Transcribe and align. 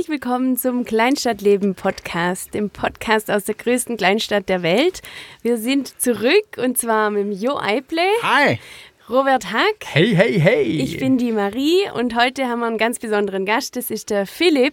Herzlich 0.00 0.22
willkommen 0.22 0.56
zum 0.56 0.86
Kleinstadtleben 0.86 1.74
Podcast, 1.74 2.54
dem 2.54 2.70
Podcast 2.70 3.30
aus 3.30 3.44
der 3.44 3.54
größten 3.54 3.98
Kleinstadt 3.98 4.48
der 4.48 4.62
Welt. 4.62 5.02
Wir 5.42 5.58
sind 5.58 6.00
zurück 6.00 6.56
und 6.56 6.78
zwar 6.78 7.10
mit 7.10 7.24
dem 7.24 7.32
Jo 7.32 7.58
Eible. 7.58 8.00
Hi. 8.22 8.58
Robert 9.10 9.52
Hack. 9.52 9.84
Hey, 9.84 10.14
hey, 10.14 10.40
hey. 10.40 10.62
Ich 10.62 10.96
bin 10.96 11.18
die 11.18 11.32
Marie 11.32 11.82
und 11.92 12.16
heute 12.16 12.46
haben 12.46 12.60
wir 12.60 12.66
einen 12.68 12.78
ganz 12.78 12.98
besonderen 12.98 13.44
Gast, 13.44 13.76
das 13.76 13.90
ist 13.90 14.08
der 14.08 14.26
Philipp. 14.26 14.72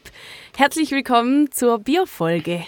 Herzlich 0.56 0.92
willkommen 0.92 1.52
zur 1.52 1.80
Bierfolge. 1.80 2.66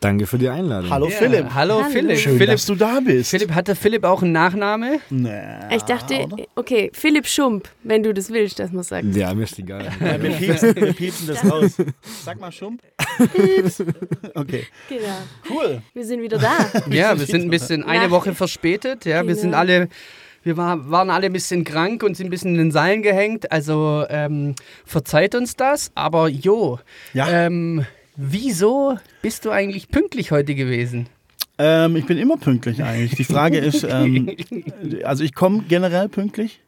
Danke 0.00 0.28
für 0.28 0.38
die 0.38 0.48
Einladung. 0.48 0.90
Hallo 0.90 1.08
Ja, 1.08 1.16
Philipp. 1.16 1.46
Hallo, 1.54 1.78
Hallo. 1.82 1.90
Philipp. 1.90 2.18
Schön, 2.18 2.38
Philipp, 2.38 2.52
dass 2.52 2.66
du 2.66 2.76
da 2.76 3.00
bist. 3.00 3.30
Philipp, 3.30 3.50
hat 3.52 3.66
der 3.66 3.74
Philipp 3.74 4.04
auch 4.04 4.22
einen 4.22 4.30
Nachname? 4.30 5.00
Na, 5.10 5.68
Ich 5.74 5.82
dachte, 5.82 6.14
oder? 6.20 6.36
okay, 6.54 6.90
Philipp 6.94 7.26
Schump, 7.26 7.68
wenn 7.82 8.04
du 8.04 8.14
das 8.14 8.30
willst, 8.30 8.60
dass 8.60 8.70
man 8.70 8.84
sagt. 8.84 9.06
Ja, 9.16 9.34
mir 9.34 9.42
ist 9.42 9.58
egal. 9.58 9.86
Ja, 10.00 10.22
wir, 10.22 10.30
piepsen, 10.30 10.76
wir 10.76 10.92
piepsen 10.92 11.26
das 11.26 11.44
raus. 11.50 11.72
Sag 12.24 12.38
mal 12.40 12.52
Schump. 12.52 12.80
Pieps. 13.34 13.82
Okay, 14.34 14.66
Genau. 14.88 15.02
cool. 15.50 15.82
Wir 15.94 16.04
sind 16.04 16.22
wieder 16.22 16.38
da. 16.38 16.52
Ja, 16.90 17.18
wir 17.18 17.26
sind 17.26 17.42
ein 17.42 17.50
bisschen 17.50 17.82
eine 17.82 18.12
Woche 18.12 18.34
verspätet. 18.34 19.04
Ja, 19.04 19.26
wir 19.26 19.34
sind 19.34 19.46
Genau. 19.50 19.58
alle. 19.58 19.88
Wir 20.44 20.56
war, 20.56 20.88
waren 20.88 21.10
alle 21.10 21.26
ein 21.26 21.32
bisschen 21.32 21.64
krank 21.64 22.04
und 22.04 22.16
sind 22.16 22.28
ein 22.28 22.30
bisschen 22.30 22.52
in 22.52 22.58
den 22.58 22.70
Seilen 22.70 23.02
gehängt. 23.02 23.50
Also 23.50 24.04
ähm, 24.08 24.54
verzeiht 24.84 25.34
uns 25.34 25.56
das. 25.56 25.90
Aber 25.96 26.28
jo, 26.28 26.78
Ja, 27.12 27.28
ähm, 27.46 27.84
wieso 28.20 28.98
bist 29.22 29.44
du 29.44 29.50
eigentlich 29.50 29.88
pünktlich 29.88 30.30
heute 30.32 30.54
gewesen? 30.54 31.06
ähm, 31.60 31.96
ich 31.96 32.04
bin 32.06 32.18
immer 32.18 32.36
pünktlich 32.36 32.82
eigentlich. 32.82 33.14
Die 33.16 33.24
Frage 33.24 33.58
ist, 33.58 33.84
ähm, 33.88 34.36
also 35.04 35.24
ich 35.24 35.34
komme 35.34 35.62
generell 35.68 36.08
pünktlich 36.08 36.60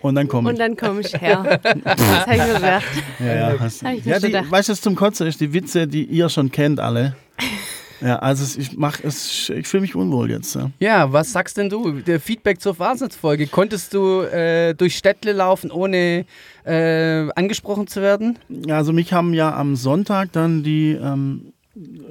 und 0.00 0.14
dann 0.14 0.26
komme 0.28 0.48
Und 0.48 0.54
ich. 0.54 0.58
dann 0.60 0.76
komme 0.76 1.00
ich 1.02 1.12
her. 1.20 1.60
Das 1.84 2.00
habe 2.26 2.34
ich 2.34 2.42
mir 2.42 2.54
gedacht. 2.54 2.84
Ja, 3.20 3.34
ja, 3.34 3.56
hast, 3.60 3.82
ja 3.82 4.18
die, 4.18 4.26
gedacht. 4.26 4.50
weißt 4.50 4.68
du, 4.68 4.72
was 4.72 4.80
zum 4.80 4.94
Kotzen 4.96 5.26
ist? 5.26 5.40
Die 5.40 5.52
Witze, 5.52 5.86
die 5.86 6.04
ihr 6.04 6.28
schon 6.28 6.50
kennt 6.50 6.80
alle. 6.80 7.14
Ja, 8.04 8.16
also 8.16 8.60
ich 8.60 8.76
mach 8.76 9.02
es, 9.02 9.48
ich 9.48 9.66
fühle 9.66 9.80
mich 9.80 9.94
unwohl 9.94 10.30
jetzt. 10.30 10.54
Ja. 10.54 10.70
Ja, 10.78 11.12
was 11.12 11.32
sagst 11.32 11.56
denn 11.56 11.70
du? 11.70 12.00
Der 12.02 12.20
Feedback 12.20 12.60
zur 12.60 12.78
Wahnsinnsfolge. 12.78 13.46
Konntest 13.46 13.94
du 13.94 14.20
äh, 14.20 14.74
durch 14.74 14.96
Städtle 14.96 15.32
laufen, 15.32 15.70
ohne 15.70 16.26
äh, 16.64 17.30
angesprochen 17.34 17.86
zu 17.86 18.02
werden? 18.02 18.38
Ja, 18.48 18.76
also 18.76 18.92
mich 18.92 19.14
haben 19.14 19.32
ja 19.32 19.56
am 19.56 19.74
Sonntag 19.74 20.32
dann 20.32 20.62
die 20.62 20.92
ähm, 20.92 21.54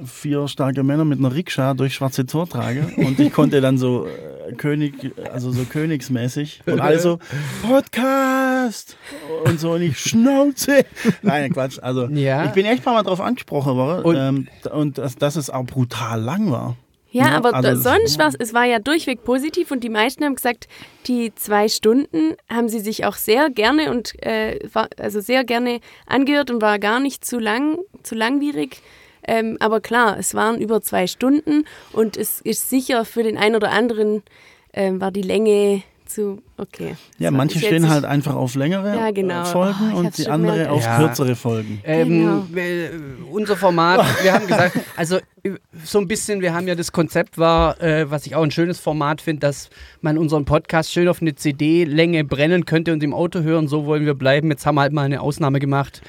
vier 0.04 0.48
starke 0.48 0.82
Männer 0.82 1.04
mit 1.04 1.20
einer 1.20 1.32
Rikscha 1.32 1.74
durch 1.74 1.94
Schwarze 1.94 2.26
Tor 2.26 2.48
tragen 2.48 2.94
und 2.96 3.20
ich 3.20 3.32
konnte 3.32 3.60
dann 3.60 3.78
so 3.78 4.06
äh, 4.06 4.33
König, 4.56 4.94
also 5.32 5.50
so 5.50 5.64
königsmäßig 5.64 6.60
und 6.66 6.80
alle 6.80 6.98
so 6.98 7.18
Podcast 7.62 8.96
und 9.44 9.58
so 9.60 9.72
und 9.72 9.82
ich 9.82 9.98
Schnauze. 9.98 10.84
Nein, 11.22 11.52
Quatsch. 11.52 11.78
Also 11.80 12.06
Ja. 12.06 12.44
ich 12.46 12.52
bin 12.52 12.66
echt 12.66 12.84
Mal 12.84 13.02
drauf 13.02 13.20
angesprochen 13.20 13.74
worden 13.76 14.04
Und- 14.04 14.16
ähm, 14.16 14.48
und 14.72 14.98
dass, 14.98 15.16
dass 15.16 15.36
es 15.36 15.50
auch 15.50 15.64
brutal 15.64 16.20
lang 16.20 16.50
war. 16.50 16.76
Ja, 17.10 17.28
Ja, 17.28 17.36
aber 17.36 17.54
also 17.54 17.80
sonst 17.80 18.18
war 18.18 18.32
es 18.38 18.52
war 18.54 18.64
ja 18.64 18.78
durchweg 18.80 19.22
positiv 19.24 19.70
und 19.70 19.84
die 19.84 19.88
meisten 19.88 20.24
haben 20.24 20.34
gesagt, 20.34 20.66
die 21.06 21.32
zwei 21.34 21.68
Stunden 21.68 22.34
haben 22.48 22.68
sie 22.68 22.80
sich 22.80 23.04
auch 23.04 23.14
sehr 23.14 23.50
gerne 23.50 23.90
und 23.92 24.20
äh, 24.24 24.58
war, 24.72 24.88
also 24.98 25.20
sehr 25.20 25.44
gerne 25.44 25.80
angehört 26.06 26.50
und 26.50 26.60
war 26.60 26.78
gar 26.80 26.98
nicht 27.00 27.24
zu 27.24 27.38
lang, 27.38 27.78
zu 28.02 28.14
langwierig. 28.16 28.82
Ähm, 29.26 29.56
aber 29.60 29.80
klar, 29.80 30.16
es 30.18 30.34
waren 30.34 30.60
über 30.60 30.80
zwei 30.82 31.06
Stunden 31.06 31.64
und 31.92 32.16
es 32.16 32.40
ist 32.40 32.68
sicher 32.70 33.04
für 33.04 33.22
den 33.22 33.36
einen 33.38 33.56
oder 33.56 33.70
anderen 33.72 34.22
ähm, 34.72 35.00
war 35.00 35.10
die 35.10 35.22
Länge 35.22 35.82
zu 36.06 36.42
okay. 36.58 36.96
Ja, 37.18 37.30
So, 37.30 37.36
manche 37.36 37.58
stehen 37.58 37.88
halt 37.88 38.04
einfach 38.04 38.34
auf 38.34 38.54
längere 38.56 38.94
Ja, 38.94 39.10
genau. 39.10 39.40
äh, 39.42 39.44
Folgen 39.46 39.92
Oh, 39.94 39.98
und 39.98 40.18
die 40.18 40.28
andere 40.28 40.52
gemerkt. 40.52 40.70
auf 40.72 40.84
Ja. 40.84 40.98
kürzere 40.98 41.34
Folgen. 41.34 41.80
Ähm, 41.84 42.08
Genau. 42.08 42.60
äh, 42.62 42.90
unser 43.32 43.56
Format, 43.56 44.04
wir 44.22 44.34
haben 44.34 44.46
gesagt, 44.46 44.78
also 44.96 45.18
so 45.82 45.98
ein 45.98 46.06
bisschen, 46.06 46.42
wir 46.42 46.52
haben 46.52 46.68
ja 46.68 46.74
das 46.74 46.92
Konzept 46.92 47.38
war, 47.38 47.80
äh, 47.82 48.10
was 48.10 48.26
ich 48.26 48.34
auch 48.36 48.42
ein 48.42 48.50
schönes 48.50 48.78
Format 48.80 49.22
finde, 49.22 49.40
dass 49.40 49.70
man 50.02 50.18
unseren 50.18 50.44
Podcast 50.44 50.92
schön 50.92 51.08
auf 51.08 51.22
eine 51.22 51.34
CD-Länge 51.36 52.22
brennen 52.24 52.66
könnte 52.66 52.92
und 52.92 53.02
im 53.02 53.14
Auto 53.14 53.40
hören, 53.40 53.66
so 53.66 53.86
wollen 53.86 54.04
wir 54.04 54.14
bleiben. 54.14 54.50
Jetzt 54.50 54.66
haben 54.66 54.74
wir 54.74 54.82
halt 54.82 54.92
mal 54.92 55.02
eine 55.06 55.22
Ausnahme 55.22 55.58
gemacht. 55.58 56.02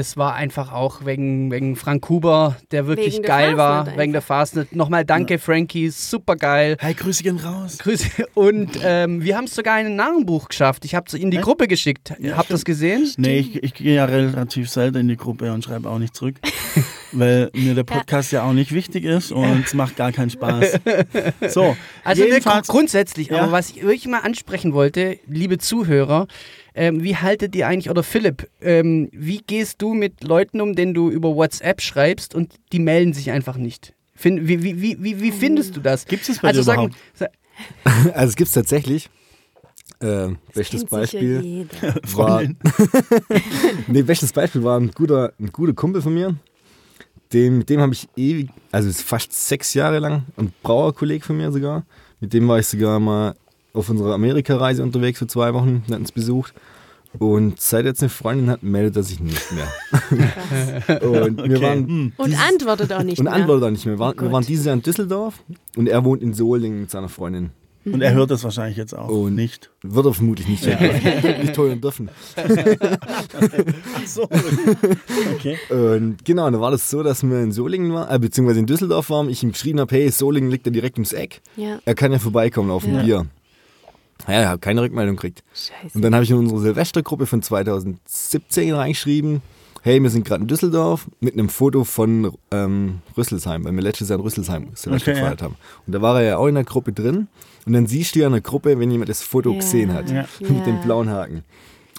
Das 0.00 0.16
war 0.16 0.34
einfach 0.34 0.72
auch 0.72 1.04
wegen, 1.04 1.50
wegen 1.50 1.76
Frank 1.76 2.08
Huber, 2.08 2.56
der 2.70 2.86
wirklich 2.86 3.12
Wegen 3.16 3.22
der 3.24 3.28
geil 3.28 3.56
war, 3.58 3.80
Fastnet 3.84 3.98
wegen 4.00 4.12
der 4.12 4.22
Fastnet. 4.22 4.74
Nochmal 4.74 5.04
danke, 5.04 5.38
Frankie, 5.38 5.90
super 5.90 6.36
geil. 6.36 6.78
Hey, 6.80 6.94
Grüße 6.94 7.22
gehen 7.22 7.36
raus. 7.36 7.76
Grüße. 7.76 8.08
Und 8.32 8.80
ähm, 8.82 9.22
wir 9.22 9.36
haben 9.36 9.44
es 9.44 9.54
sogar 9.54 9.78
in 9.78 9.88
ein 9.88 9.96
Narrenbuch 9.96 10.48
geschafft. 10.48 10.86
Ich 10.86 10.94
habe 10.94 11.04
es 11.06 11.12
in 11.12 11.30
die 11.30 11.36
Echt? 11.36 11.44
Gruppe 11.44 11.68
geschickt. 11.68 12.12
Habt 12.12 12.48
ihr 12.48 12.54
das 12.54 12.64
gesehen? 12.64 13.10
Nee, 13.18 13.40
ich, 13.40 13.62
ich 13.62 13.74
gehe 13.74 13.94
ja 13.96 14.06
relativ 14.06 14.70
selten 14.70 14.96
in 15.00 15.08
die 15.08 15.18
Gruppe 15.18 15.52
und 15.52 15.62
schreibe 15.64 15.90
auch 15.90 15.98
nicht 15.98 16.14
zurück, 16.16 16.36
weil 17.12 17.50
mir 17.52 17.74
der 17.74 17.84
Podcast 17.84 18.32
ja, 18.32 18.44
auch 18.44 18.54
nicht 18.54 18.72
wichtig 18.72 19.04
ist 19.04 19.32
und 19.32 19.62
es 19.66 19.74
macht 19.74 19.96
gar 19.96 20.12
keinen 20.12 20.30
Spaß. 20.30 20.80
So, 21.50 21.76
Also 22.04 22.24
jedenfalls, 22.24 22.68
gru- 22.68 22.78
grundsätzlich, 22.78 23.28
Ja. 23.28 23.42
aber 23.42 23.52
was 23.52 23.68
ich 23.68 23.82
wirklich 23.82 24.06
mal 24.08 24.20
ansprechen 24.20 24.72
wollte, 24.72 25.18
liebe 25.26 25.58
Zuhörer, 25.58 26.26
ähm, 26.74 27.02
wie 27.02 27.16
haltet 27.16 27.54
ihr 27.56 27.66
eigentlich, 27.66 27.90
oder 27.90 28.02
Philipp, 28.02 28.48
ähm, 28.60 29.08
wie 29.12 29.38
gehst 29.38 29.82
du 29.82 29.94
mit 29.94 30.24
Leuten 30.24 30.60
um, 30.60 30.74
denen 30.74 30.94
du 30.94 31.10
über 31.10 31.34
WhatsApp 31.34 31.80
schreibst 31.80 32.34
und 32.34 32.54
die 32.72 32.78
melden 32.78 33.12
sich 33.12 33.30
einfach 33.30 33.56
nicht? 33.56 33.94
Find, 34.14 34.46
wie, 34.46 34.62
wie, 34.62 35.02
wie, 35.02 35.20
wie, 35.20 35.32
findest 35.32 35.76
du 35.76 35.80
das? 35.80 36.06
gibt 36.06 36.28
es 36.28 36.40
bei 36.40 36.48
Also 36.48 36.60
dir 36.60 36.64
sagen, 36.64 36.94
überhaupt? 37.16 37.36
Also 38.14 38.28
es 38.28 38.36
gibt 38.36 38.48
es 38.48 38.54
tatsächlich. 38.54 39.08
Äh, 40.00 40.28
sicher 40.52 40.84
Beispiel. 40.86 41.66
War, 42.14 42.42
nee, 43.86 44.02
bestes 44.02 44.32
Beispiel 44.32 44.62
war 44.62 44.78
ein 44.78 44.90
guter, 44.92 45.32
ein 45.38 45.50
guter 45.52 45.74
Kumpel 45.74 46.00
von 46.00 46.14
mir. 46.14 46.36
Dem, 47.32 47.58
mit 47.58 47.70
dem 47.70 47.80
habe 47.80 47.92
ich 47.92 48.08
ewig, 48.16 48.50
also 48.72 48.88
es 48.88 48.96
ist 48.96 49.06
fast 49.06 49.32
sechs 49.32 49.74
Jahre 49.74 50.00
lang, 50.00 50.24
ein 50.36 50.52
Brauerkolleg 50.62 51.24
von 51.24 51.36
mir 51.36 51.52
sogar. 51.52 51.84
Mit 52.18 52.32
dem 52.32 52.48
war 52.48 52.58
ich 52.58 52.66
sogar 52.66 52.98
mal 52.98 53.34
auf 53.72 53.88
unserer 53.88 54.14
Amerikareise 54.14 54.82
unterwegs 54.82 55.18
für 55.18 55.26
zwei 55.26 55.54
Wochen, 55.54 55.82
wir 55.86 55.94
hatten 55.94 56.02
uns 56.02 56.12
besucht. 56.12 56.54
Und 57.18 57.60
seit 57.60 57.86
jetzt 57.86 58.02
eine 58.02 58.08
Freundin 58.08 58.50
hat, 58.50 58.62
meldet 58.62 58.94
er 58.96 59.02
sich 59.02 59.18
nicht 59.18 59.50
mehr. 59.52 59.66
und 61.02 61.38
wir 61.38 61.56
Okay. 61.56 61.62
waren 61.62 61.86
Hm. 61.88 62.12
Und 62.16 62.34
antwortet 62.40 62.92
auch 62.92 63.02
nicht 63.02 63.18
und 63.18 63.24
mehr. 63.24 63.34
antwortet 63.34 63.64
auch 63.64 63.70
nicht 63.70 63.84
mehr. 63.84 63.96
Wir 63.96 63.98
waren, 63.98 64.14
Oh 64.18 64.22
wir 64.22 64.32
waren 64.32 64.44
dieses 64.46 64.66
Jahr 64.66 64.74
in 64.74 64.82
Düsseldorf 64.82 65.42
und 65.76 65.88
er 65.88 66.04
wohnt 66.04 66.22
in 66.22 66.34
Solingen 66.34 66.82
mit 66.82 66.90
seiner 66.90 67.08
Freundin. 67.08 67.50
Und 67.84 68.02
er 68.02 68.12
hört 68.12 68.30
das 68.30 68.44
wahrscheinlich 68.44 68.76
jetzt 68.76 68.94
auch 68.94 69.08
Und- 69.08 69.34
nicht. 69.34 69.70
Wird 69.82 70.04
er 70.06 70.12
vermutlich 70.14 70.46
nicht 70.46 70.66
hören. 70.66 71.40
nicht 71.40 71.54
teuer 71.54 71.74
dürfen. 71.76 72.10
Ach 72.36 74.06
so. 74.06 74.28
Okay. 75.34 75.56
Und 75.70 76.24
genau, 76.24 76.50
da 76.50 76.60
war 76.60 76.70
das 76.70 76.90
so, 76.90 77.02
dass 77.02 77.22
wir 77.22 77.40
in 77.40 77.52
Solingen 77.52 77.92
waren, 77.92 78.14
äh, 78.14 78.18
beziehungsweise 78.18 78.60
in 78.60 78.66
Düsseldorf 78.66 79.10
waren. 79.10 79.30
Ich 79.30 79.42
ihm 79.42 79.52
geschrieben 79.52 79.80
habe, 79.80 79.94
hey, 79.96 80.10
Solingen 80.10 80.50
liegt 80.50 80.66
ja 80.66 80.72
direkt 80.72 80.96
ums 80.96 81.12
Eck. 81.12 81.40
Ja, 81.56 81.78
Er 81.84 81.94
kann 81.94 82.12
ja 82.12 82.18
vorbeikommen 82.18 82.70
auf 82.70 82.84
ein 82.86 82.94
Ja. 82.96 83.02
Bier. 83.02 83.26
Ja, 84.28 84.40
ich 84.42 84.46
habe 84.46 84.58
keine 84.58 84.82
Rückmeldung 84.82 85.16
gekriegt. 85.16 85.42
scheiße. 85.54 85.94
Und 85.96 86.02
dann 86.02 86.14
habe 86.14 86.24
ich 86.24 86.30
in 86.30 86.36
unsere 86.36 86.60
Silvestergruppe 86.60 87.26
von 87.26 87.42
2017 87.42 88.72
reingeschrieben, 88.74 89.42
hey, 89.82 90.02
wir 90.02 90.10
sind 90.10 90.26
gerade 90.26 90.42
in 90.42 90.48
Düsseldorf 90.48 91.06
mit 91.20 91.34
einem 91.34 91.48
Foto 91.48 91.84
von 91.84 92.32
ähm, 92.50 93.00
Rüsselsheim, 93.16 93.64
weil 93.64 93.72
wir 93.74 93.82
letztes 93.82 94.08
Jahr 94.10 94.18
in 94.18 94.24
Rüsselsheim 94.24 94.68
Silvester 94.74 95.10
Okay, 95.12 95.18
ja. 95.18 95.24
gefeiert 95.24 95.42
haben. 95.42 95.56
Und 95.86 95.94
da 95.94 96.02
war 96.02 96.20
er 96.20 96.28
ja 96.28 96.36
auch 96.36 96.46
in 96.48 96.54
der 96.54 96.64
Gruppe 96.64 96.92
drin. 96.92 97.28
Und 97.66 97.72
dann 97.72 97.86
siehst 97.86 98.14
du 98.14 98.20
ja 98.20 98.26
in 98.26 98.32
der 98.32 98.42
Gruppe, 98.42 98.78
wenn 98.78 98.90
jemand 98.90 99.08
das 99.08 99.22
Foto 99.22 99.50
Ja. 99.52 99.56
gesehen 99.60 99.92
hat, 99.94 100.10
Ja. 100.10 100.24
mit 100.40 100.66
dem 100.66 100.80
blauen 100.82 101.08
Haken. 101.10 101.44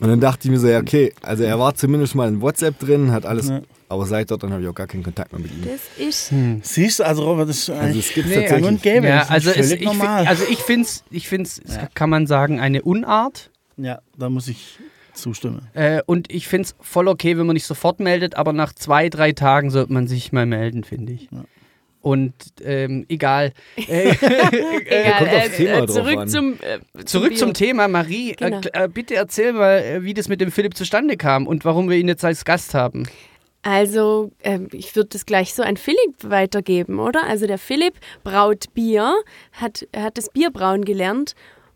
Und 0.01 0.09
dann 0.09 0.19
dachte 0.19 0.47
ich 0.47 0.51
mir 0.51 0.59
so, 0.59 0.67
ja, 0.67 0.79
okay, 0.79 1.13
also 1.21 1.43
er 1.43 1.59
war 1.59 1.75
zumindest 1.75 2.15
mal 2.15 2.27
in 2.27 2.41
WhatsApp 2.41 2.79
drin, 2.79 3.11
hat 3.11 3.25
alles, 3.25 3.49
Ja. 3.49 3.61
aber 3.87 4.05
seit 4.07 4.31
dort 4.31 4.41
dann 4.43 4.51
habe 4.51 4.61
ich 4.63 4.67
auch 4.67 4.73
gar 4.75 4.87
keinen 4.87 5.03
Kontakt 5.03 5.31
mehr 5.31 5.39
mit 5.41 5.51
ihm. 5.51 5.63
Das 5.63 5.81
ist 6.07 6.33
Siehst 6.63 6.99
du, 6.99 7.03
also 7.05 7.23
Robert, 7.23 7.47
das 7.49 7.57
ist 7.59 7.69
Also 7.69 7.99
es 7.99 8.09
gibt 8.13 8.27
Nee, 8.27 8.35
tatsächlich. 8.35 8.67
und 8.67 8.81
gäbe. 8.81 9.07
ja, 9.07 9.17
das 9.19 9.25
ist 9.25 9.31
also, 9.31 9.49
es, 9.51 9.55
völlig 9.67 9.81
ich, 9.81 9.85
normal. 9.85 10.27
also 10.27 10.43
ich 10.49 10.57
finde 10.59 10.85
es, 10.87 11.03
ich 11.11 11.27
find's, 11.27 11.61
Ja. 11.67 11.87
kann 11.93 12.09
man 12.09 12.25
sagen, 12.27 12.59
eine 12.59 12.81
Unart. 12.81 13.51
ja, 13.77 13.99
da 14.17 14.29
muss 14.29 14.47
ich 14.47 14.79
zustimmen. 15.13 15.67
Äh, 15.73 16.01
und 16.05 16.31
ich 16.31 16.47
finde 16.47 16.63
es 16.69 16.75
voll 16.81 17.07
okay, 17.07 17.37
wenn 17.37 17.45
man 17.45 17.53
nicht 17.53 17.65
sofort 17.67 17.99
meldet, 17.99 18.35
aber 18.35 18.53
nach 18.53 18.73
zwei, 18.73 19.07
drei 19.09 19.33
Tagen 19.33 19.69
sollte 19.69 19.93
man 19.93 20.07
sich 20.07 20.31
mal 20.31 20.45
melden, 20.45 20.83
finde 20.83 21.13
ich. 21.13 21.27
Ja. 21.31 21.43
Und 22.01 22.33
ähm, 22.63 23.05
egal. 23.09 23.53
Äh, 23.87 25.05
egal. 25.05 25.17
kommt 25.19 25.33
aufs 25.33 25.57
Thema 25.57 25.85
drauf 25.85 25.95
zurück 25.95 26.29
zum 26.29 26.53
äh, 26.53 27.05
Zurück 27.05 27.37
zum 27.37 27.53
Thema, 27.53 27.87
Marie. 27.87 28.33
Genau. 28.37 28.59
Äh, 28.73 28.85
äh, 28.85 28.87
bitte 28.87 29.15
erzähl 29.15 29.53
mal, 29.53 29.79
äh, 29.79 30.03
wie 30.03 30.13
das 30.13 30.27
mit 30.27 30.41
dem 30.41 30.51
Philipp 30.51 30.75
zustande 30.75 31.17
kam 31.17 31.47
und 31.47 31.65
warum 31.65 31.89
wir 31.89 31.97
ihn 31.97 32.07
jetzt 32.07 32.25
als 32.25 32.45
Gast 32.45 32.73
haben. 32.73 33.07
Also, 33.63 34.31
ähm, 34.43 34.69
ich 34.71 34.95
würde 34.95 35.09
das 35.09 35.25
gleich 35.25 35.53
so 35.53 35.61
an 35.61 35.77
Philipp 35.77 36.15
weitergeben, 36.23 36.99
oder? 36.99 37.23
Also, 37.27 37.45
der 37.45 37.59
Philipp 37.59 37.93
braut 38.23 38.73
Bier, 38.73 39.13
hat, 39.53 39.87
hat 39.95 40.17
das 40.17 40.29
Bierbrauen 40.31 40.83
gelernt 40.83 41.35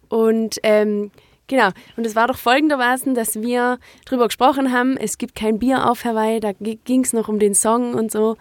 und 0.10 0.58
ähm, 0.64 1.12
genau. 1.48 1.70
Und 1.96 2.06
es 2.08 2.16
war 2.16 2.28
doch 2.28 2.38
folgendermaßen, 2.38 3.14
dass 3.14 3.42
wir 3.42 3.78
drüber 4.06 4.28
gesprochen 4.28 4.72
haben, 4.72 4.98
es 4.98 5.20
gibt 5.20 5.36
kein 5.36 5.60
Bier 5.60 5.90
auf 5.90 6.06
Hawaii, 6.06 6.40
da 6.40 6.54
ging 6.54 7.04
es 7.04 7.14
noch 7.14 7.28
um 7.28 7.38
den 7.38 7.54
Song 7.54 7.94
und 7.94 8.12
so, 8.12 8.36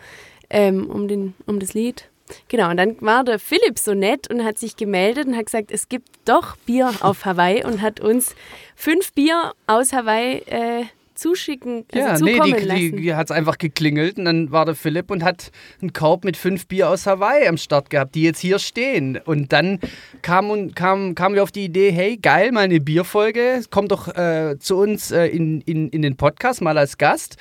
ähm, 0.54 0.88
um, 0.88 1.08
den, 1.08 1.34
um 1.46 1.58
das 1.58 1.74
Lied. 1.74 2.08
Genau, 2.48 2.70
und 2.70 2.78
dann 2.78 2.96
war 3.00 3.22
der 3.24 3.38
Philipp 3.38 3.78
so 3.78 3.92
nett 3.92 4.30
und 4.30 4.44
hat 4.44 4.58
sich 4.58 4.76
gemeldet 4.76 5.26
und 5.26 5.36
hat 5.36 5.46
gesagt, 5.46 5.70
es 5.70 5.88
gibt 5.88 6.08
doch 6.24 6.56
Bier 6.58 6.90
auf 7.00 7.26
Hawaii 7.26 7.64
und 7.64 7.82
hat 7.82 8.00
uns 8.00 8.34
fünf 8.74 9.12
Bier 9.12 9.52
aus 9.66 9.92
Hawaii 9.92 10.38
äh, 10.46 10.84
zuschicken, 11.14 11.84
also 11.92 11.98
Ja, 12.06 12.18
nee, 12.18 12.32
zukommen 12.34 12.56
die, 12.58 12.64
lassen. 12.64 12.80
die, 12.80 13.02
die 13.02 13.14
hat 13.14 13.26
es 13.26 13.30
einfach 13.30 13.58
geklingelt 13.58 14.18
und 14.18 14.24
dann 14.24 14.50
war 14.52 14.64
der 14.64 14.74
Philipp 14.74 15.10
und 15.10 15.22
hat 15.22 15.50
einen 15.80 15.92
Korb 15.92 16.24
mit 16.24 16.36
fünf 16.36 16.66
Bier 16.66 16.88
aus 16.88 17.06
Hawaii 17.06 17.46
am 17.46 17.56
Start 17.56 17.90
gehabt, 17.90 18.14
die 18.14 18.22
jetzt 18.22 18.40
hier 18.40 18.58
stehen. 18.58 19.18
Und 19.24 19.52
dann 19.52 19.78
kam 20.22 20.50
und 20.50 20.74
kam, 20.74 21.14
kamen 21.14 21.34
wir 21.34 21.42
auf 21.42 21.52
die 21.52 21.64
Idee, 21.64 21.92
hey, 21.92 22.16
geil, 22.16 22.52
mal 22.52 22.62
eine 22.62 22.80
Bierfolge, 22.80 23.62
komm 23.70 23.88
doch 23.88 24.08
äh, 24.16 24.56
zu 24.58 24.76
uns 24.76 25.10
äh, 25.10 25.26
in, 25.26 25.60
in, 25.62 25.88
in 25.90 26.02
den 26.02 26.16
Podcast 26.16 26.62
mal 26.62 26.78
als 26.78 26.98
Gast. 26.98 27.36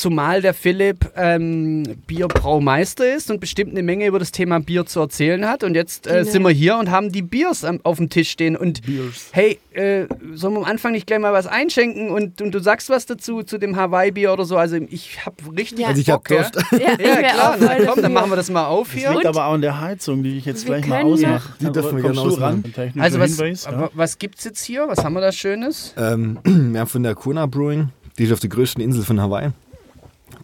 Zumal 0.00 0.40
der 0.40 0.54
Philipp 0.54 1.10
ähm, 1.14 1.82
Bierbraumeister 2.06 3.14
ist 3.14 3.30
und 3.30 3.38
bestimmt 3.38 3.72
eine 3.72 3.82
Menge 3.82 4.06
über 4.06 4.18
das 4.18 4.32
Thema 4.32 4.58
Bier 4.60 4.86
zu 4.86 4.98
erzählen 5.00 5.46
hat. 5.46 5.62
Und 5.62 5.74
jetzt 5.74 6.06
äh, 6.06 6.20
Genau. 6.20 6.30
sind 6.30 6.42
wir 6.42 6.50
hier 6.50 6.76
und 6.78 6.90
haben 6.90 7.12
die 7.12 7.20
Biers 7.20 7.64
am, 7.64 7.80
auf 7.82 7.98
dem 7.98 8.08
Tisch 8.08 8.30
stehen. 8.30 8.56
Und 8.56 8.80
Beers. 8.86 9.28
hey, 9.32 9.58
äh, 9.74 10.06
sollen 10.32 10.54
wir 10.54 10.60
am 10.60 10.64
Anfang 10.64 10.92
nicht 10.92 11.06
gleich 11.06 11.18
mal 11.18 11.34
was 11.34 11.46
einschenken 11.46 12.08
und, 12.10 12.40
und 12.40 12.52
du 12.54 12.60
sagst 12.60 12.88
was 12.88 13.04
dazu, 13.04 13.42
zu 13.42 13.58
dem 13.58 13.76
Hawaii-Bier 13.76 14.32
oder 14.32 14.46
so? 14.46 14.56
Also 14.56 14.76
ich 14.76 15.24
habe 15.26 15.36
richtig 15.54 15.80
Ja. 15.80 15.88
Also 15.88 16.00
ich 16.00 16.08
hab 16.08 16.24
Bock, 16.24 16.30
ja. 16.30 16.48
Durst. 16.48 16.56
ja, 16.72 16.78
Ja, 17.06 17.16
klar, 17.22 17.56
na, 17.60 17.76
komm, 17.84 18.00
dann 18.02 18.12
machen 18.14 18.30
wir 18.30 18.36
das 18.36 18.50
mal 18.50 18.64
auf 18.66 18.88
Das 18.92 19.00
hier. 19.00 19.10
liegt 19.10 19.24
Und- 19.24 19.26
aber 19.26 19.46
auch 19.48 19.52
an 19.52 19.60
der 19.60 19.80
Heizung, 19.82 20.22
die 20.22 20.38
ich 20.38 20.46
jetzt 20.46 20.64
gleich 20.64 20.86
mal 20.86 21.02
ausmache. 21.04 21.52
Die 21.60 21.70
dürfen 21.70 21.96
wir 21.96 22.02
gerne 22.10 22.16
du 22.22 22.34
ran? 22.36 22.64
Also 22.98 23.18
was, 23.18 23.32
Hinweis, 23.36 23.64
ja. 23.66 23.78
wa- 23.82 23.90
was 23.92 24.18
gibt's 24.18 24.44
jetzt 24.44 24.64
hier? 24.64 24.86
Was 24.88 25.04
haben 25.04 25.12
wir 25.12 25.20
da 25.20 25.30
Schönes? 25.30 25.94
Ähm, 25.98 26.38
wir 26.44 26.80
haben 26.80 26.88
von 26.88 27.02
der 27.02 27.14
Kona 27.14 27.44
Brewing, 27.44 27.90
die 28.18 28.24
ist 28.24 28.32
auf 28.32 28.40
der 28.40 28.48
größten 28.48 28.82
Insel 28.82 29.02
von 29.04 29.20
Hawaii. 29.20 29.50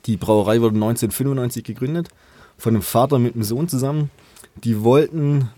Die 0.07 0.17
Brauerei 0.17 0.61
wurde 0.61 0.77
1995 0.77 1.65
gegründet, 1.65 2.09
von 2.57 2.75
einem 2.75 2.83
Vater 2.83 3.19
mit 3.19 3.35
einem 3.35 3.45
Sohn 3.45 3.69
zusammen. 3.69 4.11
Die 4.63 4.83
wollten 4.83 5.49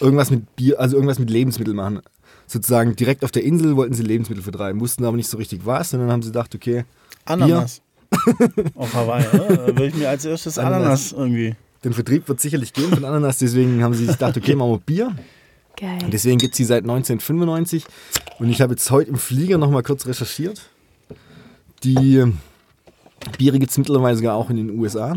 irgendwas 0.00 0.30
mit 0.30 0.56
Bier, 0.56 0.80
also 0.80 0.96
irgendwas 0.96 1.18
mit 1.18 1.30
Lebensmitteln 1.30 1.76
machen. 1.76 2.00
Sozusagen 2.46 2.96
direkt 2.96 3.24
auf 3.24 3.30
der 3.30 3.44
Insel 3.44 3.76
wollten 3.76 3.94
sie 3.94 4.02
Lebensmittel 4.02 4.42
vertreiben, 4.42 4.80
wussten 4.80 5.04
aber 5.04 5.16
nicht 5.16 5.28
so 5.28 5.36
richtig 5.36 5.64
was. 5.64 5.92
Und 5.94 6.00
dann 6.00 6.10
haben 6.10 6.22
sie 6.22 6.30
gedacht, 6.30 6.54
okay, 6.54 6.84
Ananas. 7.24 7.82
Auf 8.74 8.94
Hawaii, 8.94 9.26
oder? 9.34 9.48
Da 9.48 9.66
würde 9.66 9.86
ich 9.88 9.94
mir 9.94 10.08
als 10.08 10.24
erstes 10.24 10.58
Ananas. 10.58 10.80
Ananas 10.80 11.12
irgendwie. 11.12 11.56
den 11.84 11.92
Vertrieb 11.92 12.26
wird 12.26 12.40
sicherlich 12.40 12.72
geben 12.72 12.94
von 12.94 13.04
Ananas, 13.04 13.36
deswegen 13.36 13.82
haben 13.82 13.92
sie 13.92 14.06
sich 14.06 14.14
gedacht, 14.14 14.34
okay, 14.34 14.54
machen 14.54 14.70
wir 14.70 14.78
Bier. 14.78 15.14
Geil. 15.76 15.98
Und 16.02 16.12
deswegen 16.12 16.38
gibt 16.38 16.54
es 16.54 16.56
sie 16.56 16.64
seit 16.64 16.84
1995. 16.84 17.84
Und 18.38 18.48
ich 18.48 18.62
habe 18.62 18.72
jetzt 18.72 18.90
heute 18.90 19.10
im 19.10 19.18
Flieger 19.18 19.58
noch 19.58 19.70
mal 19.70 19.82
kurz 19.82 20.06
recherchiert. 20.06 20.62
Die 21.84 22.24
Biere 23.36 23.58
gibt 23.58 23.70
es 23.70 23.78
mittlerweile 23.78 24.16
sogar 24.16 24.36
auch 24.36 24.50
in 24.50 24.56
den 24.56 24.78
USA. 24.78 25.16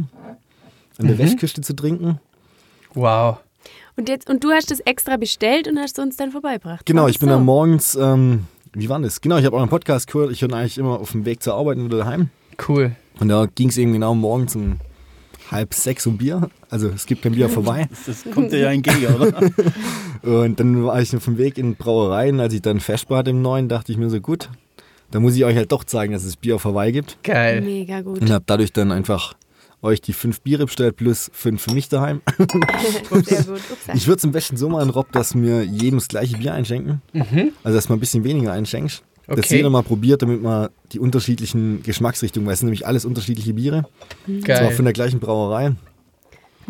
An 0.97 1.07
der 1.07 1.17
Westküste 1.17 1.61
zu 1.61 1.75
trinken. 1.75 2.19
Wow. 2.93 3.37
Und, 3.95 4.09
jetzt, 4.09 4.29
und 4.29 4.43
du 4.43 4.51
hast 4.51 4.71
das 4.71 4.79
extra 4.81 5.17
bestellt 5.17 5.67
und 5.67 5.77
hast 5.77 5.97
es 5.97 6.03
uns 6.03 6.17
dann 6.17 6.31
vorbeigebracht. 6.31 6.85
Genau, 6.85 7.07
ich 7.07 7.19
bin 7.19 7.29
so? 7.29 7.35
dann 7.35 7.45
morgens, 7.45 7.95
ähm, 7.95 8.45
wie 8.73 8.89
war 8.89 8.99
das? 8.99 9.21
Genau, 9.21 9.37
ich 9.37 9.45
habe 9.45 9.55
auch 9.55 9.61
einen 9.61 9.69
Podcast 9.69 10.11
gehört. 10.11 10.31
Ich 10.31 10.41
höre 10.41 10.53
eigentlich 10.53 10.77
immer 10.77 10.99
auf 10.99 11.11
dem 11.11 11.25
Weg 11.25 11.41
zur 11.43 11.55
Arbeit 11.55 11.77
oder 11.77 11.99
daheim. 11.99 12.29
Cool. 12.67 12.95
Und 13.19 13.29
da 13.29 13.47
ging 13.53 13.69
es 13.69 13.77
eben 13.77 13.93
genau 13.93 14.15
morgens 14.15 14.55
um 14.55 14.79
halb 15.51 15.73
sechs 15.73 16.07
um 16.07 16.17
Bier. 16.17 16.49
Also 16.69 16.87
es 16.89 17.05
gibt 17.05 17.21
kein 17.21 17.33
Bier 17.33 17.49
vorbei. 17.49 17.87
Das 18.05 18.23
kommt 18.33 18.51
dir 18.51 18.59
ja 18.59 18.71
entgegen, 18.71 19.13
oder? 19.13 19.41
Und 20.23 20.59
dann 20.59 20.85
war 20.85 21.01
ich 21.01 21.15
auf 21.15 21.25
dem 21.25 21.37
Weg 21.37 21.57
in 21.57 21.75
Brauereien. 21.75 22.39
Als 22.39 22.53
ich 22.53 22.61
dann 22.61 22.79
festbar 22.79 23.19
hatte 23.19 23.31
im 23.31 23.41
Neuen, 23.41 23.67
dachte 23.67 23.91
ich 23.91 23.97
mir 23.97 24.09
so, 24.09 24.21
gut, 24.21 24.49
da 25.11 25.19
muss 25.19 25.35
ich 25.35 25.45
euch 25.45 25.55
halt 25.55 25.71
doch 25.71 25.83
zeigen, 25.83 26.13
dass 26.13 26.23
es 26.23 26.35
Bier 26.35 26.55
auf 26.55 26.65
Hawaii 26.65 26.91
gibt. 26.91 27.17
Geil. 27.23 27.61
Mega 27.61 28.01
gut. 28.01 28.21
Und 28.21 28.29
habe 28.31 28.43
dadurch 28.47 28.71
dann 28.73 28.91
einfach 28.91 29.33
euch 29.83 29.99
die 30.01 30.13
fünf 30.13 30.41
Biere 30.41 30.65
bestellt 30.65 30.95
plus 30.97 31.29
fünf 31.33 31.61
für 31.63 31.73
mich 31.73 31.89
daheim. 31.89 32.21
Sehr 32.37 33.43
gut. 33.43 33.61
Ich 33.93 34.07
würde 34.07 34.17
es 34.17 34.23
am 34.25 34.31
besten 34.31 34.55
so 34.57 34.69
machen, 34.69 34.89
Rob, 34.91 35.11
dass 35.11 35.33
wir 35.35 35.63
jedem 35.63 35.97
das 35.97 36.07
gleiche 36.07 36.37
Bier 36.37 36.53
einschenken. 36.53 37.01
Also 37.63 37.77
dass 37.77 37.89
man 37.89 37.97
ein 37.97 37.99
bisschen 37.99 38.23
weniger 38.23 38.51
einschenkst. 38.53 39.03
Dass 39.27 39.39
Okay. 39.39 39.57
jeder 39.57 39.69
mal 39.69 39.81
probiert, 39.83 40.21
damit 40.23 40.41
man 40.41 40.69
die 40.91 40.99
unterschiedlichen 40.99 41.83
Geschmacksrichtungen, 41.83 42.45
weil 42.47 42.53
es 42.53 42.59
sind 42.59 42.67
nämlich 42.67 42.85
alles 42.85 43.05
unterschiedliche 43.05 43.53
Biere. 43.53 43.85
Zwar 44.25 44.39
Geil. 44.57 44.71
von 44.71 44.83
der 44.85 44.93
gleichen 44.93 45.19
Brauerei. 45.19 45.71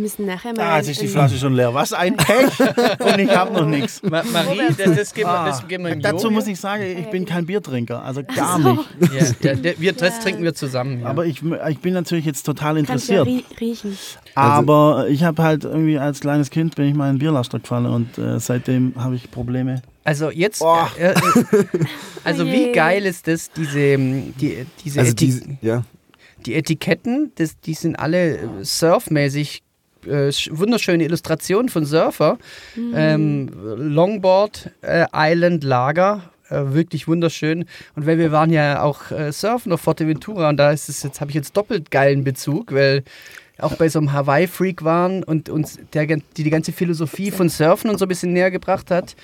Müssen 0.02 0.26
nachher 0.26 0.54
mal. 0.54 0.62
Ah, 0.62 0.78
jetzt 0.78 0.90
ist 0.90 1.02
die 1.02 1.08
Flasche 1.08 1.38
schon 1.38 1.54
leer. 1.54 1.74
Was 1.74 1.94
ein 1.94 2.18
Pech! 2.18 2.60
Und 3.00 3.20
ich 3.20 3.30
habe 3.30 3.54
noch 3.54 3.66
nichts. 3.66 4.02
Ma 4.04 4.24
Marie, 4.32 4.60
das, 4.78 4.96
das 4.96 5.14
geben 5.14 5.30
wir, 5.30 5.46
das 5.46 5.68
geben 5.68 5.86
wir 5.86 5.92
im 5.92 6.02
Dazu 6.02 6.30
muss 6.32 6.48
ich 6.48 6.60
sagen, 6.60 6.84
ich 6.84 7.08
bin 7.10 7.26
kein 7.26 7.46
Biertrinker, 7.46 8.04
also 8.04 8.24
gar 8.24 8.62
so. 8.62 8.74
nicht. 8.74 9.14
Ja, 9.14 9.52
ja, 9.52 9.56
der, 9.56 9.80
wir, 9.80 9.94
das 9.94 10.20
trinken 10.20 10.44
wir 10.44 10.54
zusammen. 10.54 11.02
Ja. 11.02 11.08
Aber 11.08 11.26
ich, 11.26 11.42
ich 11.70 11.80
bin 11.80 11.94
natürlich 11.94 12.26
jetzt 12.26 12.44
total 12.44 12.84
Kannst 12.84 13.10
ja 13.10 13.22
interessiert. 13.22 13.28
rie 13.60 13.66
riechen. 13.66 13.98
Aber 14.36 15.08
ich 15.10 15.24
habe 15.24 15.42
halt 15.44 15.64
irgendwie 15.64 15.98
als 16.00 16.20
kleines 16.20 16.50
Kind 16.50 16.76
bin 16.76 16.86
ich 16.88 16.94
mal 16.96 17.10
in 17.10 17.20
Bierlaster 17.20 17.60
gefallen 17.60 17.86
und 17.86 18.18
äh, 18.18 18.40
seitdem 18.40 18.94
habe 18.96 19.16
ich 19.16 19.30
Probleme. 19.32 19.82
Also 20.04 20.32
jetzt, 20.32 20.62
Oh. 20.62 20.78
äh, 20.98 21.12
äh, 21.12 21.14
also 22.24 22.44
Oh 22.44 22.48
wie 22.48 22.72
geil 22.72 23.06
ist 23.06 23.28
das, 23.28 23.52
diese, 23.52 23.80
ähm, 23.80 24.34
die, 24.40 24.66
diese, 24.84 25.00
Also 25.00 25.14
die, 25.14 25.58
ja. 25.62 25.84
die 26.46 26.56
Etiketten, 26.56 27.32
das, 27.36 27.60
die 27.60 27.76
sind 27.76 27.98
alle 27.98 28.38
äh, 28.38 28.48
surfmäßig, 28.64 29.62
äh, 30.06 30.30
sch- 30.30 30.50
wunderschöne 30.52 31.04
Illustrationen 31.04 31.70
von 31.70 31.86
Surfer. 31.86 32.38
Ähm, 32.94 33.50
Longboard, 33.78 34.72
äh, 34.82 35.06
Island 35.14 35.64
Lager, 35.64 36.24
äh, 36.50 36.62
wirklich 36.74 37.08
wunderschön. 37.08 37.66
Und 37.96 38.06
weil 38.06 38.18
wir 38.18 38.32
waren 38.32 38.52
ja 38.52 38.82
auch 38.82 39.12
äh, 39.12 39.32
surfen 39.32 39.72
auf 39.72 39.82
Forteventura 39.82 40.50
und 40.50 40.58
da 40.58 40.72
ist 40.72 40.90
es 40.90 41.04
jetzt, 41.04 41.22
habe 41.22 41.32
ich 41.32 41.36
jetzt 41.36 41.56
doppelt 41.58 41.92
geilen 41.92 42.24
Bezug, 42.24 42.74
weil 42.74 43.04
auch 43.60 43.76
bei 43.76 43.90
so 43.90 44.00
einem 44.00 44.12
Hawaii-Freak 44.12 44.84
waren 44.84 45.24
und 45.24 45.50
uns 45.50 45.78
der, 45.94 46.08
die, 46.08 46.24
die 46.38 46.50
ganze 46.50 46.72
Philosophie 46.72 47.30
von 47.32 47.48
Surfen 47.50 47.90
und 47.90 48.00
so 48.00 48.06
ein 48.06 48.10
bisschen 48.10 48.34
näher 48.34 48.50
gebracht 48.52 48.90
hat. 48.92 49.16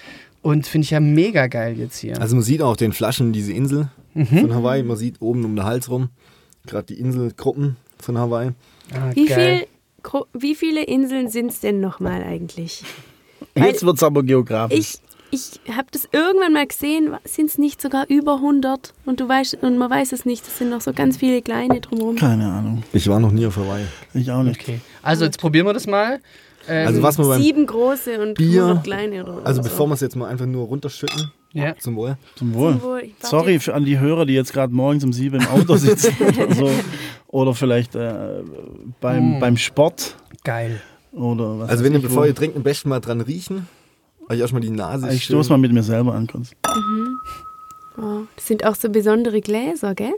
Und 0.44 0.68
finde 0.68 0.86
ich 0.86 0.92
ja 0.92 1.00
mega 1.00 1.48
geil 1.48 1.76
jetzt 1.78 1.98
hier. 1.98 2.22
Also 2.22 2.36
man 2.36 2.44
sieht 2.44 2.62
auch 2.62 2.78
den 2.78 2.94
Flaschen 2.94 3.34
diese 3.34 3.52
Insel 3.54 3.90
von 4.14 4.54
Hawaii. 4.54 4.84
Man 4.84 4.96
sieht 4.96 5.20
oben 5.22 5.44
um 5.44 5.56
den 5.56 5.66
Hals 5.66 5.90
rum 5.90 6.10
gerade 6.68 6.86
die 6.94 7.00
Inselgruppen 7.00 7.78
von 7.98 8.18
Hawaii. 8.18 8.52
Ah, 8.94 9.12
Wie, 9.14 9.26
geil. 9.26 9.58
viel, 9.60 9.68
gro- 10.08 10.28
wie 10.34 10.56
viele 10.56 10.84
Inseln 10.84 11.30
sind 11.30 11.52
es 11.52 11.60
denn 11.60 11.80
nochmal 11.80 12.24
eigentlich? 12.24 12.84
Jetzt 13.56 13.86
wird 13.86 13.98
es 13.98 14.04
aber 14.04 14.24
geografisch. 14.24 14.78
Ich, 15.32 15.60
ich 15.66 15.76
habe 15.76 15.88
das 15.92 16.08
irgendwann 16.12 16.54
mal 16.54 16.66
gesehen, 16.66 17.16
sind 17.26 17.50
es 17.50 17.58
nicht 17.58 17.82
sogar 17.82 18.06
über 18.10 18.36
100? 18.36 18.94
Und 19.06 19.20
du 19.20 19.28
weißt, 19.28 19.58
und 19.62 19.78
man 19.78 19.90
weiß 19.90 20.12
es 20.14 20.26
nicht, 20.26 20.48
es 20.48 20.58
sind 20.58 20.70
noch 20.70 20.82
so 20.82 20.94
ganz 20.94 21.18
viele 21.18 21.42
kleine 21.42 21.82
drumherum. 21.82 22.16
Keine 22.16 22.46
Ahnung. 22.52 22.84
Ich 22.94 23.08
war 23.10 23.20
noch 23.20 23.32
nie 23.32 23.46
auf 23.46 23.58
Hawaii. 23.58 23.86
Ich 24.14 24.32
auch 24.32 24.44
nicht. 24.44 24.62
Okay. 24.62 24.80
Also 25.04 25.26
jetzt 25.26 25.40
probieren 25.40 25.66
wir 25.66 25.74
das 25.74 25.86
mal. 25.88 26.20
Ähm, 26.70 26.88
Also 26.88 27.02
was 27.02 27.18
man 27.18 27.28
beim, 27.30 27.42
Sieben 27.42 27.66
große 27.66 28.22
und 28.22 28.36
Bier- 28.36 28.64
100 28.64 28.84
kleine 28.84 29.24
oder 29.24 29.46
also 29.46 29.62
so. 29.62 29.70
bevor 29.70 29.88
wir 29.88 29.94
es 29.96 30.02
jetzt 30.02 30.16
mal 30.16 30.28
einfach 30.28 30.46
nur 30.46 30.66
runterschütten, 30.68 31.32
ja. 31.62 31.76
zum 31.78 31.96
Wohl. 31.96 32.18
Zum 32.36 32.54
Wohl. 32.54 32.74
Zum 32.74 32.82
Wohl. 32.82 33.02
Ich 33.04 33.14
Sorry 33.22 33.60
an 33.72 33.86
die 33.86 34.00
Hörer, 34.00 34.26
die 34.26 34.34
jetzt 34.34 34.54
gerade 34.54 34.74
morgens 34.74 35.04
um 35.04 35.14
sieben 35.14 35.42
im 35.42 35.48
Auto 35.48 35.76
sitzen 35.76 36.16
oder 36.28 36.54
so. 36.56 36.70
Oder 37.28 37.54
vielleicht 37.56 37.96
äh, 37.96 38.42
beim, 39.02 39.38
Mm. 39.38 39.40
beim 39.40 39.58
Sport 39.58 40.16
Geil. 40.44 40.82
oder 41.12 41.60
was 41.60 41.70
Also 41.70 41.84
wenn 41.84 41.92
ihr, 41.94 41.98
ich 42.00 42.04
bevor 42.06 42.24
wo. 42.24 42.28
ihr 42.28 42.36
trinkt, 42.36 42.56
am 42.56 42.64
besten 42.64 42.90
mal 42.90 43.00
dran 43.00 43.22
riechen. 43.22 43.68
Euch 44.30 44.40
erstmal 44.40 44.62
die 44.62 44.70
Nase 44.70 45.08
Ich 45.14 45.24
schön- 45.26 45.36
stoße 45.36 45.50
mal 45.50 45.58
mit 45.58 45.72
mir 45.72 45.84
selber 45.84 46.14
an 46.14 46.28
kurz. 46.28 46.52
Oh, 47.98 48.22
das 48.36 48.46
sind 48.48 48.66
auch 48.66 48.76
so 48.76 48.90
besondere 48.90 49.42
Gläser, 49.42 49.96
gell? 49.96 50.14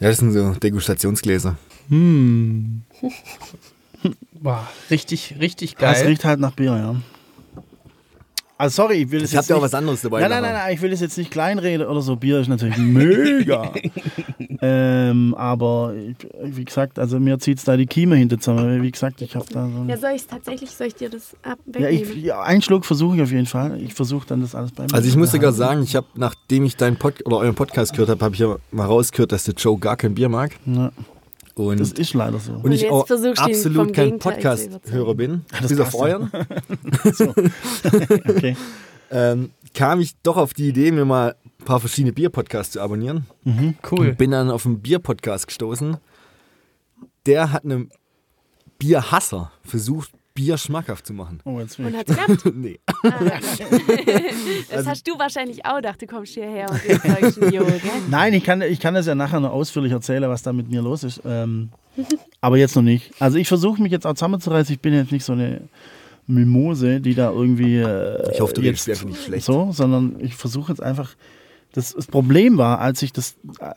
Ja, 0.00 0.08
das 0.08 0.18
sind 0.18 0.32
so 0.32 0.52
Degustationsgläser. 0.54 1.56
Hm. 1.88 2.82
Wow, 4.42 4.58
richtig, 4.90 5.36
richtig 5.40 5.76
Das 5.76 5.98
geil. 6.00 6.08
riecht 6.08 6.24
halt 6.26 6.38
nach 6.38 6.52
Bier, 6.52 6.76
ja. 6.76 6.96
Also 8.56 8.82
sorry, 8.82 9.02
ich 9.02 9.10
will 9.10 9.22
es 9.22 9.30
Ich 9.30 9.36
hab 9.36 9.42
jetzt 9.42 9.50
ja 9.50 9.56
auch 9.56 9.60
nicht, 9.60 9.72
was 9.72 9.74
anderes 9.74 10.02
dabei. 10.02 10.20
Nein, 10.20 10.30
nein, 10.30 10.42
nein, 10.42 10.52
nein, 10.52 10.74
ich 10.74 10.80
will 10.80 10.92
es 10.92 11.00
jetzt 11.00 11.18
nicht 11.18 11.30
kleinreden 11.30 11.86
oder 11.86 12.00
so. 12.00 12.14
Bier 12.14 12.38
ist 12.38 12.48
natürlich 12.48 12.76
mega. 12.76 13.72
ähm, 14.62 15.34
aber 15.36 15.94
ich, 15.96 16.16
wie 16.42 16.64
gesagt, 16.64 17.00
also 17.00 17.18
mir 17.18 17.38
zieht 17.40 17.58
es 17.58 17.64
da 17.64 17.76
die 17.76 17.86
Kieme 17.86 18.14
hinter 18.14 18.38
zusammen. 18.38 18.80
Wie 18.80 18.92
gesagt, 18.92 19.20
ich 19.22 19.34
habe 19.34 19.46
da 19.52 19.68
so. 19.68 19.84
Ja, 19.88 19.96
soll 19.96 20.10
ich 20.10 20.22
es 20.22 20.26
tatsächlich, 20.28 20.70
soll 20.70 20.86
ich 20.86 20.94
dir 20.94 21.10
das 21.10 21.34
ab 21.42 21.58
Ja, 21.76 21.88
ich, 21.88 22.14
ja, 22.16 22.42
einen 22.42 22.62
Schluck 22.62 22.84
versuche 22.84 23.16
ich 23.16 23.22
auf 23.22 23.32
jeden 23.32 23.46
Fall. 23.46 23.80
Ich 23.80 23.94
versuche 23.94 24.26
dann 24.28 24.40
das 24.40 24.54
alles 24.54 24.70
bei 24.70 24.84
mir 24.84 24.94
Also 24.94 25.08
ich 25.08 25.16
muss 25.16 25.32
sogar 25.32 25.52
sagen, 25.52 25.82
ich 25.82 25.96
habe, 25.96 26.06
nachdem 26.14 26.64
ich 26.64 26.76
deinen 26.76 26.96
Pod 26.96 27.26
oder 27.26 27.38
euren 27.38 27.56
Podcast 27.56 27.92
gehört 27.92 28.10
habe, 28.10 28.24
habe 28.24 28.34
ich 28.34 28.40
ja 28.40 28.56
mal 28.70 28.86
rausgehört, 28.86 29.32
dass 29.32 29.44
der 29.44 29.54
Joe 29.54 29.78
gar 29.78 29.96
kein 29.96 30.14
Bier 30.14 30.28
mag. 30.28 30.52
Ja, 30.64 30.92
Und, 31.56 31.78
das 31.78 31.92
ist 31.92 32.14
leider 32.14 32.38
so. 32.40 32.52
und 32.52 32.64
Und 32.64 32.72
ich 32.72 32.90
auch 32.90 33.08
absolut 33.08 33.92
kein 33.94 34.18
Podcast-Hörer 34.18 35.14
bin, 35.14 35.44
bis 35.62 35.78
auf 35.78 35.94
euren, 35.94 36.30
Okay. 38.28 38.56
ähm, 39.10 39.50
kam 39.74 40.00
ich 40.00 40.14
doch 40.22 40.36
auf 40.36 40.54
die 40.54 40.68
Idee, 40.68 40.90
mir 40.90 41.04
mal 41.04 41.34
ein 41.60 41.64
paar 41.64 41.80
verschiedene 41.80 42.12
Bier-Podcasts 42.12 42.72
zu 42.72 42.80
abonnieren. 42.80 43.26
Cool. 43.90 44.08
Und 44.10 44.18
bin 44.18 44.32
dann 44.32 44.50
auf 44.50 44.66
einen 44.66 44.80
Bier-Podcast 44.80 45.46
gestoßen. 45.46 45.96
Der 47.26 47.52
hat 47.52 47.64
einem 47.64 47.90
Bierhasser 48.78 49.52
versucht, 49.64 50.10
Bier 50.34 50.58
schmackhaft 50.58 51.06
zu 51.06 51.12
machen. 51.14 51.38
Oh, 51.44 51.60
jetzt 51.60 51.78
Und 51.78 51.90
ich. 51.90 51.96
hat's 51.96 52.10
geklappt? 52.16 52.44
nee. 52.56 52.80
Das 54.68 54.78
Also- 54.78 54.90
hast 54.90 55.06
du 55.06 55.18
wahrscheinlich 55.18 55.64
auch 55.64 55.76
gedacht, 55.76 56.02
du 56.02 56.06
kommst 56.06 56.34
hierher 56.34 56.68
und 56.70 56.84
überzeugst 56.84 57.40
einen 57.40 57.52
Jo, 57.52 57.64
gell? 57.64 57.80
Nein, 58.10 58.34
ich 58.34 58.42
kann, 58.42 58.60
ich 58.62 58.80
kann 58.80 58.94
das 58.94 59.06
ja 59.06 59.14
nachher 59.14 59.38
noch 59.38 59.52
ausführlich 59.52 59.92
erzählen, 59.92 60.28
was 60.28 60.42
da 60.42 60.52
mit 60.52 60.68
mir 60.68 60.82
los 60.82 61.04
ist. 61.04 61.20
Ähm, 61.24 61.68
aber 62.40 62.56
jetzt 62.58 62.74
noch 62.74 62.82
nicht. 62.82 63.12
Also 63.20 63.38
ich 63.38 63.46
versuche 63.46 63.80
mich 63.80 63.92
jetzt 63.92 64.06
auch 64.06 64.14
zusammenzureißen. 64.14 64.74
Ich 64.74 64.80
bin 64.80 64.92
jetzt 64.92 65.12
nicht 65.12 65.24
so 65.24 65.34
eine 65.34 65.62
Mimose, 66.26 67.00
die 67.00 67.14
da 67.14 67.30
irgendwie. 67.30 67.78
Äh, 67.78 68.32
Ich 68.32 68.40
hoffe, 68.40 68.54
du 68.54 68.60
jetzt 68.62 68.88
redest 68.88 69.02
einfach 69.04 69.04
nicht 69.16 69.24
schlecht. 69.24 69.44
So, 69.46 69.70
sondern 69.70 70.16
ich 70.18 70.34
versuche 70.34 70.72
jetzt 70.72 70.82
einfach 70.82 71.14
Das, 71.74 71.92
das 71.92 72.06
Problem 72.06 72.56
war, 72.56 72.78
als 72.80 73.02
ich 73.02 73.12
das, 73.12 73.34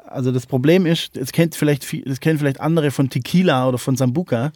also 0.08 0.32
das 0.32 0.46
Problem 0.46 0.86
ist, 0.86 1.18
es 1.18 1.32
kennt 1.32 1.56
vielleicht, 1.56 1.84
viel- 1.84 2.04
das 2.06 2.20
kennen 2.20 2.38
vielleicht 2.38 2.62
andere 2.62 2.92
von 2.92 3.10
Tequila 3.10 3.68
oder 3.68 3.80
von 3.80 3.98
Sambuca. 3.98 4.52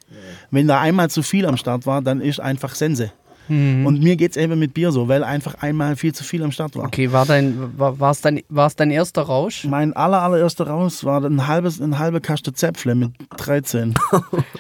Wenn 0.52 0.68
da 0.68 0.80
einmal 0.80 1.10
zu 1.10 1.24
viel 1.24 1.48
am 1.48 1.58
Start 1.58 1.88
war, 1.88 2.04
dann 2.04 2.22
ist 2.22 2.40
einfach 2.40 2.76
Sense. 2.76 3.12
Mhm. 3.48 3.88
Und 3.88 4.04
mir 4.04 4.16
geht 4.16 4.32
es 4.32 4.38
eben 4.38 4.60
mit 4.60 4.76
Bier 4.76 4.92
so, 4.92 5.08
weil 5.08 5.24
einfach 5.24 5.56
einmal 5.56 5.96
viel 5.96 6.14
zu 6.14 6.24
viel 6.24 6.44
am 6.44 6.52
Start 6.52 6.76
war. 6.76 6.86
Okay, 6.86 7.12
war 7.12 7.26
dein, 7.26 7.78
war, 7.80 8.00
war's 8.00 8.22
dein, 8.22 8.42
war's 8.50 8.76
dein 8.76 8.92
erster 8.92 9.24
Rausch? 9.24 9.66
Mein 9.66 9.94
aller, 9.94 10.22
allererster 10.22 10.68
Raus 10.68 11.04
war 11.04 11.26
ein 11.26 11.48
halbes, 11.48 11.82
ein 11.82 11.98
halbe 11.98 12.22
Kaste 12.22 12.54
Zäpfle 12.54 12.94
mit 12.94 13.12
13. 13.38 13.96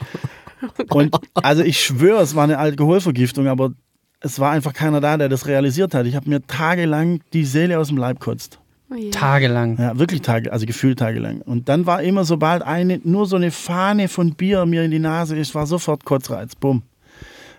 Und 0.90 1.16
also 1.36 1.64
ich 1.64 1.80
schwöre, 1.84 2.22
es 2.22 2.36
war 2.36 2.44
eine 2.46 2.58
Alkoholvergiftung, 2.58 3.48
aber 3.48 3.74
es 4.20 4.40
war 4.40 4.52
einfach 4.52 4.74
keiner 4.74 5.02
da, 5.02 5.18
der 5.18 5.30
das 5.30 5.48
realisiert 5.48 5.94
hat. 5.94 6.06
Ich 6.06 6.16
habe 6.16 6.30
mir 6.30 6.42
tagelang 6.46 7.20
die 7.34 7.46
Seele 7.46 7.80
aus 7.80 7.88
dem 7.90 7.98
Leib 7.98 8.20
kotzt. 8.20 8.60
Oh. 8.92 9.10
Tagelang. 9.12 9.78
Ja, 9.80 9.98
wirklich 9.98 10.22
Tage, 10.22 10.52
also 10.52 10.66
gefühlt 10.66 11.00
tagelang. 11.00 11.42
Und 11.42 11.70
dann 11.70 11.86
war 11.86 12.02
immer, 12.02 12.26
sobald 12.26 12.62
eine, 12.62 13.00
nur 13.04 13.26
so 13.26 13.38
eine 13.38 13.52
Fahne 13.52 14.10
von 14.10 14.34
Bier 14.36 14.66
mir 14.66 14.84
in 14.84 14.92
die 14.92 15.00
Nase 15.00 15.38
ist, 15.38 15.56
war 15.56 15.66
sofort 15.66 16.04
Kotzreiz. 16.04 16.56
Bumm. 16.56 16.84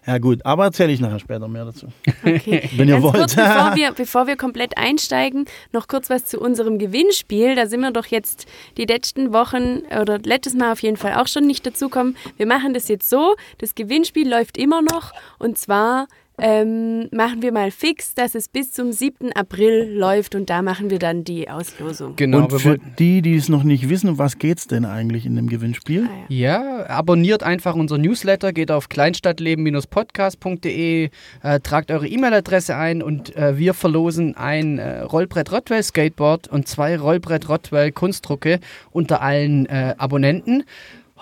Ja 0.04 0.18
gut, 0.18 0.44
aber 0.44 0.64
erzähle 0.64 0.92
ich 0.92 1.00
nachher 1.00 1.20
später 1.20 1.46
mehr 1.46 1.64
dazu. 1.64 1.86
Okay. 2.24 2.68
Wenn 2.76 2.88
ihr 2.88 2.94
Ganz 2.94 3.04
wollt. 3.04 3.14
kurz, 3.14 3.34
bevor 3.36 3.72
wir, 3.76 3.92
bevor 3.92 4.26
wir 4.26 4.36
komplett 4.36 4.76
einsteigen, 4.76 5.44
noch 5.72 5.86
kurz 5.86 6.10
was 6.10 6.24
zu 6.24 6.40
unserem 6.40 6.78
Gewinnspiel. 6.78 7.54
Da 7.54 7.66
sind 7.66 7.80
wir 7.80 7.92
doch 7.92 8.06
jetzt 8.06 8.46
die 8.76 8.84
letzten 8.84 9.32
Wochen 9.32 9.82
oder 10.00 10.18
letztes 10.18 10.54
Mal 10.54 10.72
auf 10.72 10.82
jeden 10.82 10.96
Fall 10.96 11.14
auch 11.14 11.28
schon 11.28 11.46
nicht 11.46 11.64
dazukommen. 11.64 12.16
Wir 12.36 12.46
machen 12.46 12.74
das 12.74 12.88
jetzt 12.88 13.08
so, 13.08 13.36
das 13.58 13.76
Gewinnspiel 13.76 14.28
läuft 14.28 14.58
immer 14.58 14.82
noch 14.82 15.12
und 15.38 15.56
zwar 15.56 16.08
ähm, 16.38 17.08
machen 17.10 17.42
wir 17.42 17.52
mal 17.52 17.70
fix, 17.70 18.14
dass 18.14 18.34
es 18.34 18.48
bis 18.48 18.72
zum 18.72 18.92
7. 18.92 19.32
April 19.32 19.92
läuft 19.92 20.34
und 20.34 20.50
da 20.50 20.62
machen 20.62 20.90
wir 20.90 20.98
dann 20.98 21.24
die 21.24 21.48
Auslosung. 21.48 22.16
Genau. 22.16 22.44
Und 22.44 22.60
für 22.60 22.78
die, 22.98 23.22
die 23.22 23.36
es 23.36 23.48
noch 23.48 23.64
nicht 23.64 23.88
wissen, 23.88 24.10
um 24.10 24.18
was 24.18 24.38
geht's 24.38 24.66
denn 24.66 24.84
eigentlich 24.84 25.24
in 25.26 25.36
dem 25.36 25.48
Gewinnspiel? 25.48 26.08
Ah, 26.10 26.24
ja. 26.28 26.52
Ja, 26.52 26.86
abonniert 26.88 27.42
einfach 27.42 27.74
unser 27.74 27.96
Newsletter, 27.98 28.52
geht 28.52 28.70
auf 28.70 28.88
kleinstadtleben-podcast.de, 28.88 31.10
äh, 31.42 31.60
tragt 31.60 31.90
eure 31.90 32.06
E-Mail-Adresse 32.06 32.76
ein 32.76 33.02
und 33.02 33.34
äh, 33.36 33.56
wir 33.56 33.72
verlosen 33.74 34.36
ein 34.36 34.78
äh, 34.78 35.00
Rollbrett 35.00 35.50
Rottwell 35.52 35.82
Skateboard 35.82 36.48
und 36.48 36.68
zwei 36.68 36.98
Rollbrett 36.98 37.48
Rottwell 37.48 37.90
Kunstdrucke 37.92 38.60
unter 38.90 39.22
allen 39.22 39.66
äh, 39.66 39.94
Abonnenten. 39.96 40.64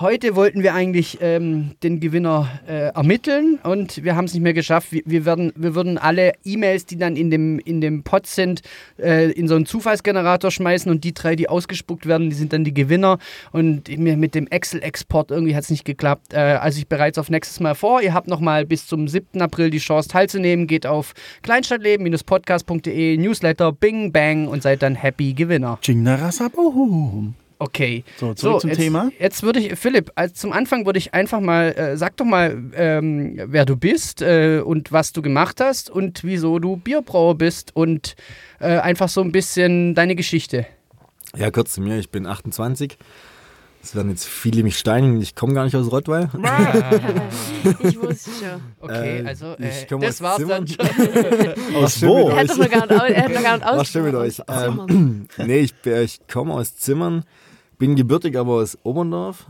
Heute 0.00 0.34
wollten 0.34 0.62
wir 0.62 0.72
eigentlich 0.72 1.18
ähm, 1.20 1.72
den 1.82 2.00
Gewinner 2.00 2.48
äh, 2.66 2.88
ermitteln 2.94 3.58
und 3.62 4.02
wir 4.02 4.16
haben 4.16 4.24
es 4.24 4.32
nicht 4.32 4.42
mehr 4.42 4.54
geschafft. 4.54 4.92
Wir, 4.92 5.02
wir, 5.04 5.26
werden, 5.26 5.52
wir 5.56 5.74
würden 5.74 5.98
alle 5.98 6.32
E-Mails, 6.42 6.86
die 6.86 6.96
dann 6.96 7.16
in 7.16 7.30
dem, 7.30 7.58
in 7.58 7.82
dem 7.82 8.02
Pod 8.02 8.26
sind, 8.26 8.62
äh, 8.98 9.30
in 9.32 9.46
so 9.46 9.56
einen 9.56 9.66
Zufallsgenerator 9.66 10.50
schmeißen 10.50 10.90
und 10.90 11.04
die 11.04 11.12
drei, 11.12 11.36
die 11.36 11.50
ausgespuckt 11.50 12.06
werden, 12.06 12.30
die 12.30 12.36
sind 12.36 12.54
dann 12.54 12.64
die 12.64 12.72
Gewinner. 12.72 13.18
Und 13.52 13.94
mit 13.98 14.34
dem 14.34 14.46
Excel-Export 14.46 15.30
irgendwie 15.30 15.54
hat 15.54 15.64
es 15.64 15.70
nicht 15.70 15.84
geklappt. 15.84 16.32
Äh, 16.32 16.38
also 16.38 16.78
ich 16.78 16.88
bereits 16.88 17.18
auf 17.18 17.28
nächstes 17.28 17.60
Mal 17.60 17.74
vor. 17.74 18.00
Ihr 18.00 18.14
habt 18.14 18.26
nochmal 18.26 18.64
bis 18.64 18.86
zum 18.86 19.06
7. 19.06 19.42
April 19.42 19.68
die 19.68 19.80
Chance 19.80 20.08
teilzunehmen. 20.08 20.66
Geht 20.66 20.86
auf 20.86 21.12
kleinstadtleben-podcast.de, 21.42 23.18
Newsletter, 23.18 23.70
Bing 23.72 24.12
Bang 24.12 24.48
und 24.48 24.62
seid 24.62 24.80
dann 24.80 24.94
Happy 24.94 25.34
Gewinner. 25.34 25.78
Chingnarasabohum. 25.82 27.34
Okay. 27.62 28.04
So, 28.16 28.32
zurück 28.34 28.60
zum 28.62 28.70
jetzt, 28.70 28.78
Thema. 28.80 29.10
Jetzt 29.18 29.42
würde 29.42 29.60
ich, 29.60 29.78
Philipp, 29.78 30.10
als 30.14 30.34
zum 30.34 30.52
Anfang 30.52 30.86
würde 30.86 30.98
ich 30.98 31.12
einfach 31.14 31.40
mal, 31.40 31.72
äh, 31.76 31.96
sag 31.96 32.16
doch 32.16 32.24
mal, 32.24 32.56
ähm, 32.74 33.38
wer 33.46 33.66
du 33.66 33.76
bist 33.76 34.22
äh, 34.22 34.60
und 34.64 34.92
was 34.92 35.12
du 35.12 35.20
gemacht 35.22 35.60
hast 35.60 35.90
und 35.90 36.24
wieso 36.24 36.58
du 36.58 36.76
Bierbrauer 36.76 37.36
bist 37.36 37.76
und 37.76 38.16
äh, 38.60 38.78
einfach 38.78 39.08
so 39.10 39.20
ein 39.20 39.30
bisschen 39.30 39.94
deine 39.94 40.16
Geschichte. 40.16 40.66
Ja, 41.36 41.50
kurz 41.50 41.74
zu 41.74 41.82
mir, 41.82 41.98
ich 41.98 42.10
bin 42.10 42.26
28. 42.26 42.96
Es 43.82 43.94
werden 43.94 44.10
jetzt 44.10 44.26
viele 44.26 44.62
mich 44.62 44.78
steinigen, 44.78 45.20
ich 45.22 45.34
komme 45.34 45.54
gar 45.54 45.64
nicht 45.64 45.74
aus 45.76 45.90
Rottweil. 45.92 46.28
Ich 47.82 48.00
wusste 48.00 48.30
schon. 48.30 48.60
Okay, 48.80 49.20
Äh, 49.20 49.26
also 49.26 49.54
ich 49.58 49.64
äh, 49.82 49.86
komme 49.88 50.06
das 50.06 50.20
aus 50.22 50.38
war's 50.40 50.46
dann 50.48 50.66
Zimmern. 50.66 50.88
schon. 50.94 51.74
Aus 51.76 52.02
wo? 52.02 52.28
mit 52.28 52.34
Er 52.34 52.36
hat 52.40 52.50
doch 52.50 52.56
noch 52.58 52.70
gar 52.70 52.86
nicht, 52.86 53.16
er 53.16 53.24
hat 53.24 53.32
noch 53.34 53.42
gar 53.42 53.56
nicht 53.58 53.66
Was 53.66 53.88
stimmt 53.88 54.06
mit 54.06 54.14
euch? 54.14 54.40
Ähm, 54.48 55.28
nee, 55.46 55.58
ich, 55.60 55.74
bin- 55.74 56.02
ich 56.02 56.18
komme 56.30 56.54
aus 56.54 56.76
Zimmern, 56.76 57.24
bin 57.80 57.96
gebürtig 57.96 58.36
aber 58.38 58.52
aus 58.54 58.78
Oberndorf. 58.84 59.46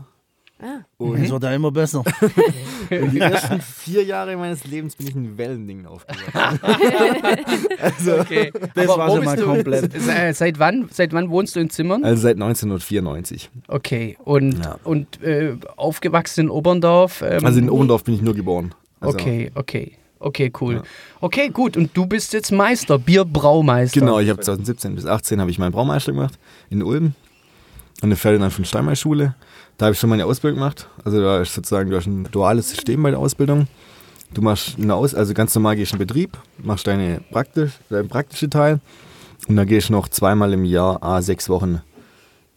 Ah. 0.63 0.85
Und 0.97 1.15
Es 1.23 1.31
wird 1.31 1.41
ja 1.43 1.53
immer 1.53 1.71
besser. 1.71 2.03
die 2.91 3.19
ersten 3.19 3.59
vier 3.61 4.03
Jahre 4.03 4.37
meines 4.37 4.63
Lebens 4.65 4.95
bin 4.95 5.07
ich 5.07 5.15
in 5.15 5.35
Wellendingen 5.37 5.85
aufgewachsen. 5.87 6.59
Okay. 8.21 8.51
Das 8.75 8.87
Aber 8.89 8.97
war 8.97 9.09
schon 9.09 9.25
mal 9.25 9.37
komplett. 9.37 9.93
Se- 9.99 10.33
Seit 10.33 10.59
wann, 10.59 10.87
seit 10.91 11.13
wann 11.13 11.29
wohnst 11.29 11.55
du 11.55 11.59
in 11.59 11.69
Zimmern? 11.69 12.03
Also 12.03 12.21
seit 12.23 12.35
1994. 12.35 13.49
Okay, 13.67 14.17
und, 14.23 14.63
Ja. 14.63 14.77
und 14.83 15.21
äh, 15.23 15.55
aufgewachsen 15.77 16.41
in 16.41 16.49
Oberndorf? 16.49 17.21
Ähm, 17.21 17.43
Also 17.45 17.59
in 17.59 17.69
Oberndorf 17.69 18.03
bin 18.03 18.13
ich 18.15 18.21
nur 18.21 18.35
geboren. 18.35 18.73
Also, 18.99 19.17
Okay, 19.17 19.51
okay. 19.55 19.93
Okay, 20.19 20.51
cool. 20.61 20.75
Ja. 20.75 20.81
Okay, 21.21 21.49
gut. 21.49 21.75
Und 21.75 21.97
du 21.97 22.05
bist 22.05 22.33
jetzt 22.33 22.51
Meister, 22.51 22.99
Bierbraumeister. 22.99 23.99
Genau, 23.99 24.19
ich 24.19 24.29
habe 24.29 24.39
2017 24.39 24.93
bis 24.93 25.07
18 25.07 25.41
habe 25.41 25.49
ich 25.49 25.57
meinen 25.57 25.71
Braumeister 25.71 26.11
gemacht 26.11 26.37
in 26.69 26.83
Ulm 26.83 27.15
an 28.01 28.09
der 28.09 28.17
Ferdinand 28.17 28.51
von 28.53 28.65
Steinmeier 28.65 28.95
Schule. 28.95 29.35
Da 29.77 29.85
habe 29.85 29.93
ich 29.93 29.99
schon 29.99 30.09
meine 30.09 30.25
Ausbildung 30.25 30.59
gemacht. 30.59 30.87
Also 31.05 31.21
da 31.21 31.41
ist 31.41 31.53
sozusagen 31.53 31.89
du 31.89 31.95
hast 31.97 32.07
ein 32.07 32.27
duales 32.31 32.69
System 32.69 33.01
bei 33.03 33.11
der 33.11 33.19
Ausbildung. 33.19 33.67
Du 34.33 34.41
machst 34.41 34.77
eine 34.79 34.95
Aus, 34.95 35.13
also 35.13 35.33
ganz 35.33 35.53
normal 35.55 35.75
gehst 35.75 35.91
du 35.91 35.95
in 35.95 35.99
den 35.99 36.07
Betrieb, 36.07 36.37
machst 36.63 36.87
deine 36.87 37.21
praktisch, 37.31 37.73
deinen 37.89 38.07
praktischen 38.07 38.49
Teil 38.49 38.79
und 39.47 39.55
dann 39.57 39.67
gehst 39.67 39.89
du 39.89 39.93
noch 39.93 40.07
zweimal 40.07 40.53
im 40.53 40.63
Jahr, 40.65 41.03
a 41.03 41.21
sechs 41.21 41.49
Wochen 41.49 41.81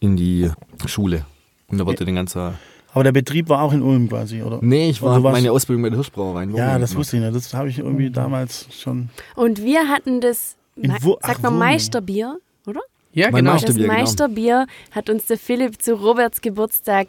in 0.01 0.17
die 0.17 0.51
Schule. 0.87 1.25
Und 1.69 1.79
da 1.79 1.87
wird 1.87 1.99
dir 1.99 2.05
den 2.05 2.15
ganzen. 2.15 2.55
Aber 2.93 3.03
der 3.03 3.11
Betrieb 3.13 3.49
war 3.49 3.63
auch 3.63 3.73
in 3.73 3.83
Ulm 3.83 4.09
quasi, 4.09 4.41
oder? 4.43 4.61
Nee, 4.63 4.91
ich 4.91 5.03
war 5.03 5.19
meine 5.19 5.51
Ausbildung 5.51 5.83
bei 5.83 5.89
der 5.91 5.97
Hirschbrauerei. 5.99 6.45
in 6.45 6.55
Ja, 6.55 6.79
das 6.79 6.95
wusste 6.95 7.17
ich 7.17 7.23
nicht. 7.25 7.35
Das 7.35 7.53
habe 7.53 7.69
ich 7.69 7.79
irgendwie 7.81 8.09
damals 8.11 8.69
schon. 8.71 9.09
Und 9.35 9.61
wir 9.65 9.89
hatten 9.89 10.21
das, 10.21 10.55
In 10.77 10.93
Ma- 10.93 10.99
Wu- 11.03 11.15
sagt 11.15 11.23
ach, 11.25 11.29
man 11.43 11.43
Wurmling. 11.55 11.59
Meisterbier, 11.59 12.39
oder? 12.69 12.81
Ja, 13.15 13.31
Mein 13.31 13.45
genau. 13.45 13.53
Meister- 13.53 13.67
Das 13.69 13.77
Meisterbier, 13.77 13.87
genau. 13.87 14.01
Meisterbier 14.01 14.67
hat 14.91 15.11
uns 15.11 15.27
der 15.27 15.39
Philipp 15.39 15.81
zu 15.81 15.95
Roberts 15.95 16.41
Geburtstag, 16.41 17.09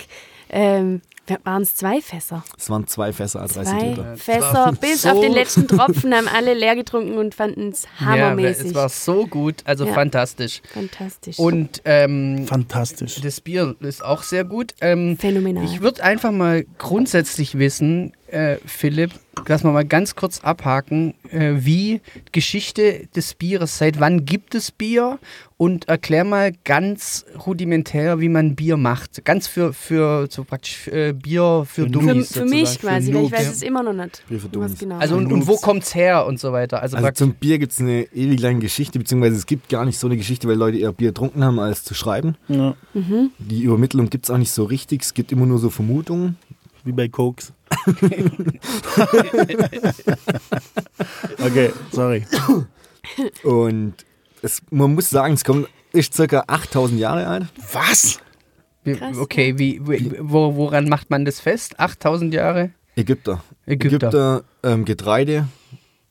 ähm, 0.50 1.02
waren 1.44 1.64
es 1.64 1.76
zwei 1.76 2.02
Fässer? 2.02 2.44
Es 2.56 2.70
waren 2.70 2.86
zwei 2.86 3.12
Fässer, 3.12 3.40
30 3.40 3.64
Zwei 3.64 3.80
Liter. 3.90 4.16
Fässer, 4.16 4.74
bis 4.80 5.02
so- 5.02 5.10
auf 5.10 5.20
den 5.22 5.32
letzten 5.34 5.68
Tropfen 5.68 6.14
haben 6.14 6.28
alle 6.28 6.54
leer 6.54 6.76
getrunken 6.76 7.18
und 7.18 7.34
fanden 7.34 7.70
es 7.70 7.86
Ja, 8.00 8.06
hammermäßig. 8.06 8.68
es 8.68 8.76
war 8.76 8.90
so 8.90 9.26
gut, 9.26 9.56
also 9.66 9.86
Ja. 9.88 9.94
fantastisch. 9.94 10.62
Fantastisch. 10.72 11.40
Und 11.40 11.82
ähm, 11.86 12.46
Fantastisch. 12.48 13.20
das 13.22 13.42
Bier 13.42 13.76
ist 13.80 14.04
auch 14.06 14.22
sehr 14.22 14.44
gut. 14.44 14.76
Ähm, 14.82 15.18
Phänomenal. 15.18 15.64
ich 15.66 15.82
würde 15.82 16.04
einfach 16.04 16.32
mal 16.32 16.64
grundsätzlich 16.78 17.58
wissen, 17.58 18.14
äh, 18.28 18.58
Philipp, 18.66 19.12
lass 19.48 19.64
mal 19.64 19.72
mal 19.72 19.86
ganz 19.86 20.16
kurz 20.16 20.40
abhaken, 20.42 21.14
äh, 21.32 21.54
wie 21.58 22.02
Geschichte 22.32 23.08
des 23.16 23.34
Bieres, 23.36 23.78
seit 23.78 24.00
wann 24.00 24.26
gibt 24.26 24.56
es 24.56 24.72
Bier? 24.72 25.20
Und 25.58 25.88
erklär 25.88 26.26
mal 26.26 26.52
ganz 26.66 27.26
rudimentär, 27.46 28.20
wie 28.20 28.28
man 28.28 28.56
Bier 28.58 28.76
macht. 28.76 29.24
Ganz 29.24 29.48
für, 29.48 29.72
für 29.72 30.28
so 30.30 30.44
praktisch 30.44 30.90
äh, 30.90 31.14
Bier 31.14 31.64
für, 31.66 31.84
Für 31.84 31.86
für, 31.86 31.90
Dummies. 31.92 32.34
für 32.34 32.44
mich 32.46 32.68
sozusagen. 32.72 32.94
quasi, 32.96 33.12
Für 33.14 33.18
weil 33.20 33.26
ich 33.26 33.32
weiß 33.32 33.52
es 33.54 33.62
immer 33.62 33.82
noch 33.84 33.94
nicht. 33.94 34.24
Bier 34.28 34.40
für 34.40 34.46
Was 34.48 34.52
Dummies. 34.52 34.80
genau. 34.80 34.98
Also 34.98 35.16
und, 35.16 35.32
und 35.32 35.48
wo 35.48 35.56
kommt's 35.56 35.96
her 35.96 36.26
und 36.26 36.42
so 36.42 36.52
weiter? 36.52 36.82
Also, 36.82 36.98
Also 36.98 37.10
zum 37.12 37.36
Bier 37.36 37.58
gibt 37.58 37.72
es 37.72 37.80
eine 37.80 38.04
ewig 38.14 38.42
lange 38.42 38.60
Geschichte, 38.60 39.00
beziehungsweise 39.00 39.38
es 39.38 39.46
gibt 39.46 39.70
gar 39.70 39.86
nicht 39.86 39.98
so 39.98 40.08
eine 40.08 40.18
Geschichte, 40.18 40.48
weil 40.50 40.58
Leute 40.58 40.78
eher 40.78 40.92
Bier 40.92 41.10
getrunken 41.10 41.44
haben, 41.46 41.58
als 41.60 41.86
zu 41.86 41.94
schreiben. 41.94 42.36
Ja, 42.50 42.76
Die 43.40 43.62
Übermittlung 43.64 44.10
gibt 44.10 44.26
es 44.26 44.32
auch 44.32 44.38
nicht 44.38 44.52
so 44.52 44.66
richtig, 44.66 45.04
es 45.04 45.14
gibt 45.14 45.32
immer 45.32 45.46
nur 45.46 45.60
so 45.60 45.70
Vermutungen. 45.70 46.36
wie 46.84 46.92
bei 46.92 47.08
Koks. 47.08 47.54
okay, 51.40 51.72
sorry. 51.92 52.26
Und 53.44 53.94
es, 54.42 54.62
man 54.70 54.96
muss 54.96 55.10
sagen, 55.10 55.34
es 55.34 55.44
kommt, 55.44 55.68
ist 55.94 56.14
circa 56.14 56.44
8000 56.48 57.00
Jahre 57.00 57.28
alt. 57.28 57.48
Was? 57.74 58.20
wie, 58.84 58.94
krass, 58.94 59.18
okay, 59.18 59.58
wie, 59.58 59.82
wie, 59.88 60.12
wo, 60.20 60.56
woran 60.56 60.90
macht 60.90 61.10
man 61.10 61.26
das 61.26 61.40
fest? 61.40 61.80
8000 61.80 62.34
Jahre? 62.34 62.72
Ägypter. 62.96 63.44
Ägypter. 63.66 64.44
ähm, 64.64 64.86
Getreide 64.86 65.48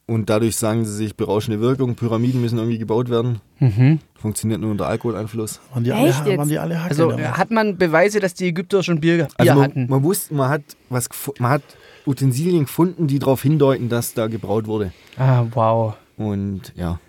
und 0.06 0.28
dadurch 0.28 0.56
sagen 0.56 0.84
sie 0.84 0.92
sich 0.92 1.16
berauschende 1.16 1.60
Wirkung, 1.60 1.94
Pyramiden 1.94 2.40
müssen 2.40 2.58
irgendwie 2.58 2.78
gebaut 2.78 3.08
werden. 3.08 3.40
Mhm. 3.58 4.00
Funktioniert 4.24 4.58
nur 4.58 4.70
unter 4.70 4.86
Alkoholeinfluss. 4.86 5.60
Waren 5.74 5.84
die 5.84 5.90
Echt 5.90 6.20
alle, 6.20 6.30
jetzt? 6.30 6.38
waren 6.38 6.48
die 6.48 6.58
alle 6.58 6.78
Hacke? 6.82 6.88
Also 6.88 7.12
hat 7.18 7.50
man 7.50 7.76
Beweise, 7.76 8.20
dass 8.20 8.32
die 8.32 8.46
Ägypter 8.46 8.82
schon 8.82 8.98
Bier, 8.98 9.16
Bier 9.18 9.28
Also 9.36 9.52
man, 9.52 9.62
hatten? 9.62 9.86
man 9.90 10.02
wusste, 10.02 10.32
man 10.32 10.48
hat 10.48 10.62
was 10.88 11.10
man 11.38 11.50
hat 11.50 11.62
Utensilien 12.06 12.64
gefunden, 12.64 13.06
die 13.06 13.18
darauf 13.18 13.42
hindeuten, 13.42 13.90
dass 13.90 14.14
da 14.14 14.26
gebraut 14.28 14.66
wurde. 14.66 14.94
Ah, 15.18 15.44
wow. 15.52 15.94
Und 16.16 16.72
ja. 16.74 17.00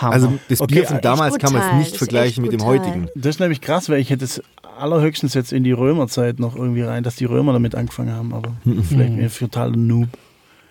Hammer. 0.00 0.12
Also 0.12 0.32
das 0.48 0.60
Okay, 0.60 0.74
Bier 0.74 0.86
von 0.86 0.96
echt 0.98 1.04
damals 1.04 1.36
kann 1.38 1.52
man 1.52 1.62
es 1.62 1.74
nicht 1.88 1.96
vergleichen 1.96 2.44
echt 2.44 2.52
mit 2.52 2.60
dem 2.60 2.64
heutigen. 2.64 3.08
das 3.16 3.30
ist 3.34 3.40
nämlich 3.40 3.60
krass, 3.60 3.88
weil 3.88 3.98
ich 3.98 4.10
hätte 4.10 4.24
es 4.24 4.40
allerhöchstens 4.78 5.34
jetzt 5.34 5.52
in 5.52 5.64
die 5.64 5.72
Römerzeit 5.72 6.38
noch 6.38 6.54
irgendwie 6.54 6.82
rein, 6.82 7.02
dass 7.02 7.16
die 7.16 7.24
Römer 7.24 7.52
damit 7.54 7.74
angefangen 7.74 8.12
haben, 8.14 8.32
aber 8.32 8.52
vielleicht 8.88 9.14
mir 9.14 9.30
für 9.30 9.46
total 9.50 9.72
Noob. 9.72 10.10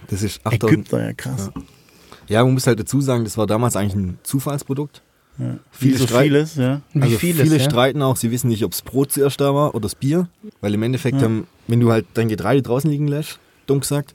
Das 0.07 0.23
ist 0.23 0.39
8000. 0.45 0.63
Ägypter, 0.71 1.03
ja 1.05 1.11
krass. 1.11 1.51
Ja, 2.29 2.45
man 2.45 2.53
muss 2.53 2.65
halt 2.65 2.79
dazu 2.79 3.01
sagen, 3.01 3.25
das 3.25 3.37
war 3.37 3.45
damals 3.45 3.75
eigentlich 3.75 3.95
ein 3.95 4.19
Zufallsprodukt. 4.23 5.01
Ja. 5.37 5.57
Viele 5.71 5.97
so 5.97 6.05
streiten- 6.05 6.23
vieles, 6.29 6.55
ja. 6.55 6.81
Also 6.99 7.17
vieles, 7.17 7.41
viele 7.41 7.57
ja? 7.57 7.63
streiten 7.63 8.01
auch, 8.01 8.15
sie 8.15 8.31
wissen 8.31 8.49
nicht, 8.49 8.63
ob 8.63 8.71
das 8.71 8.81
Brot 8.81 9.11
zuerst 9.11 9.39
da 9.41 9.55
war 9.55 9.69
oder 9.73 9.83
das 9.83 9.95
Bier. 9.95 10.27
Weil 10.59 10.73
im 10.73 10.83
Endeffekt, 10.83 11.21
ähm, 11.21 11.45
wenn 11.67 11.79
du 11.79 11.91
halt 11.91 12.05
dein 12.13 12.27
Getreide 12.27 12.61
draußen 12.61 12.89
liegen 12.89 13.07
lässt, 13.07 13.39
dumm 13.65 13.79
gesagt, 13.79 14.13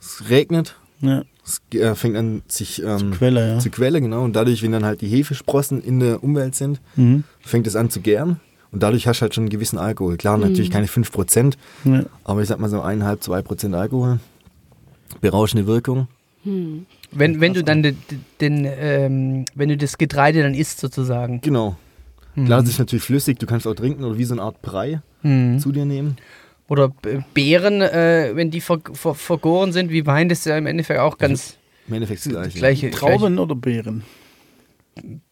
es 0.00 0.30
regnet, 0.30 0.76
ja. 1.00 1.24
es 1.44 1.60
äh, 1.78 1.94
fängt 1.94 2.16
an 2.16 2.42
sich 2.48 2.82
ähm, 2.82 3.10
Quelle, 3.12 3.48
ja. 3.54 3.58
zu 3.58 3.70
quellen, 3.70 4.02
genau. 4.04 4.24
Und 4.24 4.34
dadurch, 4.34 4.62
wenn 4.62 4.72
dann 4.72 4.84
halt 4.84 5.00
die 5.00 5.08
Hefesprossen 5.08 5.82
in 5.82 6.00
der 6.00 6.22
Umwelt 6.24 6.54
sind, 6.54 6.80
Mhm. 6.94 7.24
fängt 7.40 7.66
es 7.66 7.76
an 7.76 7.90
zu 7.90 8.00
gären. 8.00 8.40
Und 8.72 8.82
dadurch 8.82 9.06
hast 9.06 9.18
du 9.18 9.22
halt 9.22 9.34
schon 9.34 9.42
einen 9.44 9.50
gewissen 9.50 9.78
Alkohol. 9.78 10.16
Klar, 10.16 10.36
natürlich 10.38 10.70
keine 10.70 10.86
5%, 10.86 11.56
ja. 11.84 12.04
aber 12.24 12.42
ich 12.42 12.48
sag 12.48 12.58
mal 12.60 12.68
so 12.70 12.80
1,5, 12.82 13.20
2% 13.22 13.74
Alkohol. 13.74 14.20
Berauschende 15.20 15.66
Wirkung. 15.66 16.08
Wenn, 17.12 17.40
wenn 17.40 17.54
du 17.54 17.62
dann 17.64 17.82
den, 17.82 17.96
den 18.40 18.64
ähm, 18.66 19.44
wenn 19.54 19.68
du 19.68 19.76
das 19.76 19.96
Getreide 19.98 20.42
dann 20.42 20.54
isst 20.54 20.80
sozusagen. 20.80 21.40
Genau. 21.40 21.76
Klar, 22.34 22.60
das 22.60 22.68
ist 22.70 22.78
natürlich 22.78 23.04
flüssig, 23.04 23.38
du 23.38 23.46
kannst 23.46 23.66
auch 23.66 23.74
trinken 23.74 24.04
oder 24.04 24.18
wie 24.18 24.24
so 24.24 24.34
eine 24.34 24.42
Art 24.42 24.60
Brei 24.62 25.00
Mhm. 25.22 25.58
zu 25.58 25.72
dir 25.72 25.84
nehmen. 25.86 26.16
Oder 26.68 26.92
Beeren, 27.32 27.80
äh, 27.80 28.32
wenn 28.34 28.50
die 28.50 28.60
ver 28.60 28.80
ver 28.92 29.14
vergoren 29.14 29.72
sind, 29.72 29.90
wie 29.90 30.04
Wein, 30.04 30.28
das 30.28 30.40
ist 30.40 30.44
ja 30.46 30.58
im 30.58 30.66
Endeffekt 30.66 31.00
auch 31.00 31.16
ganz 31.16 31.56
Im 31.88 31.94
Endeffekt 31.94 32.26
das 32.26 32.32
das 32.32 32.54
gleiche. 32.54 32.58
gleiche. 32.58 32.90
Trauben 32.90 33.38
oder 33.38 33.54
Beeren? 33.54 34.02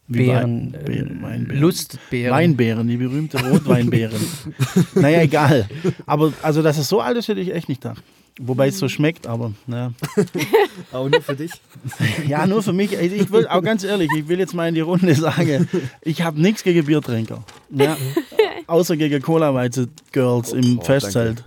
Wie 0.07 0.19
Beeren, 0.27 0.73
Wein, 0.73 0.81
äh, 0.81 0.85
Beeren, 0.85 1.23
Weinbeeren. 1.23 1.61
Lustbeeren. 1.63 2.33
Weinbeeren, 2.35 2.89
die 2.89 2.97
berühmte 2.99 3.43
Rotweinbeeren. 3.49 4.21
naja, 4.95 5.23
egal. 5.23 5.69
Aber 6.07 6.33
also, 6.43 6.63
dass 6.63 6.79
es 6.79 6.89
so 6.89 7.01
alt 7.01 7.17
ist, 7.17 7.29
hätte 7.29 7.41
ich 7.41 7.53
echt 7.55 7.69
nicht 7.69 7.83
gedacht. 7.83 8.03
Wobei 8.41 8.67
es 8.67 8.79
so 8.79 8.89
schmeckt, 8.89 9.29
aber 9.29 9.53
naja. 9.67 9.93
Aber 10.93 11.09
nur 11.09 11.23
für 11.23 11.37
dich. 11.37 11.53
Ja, 12.27 12.47
nur 12.47 12.63
für 12.65 12.73
mich. 12.73 12.93
Ich 12.93 13.31
will 13.31 13.47
auch 13.47 13.63
ganz 13.63 13.85
ehrlich, 13.85 14.11
ich 14.17 14.27
will 14.27 14.41
jetzt 14.41 14.55
mal 14.55 14.69
in 14.69 14.75
die 14.75 14.81
Runde 14.81 15.15
sagen, 15.15 15.69
ich 16.03 16.23
habe 16.23 16.41
nichts 16.41 16.65
gegen 16.65 16.85
Biertrinker. 16.85 17.45
Ja, 17.71 17.97
außer 18.67 18.97
gegen 18.97 19.23
Cola-Weize-Girls 19.23 20.53
im 20.53 20.79
Oh, 20.81 20.83
Festzelt. 20.83 21.45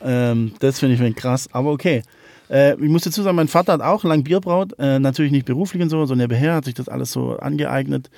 Ähm, 0.00 0.52
das 0.60 0.78
finde 0.78 1.06
ich 1.06 1.16
krass, 1.16 1.48
aber 1.52 1.70
okay. 1.72 2.02
Äh, 2.48 2.74
ich 2.74 2.88
muss 2.88 3.02
dazu 3.02 3.22
sagen, 3.22 3.36
mein 3.36 3.48
Vater 3.48 3.74
hat 3.74 3.82
auch 3.82 4.02
lang 4.04 4.24
Bier 4.24 4.40
braut. 4.40 4.72
Äh, 4.78 4.98
natürlich 4.98 5.32
nicht 5.32 5.46
beruflich 5.46 5.82
und 5.82 5.90
so, 5.90 6.06
so 6.06 6.14
nebenher 6.14 6.54
hat 6.54 6.64
sich 6.64 6.74
das 6.74 6.88
alles 6.88 7.12
so 7.12 7.36
angeeignet. 7.36 8.10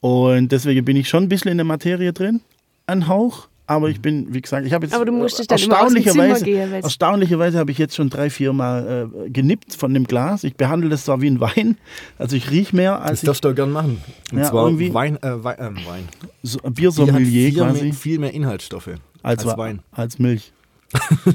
Und 0.00 0.50
deswegen 0.52 0.84
bin 0.84 0.96
ich 0.96 1.08
schon 1.08 1.24
ein 1.24 1.28
bisschen 1.28 1.50
in 1.50 1.58
der 1.58 1.64
Materie 1.64 2.12
drin. 2.12 2.40
Ein 2.86 3.06
Hauch. 3.08 3.48
Aber 3.70 3.90
ich 3.90 4.00
bin, 4.00 4.32
wie 4.32 4.40
gesagt, 4.40 4.66
ich 4.66 4.72
habe 4.72 4.86
jetzt 4.86 4.94
Aber 4.94 5.04
du 5.04 5.12
dann 5.12 5.22
aus 5.22 5.36
dem 5.36 5.44
Zimmer 5.46 5.50
erstaunlicherweise, 5.52 6.44
gehen, 6.46 6.72
erstaunlicherweise 6.72 7.58
habe 7.58 7.70
ich 7.70 7.76
jetzt 7.76 7.94
schon 7.94 8.08
drei, 8.08 8.30
vier 8.30 8.54
Mal 8.54 9.10
äh, 9.26 9.28
genippt 9.28 9.74
von 9.74 9.92
dem 9.92 10.04
Glas. 10.04 10.42
Ich 10.42 10.56
behandle 10.56 10.88
das 10.88 11.04
zwar 11.04 11.20
wie 11.20 11.26
ein 11.28 11.38
Wein, 11.38 11.76
also 12.18 12.34
ich 12.34 12.50
rieche 12.50 12.74
mehr 12.74 12.92
Das 12.98 13.10
als 13.10 13.22
ich, 13.22 13.26
darfst 13.26 13.44
du 13.44 13.50
auch 13.50 13.54
gern 13.54 13.70
machen. 13.70 14.00
Und 14.32 14.38
Ja, 14.38 14.44
zwar 14.44 14.64
irgendwie- 14.64 14.94
Wein, 14.94 15.22
äh, 15.22 15.44
Wein, 15.44 15.56
ähm, 15.60 15.76
Wein. 15.86 16.08
so, 16.42 16.58
Bier 16.60 16.70
Biersommelier 16.72 17.50
viel, 17.50 17.58
quasi 17.58 17.84
mehr, 17.84 17.92
viel 17.92 18.18
mehr 18.18 18.32
Inhaltsstoffe 18.32 18.88
als, 19.22 19.46
als 19.46 19.58
Wein. 19.58 19.80
als 19.92 20.18
Milch. 20.18 20.50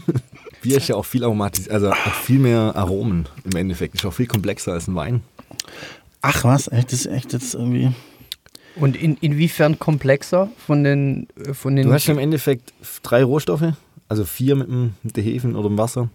Bier 0.63 0.77
ist 0.77 0.87
ja 0.87 0.95
auch 0.95 1.05
viel 1.05 1.23
aromatisch, 1.23 1.69
also 1.69 1.91
hat 1.91 2.15
viel 2.15 2.39
mehr 2.39 2.75
Aromen 2.75 3.27
im 3.43 3.55
Endeffekt. 3.55 3.93
Ist 3.93 4.05
auch 4.05 4.13
viel 4.13 4.25
komplexer 4.27 4.71
als 4.73 4.87
ein 4.87 4.95
Wein. 4.95 5.21
Ach 6.21 6.43
was, 6.45 6.67
echt, 6.71 6.91
das 6.93 7.01
ist 7.01 7.05
echt 7.07 7.33
jetzt 7.33 7.53
irgendwie. 7.53 7.91
Und 8.75 8.95
in, 8.95 9.17
inwiefern 9.17 9.77
komplexer 9.77 10.49
von 10.65 10.83
den, 10.83 11.27
äh, 11.35 11.53
von 11.53 11.75
den 11.75 11.87
Du 11.87 11.93
hast 11.93 12.07
ja 12.07 12.13
im 12.13 12.19
Endeffekt 12.19 12.73
drei 13.03 13.23
Rohstoffe, 13.23 13.73
also 14.09 14.25
vier 14.25 14.55
mit, 14.55 14.67
dem, 14.67 14.95
mit 15.03 15.15
der 15.15 15.23
Hefen 15.23 15.55
oder 15.55 15.69
dem 15.69 15.77
Wasser. 15.77 16.09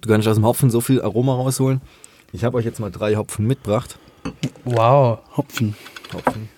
Du 0.00 0.08
kannst 0.08 0.26
aus 0.26 0.36
dem 0.36 0.44
Hopfen 0.44 0.70
so 0.70 0.80
viel 0.80 1.00
Aroma 1.00 1.34
rausholen. 1.34 1.80
Ich 2.32 2.44
habe 2.44 2.56
euch 2.58 2.64
jetzt 2.64 2.80
mal 2.80 2.90
drei 2.90 3.16
Hopfen 3.16 3.46
mitgebracht. 3.46 3.98
Wow. 4.64 5.20
Hopfen. 5.36 5.76
Hopfen. 6.12 6.48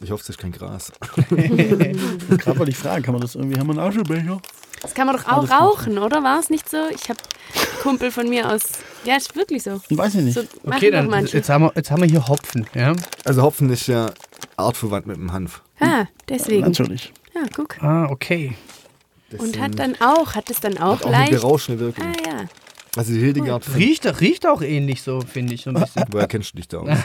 Ich 0.00 0.10
hoffe, 0.10 0.22
das 0.22 0.30
ist 0.30 0.38
kein 0.38 0.50
Gras. 0.50 0.92
Gerade 1.30 2.58
wollte 2.58 2.70
ich 2.70 2.76
fragen, 2.76 3.04
kann 3.04 3.12
man 3.14 3.20
das 3.20 3.36
irgendwie, 3.36 3.58
haben 3.58 3.68
wir 3.68 3.80
einen 3.80 3.88
Aschebecher? 3.88 4.40
Das 4.80 4.94
kann 4.94 5.06
man 5.06 5.16
doch 5.16 5.26
Alles 5.26 5.50
auch 5.50 5.60
rauchen, 5.60 5.98
oder? 5.98 6.24
War 6.24 6.40
es 6.40 6.50
nicht 6.50 6.68
so? 6.68 6.76
Ich 6.92 7.08
habe 7.08 7.20
Kumpel 7.82 8.12
von 8.12 8.28
mir 8.28 8.48
aus. 8.48 8.62
Ja, 9.04 9.16
ist 9.16 9.34
wirklich 9.34 9.64
so. 9.64 9.80
Weiß 9.90 10.14
ich 10.14 10.22
nicht. 10.22 10.34
So 10.34 10.42
Okay, 10.64 10.90
dann 10.92 11.10
jetzt 11.26 11.48
haben, 11.48 11.64
wir, 11.64 11.72
jetzt 11.74 11.90
haben 11.90 12.00
wir 12.02 12.08
hier 12.08 12.28
Hopfen. 12.28 12.64
Ja? 12.74 12.94
Also 13.24 13.42
Hopfen 13.42 13.70
ist 13.70 13.88
ja 13.88 14.12
artverwandt 14.56 15.06
mit 15.06 15.16
dem 15.16 15.32
Hanf. 15.32 15.62
Ah, 15.80 16.04
deswegen. 16.28 16.62
Natürlich. 16.62 17.12
Ja, 17.34 17.42
guck. 17.54 17.82
Ah, 17.82 18.06
okay. 18.08 18.52
Das 19.30 19.40
Und 19.40 19.58
hat 19.60 19.78
dann 19.78 19.96
auch, 20.00 20.34
hat 20.36 20.48
es 20.50 20.60
dann 20.60 20.78
auch 20.78 20.98
hat 21.00 21.04
auch 21.04 21.08
eine 21.08 21.16
leicht. 21.18 21.32
berauschende 21.32 21.80
Wirkung. 21.80 22.04
Ah 22.04 22.12
ja. 22.24 22.44
Also 22.94 23.14
die 23.14 23.20
Hildegard, 23.20 23.64
von- 23.64 23.74
Riecht, 23.74 24.20
riecht 24.20 24.46
auch 24.46 24.60
ähnlich 24.60 25.02
so, 25.02 25.20
finde 25.22 25.54
ich. 25.54 25.62
So 25.62 25.70
ein 25.70 25.80
bisschen. 25.80 26.04
woher 26.12 26.28
kennst 26.28 26.52
du 26.52 26.58
dich 26.58 26.68
da 26.68 26.78
aus? 26.78 26.88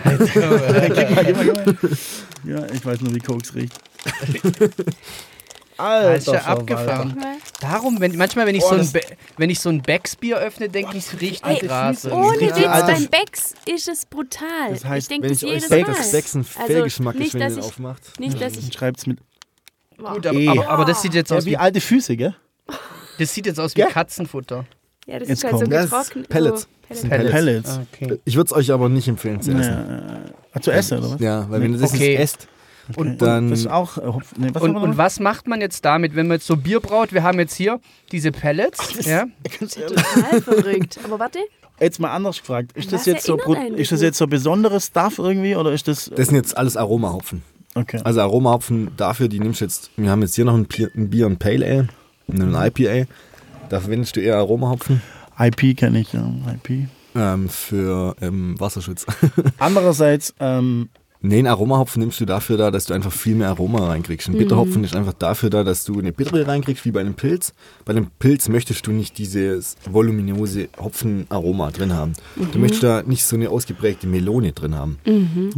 Ja, 2.43 2.65
ich 2.71 2.85
weiß 2.85 3.01
nur, 3.01 3.15
wie 3.15 3.19
Koks 3.19 3.55
riecht. 3.55 3.73
Ah, 5.77 6.13
ist 6.13 6.27
ja 6.27 6.41
abgefahren. 6.41 7.15
Darum, 7.61 7.99
wenn, 7.99 8.15
manchmal, 8.17 8.45
wenn 8.47 8.55
ich, 8.55 8.63
Oh, 8.63 8.69
so 8.69 8.73
ein 8.75 8.79
das- 8.79 8.91
Be 8.93 9.01
wenn 9.37 9.49
ich 9.49 9.59
so 9.59 9.69
ein 9.69 9.81
Becksbier 9.81 10.37
öffne, 10.37 10.69
denke 10.69 10.97
ich, 10.97 11.05
es 11.11 11.21
riecht 11.21 11.43
nach 11.45 11.51
Ey, 11.51 11.67
Gras. 11.67 12.05
ohne 12.05 12.39
Witz, 12.39 12.59
ja, 12.59 12.71
Alter. 12.71 12.93
beim 12.93 13.07
Becks 13.07 13.53
ist 13.65 13.87
es 13.87 14.05
brutal. 14.05 14.47
Das 14.71 14.85
heißt, 14.85 15.03
ich 15.05 15.07
denke 15.09 15.25
Wenn 15.27 15.33
das 15.33 15.41
jedes 15.41 15.67
sage, 15.67 15.81
Mal. 15.83 15.93
dass 15.93 16.11
Becks 16.11 16.33
ein 16.35 16.39
Also, 16.55 16.67
Fehlgeschmack 16.73 17.15
ist, 17.15 17.19
nicht, 17.21 17.33
wenn 17.35 17.41
ihr 17.41 17.45
dass 17.45 17.53
den 17.55 17.59
ich- 17.59 17.65
aufmacht. 17.65 18.19
Nicht, 18.19 18.41
dass 18.41 18.53
ich. 18.55 18.73
Schreibt's 18.73 19.05
mit. 19.05 19.19
Gut, 19.97 20.25
aber, 20.27 20.39
aber, 20.51 20.69
aber 20.69 20.85
das 20.85 21.01
sieht 21.01 21.13
jetzt 21.13 21.31
Ja, 21.31 21.37
aus 21.37 21.45
wie 21.45 21.51
wie, 21.51 21.57
alte 21.57 21.81
Füße, 21.81 22.15
gell? 22.17 22.35
das 23.19 23.33
sieht 23.33 23.45
jetzt 23.45 23.59
aus 23.59 23.75
wie 23.75 23.81
Ja. 23.81 23.87
Katzenfutter. 23.87 24.65
Ja, 25.07 25.19
das 25.19 25.29
Jetzt 25.29 25.37
ist 25.39 25.43
halt 25.45 25.53
so 25.53 25.59
kommt- 25.61 25.73
Das 25.73 25.85
ist 25.85 25.91
getrocknet. 25.91 26.29
Pellets. 26.29 26.61
So 26.61 26.67
Das 26.89 27.01
Pellets. 27.01 27.31
Pellets. 27.31 27.31
Pellets. 27.33 27.69
Ah, 27.69 27.85
okay. 28.07 28.19
Ich 28.25 28.35
würde 28.35 28.47
es 28.47 28.53
euch 28.53 28.71
aber 28.71 28.89
nicht 28.89 29.07
empfehlen 29.07 29.41
zu 29.41 29.51
essen. 29.51 29.61
Ja, 30.53 30.57
äh, 30.57 30.59
zu 30.61 30.71
essen, 30.71 30.99
oder 30.99 31.11
was? 31.13 31.19
Ja, 31.21 31.49
weil 31.49 31.61
wenn 31.61 31.73
ihr 31.73 31.79
das 31.79 31.93
Okay. 31.93 32.11
jetzt 32.13 32.21
esst, 32.21 32.47
Und, 32.95 33.21
dann- 33.21 33.49
Das 33.49 33.59
ist 33.59 33.67
auch. 33.67 33.97
Äh, 33.97 34.11
nee, 34.37 34.49
was 34.53 34.63
und, 34.63 34.75
und 34.75 34.97
was 34.97 35.19
macht 35.19 35.47
man 35.47 35.59
jetzt 35.61 35.83
damit, 35.83 36.15
wenn 36.15 36.27
man 36.27 36.35
jetzt 36.37 36.47
so 36.47 36.55
Bier 36.55 36.79
braut? 36.79 37.13
Wir 37.13 37.23
haben 37.23 37.39
jetzt 37.39 37.55
hier 37.55 37.79
diese 38.11 38.31
Pellets. 38.31 39.05
ja? 39.05 39.25
Total 39.59 40.41
verrückt. 40.41 40.99
Aber 41.03 41.19
warte. 41.19 41.39
Jetzt 41.79 41.99
mal 41.99 42.09
anders 42.11 42.39
gefragt. 42.39 42.71
Ist 42.75 42.91
das 42.91 43.05
jetzt 43.05 43.25
so, 43.25 43.37
ist 43.75 43.91
das 43.91 44.01
jetzt 44.01 44.17
so 44.17 44.25
besonderes 44.25 44.87
Stuff 44.87 45.19
irgendwie 45.19 45.55
oder 45.55 45.71
ist 45.71 45.87
das. 45.87 46.09
das 46.15 46.27
sind 46.27 46.35
jetzt 46.35 46.57
alles 46.57 46.75
Aromahopfen. 46.75 47.43
Okay. 47.75 47.99
Also 48.03 48.21
Aromahopfen 48.21 48.89
dafür, 48.97 49.27
die 49.27 49.39
nimmst 49.39 49.61
du 49.61 49.65
jetzt, 49.65 49.91
wir 49.95 50.09
haben 50.09 50.21
jetzt 50.23 50.33
hier 50.33 50.45
noch 50.45 50.55
ein 50.55 50.65
Bier, 50.65 50.89
ein, 50.95 51.09
Bier, 51.11 51.27
ein 51.27 51.37
Pale 51.37 51.63
Ale, 51.65 51.87
und 52.25 52.41
ein 52.55 52.67
IPA. 52.75 53.07
Da 53.69 53.79
verwendest 53.79 54.15
du 54.15 54.21
eher 54.21 54.37
Aromahopfen 54.37 55.01
IP 55.39 55.77
kenne 55.77 55.99
ich, 55.99 56.13
ja. 56.13 56.27
IP. 56.55 56.87
ähm, 57.15 57.47
für 57.49 58.15
ähm, 58.21 58.59
Wasserschutz. 58.59 59.05
Andererseits, 59.59 60.33
ähm, 60.39 60.89
nee, 61.21 61.37
einen 61.39 61.47
Aromahopfen 61.47 61.99
nimmst 62.01 62.19
du 62.19 62.25
dafür 62.25 62.57
da, 62.57 62.71
dass 62.71 62.85
du 62.85 62.93
einfach 62.93 63.11
viel 63.11 63.35
mehr 63.35 63.49
Aroma 63.49 63.85
reinkriegst. 63.87 64.27
Ein 64.29 64.37
Bitterhopfen 64.37 64.83
ist 64.83 64.95
einfach 64.95 65.13
dafür 65.13 65.49
da, 65.49 65.63
dass 65.63 65.83
du 65.85 65.99
eine 65.99 66.11
Bittere 66.11 66.47
reinkriegst, 66.47 66.85
wie 66.85 66.91
bei 66.91 66.99
einem 67.01 67.13
Pilz. 67.15 67.53
Bei 67.85 67.91
einem 67.91 68.07
Pilz 68.19 68.49
möchtest 68.49 68.85
du 68.87 68.91
nicht 68.91 69.17
dieses 69.17 69.75
voluminöse 69.89 70.69
Hopfenaroma 70.79 71.71
drin 71.71 71.93
haben. 71.93 72.13
Du 72.51 72.59
möchtest 72.59 72.83
da 72.83 73.03
nicht 73.03 73.23
so 73.23 73.35
eine 73.35 73.49
ausgeprägte 73.49 74.07
Melone 74.07 74.51
drin 74.53 74.75
haben. 74.75 74.97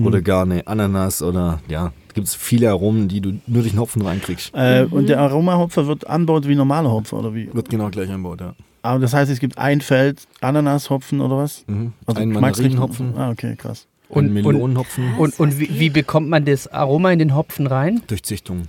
Oder 0.04 0.22
gar 0.22 0.44
eine 0.44 0.66
Ananas 0.68 1.22
oder 1.22 1.60
ja, 1.68 1.92
da 2.08 2.14
gibt 2.14 2.28
es 2.28 2.36
viele 2.36 2.70
Aromen, 2.70 3.08
die 3.08 3.22
du 3.22 3.30
nur 3.48 3.62
durch 3.62 3.70
den 3.72 3.80
Hopfen 3.80 4.02
reinkriegst. 4.02 4.52
äh, 4.56 4.86
Mhm. 4.86 4.94
und 4.94 5.10
der 5.10 5.20
Aromahopfer 5.20 5.88
wird 5.88 6.08
anbaut 6.08 6.48
wie 6.48 6.56
normaler 6.56 6.92
Hopfer 6.92 7.18
oder 7.20 7.34
wie? 7.36 7.50
Wird 7.54 7.70
genau 7.70 7.90
gleich 7.90 8.10
anbaut, 8.10 8.42
ja. 8.42 8.54
Aber 8.82 9.00
das 9.00 9.14
heißt, 9.14 9.30
es 9.30 9.40
gibt 9.40 9.58
ein 9.58 9.82
Feld 9.82 10.22
Ananashopfen 10.40 11.20
oder 11.20 11.38
was? 11.38 11.66
Mhm. 11.68 11.92
Also 12.06 12.22
ein 12.22 12.30
Mandarinenhopfen, 12.30 13.14
Ah, 13.18 13.30
okay, 13.32 13.56
krass. 13.58 13.88
Und- 14.10 14.26
ein 14.26 14.34
Melonenhopfen 14.34 15.16
Und, 15.18 15.40
und 15.40 15.60
wie, 15.60 15.80
wie 15.80 15.90
bekommt 15.90 16.28
man 16.30 16.44
das 16.46 16.68
Aroma 16.68 17.12
in 17.12 17.20
den 17.20 17.36
Hopfen 17.36 17.68
rein? 17.68 18.02
durch 18.08 18.24
Züchtung. 18.24 18.64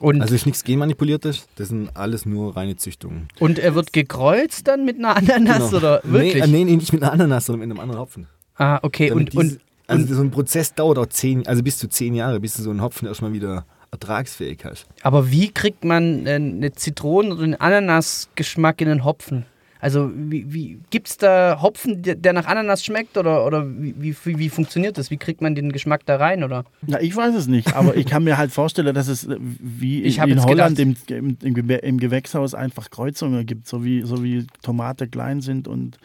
Und, 0.00 0.20
Also 0.20 0.34
ist 0.34 0.44
nichts 0.44 0.62
genmanipuliertes, 0.64 1.46
das 1.56 1.68
sind 1.68 1.88
alles 1.96 2.26
nur 2.26 2.54
reine 2.56 2.76
Züchtungen. 2.76 3.28
und 3.40 3.58
er 3.58 3.74
wird 3.74 3.92
gekreuzt 3.94 4.66
dann 4.68 4.84
mit 4.84 4.98
einer 4.98 5.16
Ananas 5.16 5.70
Genau. 5.70 5.76
oder 5.78 6.00
wirklich? 6.04 6.34
Nee, 6.34 6.40
äh, 6.40 6.46
nee, 6.46 6.64
nee, 6.64 6.76
nicht 6.76 6.92
mit 6.92 7.02
einer 7.02 7.12
Ananas, 7.12 7.46
sondern 7.46 7.66
mit 7.68 7.70
einem 7.70 7.80
anderen 7.80 8.00
Hopfen. 8.02 8.26
Ah, 8.56 8.78
okay. 8.82 9.08
Damit 9.08 9.34
Und, 9.34 9.42
dieses- 9.44 9.56
und, 9.56 9.62
also 9.88 10.14
so 10.14 10.20
ein 10.22 10.30
Prozess 10.30 10.74
dauert 10.74 10.98
auch 10.98 11.06
zehn, 11.06 11.46
also 11.46 11.62
bis 11.62 11.78
zu 11.78 11.88
zehn 11.88 12.14
Jahre, 12.14 12.40
bis 12.40 12.56
du 12.56 12.62
so 12.62 12.70
einen 12.70 12.82
Hopfen 12.82 13.08
erstmal 13.08 13.32
wieder 13.32 13.64
ertragsfähig 13.90 14.58
hast. 14.64 14.86
aber 15.02 15.30
wie 15.30 15.50
kriegt 15.50 15.84
man 15.84 16.26
äh, 16.26 16.34
eine 16.34 16.72
Zitronen- 16.72 17.32
oder 17.32 17.44
einen 17.44 17.54
Ananasgeschmack 17.54 18.80
in 18.82 18.88
den 18.88 19.04
Hopfen? 19.04 19.46
Also 19.86 20.10
wie, 20.16 20.52
wie 20.52 20.78
gibt 20.90 21.06
es 21.06 21.16
da 21.16 21.60
Hopfen, 21.62 22.02
der, 22.02 22.32
nach 22.32 22.46
Ananas 22.46 22.84
schmeckt 22.84 23.16
oder, 23.16 23.46
oder 23.46 23.64
wie, 23.68 23.94
wie, 24.24 24.36
wie, 24.36 24.48
funktioniert 24.48 24.98
das? 24.98 25.12
Wie 25.12 25.16
kriegt 25.16 25.40
man 25.42 25.54
den 25.54 25.70
Geschmack 25.70 26.04
da 26.06 26.16
rein? 26.16 26.42
Oder? 26.42 26.64
Ja, 26.88 26.98
ich 26.98 27.14
weiß 27.14 27.36
es 27.36 27.46
nicht, 27.46 27.72
aber 27.76 27.96
ich 27.96 28.04
kann 28.04 28.24
mir 28.24 28.36
halt 28.36 28.50
vorstellen, 28.50 28.92
dass 28.96 29.06
es 29.06 29.28
äh, 29.28 29.36
wie 29.38 30.02
Ich 30.02 30.18
in, 30.18 30.24
in 30.24 30.30
jetzt 30.30 30.44
Holland 30.44 30.80
im, 30.80 30.96
im, 31.06 31.38
im, 31.40 31.54
Gew- 31.54 31.78
im 31.78 31.98
Gewächshaus 32.00 32.52
einfach 32.52 32.90
Kreuzungen 32.90 33.46
gibt, 33.46 33.68
so 33.68 33.84
wie, 33.84 34.02
so 34.02 34.24
wie 34.24 34.48
Tomate 34.60 35.06
klein 35.06 35.40
sind 35.40 35.68
und 35.68 35.98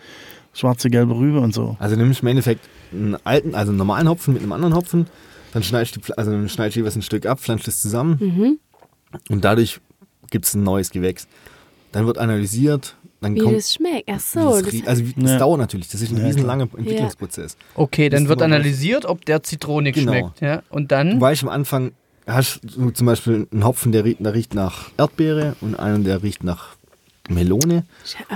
schwarze, 0.53 0.91
gelbe 0.91 1.17
Rübe 1.17 1.39
und 1.39 1.55
so. 1.55 1.75
Also 1.79 1.95
nimmst 1.95 2.21
du 2.21 2.25
im 2.25 2.27
Endeffekt 2.27 2.61
einen 2.93 3.17
alten, 3.23 3.55
also 3.55 3.71
einen 3.71 3.79
normalen 3.79 4.07
Hopfen 4.07 4.35
mit 4.35 4.43
einem 4.43 4.51
anderen 4.51 4.75
Hopfen, 4.75 5.07
dann 5.53 5.63
schneidest 5.63 5.95
du, 5.95 6.13
also 6.17 6.29
dann 6.29 6.49
schneidest 6.49 6.75
du 6.75 6.81
jeweils 6.81 6.95
ein 6.95 7.01
Stück 7.01 7.25
ab, 7.25 7.39
pflanzt 7.39 7.67
es 7.67 7.81
zusammen 7.81 8.59
und 9.27 9.43
dadurch 9.43 9.79
gibt 10.29 10.45
es 10.45 10.53
ein 10.53 10.61
neues 10.61 10.91
Gewächs. 10.91 11.27
Dann 11.93 12.05
wird 12.05 12.19
analysiert, 12.19 12.95
dann 13.21 13.35
Wie 13.35 13.39
kommt 13.39 13.55
das 13.57 13.73
schmeckt. 13.73 14.09
Ach 14.11 14.19
so. 14.19 14.61
das 14.61 14.87
also 14.87 15.03
das 15.15 15.31
Ja. 15.31 15.37
dauert 15.37 15.59
natürlich, 15.59 15.87
das 15.87 16.01
ist 16.01 16.11
ein 16.11 16.17
Ja, 16.17 16.25
riesenlanger 16.25 16.67
Entwicklungsprozess. 16.75 17.55
Okay, 17.75 18.09
dann 18.09 18.27
wird 18.27 18.41
analysiert, 18.41 19.05
ob 19.05 19.23
der 19.25 19.43
zitronig 19.43 19.95
Genau. 19.95 20.11
schmeckt. 20.11 20.41
Ja? 20.41 20.63
Und 20.69 20.83
Du 20.91 20.95
dann. 20.95 21.21
weißt 21.21 21.43
am 21.43 21.49
Anfang, 21.49 21.91
hast 22.27 22.59
du 22.63 22.89
zum 22.89 23.05
Beispiel 23.07 23.47
einen 23.51 23.63
Hopfen, 23.63 23.91
der 23.91 24.03
riecht, 24.05 24.25
der 24.25 24.33
riecht 24.33 24.53
nach 24.55 24.89
Erdbeere 24.97 25.55
und 25.61 25.75
einen, 25.75 26.03
der 26.03 26.23
riecht 26.23 26.43
nach 26.43 26.75
Melone. 27.29 27.85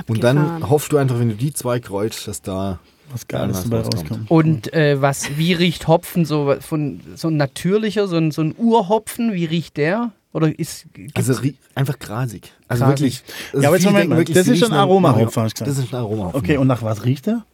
Und 0.08 0.24
dann 0.24 0.70
hoffst 0.70 0.92
du 0.92 0.98
einfach, 0.98 1.20
wenn 1.20 1.30
du 1.30 1.36
die 1.36 1.52
zwei 1.54 1.80
kreuzt, 1.80 2.28
dass 2.28 2.42
da 2.42 2.80
Was 3.12 3.28
Geiles 3.28 3.64
dabei 3.64 3.82
rauskommt. 3.82 4.12
rauskommt. 4.12 4.32
Und 4.32 4.74
äh, 4.74 5.02
was, 5.02 5.38
wie 5.38 5.54
riecht 5.54 5.88
Hopfen 5.88 6.26
so 6.26 6.56
von 6.60 7.02
so 7.16 7.28
ein 7.30 7.38
natürlicher, 7.38 8.08
so 8.08 8.18
ein, 8.18 8.32
so 8.32 8.42
ein 8.44 8.54
Urhopfen? 8.58 9.34
Wie 9.34 9.46
riecht 9.46 9.78
der? 9.78 10.12
Oder 10.36 10.60
ist 10.60 10.86
Also 11.14 11.34
einfach 11.76 11.98
grasig. 11.98 12.52
Also 12.68 12.84
Grasig. 12.84 13.00
wirklich. 13.00 13.24
Also 13.54 13.62
Ja, 13.64 13.70
aber 13.70 13.78
jetzt 13.78 13.86
Moment 13.86 14.10
mal, 14.10 14.26
das 14.26 14.46
sie 14.46 14.52
ist 14.54 14.70
nach- 14.70 14.80
Aromahopfen. 14.80 15.50
Das 15.60 15.78
ist 15.78 15.94
ein 15.94 15.96
Aromahopfen. 15.98 16.40
Okay, 16.42 16.58
und 16.58 16.68
nach 16.68 16.82
was 16.84 17.06
riecht 17.06 17.28
er? 17.28 17.46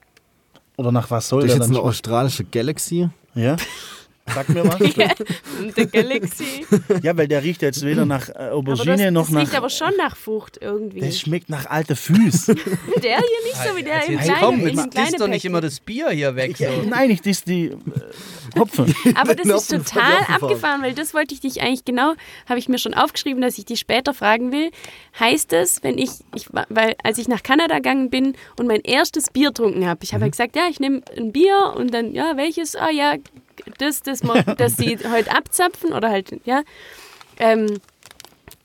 Oder 0.78 0.92
nach 0.92 1.12
was 1.12 1.30
soll 1.30 1.42
das 1.42 1.52
ist 1.52 1.60
der 1.60 1.66
jetzt 1.68 1.70
dann 1.70 1.78
eine 1.78 1.86
australische 1.88 2.44
Galaxy. 2.44 3.08
Ja? 3.36 3.56
Sag 4.34 4.50
mir 4.50 4.64
was. 4.66 4.80
The 5.76 5.86
Galaxy. 5.88 6.66
ja, 7.04 7.16
weil 7.16 7.28
der 7.28 7.44
riecht 7.44 7.62
jetzt 7.62 7.84
weder 7.84 8.06
nach 8.06 8.30
äh, 8.30 8.34
Aber 8.34 8.54
Aubergine 8.54 8.98
das, 8.98 9.12
noch 9.12 9.26
das 9.26 9.32
nach. 9.32 9.42
riecht 9.42 9.56
aber 9.56 9.70
schon 9.70 9.92
nach 9.98 10.16
Frucht 10.16 10.58
irgendwie. 10.62 11.02
Das 11.02 11.20
schmeckt 11.20 11.50
nach 11.50 11.66
alte 11.66 11.96
Füße. 11.96 12.56
der 13.04 13.18
hier 13.18 13.44
nicht 13.44 13.58
so 13.68 13.76
wie 13.76 13.84
der 13.84 13.96
Also 13.96 14.12
im 14.12 14.20
kleinen, 14.20 14.40
komm, 14.40 14.60
in 14.68 14.78
jetzt 14.78 14.92
kleinen 14.92 15.16
doch 15.18 15.28
nicht 15.28 15.46
immer 15.46 15.62
das 15.62 15.80
Bier 15.80 16.10
hier 16.10 16.36
weg. 16.36 16.58
So. 16.58 16.66
Nein, 16.88 17.10
ich 17.12 17.22
dies 17.22 17.44
die 17.44 17.68
äh, 17.68 18.60
Hopfen. 18.60 18.94
Aber 19.16 19.36
das 19.36 19.48
ist 19.48 19.72
total 19.72 20.20
abgefahren, 20.28 20.82
weil 20.82 20.94
das 20.94 21.14
wollte 21.14 21.34
ich 21.34 21.40
dich 21.40 21.62
eigentlich 21.62 21.86
genau, 21.86 22.14
habe 22.48 22.60
ich 22.60 22.68
mir 22.70 22.78
schon 22.78 22.94
aufgeschrieben, 22.94 23.42
dass 23.42 23.58
ich 23.58 23.66
dich 23.66 23.80
später 23.80 24.14
fragen 24.14 24.52
will. 24.52 24.72
Heißt 25.20 25.54
es, 25.54 25.84
wenn 25.84 25.98
ich, 25.98 26.10
ich 26.36 26.48
weil 26.52 26.96
als 27.04 27.18
ich 27.18 27.28
nach 27.28 27.44
Kanada 27.44 27.76
gegangen 27.76 28.10
bin 28.10 28.36
und 28.58 28.68
mein 28.68 28.82
erstes 28.82 29.30
Bier 29.32 29.50
getrunken 29.50 29.88
habe, 29.88 30.04
ich 30.04 30.14
habe 30.14 30.24
halt 30.24 30.34
gesagt, 30.34 30.56
ja, 30.56 30.64
ich 30.70 30.80
nehme 30.80 31.02
ein 31.18 31.32
Bier 31.32 31.74
und 31.76 31.94
dann, 31.94 32.14
ja, 32.14 32.38
welches? 32.38 32.76
Ah 32.76 32.90
ja, 32.90 33.16
das, 33.78 34.02
das, 34.04 34.22
das 34.58 34.78
sie 34.78 34.98
heute 35.12 35.32
abzapfen 35.36 35.94
oder 35.94 36.10
halt, 36.10 36.40
ja. 36.46 36.62
Ähm, 37.40 37.80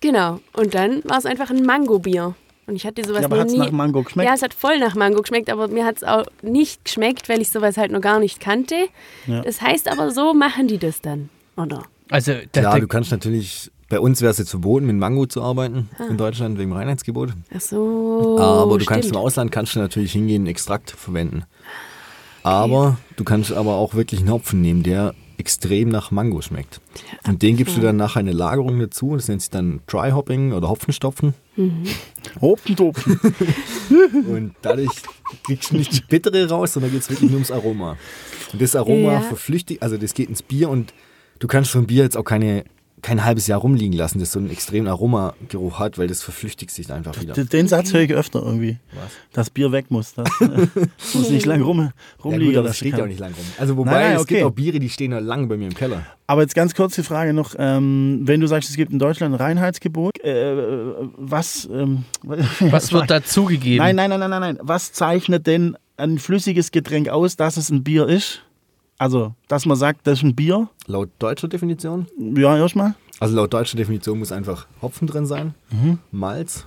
genau. 0.00 0.40
Und 0.52 0.74
dann 0.74 1.02
war 1.04 1.18
es 1.18 1.26
einfach 1.26 1.50
ein 1.50 1.64
Mango-Bier. 1.64 2.34
Und 2.68 2.74
ich 2.74 2.84
hatte 2.84 3.04
sowas 3.04 3.20
Ja, 3.20 3.26
aber 3.26 3.36
noch 3.36 3.42
hat 3.42 3.46
es 3.48 3.52
nie. 3.52 3.58
nach 3.60 3.70
Mango 3.70 4.02
geschmeckt? 4.02 4.28
Ja, 4.28 4.34
es 4.34 4.42
hat 4.42 4.52
voll 4.52 4.78
nach 4.80 4.96
Mango 4.96 5.20
geschmeckt, 5.22 5.50
aber 5.50 5.68
mir 5.68 5.84
hat 5.84 5.98
es 5.98 6.04
auch 6.04 6.24
nicht 6.42 6.84
geschmeckt, 6.84 7.28
weil 7.28 7.40
ich 7.40 7.50
sowas 7.50 7.76
halt 7.76 7.92
noch 7.92 8.00
gar 8.00 8.18
nicht 8.18 8.40
kannte. 8.40 8.74
Ja. 9.28 9.42
Das 9.42 9.60
heißt 9.62 9.88
aber, 9.88 10.10
so 10.10 10.34
machen 10.34 10.66
die 10.66 10.78
das 10.78 11.00
dann, 11.00 11.28
oder? 11.56 11.84
Also, 12.10 12.32
da, 12.52 12.60
Klar, 12.60 12.74
da, 12.74 12.80
du 12.80 12.88
kannst 12.88 13.12
natürlich, 13.12 13.70
bei 13.88 14.00
uns 14.00 14.20
wäre 14.20 14.32
es 14.32 14.38
jetzt 14.38 14.50
verboten, 14.50 14.86
mit 14.86 14.96
Mango 14.96 15.26
zu 15.26 15.42
arbeiten 15.42 15.88
Ah. 15.98 16.06
in 16.10 16.16
Deutschland 16.16 16.58
wegen 16.58 16.70
dem 16.70 16.76
Reinheitsgebot. 16.76 17.34
Ach 17.54 17.60
so. 17.60 18.36
aber 18.40 18.78
du 18.78 18.84
kannst 18.84 19.04
stimmt. 19.08 19.14
im 19.16 19.22
Ausland 19.22 19.52
kannst 19.52 19.76
du 19.76 19.78
natürlich 19.78 20.10
hingehen, 20.12 20.46
Extrakt 20.48 20.90
verwenden. 20.90 21.44
Aber 22.46 22.96
du 23.16 23.24
kannst 23.24 23.52
aber 23.52 23.74
auch 23.74 23.94
wirklich 23.94 24.20
einen 24.20 24.30
Hopfen 24.30 24.60
nehmen, 24.60 24.82
der 24.84 25.14
extrem 25.38 25.88
nach 25.88 26.10
Mango 26.12 26.40
schmeckt. 26.40 26.80
Und 27.26 27.42
den 27.42 27.56
gibst 27.56 27.76
du 27.76 27.80
dann 27.80 27.96
nachher 27.96 28.20
eine 28.20 28.32
Lagerung 28.32 28.78
dazu. 28.78 29.14
Das 29.16 29.28
nennt 29.28 29.42
sich 29.42 29.50
dann 29.50 29.80
Dry 29.86 30.12
Hopping 30.12 30.52
oder 30.52 30.68
Hopfenstopfen. 30.68 31.34
Hopfen, 32.40 32.76
Topfen. 32.76 33.20
Und 34.28 34.54
dadurch 34.62 34.90
kriegst 35.44 35.70
du 35.72 35.76
nicht 35.76 35.92
die 35.92 36.00
bittere 36.08 36.48
raus, 36.48 36.72
sondern 36.72 36.92
geht 36.92 37.00
es 37.02 37.10
wirklich 37.10 37.30
nur 37.30 37.38
ums 37.38 37.50
Aroma. 37.50 37.96
Und 38.52 38.62
das 38.62 38.76
Aroma 38.76 39.12
Ja. 39.14 39.20
verflüchtigt, 39.20 39.82
also 39.82 39.96
das 39.96 40.14
geht 40.14 40.28
ins 40.28 40.42
Bier 40.42 40.68
und 40.70 40.94
du 41.40 41.48
kannst 41.48 41.74
ein 41.76 41.86
Bier 41.86 42.04
jetzt 42.04 42.16
auch 42.16 42.24
keine, 42.24 42.64
kein 43.06 43.24
halbes 43.24 43.46
Jahr 43.46 43.60
rumliegen 43.60 43.92
lassen, 43.96 44.18
das 44.18 44.32
so 44.32 44.40
einen 44.40 44.50
extremen 44.50 44.88
Aromageruch 44.88 45.78
hat, 45.78 45.96
weil 45.96 46.08
das 46.08 46.22
verflüchtigt 46.22 46.72
sich 46.72 46.92
einfach 46.92 47.20
wieder. 47.20 47.34
Den- 47.34 47.48
Den 47.48 47.68
Satz 47.68 47.92
höre 47.92 48.00
ich 48.00 48.12
öfter 48.12 48.42
irgendwie. 48.42 48.78
Was? 48.92 49.12
Das 49.32 49.50
Bier 49.50 49.70
weg 49.70 49.90
muss. 49.90 50.14
Das 50.14 50.28
muss 51.14 51.30
nicht 51.30 51.46
lang 51.46 51.62
rum, 51.62 51.78
Ja, 51.78 51.92
rumliegen. 52.24 52.46
gut, 52.48 52.56
aber 52.58 52.68
das 52.68 52.76
steht 52.78 52.92
ja 52.92 52.96
kann. 52.98 53.04
auch 53.04 53.08
nicht 53.08 53.20
lang 53.20 53.32
rum. 53.32 53.44
Also 53.58 53.76
wobei, 53.76 53.92
Nein, 53.92 54.02
nein, 54.08 54.16
es 54.16 54.22
okay. 54.22 54.34
gibt 54.34 54.46
auch 54.46 54.50
Biere, 54.50 54.78
die 54.80 54.88
stehen 54.90 55.12
ja 55.12 55.20
lang 55.20 55.48
bei 55.48 55.56
mir 55.56 55.66
im 55.68 55.74
Keller. 55.74 56.04
Aber 56.26 56.42
jetzt 56.42 56.56
ganz 56.56 56.74
kurz 56.74 56.96
die 56.96 57.04
Frage 57.04 57.32
noch, 57.32 57.54
ähm, 57.56 58.22
wenn 58.24 58.40
du 58.40 58.48
sagst, 58.48 58.68
es 58.70 58.76
gibt 58.76 58.90
in 58.92 58.98
Deutschland 58.98 59.34
ein 59.34 59.38
Reinheitsgebot, 59.40 60.18
äh, 60.24 60.56
was, 61.16 61.68
ähm, 61.72 62.04
was 62.60 62.92
wird 62.92 63.08
dazugegeben? 63.10 63.78
Nein, 63.78 63.94
nein, 63.94 64.10
nein, 64.10 64.30
nein, 64.30 64.40
nein. 64.40 64.58
Was 64.60 64.92
zeichnet 64.92 65.46
denn 65.46 65.76
ein 65.96 66.18
flüssiges 66.18 66.72
Getränk 66.72 67.08
aus, 67.08 67.36
dass 67.36 67.56
es 67.56 67.70
ein 67.70 67.84
Bier 67.84 68.08
ist? 68.08 68.42
Also, 68.98 69.34
dass 69.48 69.66
man 69.66 69.76
sagt, 69.76 70.06
das 70.06 70.18
ist 70.18 70.24
ein 70.24 70.34
Bier. 70.34 70.68
Laut 70.86 71.10
deutscher 71.18 71.48
Definition, 71.48 72.06
Ja, 72.36 72.56
erstmal. 72.56 72.94
also 73.20 73.34
laut 73.36 73.52
deutscher 73.52 73.76
Definition 73.76 74.18
muss 74.18 74.32
einfach 74.32 74.66
Hopfen 74.80 75.06
drin 75.06 75.26
sein, 75.26 75.54
Mhm. 75.70 75.98
Malz, 76.12 76.66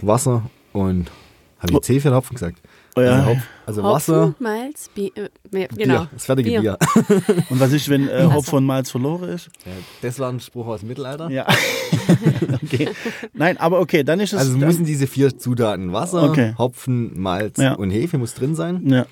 Wasser 0.00 0.42
und, 0.72 1.10
habe 1.58 1.72
ich 1.74 1.80
C 1.80 2.00
für 2.00 2.14
Hopfen 2.14 2.34
gesagt? 2.34 2.58
Oh 2.98 3.00
ja. 3.02 3.10
Also, 3.16 3.26
Hopf, 3.28 3.38
also 3.66 3.82
Wasser, 3.82 4.26
Hopfen, 4.28 4.34
Malz, 4.42 4.88
Bier. 4.94 5.10
Äh, 5.16 5.28
Bier, 5.50 5.68
genau. 5.68 5.98
Bier, 6.00 6.08
das 6.14 6.24
fertige 6.24 6.48
Bier. 6.48 6.60
Bier. 6.62 6.78
Und 7.50 7.60
was 7.60 7.72
ist, 7.72 7.88
wenn 7.90 8.08
äh, 8.08 8.24
Hopfen 8.32 8.56
und 8.56 8.64
Malz 8.64 8.90
verloren 8.90 9.28
ist? 9.28 9.50
Ja, 9.66 9.72
das 10.00 10.18
war 10.18 10.30
ein 10.30 10.40
Spruch 10.40 10.66
aus 10.66 10.80
dem 10.80 10.88
Mittelalter. 10.88 11.28
Ja. 11.30 11.46
okay. 12.62 12.88
Nein, 13.34 13.58
aber 13.58 13.80
okay, 13.80 14.02
dann 14.02 14.20
ist 14.20 14.32
es. 14.32 14.38
Also 14.38 14.52
dann, 14.52 14.66
müssen 14.66 14.86
diese 14.86 15.06
vier 15.06 15.36
Zutaten 15.36 15.92
Wasser, 15.92 16.22
Okay. 16.30 16.54
Hopfen, 16.56 17.20
Malz 17.20 17.58
Ja. 17.58 17.74
und 17.74 17.90
Hefe 17.90 18.16
muss 18.16 18.32
drin 18.32 18.54
sein. 18.54 18.80
ja. 18.88 19.04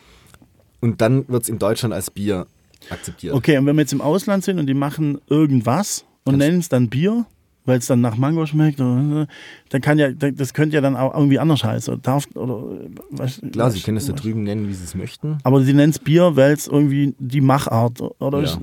Und 0.85 1.01
dann 1.01 1.27
wird 1.29 1.45
es 1.45 1.49
in 1.49 1.59
Deutschland 1.59 1.95
als 1.95 2.11
Bier 2.11 2.47
akzeptiert. 2.91 3.33
Okay, 3.33 3.57
und 3.57 3.65
wenn 3.65 3.75
wir 3.77 3.81
jetzt 3.83 3.93
im 3.95 4.03
Ausland 4.03 4.45
sind 4.45 4.59
und 4.59 4.67
die 4.67 4.75
machen 4.75 5.19
irgendwas 5.31 6.05
und 6.25 6.37
nennen 6.37 6.59
es 6.59 6.69
dann 6.69 6.91
Bier, 6.91 7.25
weil 7.65 7.79
es 7.79 7.87
dann 7.87 8.03
nach 8.03 8.19
Mango 8.19 8.45
schmeckt, 8.45 8.79
oder, 8.83 9.27
dann 9.71 9.81
kann 9.81 9.99
ja, 9.99 10.11
das 10.13 10.53
könnte 10.53 10.75
ja 10.75 10.83
dann 10.83 10.95
auch 10.95 11.15
irgendwie 11.15 11.39
anders 11.39 11.65
heißen. 11.65 11.95
Oder 11.95 12.03
darf, 12.03 12.27
oder, 12.35 12.63
was, 13.11 13.41
Klar, 13.53 13.71
Sie 13.71 13.79
was- 13.79 13.85
können 13.85 13.97
es 13.97 14.05
da 14.07 14.13
drüben 14.13 14.43
nennen, 14.43 14.69
wie 14.69 14.75
Sie 14.75 14.85
es 14.85 14.95
möchten. 14.95 15.39
Aber 15.45 15.63
sie 15.63 15.73
nennen 15.73 15.89
es 15.89 15.99
Bier, 15.99 16.37
weil 16.37 16.53
es 16.53 16.67
irgendwie 16.67 17.15
die 17.19 17.41
Machart, 17.41 18.03
oder? 18.21 18.41
Ja. 18.41 18.45
Ist, 18.45 18.59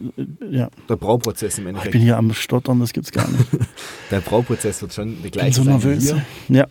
ja. 0.52 0.70
Der 0.88 0.96
Brauprozess 0.98 1.58
im 1.58 1.64
Ich 1.64 1.70
Endeffekt. 1.70 1.94
bin 1.94 2.02
hier 2.04 2.18
am 2.18 2.32
Stottern, 2.34 2.80
das 2.80 2.94
gibt's 2.94 3.12
gar 3.12 3.28
nicht. 3.28 3.46
Der 4.12 4.20
Brauprozess 4.22 4.80
wird 4.84 4.94
schon 4.94 5.08
der 5.08 5.16
Ich 5.16 5.22
bin 5.24 5.32
gleiche 5.32 5.56
so 5.56 5.64
sein. 5.64 6.22
Ja. 6.50 6.68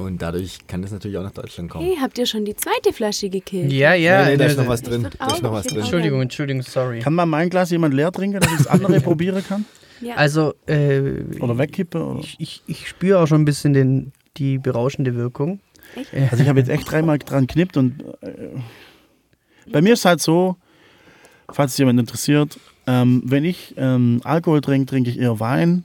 Und 0.00 0.22
dadurch 0.22 0.66
kann 0.66 0.82
das 0.82 0.92
natürlich 0.92 1.18
auch 1.18 1.22
nach 1.22 1.32
Deutschland 1.32 1.70
kommen. 1.70 1.84
Hey, 1.84 1.96
habt 2.00 2.16
ihr 2.18 2.26
schon 2.26 2.44
die 2.44 2.56
zweite 2.56 2.92
Flasche 2.92 3.28
gekillt? 3.28 3.72
Ja, 3.72 3.94
ja. 3.94 4.24
nee, 4.24 4.30
nee, 4.30 4.36
da 4.38 4.46
ist 4.46 4.56
äh, 4.56 4.62
noch 4.62 4.68
was 4.68 4.82
drin. 4.82 5.08
Da 5.18 5.26
ist 5.26 5.42
noch 5.42 5.52
was 5.52 5.66
drin. 5.66 5.80
Entschuldigung, 5.80 6.22
Entschuldigung, 6.22 6.62
sorry. 6.62 7.00
Kann 7.00 7.14
man 7.14 7.28
mein 7.28 7.50
Glas 7.50 7.70
jemand 7.70 7.94
leer 7.94 8.10
trinken, 8.10 8.40
dass 8.40 8.50
ich 8.50 8.58
das 8.58 8.66
andere 8.66 9.00
probieren 9.00 9.44
kann? 9.46 9.66
Ja. 10.00 10.14
Also, 10.14 10.54
äh, 10.66 11.22
Oder 11.40 11.58
wegkippen? 11.58 12.00
Oder? 12.00 12.20
ich, 12.20 12.36
ich, 12.38 12.62
ich 12.66 12.88
spüre 12.88 13.18
auch 13.20 13.26
schon 13.26 13.42
ein 13.42 13.44
bisschen 13.44 13.74
den, 13.74 14.12
die 14.36 14.58
berauschende 14.58 15.14
Wirkung. 15.14 15.60
Also 16.12 16.42
ich 16.42 16.48
habe 16.48 16.60
jetzt 16.60 16.68
echt 16.68 16.90
dreimal 16.90 17.18
dran 17.18 17.46
geknippt 17.46 17.76
und 17.76 18.04
äh, 18.20 18.50
bei 19.70 19.82
mir 19.82 19.94
ist 19.94 20.04
halt 20.04 20.20
so, 20.20 20.56
falls 21.50 21.72
es 21.72 21.78
jemand 21.78 21.98
interessiert, 21.98 22.58
ähm, 22.86 23.22
wenn 23.24 23.44
ich 23.44 23.74
ähm, 23.76 24.20
Alkohol 24.24 24.60
trinke, 24.60 24.86
trinke 24.86 25.10
ich 25.10 25.18
eher 25.18 25.40
Wein, 25.40 25.84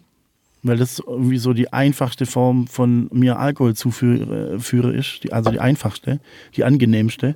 weil 0.67 0.77
das 0.77 0.99
irgendwie 0.99 1.37
so 1.37 1.53
die 1.53 1.71
einfachste 1.71 2.25
Form 2.25 2.67
von 2.67 3.07
mir 3.11 3.39
Alkohol 3.39 3.75
zuführe 3.75 4.59
führe 4.59 4.93
ist, 4.93 5.23
die, 5.23 5.31
also 5.31 5.51
die 5.51 5.59
einfachste, 5.59 6.19
die 6.55 6.63
angenehmste. 6.63 7.35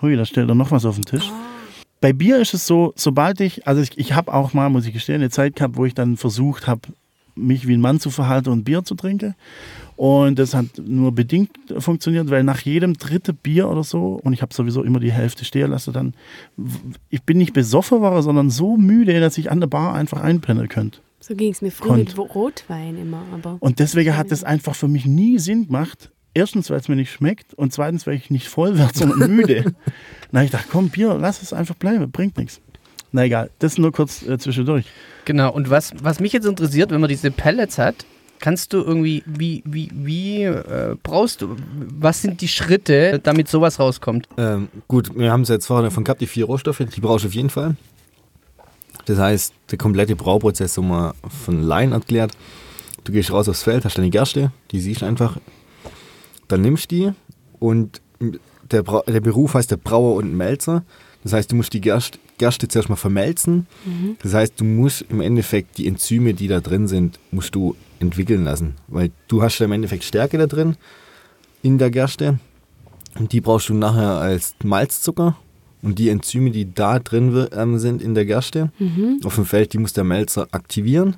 Hui, 0.00 0.16
da 0.16 0.24
stellt 0.24 0.48
er 0.48 0.54
noch 0.54 0.70
was 0.70 0.84
auf 0.84 0.96
den 0.96 1.04
Tisch. 1.04 1.30
Bei 2.00 2.12
Bier 2.12 2.38
ist 2.38 2.54
es 2.54 2.66
so, 2.66 2.92
sobald 2.96 3.40
ich, 3.40 3.66
also 3.66 3.80
ich, 3.82 3.96
ich 3.98 4.12
habe 4.14 4.32
auch 4.32 4.54
mal, 4.54 4.68
muss 4.68 4.86
ich 4.86 4.92
gestehen, 4.92 5.16
eine 5.16 5.30
Zeit 5.30 5.56
gehabt, 5.56 5.76
wo 5.76 5.84
ich 5.84 5.94
dann 5.94 6.16
versucht 6.16 6.66
habe, 6.66 6.82
mich 7.34 7.66
wie 7.66 7.74
ein 7.74 7.80
Mann 7.80 8.00
zu 8.00 8.10
verhalten 8.10 8.50
und 8.50 8.64
Bier 8.64 8.84
zu 8.84 8.94
trinken. 8.94 9.34
Und 9.96 10.38
das 10.38 10.54
hat 10.54 10.66
nur 10.84 11.12
bedingt 11.12 11.50
funktioniert, 11.78 12.30
weil 12.30 12.42
nach 12.42 12.60
jedem 12.60 12.94
dritten 12.94 13.36
Bier 13.36 13.68
oder 13.68 13.84
so, 13.84 14.20
und 14.22 14.32
ich 14.32 14.42
habe 14.42 14.52
sowieso 14.52 14.82
immer 14.82 15.00
die 15.00 15.12
Hälfte 15.12 15.44
stehen 15.44 15.70
lassen, 15.70 15.92
dann, 15.92 16.14
ich 17.08 17.22
bin 17.22 17.38
nicht 17.38 17.52
besoffen 17.52 18.00
war, 18.00 18.20
sondern 18.22 18.50
so 18.50 18.76
müde, 18.76 19.20
dass 19.20 19.38
ich 19.38 19.50
an 19.50 19.60
der 19.60 19.68
Bar 19.68 19.94
einfach 19.94 20.20
einpennen 20.20 20.68
könnte. 20.68 20.98
So 21.22 21.36
ging 21.36 21.52
es 21.52 21.62
mir 21.62 21.70
früher 21.70 21.96
mit 21.96 22.18
Rotwein 22.18 22.98
immer. 22.98 23.22
Aber 23.32 23.56
Und 23.60 23.78
deswegen 23.78 24.16
hat 24.16 24.30
das 24.30 24.42
einfach 24.42 24.74
für 24.74 24.88
mich 24.88 25.06
nie 25.06 25.38
Sinn 25.38 25.66
gemacht. 25.66 26.10
Erstens, 26.34 26.70
weil 26.70 26.80
es 26.80 26.88
mir 26.88 26.96
nicht 26.96 27.12
schmeckt 27.12 27.54
und 27.54 27.72
zweitens, 27.72 28.06
weil 28.06 28.14
ich 28.14 28.30
nicht 28.30 28.48
voll 28.48 28.78
werde, 28.78 28.98
sondern 28.98 29.30
müde. 29.36 29.74
Na, 30.30 30.42
ich 30.42 30.50
dachte, 30.50 30.66
komm, 30.70 30.88
Bier, 30.88 31.16
lass 31.20 31.42
es 31.42 31.52
einfach 31.52 31.74
bleiben, 31.74 32.10
bringt 32.10 32.38
nichts. 32.38 32.60
Na 33.12 33.24
egal, 33.24 33.50
das 33.58 33.76
nur 33.76 33.92
kurz 33.92 34.22
äh, 34.22 34.38
zwischendurch. 34.38 34.86
Genau, 35.26 35.52
und 35.52 35.68
was, 35.68 35.92
was 36.02 36.18
mich 36.18 36.32
jetzt 36.32 36.46
interessiert, 36.46 36.90
wenn 36.90 37.00
man 37.00 37.10
diese 37.10 37.30
Pellets 37.30 37.76
hat, 37.76 38.06
kannst 38.40 38.72
du 38.72 38.78
irgendwie, 38.78 39.22
wie, 39.26 39.62
wie, 39.66 39.90
wie 39.92 40.42
äh, 40.44 40.96
brauchst 41.02 41.42
du, 41.42 41.54
was 41.98 42.22
sind 42.22 42.40
die 42.40 42.48
Schritte, 42.48 43.20
damit 43.22 43.48
sowas 43.48 43.78
rauskommt? 43.78 44.26
Ähm, 44.38 44.68
gut, 44.88 45.14
wir 45.14 45.30
haben 45.30 45.42
es 45.42 45.50
jetzt 45.50 45.66
vorher 45.66 45.84
davon 45.84 46.04
gehabt, 46.04 46.22
die 46.22 46.26
vier 46.26 46.46
Rohstoffe, 46.46 46.78
die 46.78 47.00
brauchst 47.00 47.24
du 47.24 47.28
auf 47.28 47.34
jeden 47.34 47.50
Fall. 47.50 47.76
Das 49.06 49.18
heißt, 49.18 49.52
der 49.70 49.78
komplette 49.78 50.16
Brauprozess 50.16 50.76
haben 50.76 50.88
wir 50.88 51.14
von 51.44 51.62
Laien 51.62 51.92
erklärt. 51.92 52.32
Du 53.04 53.12
gehst 53.12 53.32
raus 53.32 53.48
aufs 53.48 53.62
Feld, 53.62 53.84
hast 53.84 53.98
deine 53.98 54.10
Gerste, 54.10 54.52
die 54.70 54.80
siehst 54.80 55.02
du 55.02 55.06
einfach. 55.06 55.38
Dann 56.48 56.60
nimmst 56.60 56.90
du 56.90 56.96
die 56.96 57.12
und 57.58 58.00
der, 58.70 58.82
Bra 58.82 59.02
der 59.06 59.20
Beruf 59.20 59.54
heißt 59.54 59.70
der 59.70 59.76
Brauer 59.76 60.14
und 60.16 60.36
Melzer. 60.36 60.84
Das 61.24 61.32
heißt, 61.32 61.52
du 61.52 61.56
musst 61.56 61.72
die 61.72 61.80
Gerste, 61.80 62.18
Gerste 62.38 62.68
zuerst 62.68 62.88
mal 62.88 62.96
vermelzen. 62.96 63.66
Das 64.22 64.34
heißt, 64.34 64.60
du 64.60 64.64
musst 64.64 65.04
im 65.08 65.20
Endeffekt 65.20 65.78
die 65.78 65.86
Enzyme, 65.86 66.34
die 66.34 66.48
da 66.48 66.60
drin 66.60 66.88
sind, 66.88 67.18
musst 67.30 67.54
du 67.54 67.76
entwickeln 68.00 68.44
lassen. 68.44 68.74
Weil 68.88 69.10
du 69.28 69.42
hast 69.42 69.58
ja 69.58 69.66
im 69.66 69.72
Endeffekt 69.72 70.04
Stärke 70.04 70.38
da 70.38 70.46
drin 70.46 70.76
in 71.62 71.78
der 71.78 71.90
Gerste. 71.90 72.38
Und 73.18 73.32
die 73.32 73.40
brauchst 73.40 73.68
du 73.68 73.74
nachher 73.74 74.18
als 74.18 74.54
Malzzucker. 74.64 75.36
Und 75.82 75.98
die 75.98 76.08
Enzyme, 76.10 76.50
die 76.52 76.72
da 76.72 76.98
drin 77.00 77.46
ähm, 77.52 77.78
sind 77.78 78.00
in 78.02 78.14
der 78.14 78.24
Gerste, 78.24 78.70
auf 79.24 79.34
dem 79.34 79.44
Feld, 79.44 79.72
die 79.72 79.78
muss 79.78 79.92
der 79.92 80.04
Melzer 80.04 80.46
aktivieren. 80.52 81.16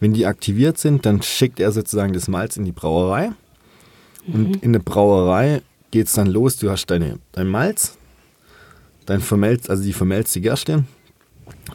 Wenn 0.00 0.14
die 0.14 0.24
aktiviert 0.24 0.78
sind, 0.78 1.04
dann 1.04 1.20
schickt 1.20 1.60
er 1.60 1.70
sozusagen 1.72 2.14
das 2.14 2.26
Malz 2.26 2.56
in 2.56 2.64
die 2.64 2.72
Brauerei. 2.72 3.32
Und 4.26 4.62
in 4.62 4.72
der 4.72 4.80
Brauerei 4.80 5.60
geht 5.90 6.06
es 6.06 6.14
dann 6.14 6.28
los. 6.28 6.56
Du 6.56 6.70
hast 6.70 6.86
deine, 6.86 7.18
dein 7.32 7.48
Malz, 7.48 7.98
dein 9.04 9.20
vermelzt, 9.20 9.68
also 9.68 9.82
die 9.82 9.92
vermelzte 9.92 10.40
Gerste, 10.40 10.84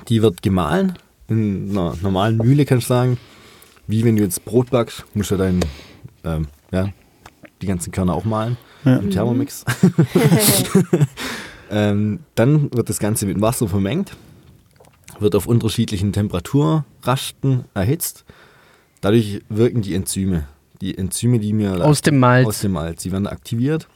die 0.10 0.22
wird 0.24 0.42
gemahlen. 0.42 0.94
In 1.28 1.70
einer 1.72 1.96
normalen 2.02 2.38
Mühle 2.38 2.66
kannst 2.66 2.86
du 2.90 2.94
sagen, 2.94 3.18
wie 3.88 4.04
wenn 4.04 4.16
du 4.16 4.24
jetzt 4.24 4.46
Brot 4.46 4.72
backst, 4.72 5.06
musst 5.14 5.30
du 5.32 5.38
dein, 5.38 5.60
ähm, 6.24 6.48
ja, 6.72 6.90
die 7.62 7.68
ganzen 7.68 7.92
Körner 7.92 8.16
auch 8.16 8.26
mahlen 8.26 8.58
Ja. 8.84 8.98
im 8.98 9.12
Thermomix. 9.12 9.64
ähm, 11.72 12.20
dann 12.36 12.72
wird 12.74 12.90
das 12.90 13.00
Ganze 13.00 13.26
mit 13.26 13.42
Wasser 13.42 13.68
vermengt, 13.68 14.16
wird 15.20 15.36
auf 15.36 15.48
unterschiedlichen 15.48 16.14
Temperaturrasten 16.14 17.66
erhitzt. 17.74 18.26
Dadurch 19.02 19.42
wirken 19.50 19.82
die 19.82 19.94
Enzyme. 19.94 20.48
Die 20.82 20.98
Enzyme, 20.98 21.40
die 21.40 21.54
mir 21.54 21.86
Aus 21.86 22.02
dem 22.02 22.20
Malz. 22.20 22.48
aus 22.48 22.60
dem 22.60 22.74
Malz, 22.74 23.04
die 23.04 23.12
werden 23.12 23.28
aktiviert. 23.28 23.88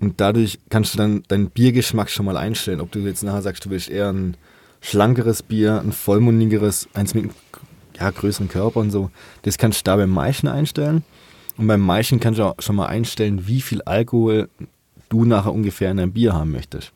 Und 0.00 0.20
dadurch 0.20 0.58
kannst 0.68 0.94
du 0.94 0.98
dann 0.98 1.22
deinen 1.28 1.50
Biergeschmack 1.50 2.10
schon 2.10 2.26
mal 2.26 2.36
einstellen. 2.36 2.80
Ob 2.80 2.90
du 2.90 2.98
jetzt 3.00 3.22
nachher 3.22 3.42
sagst, 3.42 3.64
du 3.64 3.70
willst 3.70 3.88
eher 3.88 4.12
ein 4.12 4.36
schlankeres 4.80 5.44
Bier, 5.44 5.80
ein 5.80 5.92
vollmundigeres, 5.92 6.88
eins 6.92 7.14
mit 7.14 7.24
einem 7.24 7.34
ja, 7.98 8.10
größeren 8.10 8.48
Körper 8.48 8.80
und 8.80 8.90
so. 8.90 9.10
Das 9.42 9.58
kannst 9.58 9.80
du 9.80 9.84
da 9.84 9.96
beim 9.96 10.10
Maischen 10.10 10.48
einstellen. 10.48 11.04
Und 11.56 11.66
beim 11.68 11.80
Maischen 11.80 12.18
kannst 12.18 12.40
du 12.40 12.44
auch 12.44 12.54
schon 12.58 12.76
mal 12.76 12.86
einstellen, 12.86 13.46
wie 13.46 13.60
viel 13.60 13.82
Alkohol 13.82 14.48
du 15.12 15.24
nachher 15.24 15.52
ungefähr 15.52 15.90
in 15.90 15.98
deinem 15.98 16.12
Bier 16.12 16.32
haben 16.32 16.52
möchtest. 16.52 16.92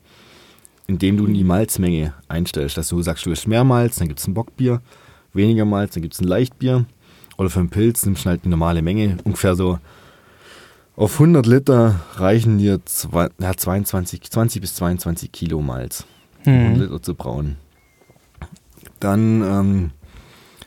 Indem 0.87 1.17
du 1.17 1.27
die 1.27 1.43
Malzmenge 1.43 2.13
einstellst. 2.27 2.77
Dass 2.77 2.89
du 2.89 3.01
sagst, 3.01 3.25
du 3.25 3.29
willst 3.29 3.47
mehr 3.47 3.63
Malz, 3.63 3.97
dann 3.97 4.07
gibt 4.07 4.19
es 4.19 4.27
ein 4.27 4.33
Bockbier. 4.33 4.81
Weniger 5.33 5.65
Malz, 5.65 5.93
dann 5.93 6.01
gibt 6.01 6.13
es 6.13 6.21
ein 6.21 6.27
Leichtbier. 6.27 6.85
Oder 7.37 7.49
für 7.49 7.59
einen 7.59 7.69
Pilz 7.69 8.05
nimmst 8.05 8.25
du 8.25 8.29
halt 8.29 8.45
die 8.45 8.49
normale 8.49 8.81
Menge. 8.81 9.17
Ungefähr 9.23 9.55
so 9.55 9.79
auf 10.95 11.13
100 11.13 11.45
Liter 11.45 11.99
reichen 12.15 12.57
dir 12.57 12.83
zwei, 12.85 13.29
ja, 13.39 13.55
22, 13.55 14.31
20 14.31 14.61
bis 14.61 14.73
22 14.75 15.31
Kilo 15.31 15.61
Malz, 15.61 16.05
um 16.43 16.53
100 16.53 16.89
Liter 16.89 17.01
zu 17.03 17.13
brauen. 17.13 17.57
Dann 18.99 19.43
ähm, 19.43 19.91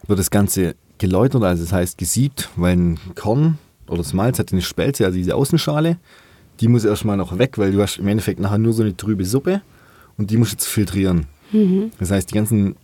wird 0.06 0.20
das 0.20 0.30
Ganze 0.30 0.76
geläutert, 0.98 1.42
also 1.42 1.64
das 1.64 1.72
heißt 1.72 1.98
gesiebt, 1.98 2.48
weil 2.54 2.76
ein 2.76 3.00
Korn 3.16 3.58
oder 3.88 3.98
das 3.98 4.12
Malz 4.12 4.38
hat 4.38 4.52
eine 4.52 4.62
Spelze, 4.62 5.04
also 5.04 5.18
diese 5.18 5.34
Außenschale. 5.34 5.98
Die 6.60 6.68
muss 6.68 6.84
erstmal 6.84 7.16
noch 7.16 7.38
weg, 7.38 7.58
weil 7.58 7.72
du 7.72 7.80
hast 7.80 7.98
im 7.98 8.08
Endeffekt 8.08 8.40
nachher 8.40 8.58
nur 8.58 8.72
so 8.72 8.82
eine 8.82 8.96
trübe 8.96 9.24
Suppe 9.24 9.62
und 10.16 10.30
die 10.30 10.36
musst 10.36 10.52
du 10.52 10.54
jetzt 10.56 10.66
filtrieren. 10.66 11.26
Das 11.98 12.10
heißt, 12.10 12.30
die 12.30 12.34
ganzen, 12.34 12.76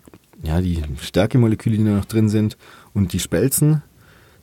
ja, 0.42 0.60
die 0.60 0.82
Stärkemoleküle, 1.00 1.76
die 1.76 1.84
da 1.84 1.90
noch 1.90 2.04
drin 2.04 2.28
sind 2.28 2.56
und 2.94 3.12
die 3.12 3.20
Spelzen, 3.20 3.82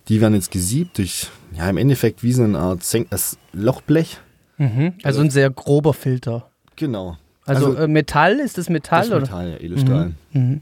die 0.08 0.22
werden 0.22 0.34
jetzt 0.36 0.52
gesiebt 0.52 0.98
durch, 0.98 1.30
ja, 1.56 1.70
im 1.70 1.78
Endeffekt 1.78 2.24
wie 2.24 2.34
so 2.34 2.44
eine 2.44 2.58
Art 2.60 2.82
das 3.10 3.38
Lochblech. 3.54 4.20
Mhm. 4.58 4.94
Also 5.04 5.22
ein 5.22 5.30
sehr 5.30 5.50
grober 5.50 5.94
Filter. 5.94 6.50
Genau. 6.76 7.18
Also, 7.46 7.76
äh, 7.76 7.88
Metall, 7.88 8.40
ist 8.40 8.58
das 8.58 8.70
Metall? 8.70 9.00
das 9.00 9.08
ist 9.08 9.14
oder? 9.14 9.22
Metall, 9.22 9.50
ja, 9.52 9.60
Edelstahl. 9.60 10.12
Mhm. 10.32 10.62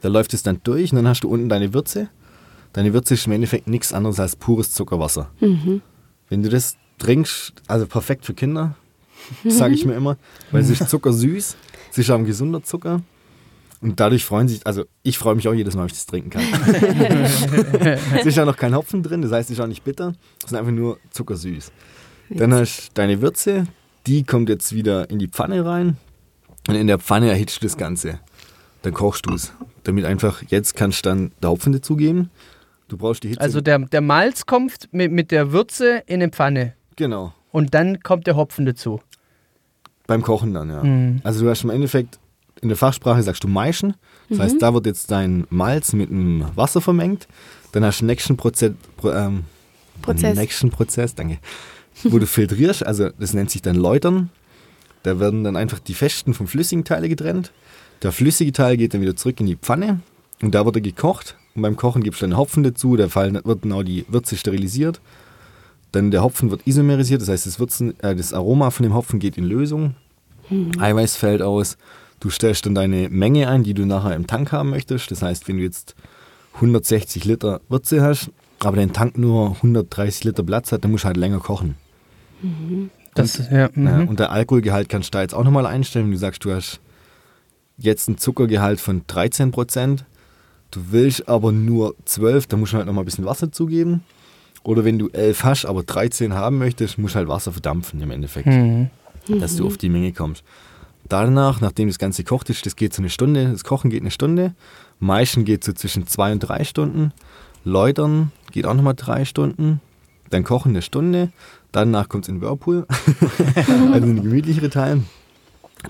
Da 0.00 0.08
läuft 0.08 0.32
es 0.32 0.42
dann 0.42 0.60
durch 0.64 0.92
und 0.92 0.96
dann 0.96 1.08
hast 1.08 1.20
du 1.20 1.28
unten 1.28 1.48
deine 1.48 1.74
Würze. 1.74 2.08
Deine 2.72 2.94
Würze 2.94 3.14
ist 3.14 3.26
im 3.26 3.32
Endeffekt 3.32 3.68
nichts 3.68 3.92
anderes 3.92 4.20
als 4.20 4.36
pures 4.36 4.72
Zuckerwasser. 4.72 5.30
Wenn 6.28 6.42
du 6.42 6.48
das 6.48 6.76
trinkst, 6.98 7.54
also 7.66 7.86
perfekt 7.86 8.24
für 8.24 8.34
Kinder, 8.34 8.76
sage 9.44 9.74
ich 9.74 9.84
mir 9.84 9.94
immer, 9.94 10.16
weil 10.50 10.62
es 10.62 10.70
ist 10.70 10.88
zuckersüß, 10.88 11.56
auch 11.98 12.10
ein 12.10 12.26
gesunder 12.26 12.62
Zucker. 12.62 13.00
Und 13.80 14.00
dadurch 14.00 14.24
freuen 14.24 14.48
sich, 14.48 14.66
also 14.66 14.84
ich 15.02 15.18
freue 15.18 15.34
mich 15.34 15.48
auch 15.48 15.54
jedes 15.54 15.74
Mal, 15.74 15.82
wenn 15.82 15.88
ich 15.88 15.92
das 15.92 16.06
trinken 16.06 16.30
kann. 16.30 16.42
es 18.14 18.26
ist 18.26 18.36
ja 18.36 18.44
noch 18.44 18.56
kein 18.56 18.74
Hopfen 18.74 19.02
drin, 19.02 19.22
das 19.22 19.32
heißt, 19.32 19.50
es 19.50 19.58
ist 19.58 19.62
auch 19.62 19.68
nicht 19.68 19.84
bitter, 19.84 20.14
es 20.44 20.52
ist 20.52 20.58
einfach 20.58 20.72
nur 20.72 20.98
zuckersüß. 21.10 21.72
Dann 22.30 22.52
hast 22.54 22.88
du 22.88 22.90
deine 22.94 23.20
Würze, 23.20 23.66
die 24.06 24.24
kommt 24.24 24.48
jetzt 24.48 24.74
wieder 24.74 25.08
in 25.10 25.18
die 25.18 25.28
Pfanne 25.28 25.64
rein 25.64 25.96
und 26.68 26.74
in 26.74 26.86
der 26.86 26.98
Pfanne 26.98 27.30
erhitzt 27.30 27.62
du 27.62 27.66
das 27.66 27.76
Ganze. 27.76 28.20
Dann 28.82 28.94
kochst 28.94 29.26
du 29.26 29.34
es. 29.34 29.52
Damit 29.84 30.04
einfach, 30.04 30.42
jetzt 30.48 30.76
kannst 30.76 31.04
du 31.04 31.08
dann 31.08 31.32
der 31.42 31.50
Hopfen 31.50 31.72
dazugeben. 31.72 32.30
Du 32.88 32.96
brauchst 32.96 33.22
die 33.24 33.28
Hitze. 33.28 33.40
Also 33.40 33.60
der, 33.60 33.78
der 33.78 34.00
Malz 34.00 34.46
kommt 34.46 34.88
mit, 34.92 35.10
mit 35.12 35.30
der 35.30 35.52
Würze 35.52 36.02
in 36.06 36.22
eine 36.22 36.30
Pfanne 36.30 36.75
genau. 36.96 37.32
und 37.52 37.74
dann 37.74 38.00
kommt 38.00 38.26
der 38.26 38.36
Hopfen 38.36 38.66
dazu. 38.66 39.00
Beim 40.06 40.22
Kochen 40.22 40.54
dann, 40.54 40.70
ja. 40.70 40.82
Mhm. 40.82 41.20
Also 41.24 41.44
du 41.44 41.50
hast 41.50 41.64
im 41.64 41.70
Endeffekt, 41.70 42.18
in 42.60 42.68
der 42.68 42.76
Fachsprache 42.76 43.22
sagst 43.22 43.44
du 43.44 43.48
Maischen. 43.48 43.94
Das 44.28 44.38
heißt, 44.38 44.62
da 44.62 44.74
wird 44.74 44.86
jetzt 44.86 45.10
dein 45.10 45.46
Malz 45.50 45.92
mit 45.92 46.10
dem 46.10 46.44
Wasser 46.54 46.80
vermengt. 46.80 47.28
Dann 47.72 47.84
hast 47.84 48.00
du 48.00 48.02
einen 48.02 48.08
nächsten 48.08 48.36
Prozess, 48.36 48.72
Pro, 48.96 49.10
ähm, 49.10 49.44
Prozess. 50.02 50.36
nächsten 50.36 50.70
Prozess, 50.70 51.14
danke, 51.14 51.38
wo 52.04 52.18
du 52.18 52.26
filtrierst. 52.26 52.84
Also 52.84 53.10
das 53.18 53.34
nennt 53.34 53.50
sich 53.50 53.62
dann 53.62 53.76
Läutern. 53.76 54.30
Da 55.02 55.20
werden 55.20 55.44
dann 55.44 55.56
einfach 55.56 55.78
die 55.78 55.94
festen 55.94 56.34
vom 56.34 56.48
flüssigen 56.48 56.84
Teile 56.84 57.08
getrennt. 57.08 57.52
Der 58.02 58.12
flüssige 58.12 58.52
Teil 58.52 58.76
geht 58.76 58.94
dann 58.94 59.00
wieder 59.00 59.16
zurück 59.16 59.38
in 59.40 59.46
die 59.46 59.56
Pfanne 59.56 60.00
und 60.42 60.54
da 60.54 60.64
wird 60.64 60.76
er 60.76 60.82
gekocht. 60.82 61.36
Und 61.54 61.62
beim 61.62 61.76
Kochen 61.76 62.02
gibst 62.02 62.20
du 62.20 62.26
dann 62.26 62.36
Hopfen 62.36 62.62
dazu, 62.62 62.96
da 62.96 63.08
fallen, 63.08 63.40
wird 63.44 63.62
genau 63.62 63.82
die 63.82 64.04
Würze 64.08 64.36
sterilisiert. 64.36 65.00
Dann 65.96 66.10
der 66.10 66.22
Hopfen 66.22 66.50
wird 66.50 66.66
isomerisiert, 66.66 67.22
das 67.22 67.28
heißt, 67.30 67.46
das, 67.46 67.58
Würzen, 67.58 67.98
äh, 68.00 68.14
das 68.14 68.34
Aroma 68.34 68.70
von 68.70 68.82
dem 68.82 68.94
Hopfen 68.94 69.18
geht 69.18 69.38
in 69.38 69.44
Lösung. 69.44 69.94
Eiweiß 70.78 71.16
fällt 71.16 71.40
aus. 71.40 71.78
Du 72.20 72.28
stellst 72.28 72.66
dann 72.66 72.74
deine 72.74 73.08
Menge 73.08 73.48
ein, 73.48 73.62
die 73.62 73.72
du 73.72 73.86
nachher 73.86 74.14
im 74.14 74.26
Tank 74.26 74.52
haben 74.52 74.70
möchtest. 74.70 75.10
Das 75.10 75.22
heißt, 75.22 75.48
wenn 75.48 75.56
du 75.56 75.62
jetzt 75.62 75.94
160 76.56 77.24
Liter 77.24 77.62
Würze 77.70 78.02
hast, 78.02 78.30
aber 78.58 78.76
dein 78.76 78.92
Tank 78.92 79.16
nur 79.16 79.52
130 79.56 80.24
Liter 80.24 80.42
Platz 80.42 80.70
hat, 80.70 80.84
dann 80.84 80.90
musst 80.90 81.04
du 81.04 81.06
halt 81.06 81.16
länger 81.16 81.38
kochen. 81.38 81.76
Das, 83.14 83.40
ja, 83.50 83.70
mhm. 83.74 83.86
Ja, 83.86 84.00
und 84.02 84.20
der 84.20 84.30
Alkoholgehalt 84.30 84.90
kannst 84.90 85.08
du 85.08 85.16
da 85.16 85.22
jetzt 85.22 85.34
auch 85.34 85.44
nochmal 85.44 85.64
einstellen. 85.64 86.06
Wenn 86.06 86.12
du 86.12 86.18
sagst, 86.18 86.44
du 86.44 86.52
hast 86.52 86.80
jetzt 87.78 88.06
ein 88.08 88.18
Zuckergehalt 88.18 88.80
von 88.80 89.02
13 89.06 89.50
Prozent, 89.50 90.04
du 90.70 90.80
willst 90.90 91.26
aber 91.26 91.52
nur 91.52 91.94
12, 92.04 92.48
dann 92.48 92.60
musst 92.60 92.74
du 92.74 92.76
halt 92.76 92.86
nochmal 92.86 93.02
ein 93.02 93.06
bisschen 93.06 93.24
Wasser 93.24 93.50
zugeben. 93.50 94.02
Oder 94.66 94.84
wenn 94.84 94.98
du 94.98 95.08
11 95.10 95.44
hast, 95.44 95.64
aber 95.66 95.84
13 95.84 96.34
haben 96.34 96.58
möchtest, 96.58 96.98
musst 96.98 97.14
du 97.14 97.18
halt 97.20 97.28
Wasser 97.28 97.52
verdampfen 97.52 98.00
im 98.00 98.10
Endeffekt, 98.10 98.48
Mhm. 98.48 98.90
dass 99.38 99.54
du 99.56 99.66
auf 99.66 99.76
die 99.76 99.88
Menge 99.88 100.12
kommst. 100.12 100.42
Danach, 101.08 101.60
nachdem 101.60 101.86
das 101.86 101.98
Ganze 102.00 102.24
gekocht 102.24 102.50
ist, 102.50 102.66
das 102.66 102.74
geht 102.74 102.92
so 102.92 103.00
eine 103.00 103.10
Stunde, 103.10 103.48
das 103.52 103.62
Kochen 103.62 103.90
geht 103.90 104.00
eine 104.00 104.10
Stunde, 104.10 104.54
Maischen 104.98 105.44
geht 105.44 105.62
so 105.62 105.72
zwischen 105.72 106.08
zwei 106.08 106.32
und 106.32 106.40
drei 106.40 106.64
Stunden, 106.64 107.12
Läutern 107.64 108.32
geht 108.50 108.66
auch 108.66 108.74
nochmal 108.74 108.94
drei 108.96 109.24
Stunden, 109.24 109.80
dann 110.30 110.42
Kochen 110.42 110.70
eine 110.70 110.82
Stunde, 110.82 111.30
danach 111.70 112.08
kommt 112.08 112.24
es 112.24 112.28
in 112.28 112.36
den 112.36 112.42
Whirlpool, 112.42 112.86
also 113.92 114.08
ein 114.08 114.16
gemütlichere 114.16 114.68
Teil. 114.70 115.02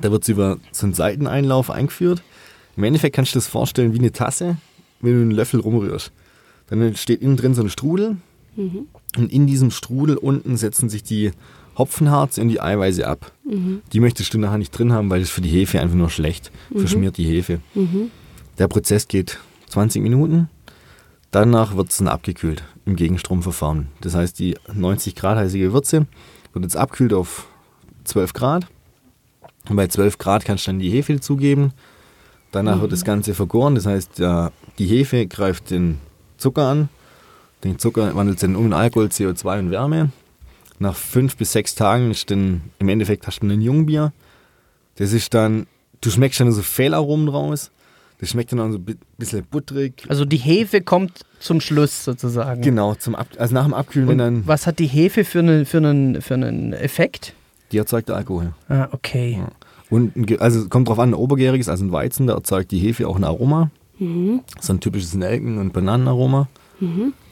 Da 0.03 0.11
wird 0.11 0.25
es 0.25 0.29
über 0.29 0.59
so 0.73 0.85
einen 0.85 0.93
Seiteneinlauf 0.95 1.71
eingeführt. 1.71 2.23
Im 2.77 2.85
Endeffekt 2.85 3.17
kannst 3.17 3.35
du 3.35 3.39
das 3.39 3.47
vorstellen 3.47 3.95
wie 3.95 3.99
eine 4.01 4.13
Tasse, 4.13 4.59
wenn 5.01 5.15
du 5.15 5.21
einen 5.23 5.31
Löffel 5.31 5.61
rumrührst. 5.61 6.13
Dann 6.69 6.95
steht 6.97 7.23
innen 7.23 7.37
drin 7.39 7.55
so 7.55 7.63
ein 7.63 7.71
Strudel 7.71 8.17
und 8.57 9.33
in 9.33 9.47
diesem 9.47 9.71
Strudel 9.71 10.17
unten 10.17 10.57
setzen 10.57 10.89
sich 10.89 11.03
die 11.03 11.33
Hopfenharze 11.77 12.41
und 12.41 12.49
die 12.49 12.61
Eiweiße 12.61 13.07
ab. 13.07 13.33
Die 13.93 14.01
möchtest 14.01 14.33
du 14.33 14.39
nachher 14.39 14.59
nicht 14.59 14.71
drin 14.71 14.93
haben, 14.93 15.11
weil 15.11 15.21
das 15.21 15.31
für 15.31 15.43
die 15.43 15.51
Hefe 15.51 15.81
einfach 15.81 15.97
nur 15.97 16.11
schlecht 16.11 16.51
verschmiert, 16.75 17.17
die 17.19 17.25
Hefe. 17.27 17.61
Der 18.59 18.69
Prozess 18.69 19.09
geht 19.09 19.39
20 19.69 20.03
Minuten. 20.03 20.49
Danach 21.31 21.77
wird 21.77 21.91
es 21.91 21.99
dann 21.99 22.09
abgekühlt 22.09 22.63
im 22.87 22.97
Gegenstromverfahren. 22.97 23.89
Das 24.01 24.15
heißt, 24.15 24.39
die 24.39 24.57
90 24.73 25.15
Grad 25.15 25.37
heiße 25.37 25.59
Gewürze 25.59 26.07
wird 26.55 26.65
jetzt 26.65 26.77
abkühlt 26.77 27.13
auf 27.13 27.47
12 28.05 28.33
Grad. 28.33 28.67
Und 29.69 29.77
bei 29.77 29.89
12 29.89 30.17
Grad 30.17 30.45
kannst 30.45 30.67
du 30.67 30.71
dann 30.71 30.79
die 30.79 30.91
Hefe 30.91 31.13
dazugeben. 31.15 31.73
Danach 32.53 32.81
wird 32.81 32.93
das 32.93 33.05
Ganze 33.05 33.35
vergoren. 33.35 33.75
Das 33.75 33.85
heißt, 33.85 34.19
ja, 34.19 34.51
die 34.79 34.87
Hefe 34.87 35.27
greift 35.27 35.71
den 35.71 35.99
Zucker 36.39 36.69
an. 36.69 36.89
Den 37.65 37.79
Zucker 37.79 38.15
wandelt 38.15 38.43
dann 38.43 38.57
um 38.57 38.67
in 38.67 38.73
Alkohol, 38.73 39.07
CO2 39.07 39.59
und 39.59 39.71
Wärme. 39.71 40.11
Nach 40.79 40.95
fünf 40.95 41.37
bis 41.37 41.53
sechs 41.53 41.75
Tagen 41.75 42.11
ist 42.11 42.31
dann, 42.31 42.61
im 42.79 42.89
Endeffekt 42.89 43.27
hast 43.27 43.41
du 43.41 43.47
ein 43.47 43.61
Jungbier. 43.61 44.13
Das 44.97 45.13
ist 45.13 45.33
dann, 45.35 45.67
du 46.01 46.11
schmeckst 46.11 46.39
dann 46.41 46.53
so 46.53 46.63
Fehlaromen 46.63 47.29
raus. 47.29 47.71
Das 48.19 48.31
schmeckt 48.31 48.53
dann 48.53 48.61
auch 48.61 48.71
so 48.71 48.79
ein 48.79 48.85
bi- 48.85 48.97
bisschen 49.19 49.45
butterig. 49.45 50.05
Also 50.09 50.25
die 50.25 50.37
Hefe 50.39 50.81
kommt 50.81 51.21
zum 51.39 51.61
Schluss 51.61 52.05
sozusagen. 52.05 52.63
Genau, 52.63 52.95
zum 52.95 53.15
Ab 53.15 53.29
also 53.39 53.53
nach 53.55 53.65
dem 53.65 53.75
Abkühlen, 53.75 54.09
Und 54.09 54.19
dann, 54.19 54.47
was 54.47 54.67
hat 54.67 54.79
die 54.79 54.87
Hefe 54.87 55.25
für 55.25 55.41
einen 55.41 55.67
für 55.67 55.79
einen, 55.79 56.23
für 56.23 56.35
einen 56.35 56.73
Effekt? 56.73 57.35
die 57.73 57.79
erzeugt 57.79 58.11
Alkohol. 58.11 58.53
Ah, 58.69 58.89
okay. 58.93 59.39
Ja. 59.41 59.49
Und 59.91 60.41
also 60.41 60.69
kommt 60.69 60.89
drauf 60.89 60.99
an, 61.01 61.11
ein 61.11 61.15
obergäriges, 61.15 61.69
also 61.69 61.85
ein 61.85 61.93
Weizen, 61.93 62.27
da 62.29 62.35
erzeugt 62.35 62.71
die 62.71 62.79
Hefe 62.79 63.07
auch 63.09 63.17
ein 63.17 63.25
Aroma. 63.25 63.71
So 63.99 64.73
ein 64.73 64.81
typisches 64.81 65.15
Nelken- 65.15 65.59
und 65.59 65.73
Bananenaroma. 65.73 66.49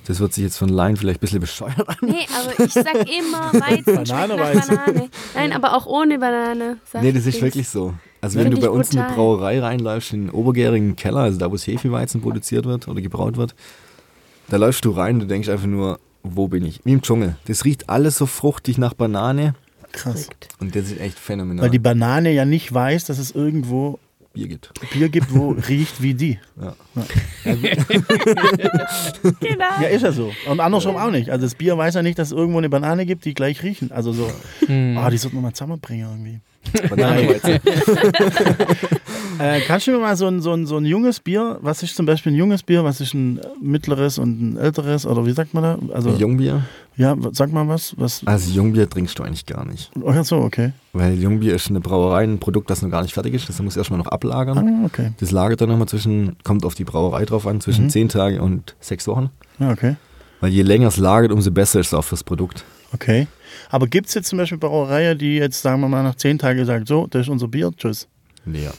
Das 0.06 0.20
wird 0.20 0.34
sich 0.34 0.44
jetzt 0.44 0.58
von 0.58 0.68
Laien 0.68 0.96
vielleicht 0.96 1.18
ein 1.18 1.20
bisschen 1.20 1.40
bescheuert 1.40 1.88
an. 1.88 1.96
Nee, 2.02 2.26
aber 2.36 2.64
ich 2.64 2.72
sag 2.72 2.94
immer, 2.94 3.52
Weizen 3.54 3.94
Banane, 3.94 4.36
nach 4.36 4.44
Weizen. 4.44 4.76
Banane. 4.76 5.08
Nein, 5.34 5.52
aber 5.52 5.74
auch 5.76 5.86
ohne 5.86 6.18
Banane. 6.18 6.76
sag 6.84 7.02
Nee, 7.02 7.12
das 7.12 7.26
ist 7.26 7.36
ich. 7.36 7.42
wirklich 7.42 7.68
so. 7.68 7.94
Also 8.20 8.38
wenn 8.38 8.50
du 8.50 8.60
bei 8.60 8.68
uns 8.70 8.90
in 8.90 8.96
die 8.96 8.98
brutal. 8.98 9.14
Brauerei 9.14 9.60
reinläufst, 9.60 10.12
in 10.12 10.26
den 10.26 10.30
obergärigen 10.30 10.96
Keller, 10.96 11.20
also 11.20 11.38
da, 11.38 11.48
wo 11.50 11.52
das 11.54 11.66
Hefeweizen 11.66 12.20
produziert 12.20 12.66
wird 12.66 12.88
oder 12.88 13.00
gebraut 13.00 13.36
wird, 13.36 13.54
da 14.48 14.58
läufst 14.58 14.84
du 14.84 14.90
rein 14.90 15.16
und 15.16 15.20
du 15.20 15.26
denkst 15.26 15.48
einfach 15.48 15.66
nur, 15.66 15.98
wo 16.22 16.48
bin 16.48 16.64
ich? 16.64 16.80
Wie 16.84 16.92
im 16.92 17.02
Dschungel. 17.02 17.36
Das 17.46 17.64
riecht 17.64 17.88
alles 17.88 18.16
so 18.16 18.26
fruchtig 18.26 18.78
nach 18.78 18.94
Banane 18.94 19.54
Krass. 19.94 20.28
Und 20.58 20.74
das 20.74 20.86
ist 20.90 21.00
echt 21.00 21.18
phänomenal. 21.18 21.64
Weil 21.64 21.70
die 21.70 21.78
Banane 21.78 22.32
ja 22.32 22.44
nicht 22.44 22.72
weiß, 22.72 23.04
dass 23.04 23.18
es 23.18 23.30
irgendwo 23.30 24.00
Bier 24.34 24.48
gibt. 24.48 24.70
Bier 24.92 25.08
gibt, 25.08 25.32
wo 25.34 25.50
riecht 25.68 26.02
wie 26.02 26.12
die. 26.14 26.38
Ja. 26.60 26.74
Genau. 29.40 29.64
Ja, 29.80 29.88
ist 29.88 30.02
ja 30.02 30.12
so. 30.12 30.32
Und 30.48 30.60
andersrum 30.60 30.96
auch 30.96 31.10
nicht. 31.10 31.30
Also 31.30 31.46
das 31.46 31.54
Bier 31.54 31.78
weiß 31.78 31.94
ja 31.94 32.02
nicht, 32.02 32.18
dass 32.18 32.28
es 32.28 32.32
irgendwo 32.32 32.58
eine 32.58 32.68
Banane 32.68 33.06
gibt, 33.06 33.24
die 33.24 33.32
gleich 33.34 33.62
riechen. 33.62 33.92
Also 33.92 34.12
so, 34.12 34.26
ah, 34.68 35.10
die 35.10 35.16
sollten 35.18 35.36
wir 35.36 35.40
mal 35.42 35.52
zusammenbringen 35.52 36.08
irgendwie. 36.10 36.40
Äh, 39.38 39.60
kannst 39.66 39.88
du 39.88 39.90
mir 39.90 39.98
mal 39.98 40.16
so 40.16 40.26
ein, 40.28 40.40
so, 40.40 40.52
ein, 40.52 40.64
so 40.64 40.76
ein 40.76 40.84
junges 40.86 41.18
Bier, 41.18 41.58
was 41.60 41.82
ist 41.82 41.96
zum 41.96 42.06
Beispiel 42.06 42.30
ein 42.32 42.36
junges 42.36 42.62
Bier, 42.62 42.84
was 42.84 43.00
ist 43.00 43.14
ein 43.14 43.40
mittleres 43.60 44.16
und 44.18 44.40
ein 44.40 44.56
älteres, 44.56 45.06
oder 45.06 45.26
wie 45.26 45.32
sagt 45.32 45.54
man 45.54 45.62
da? 45.64 45.78
Also, 45.92 46.10
Jungbier? 46.10 46.62
ja, 46.96 47.16
sag 47.32 47.52
mal 47.52 47.66
was. 47.66 47.94
was 47.98 48.22
Also 48.26 48.52
Jungbier 48.52 48.88
trinkst 48.88 49.18
du 49.18 49.24
eigentlich 49.24 49.44
gar 49.44 49.64
nicht. 49.64 49.90
Ach 50.06 50.24
so, 50.24 50.36
okay. 50.36 50.70
Weil 50.92 51.14
Jungbier 51.14 51.56
ist 51.56 51.68
eine 51.68 51.80
Brauerei, 51.80 52.22
ein 52.22 52.38
Produkt, 52.38 52.70
das 52.70 52.82
noch 52.82 52.90
gar 52.90 53.02
nicht 53.02 53.12
fertig 53.14 53.34
ist. 53.34 53.48
Das 53.48 53.60
muss 53.60 53.76
erstmal 53.76 53.98
noch 53.98 54.06
ablagern. 54.06 54.56
Ah, 54.56 54.86
okay. 54.86 55.10
Das 55.18 55.32
lagert 55.32 55.60
dann 55.60 55.68
nochmal 55.68 55.88
zwischen, 55.88 56.36
kommt 56.44 56.64
auf 56.64 56.76
die 56.76 56.84
Brauerei 56.84 57.24
drauf 57.24 57.48
an, 57.48 57.60
zwischen 57.60 57.86
Mhm. 57.86 57.90
10 57.90 58.08
Tage 58.10 58.40
und 58.40 58.76
6 58.78 59.08
Wochen. 59.08 59.30
Ja, 59.58 59.72
okay. 59.72 59.96
Weil 60.40 60.52
je 60.52 60.62
länger 60.62 60.86
es 60.88 60.96
lagert, 60.96 61.32
umso 61.32 61.50
besser 61.50 61.80
ist 61.80 61.88
es 61.88 61.94
auch 61.94 62.04
fürs 62.04 62.22
Produkt. 62.22 62.62
Okay. 62.92 63.26
Aber 63.70 63.86
gibt 63.86 64.08
es 64.08 64.14
jetzt 64.14 64.28
zum 64.28 64.38
Beispiel 64.38 64.58
Brauereien, 64.58 65.18
die 65.18 65.36
jetzt, 65.36 65.62
sagen 65.62 65.80
wir 65.80 65.88
mal, 65.88 66.02
nach 66.02 66.14
zehn 66.16 66.38
Tagen 66.38 66.64
sagen, 66.64 66.86
so, 66.86 67.06
das 67.08 67.22
ist 67.22 67.28
unser 67.28 67.48
Bier, 67.48 67.70
tschüss. 67.76 68.08
Nee, 68.44 68.64
ja. 68.64 68.70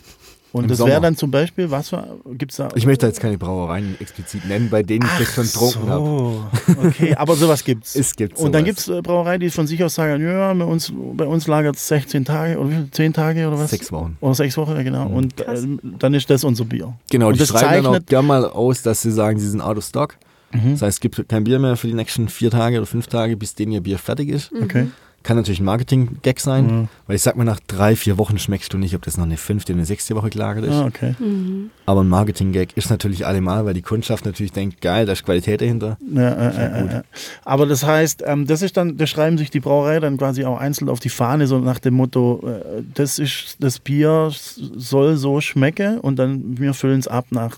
Und 0.51 0.63
Im 0.63 0.69
das 0.69 0.79
wäre 0.85 1.01
dann 1.01 1.17
zum 1.17 1.31
Beispiel, 1.31 1.69
was 1.69 1.89
für, 1.89 2.17
gibt's 2.37 2.55
da? 2.55 2.69
Ich 2.75 2.85
möchte 2.85 3.05
jetzt 3.05 3.19
keine 3.19 3.37
Brauereien 3.37 3.97
explizit 3.99 4.45
nennen, 4.45 4.69
bei 4.69 4.83
denen 4.83 5.05
ich 5.05 5.25
das 5.25 5.33
schon 5.35 5.43
getrunken 5.43 5.89
habe. 5.89 6.05
so, 6.05 6.45
okay, 6.87 7.13
aber 7.15 7.35
sowas 7.35 7.61
gibt's. 7.61 7.93
Es 7.97 8.15
gibt 8.15 8.37
Und 8.39 8.53
dann 8.53 8.61
sowas. 8.63 8.65
gibt 8.65 8.79
es 8.79 8.87
äh, 8.87 9.01
Brauereien, 9.01 9.41
die 9.41 9.49
von 9.49 9.67
sich 9.67 9.83
aus 9.83 9.95
sagen, 9.95 10.23
ja, 10.25 10.53
bei 10.53 10.63
uns, 10.63 10.93
bei 10.95 11.25
uns 11.25 11.47
lagert 11.47 11.75
es 11.75 11.85
16 11.89 12.23
Tage 12.23 12.57
oder 12.57 12.69
wie 12.69 12.75
viel? 12.75 12.87
10 12.89 13.11
Tage 13.11 13.45
oder 13.49 13.59
was? 13.59 13.69
Sechs 13.71 13.91
Wochen. 13.91 14.15
Oder 14.21 14.33
sechs 14.35 14.55
Wochen, 14.55 14.77
ja, 14.77 14.83
genau. 14.83 15.09
Mhm. 15.09 15.15
Und 15.15 15.41
äh, 15.41 15.57
dann 15.99 16.13
ist 16.13 16.29
das 16.29 16.45
unser 16.45 16.63
Bier. 16.63 16.93
Genau, 17.11 17.27
Und 17.27 17.33
die 17.33 17.39
das 17.39 17.49
schreiben 17.49 17.83
dann 17.83 17.85
auch 17.87 17.91
zeichnet- 17.97 18.07
gerne 18.07 18.27
mal 18.27 18.45
aus, 18.49 18.81
dass 18.81 19.01
sie 19.01 19.11
sagen, 19.11 19.37
sie 19.37 19.49
sind 19.49 19.59
out 19.59 19.75
of 19.77 19.83
stock. 19.83 20.15
Mhm. 20.63 20.71
Das 20.71 20.81
heißt, 20.81 20.97
es 20.97 20.99
gibt 20.99 21.29
kein 21.29 21.43
Bier 21.43 21.59
mehr 21.59 21.75
für 21.77 21.87
die 21.87 21.93
nächsten 21.93 22.29
vier 22.29 22.51
Tage 22.51 22.77
oder 22.77 22.85
fünf 22.87 23.07
Tage, 23.07 23.37
bis 23.37 23.55
denen 23.55 23.71
ihr 23.71 23.81
Bier 23.81 23.97
fertig 23.99 24.29
ist. 24.29 24.51
Okay. 24.61 24.87
Kann 25.23 25.37
natürlich 25.37 25.59
ein 25.59 25.65
Marketing-Gag 25.65 26.39
sein, 26.39 26.65
Mhm. 26.67 26.87
weil 27.07 27.15
ich 27.15 27.23
sag 27.23 27.35
mal, 27.35 27.45
nach 27.45 27.59
drei, 27.65 27.95
vier 27.95 28.19
Wochen 28.19 28.37
schmeckst 28.37 28.71
du 28.71 28.77
nicht, 28.77 28.93
ob 28.93 29.01
das 29.01 29.17
noch 29.17 29.25
eine 29.25 29.37
fünfte 29.37 29.73
oder 29.73 29.79
eine 29.79 29.85
sechste 29.87 30.15
Woche 30.15 30.29
gelagert 30.29 30.65
ist. 30.65 30.73
Ah, 30.73 30.85
okay. 30.85 31.15
Mhm. 31.17 31.71
Aber 31.87 32.01
ein 32.01 32.07
Marketing-Gag 32.09 32.77
ist 32.77 32.91
natürlich 32.91 33.25
allemal, 33.25 33.65
weil 33.65 33.73
die 33.73 33.81
Kundschaft 33.81 34.23
natürlich 34.25 34.51
denkt, 34.51 34.81
geil, 34.81 35.07
da 35.07 35.13
ist 35.13 35.25
Qualität 35.25 35.61
dahinter. 35.61 35.97
Ja, 36.13 36.29
äh, 36.29 36.83
äh, 36.83 36.97
äh. 36.97 37.01
Aber 37.43 37.65
das 37.65 37.83
heißt, 37.83 38.21
ähm, 38.23 38.45
das 38.45 38.61
ist 38.61 38.77
dann, 38.77 38.97
das 38.97 39.09
schreiben 39.09 39.39
sich 39.39 39.49
die 39.49 39.61
Brauerei 39.61 39.99
dann 39.99 40.17
quasi 40.17 40.45
auch 40.45 40.59
einzeln 40.59 40.89
auf 40.89 40.99
die 40.99 41.09
Fahne, 41.09 41.47
so 41.47 41.57
nach 41.57 41.79
dem 41.79 41.95
Motto, 41.95 42.43
äh, 42.47 42.83
das 42.93 43.17
ist 43.17 43.55
das 43.59 43.79
Bier 43.79 44.29
soll 44.31 45.17
so 45.17 45.41
schmecken 45.41 45.99
und 45.99 46.17
dann 46.17 46.59
wir 46.59 46.75
füllen 46.75 46.99
es 46.99 47.07
ab 47.07 47.25
nach 47.31 47.57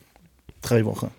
drei 0.62 0.86
Wochen. 0.86 1.10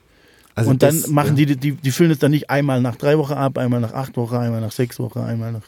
Also 0.59 0.71
und 0.71 0.83
dann 0.83 1.01
das, 1.01 1.09
machen 1.09 1.37
ja. 1.37 1.45
die, 1.47 1.57
die, 1.57 1.73
die 1.73 1.91
füllen 1.91 2.11
es 2.11 2.19
dann 2.19 2.31
nicht 2.33 2.51
einmal 2.51 2.81
nach 2.81 2.97
drei 2.97 3.17
Wochen 3.19 3.35
ab, 3.35 3.59
einmal 3.59 3.81
nach 3.81 3.93
acht 3.95 4.17
Wochen, 4.17 4.37
einmal 4.37 4.61
nach 4.61 4.73
sechs 4.73 4.99
Wochen, 4.99 5.21
einmal 5.21 5.53
nach. 5.53 5.63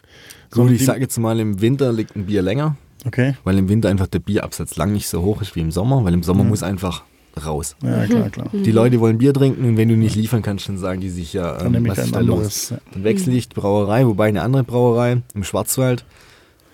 Gut, 0.50 0.70
ich 0.72 0.84
sage 0.84 1.00
jetzt 1.00 1.16
mal, 1.18 1.38
im 1.38 1.60
Winter 1.60 1.92
liegt 1.92 2.16
ein 2.16 2.26
Bier 2.26 2.42
länger, 2.42 2.76
Okay, 3.06 3.34
weil 3.44 3.56
im 3.56 3.68
Winter 3.68 3.88
einfach 3.88 4.08
der 4.08 4.18
Bierabsatz 4.18 4.76
lang 4.76 4.92
nicht 4.92 5.08
so 5.08 5.22
hoch 5.22 5.40
ist 5.42 5.54
wie 5.56 5.60
im 5.60 5.70
Sommer, 5.70 6.04
weil 6.04 6.12
im 6.12 6.22
Sommer 6.22 6.42
Mhm. 6.44 6.50
muss 6.50 6.62
einfach 6.62 7.04
raus. 7.46 7.76
ja 7.82 8.04
klar, 8.06 8.28
klar. 8.30 8.48
Die 8.52 8.72
Leute 8.72 8.98
wollen 9.00 9.18
Bier 9.18 9.32
trinken 9.32 9.64
und 9.64 9.76
wenn 9.76 9.88
du 9.88 9.96
nicht 9.96 10.16
liefern 10.16 10.42
kannst, 10.42 10.68
dann 10.68 10.76
sagen 10.78 11.00
die 11.00 11.08
sich 11.10 11.32
ja, 11.32 11.56
Dann 11.56 11.72
ähm, 11.74 11.86
was 11.88 11.98
ist 11.98 12.14
da 12.14 12.18
los? 12.20 12.34
anderes. 12.38 12.70
Ja. 12.70 12.78
Dann 12.92 13.04
wechsle 13.04 13.32
ich 13.32 13.48
die 13.48 13.54
Brauerei, 13.54 14.04
wobei 14.06 14.26
eine 14.28 14.42
andere 14.42 14.64
Brauerei 14.64 15.22
im 15.34 15.44
Schwarzwald, 15.44 16.04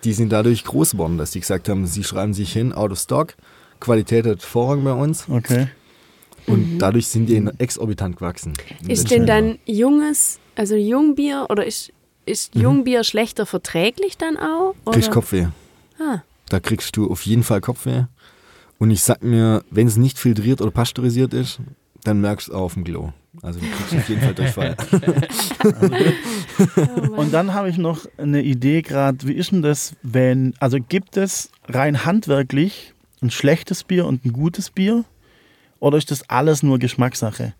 die 0.05 0.15
sind 0.15 0.33
dadurch 0.33 0.65
groß 0.65 0.93
geworden, 0.93 1.19
dass 1.19 1.33
die 1.33 1.41
gesagt 1.41 1.69
haben, 1.69 1.87
sie 1.87 2.03
schreiben 2.03 2.33
sich 2.33 2.53
hin, 2.53 2.73
out 2.73 2.91
of 2.93 2.99
stock, 2.99 3.35
Qualität 3.79 4.27
hat 4.27 4.43
Vorrang 4.43 4.83
bei 4.85 4.93
uns 4.93 5.27
Okay. 5.29 5.67
Und 6.47 6.79
dadurch 6.79 7.09
sind 7.09 7.27
die 7.29 7.37
exorbitant 7.59 8.17
gewachsen. 8.17 8.53
Ist 8.87 9.11
denn 9.11 9.27
dann 9.27 9.59
junges, 9.67 10.39
also 10.55 10.75
Jungbier 10.77 11.47
oder 11.49 11.67
ist, 11.67 11.93
ist 12.25 12.55
Jungbier 12.55 13.05
schlechter 13.05 13.47
verträglich 13.47 14.17
dann 14.17 14.37
auch? 14.37 14.75
Oder? 14.85 14.93
Kriegst 14.95 15.11
Kopfweh. 15.11 15.47
Ah, 15.99 16.21
Da 16.49 16.61
kriegst 16.61 16.97
du 16.97 17.11
auf 17.11 17.23
jeden 17.27 17.43
Fall 17.43 17.61
Kopfweh. 17.61 18.05
Und 18.79 18.91
ich 18.91 19.03
sag 19.03 19.23
mir, 19.23 19.65
wenn 19.71 19.87
es 19.87 19.97
nicht 19.97 20.19
filtriert 20.19 20.61
oder 20.61 20.71
pasteurisiert 20.71 21.33
ist, 21.33 21.61
dann 22.05 22.21
merkst 22.21 22.49
du 22.49 22.53
es 22.53 22.57
auch 22.57 22.63
auf 22.63 22.75
dem 22.75 22.85
Glow. 22.85 23.13
Also 23.43 23.61
du 23.61 23.67
kriegst 23.67 23.95
auf 23.95 24.09
jeden 24.09 24.21
Fall 24.23 24.35
Durchfall. 24.35 24.77
Und 27.17 27.33
dann 27.33 27.55
habe 27.55 27.69
ich 27.69 27.79
noch 27.79 28.07
eine 28.17 28.43
Idee 28.43 28.83
gerade, 28.83 29.27
wie 29.27 29.33
ist 29.33 29.53
denn 29.53 29.63
das, 29.63 29.95
wenn, 30.03 30.55
also 30.61 30.79
gibt 30.81 31.17
es 31.17 31.51
rein 31.69 32.05
handwerklich 32.05 32.93
ein 33.23 33.31
schlechtes 33.31 33.85
Bier 33.85 34.07
und 34.07 34.25
ein 34.25 34.33
gutes 34.33 34.71
Bier? 34.71 35.05
Oder 35.87 35.99
ist 35.99 36.11
das 36.11 36.29
alles 36.29 36.63
nur 36.63 36.79
Geschmackssache? 36.79 37.55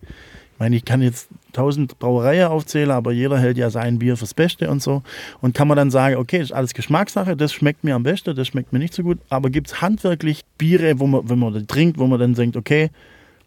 Ich 0.53 0.59
meine, 0.59 0.75
ich 0.75 0.85
kann 0.85 1.01
jetzt 1.03 1.29
tausend 1.53 1.99
Brauereien 1.99 2.47
aufzählen, 2.47 2.89
aber 2.91 3.11
jeder 3.11 3.37
hält 3.37 3.57
ja 3.57 3.69
sein 3.69 3.99
Bier 3.99 4.17
fürs 4.17 4.33
Beste 4.33 4.69
und 4.71 4.81
so. 4.81 5.03
Und 5.39 5.53
kann 5.53 5.67
man 5.67 5.77
dann 5.77 5.91
sagen, 5.91 6.15
okay, 6.15 6.39
das 6.39 6.47
ist 6.49 6.55
alles 6.55 6.73
Geschmackssache, 6.73 7.37
das 7.37 7.53
schmeckt 7.53 7.83
mir 7.83 7.93
am 7.95 8.03
besten, 8.03 8.35
das 8.35 8.47
schmeckt 8.47 8.73
mir 8.73 8.79
nicht 8.79 8.93
so 8.93 9.03
gut. 9.03 9.19
Aber 9.29 9.49
gibt 9.51 9.67
es 9.67 9.81
handwerklich 9.81 10.41
Biere, 10.57 10.99
wo 10.99 11.05
man, 11.07 11.29
wenn 11.29 11.37
man 11.37 11.53
das 11.53 11.67
trinkt, 11.67 11.99
wo 11.99 12.07
man 12.07 12.19
dann 12.19 12.33
denkt, 12.33 12.57
okay, 12.57 12.89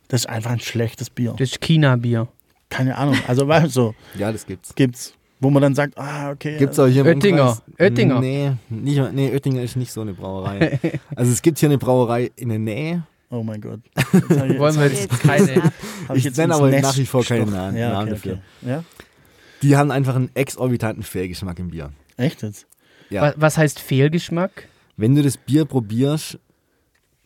das 0.08 0.22
ist 0.22 0.26
einfach 0.28 0.52
ein 0.52 0.60
schlechtes 0.60 1.10
Bier. 1.10 1.34
Das 1.36 1.50
ist 1.50 1.60
China-Bier. 1.60 2.28
Keine 2.68 2.96
Ahnung. 2.96 3.16
Also, 3.26 3.46
weißt 3.48 3.66
du, 3.66 3.70
so 3.70 3.94
Ja, 4.16 4.30
das 4.30 4.46
gibt's. 4.46 4.74
gibt's. 4.74 5.12
Wo 5.40 5.50
man 5.50 5.62
dann 5.62 5.74
sagt, 5.74 5.98
ah, 5.98 6.30
okay. 6.30 6.58
Gibt's 6.58 6.78
auch 6.78 6.86
hier 6.86 7.00
im 7.00 7.08
Oettinger. 7.08 7.42
Umkreis? 7.48 7.62
Oettinger. 7.78 8.20
Nee, 8.20 8.52
nicht, 8.68 9.12
nee, 9.12 9.30
Oettinger 9.32 9.62
ist 9.62 9.74
nicht 9.76 9.90
so 9.90 10.02
eine 10.02 10.12
Brauerei. 10.14 10.78
Also 11.16 11.32
es 11.32 11.42
gibt 11.42 11.58
hier 11.58 11.68
eine 11.70 11.78
Brauerei 11.78 12.30
in 12.36 12.50
der 12.50 12.58
Nähe. 12.58 13.02
Oh 13.30 13.42
mein 13.44 13.60
Gott. 13.60 13.80
Jetzt 14.12 14.30
ich- 14.30 14.58
Wollen 14.58 14.76
wir 14.76 14.86
jetzt 14.88 15.00
jetzt 15.02 15.20
keine. 15.20 15.72
Ich 16.14 16.24
jetzt 16.24 16.36
nenne 16.36 16.54
aber 16.54 16.68
Nest 16.68 16.82
nach 16.82 16.96
wie 16.96 17.06
vor 17.06 17.24
keinen. 17.24 17.50
Namen- 17.52 17.76
ja, 17.76 17.90
Namen 17.92 18.08
okay, 18.08 18.10
dafür. 18.16 18.32
Okay. 18.62 18.70
Ja? 18.70 18.84
Die 19.62 19.76
haben 19.76 19.90
einfach 19.92 20.16
einen 20.16 20.30
exorbitanten 20.34 21.04
Fehlgeschmack 21.04 21.58
im 21.60 21.68
Bier. 21.68 21.90
Echt 22.16 22.42
jetzt? 22.42 22.66
Ja. 23.08 23.32
Was, 23.36 23.56
heißt 23.56 23.78
Fehlgeschmack? 23.78 24.64
Wenn 24.96 25.14
du 25.14 25.22
das 25.22 25.36
Bier 25.36 25.64
probierst, 25.64 26.38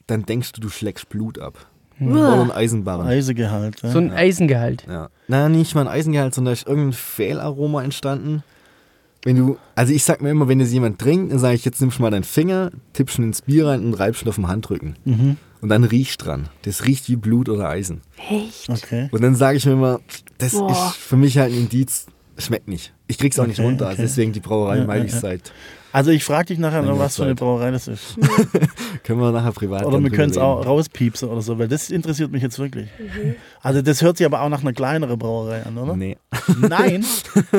dann 0.07 0.25
denkst 0.27 0.53
du, 0.53 0.61
du 0.61 0.69
schlägst 0.69 1.09
Blut 1.09 1.39
ab. 1.39 1.67
Hm. 1.97 2.11
Oder 2.13 2.43
ein 2.43 2.51
Eisenbarren. 2.51 3.07
Eisegehalt. 3.07 3.83
Ja. 3.83 3.91
So 3.91 3.99
ein 3.99 4.11
Eisengehalt. 4.11 4.85
Ja. 4.89 5.09
Na, 5.29 5.49
nicht 5.49 5.75
mal 5.75 5.83
ein 5.83 5.89
Eisengehalt, 5.89 6.35
sondern 6.35 6.53
da 6.55 6.61
ist 6.61 6.67
irgendein 6.67 6.93
Fehlaroma 6.93 7.83
entstanden. 7.83 8.43
Wenn 9.23 9.37
du, 9.37 9.57
also 9.75 9.93
ich 9.95 10.05
sag 10.05 10.21
mir 10.21 10.31
immer, 10.31 10.49
wenn 10.49 10.59
das 10.59 10.71
jemand 10.73 10.99
trinkt, 10.99 11.33
dann 11.33 11.39
sage 11.39 11.55
ich, 11.55 11.65
jetzt 11.65 11.81
nimmst 11.81 11.99
du 11.99 12.03
mal 12.03 12.11
deinen 12.11 12.25
Finger, 12.25 12.71
tippst 12.93 13.19
ihn 13.19 13.25
ins 13.25 13.41
Bier 13.43 13.69
rein 13.69 13.85
und 13.85 13.95
reibst 13.95 14.23
ihn 14.23 14.29
auf 14.29 14.35
dem 14.35 14.49
Handrücken. 14.49 14.97
mhm. 15.05 15.37
Und 15.65 15.71
dann 15.71 15.85
riechst 15.85 16.23
dran. 16.27 16.51
Das 16.67 16.85
riecht 16.85 17.09
wie 17.09 17.17
Blut 17.17 17.49
oder 17.49 17.71
Eisen. 17.71 18.03
echt? 18.29 18.69
Okay. 18.69 19.09
Und 19.13 19.23
dann 19.23 19.35
sage 19.35 19.57
ich 19.57 19.65
mir 19.65 19.73
immer, 19.73 19.99
das 20.37 20.53
Boah. 20.53 20.71
ist 20.71 20.97
für 20.97 21.17
mich 21.17 21.39
halt 21.39 21.55
ein 21.55 21.59
Indiz, 21.59 22.05
schmeckt 22.37 22.69
nicht. 22.69 22.93
Ich 23.07 23.17
krieg's 23.17 23.39
auch 23.39 23.47
nicht 23.47 23.61
Okay, 23.61 23.67
runter. 23.69 23.85
okay. 23.87 23.93
Also 23.93 24.03
deswegen 24.03 24.33
die 24.35 24.41
Brauerei 24.41 24.77
Ja, 24.77 24.85
meide 24.85 25.01
ja, 25.01 25.07
ich 25.07 25.13
ja. 25.15 25.21
seit. 25.21 25.55
Also 25.91 26.11
ich 26.11 26.23
frage 26.23 26.49
dich 26.49 26.59
nachher 26.59 26.83
noch, 26.83 26.99
was 26.99 27.17
für 27.17 27.23
eine. 27.25 27.35
Brauerei 27.35 27.71
das 27.71 27.89
ist. 27.89 28.19
Können 29.05 29.21
wir 29.21 29.33
nachher 29.33 29.53
privat 29.53 29.87
Oder 29.87 30.03
wir 30.03 30.11
können 30.11 30.33
es 30.33 30.37
auch 30.37 30.67
rauspiepsen 30.67 31.31
oder 31.31 31.41
so, 31.41 31.59
weil 31.59 31.69
das 31.69 31.89
interessiert 31.89 32.31
mich 32.31 32.43
jetzt 32.43 32.59
wirklich. 32.59 32.91
Also 33.63 33.81
das 33.81 34.03
hört 34.03 34.19
sich 34.19 34.27
aber 34.27 34.43
auch 34.43 34.51
nach 34.51 34.61
einer 34.61 34.75
kleineren 34.75 35.19
Brauerei 35.19 35.63
an, 35.63 35.79
oder? 35.79 35.97
Nee. 35.97 36.19
Nein? 36.61 37.07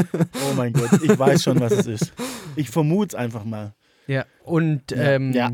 Oh 0.52 0.54
mein 0.56 0.74
Gott, 0.74 1.02
ich 1.02 1.18
weiß 1.18 1.42
schon, 1.42 1.60
was 1.60 1.72
es 1.72 1.88
ist. 1.88 2.14
Ich 2.56 2.70
vermute 2.70 3.16
es 3.16 3.16
einfach 3.16 3.46
mal. 3.46 3.74
Ja. 4.06 4.26
Und, 4.44 4.84
ähm, 4.96 5.34
ja. 5.34 5.50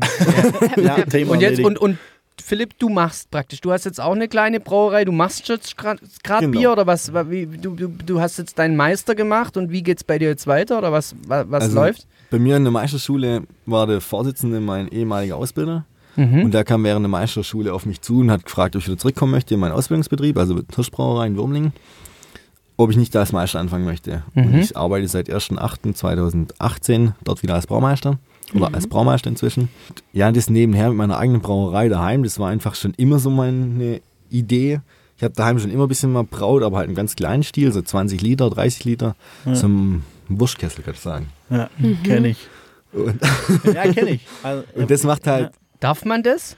ja, 0.76 0.96
Thema 1.04 1.32
und 1.32 1.40
jetzt, 1.40 1.60
und, 1.60 1.78
und 1.78 1.96
Philipp, 2.42 2.78
du 2.78 2.88
machst 2.88 3.30
praktisch, 3.30 3.60
du 3.60 3.72
hast 3.72 3.84
jetzt 3.84 4.00
auch 4.00 4.12
eine 4.12 4.28
kleine 4.28 4.60
Brauerei, 4.60 5.04
du 5.04 5.12
machst 5.12 5.48
jetzt 5.48 5.76
gerade 5.78 6.00
Genau. 6.40 6.50
Bier 6.58 6.72
oder 6.72 6.86
was? 6.86 7.12
Wie, 7.30 7.46
du, 7.46 7.74
du, 7.74 7.88
du 7.88 8.20
hast 8.20 8.38
jetzt 8.38 8.58
deinen 8.58 8.76
Meister 8.76 9.14
gemacht 9.14 9.56
und 9.56 9.70
wie 9.70 9.82
geht's 9.82 10.04
bei 10.04 10.18
dir 10.18 10.28
jetzt 10.28 10.46
weiter 10.46 10.78
oder 10.78 10.92
was, 10.92 11.14
was, 11.26 11.46
was 11.50 11.62
Also, 11.64 11.76
läuft? 11.76 12.06
Bei 12.30 12.38
mir 12.38 12.56
in 12.56 12.64
der 12.64 12.72
Meisterschule 12.72 13.42
war 13.66 13.86
der 13.86 14.00
Vorsitzende 14.00 14.60
mein 14.60 14.88
ehemaliger 14.88 15.36
Ausbilder. 15.36 15.84
Mhm. 16.16 16.42
Und 16.44 16.52
der 16.54 16.64
kam 16.64 16.84
während 16.84 17.04
der 17.04 17.10
Meisterschule 17.10 17.72
auf 17.72 17.86
mich 17.86 18.00
zu 18.02 18.18
und 18.20 18.30
hat 18.30 18.44
gefragt, 18.44 18.76
ob 18.76 18.82
ich 18.82 18.88
wieder 18.88 18.98
zurückkommen 18.98 19.32
möchte 19.32 19.54
in 19.54 19.60
meinen 19.60 19.72
Ausbildungsbetrieb, 19.72 20.36
also 20.36 20.60
Hirschbrauerei 20.74 21.26
in 21.28 21.36
Wurmlingen, 21.38 21.72
ob 22.76 22.90
ich 22.90 22.96
nicht 22.98 23.14
da 23.14 23.20
als 23.20 23.32
Meister 23.32 23.60
anfangen 23.60 23.84
möchte. 23.86 24.22
Und 24.34 24.52
Mhm. 24.52 24.58
ich 24.58 24.76
arbeite 24.76 25.08
seit 25.08 25.30
1.8.2018 25.30 27.12
dort 27.24 27.42
wieder 27.42 27.54
als 27.54 27.66
Braumeister 27.66 28.18
oder 28.54 28.74
als 28.74 28.86
Braumeister 28.86 29.28
inzwischen. 29.30 29.68
Ja, 30.12 30.30
das 30.32 30.50
nebenher 30.50 30.88
mit 30.88 30.98
meiner 30.98 31.18
eigenen 31.18 31.40
Brauerei 31.40 31.88
daheim, 31.88 32.22
das 32.22 32.38
war 32.38 32.48
einfach 32.50 32.74
schon 32.74 32.94
immer 32.96 33.18
so 33.18 33.30
meine 33.30 34.00
Idee, 34.30 34.80
Ich 35.16 35.22
habe 35.22 35.34
daheim 35.34 35.58
schon 35.58 35.70
immer 35.70 35.84
ein 35.84 35.88
bisschen 35.88 36.12
mal 36.12 36.24
braut, 36.24 36.62
aber 36.62 36.78
halt 36.78 36.88
im 36.88 36.94
ganz 36.94 37.14
kleinen 37.16 37.42
Stil, 37.42 37.70
so 37.72 37.80
20 37.82 38.20
Liter, 38.22 38.50
30 38.50 38.84
Liter. 38.84 39.14
Ja. 39.44 39.52
Ein 39.52 40.02
Wurstkessel, 40.28 40.82
kann 40.82 40.94
ich 40.94 41.00
sagen. 41.00 41.26
Ja, 41.50 41.68
kenne 42.02 42.28
ich. 42.28 42.48
Und, 42.92 43.20
Ja, 43.74 43.92
kenne 43.92 44.10
ich. 44.10 44.26
Also, 44.42 44.64
und 44.74 44.90
das 44.90 45.04
macht 45.04 45.26
halt. 45.26 45.52
Darf 45.80 46.04
man 46.04 46.22
das? 46.22 46.56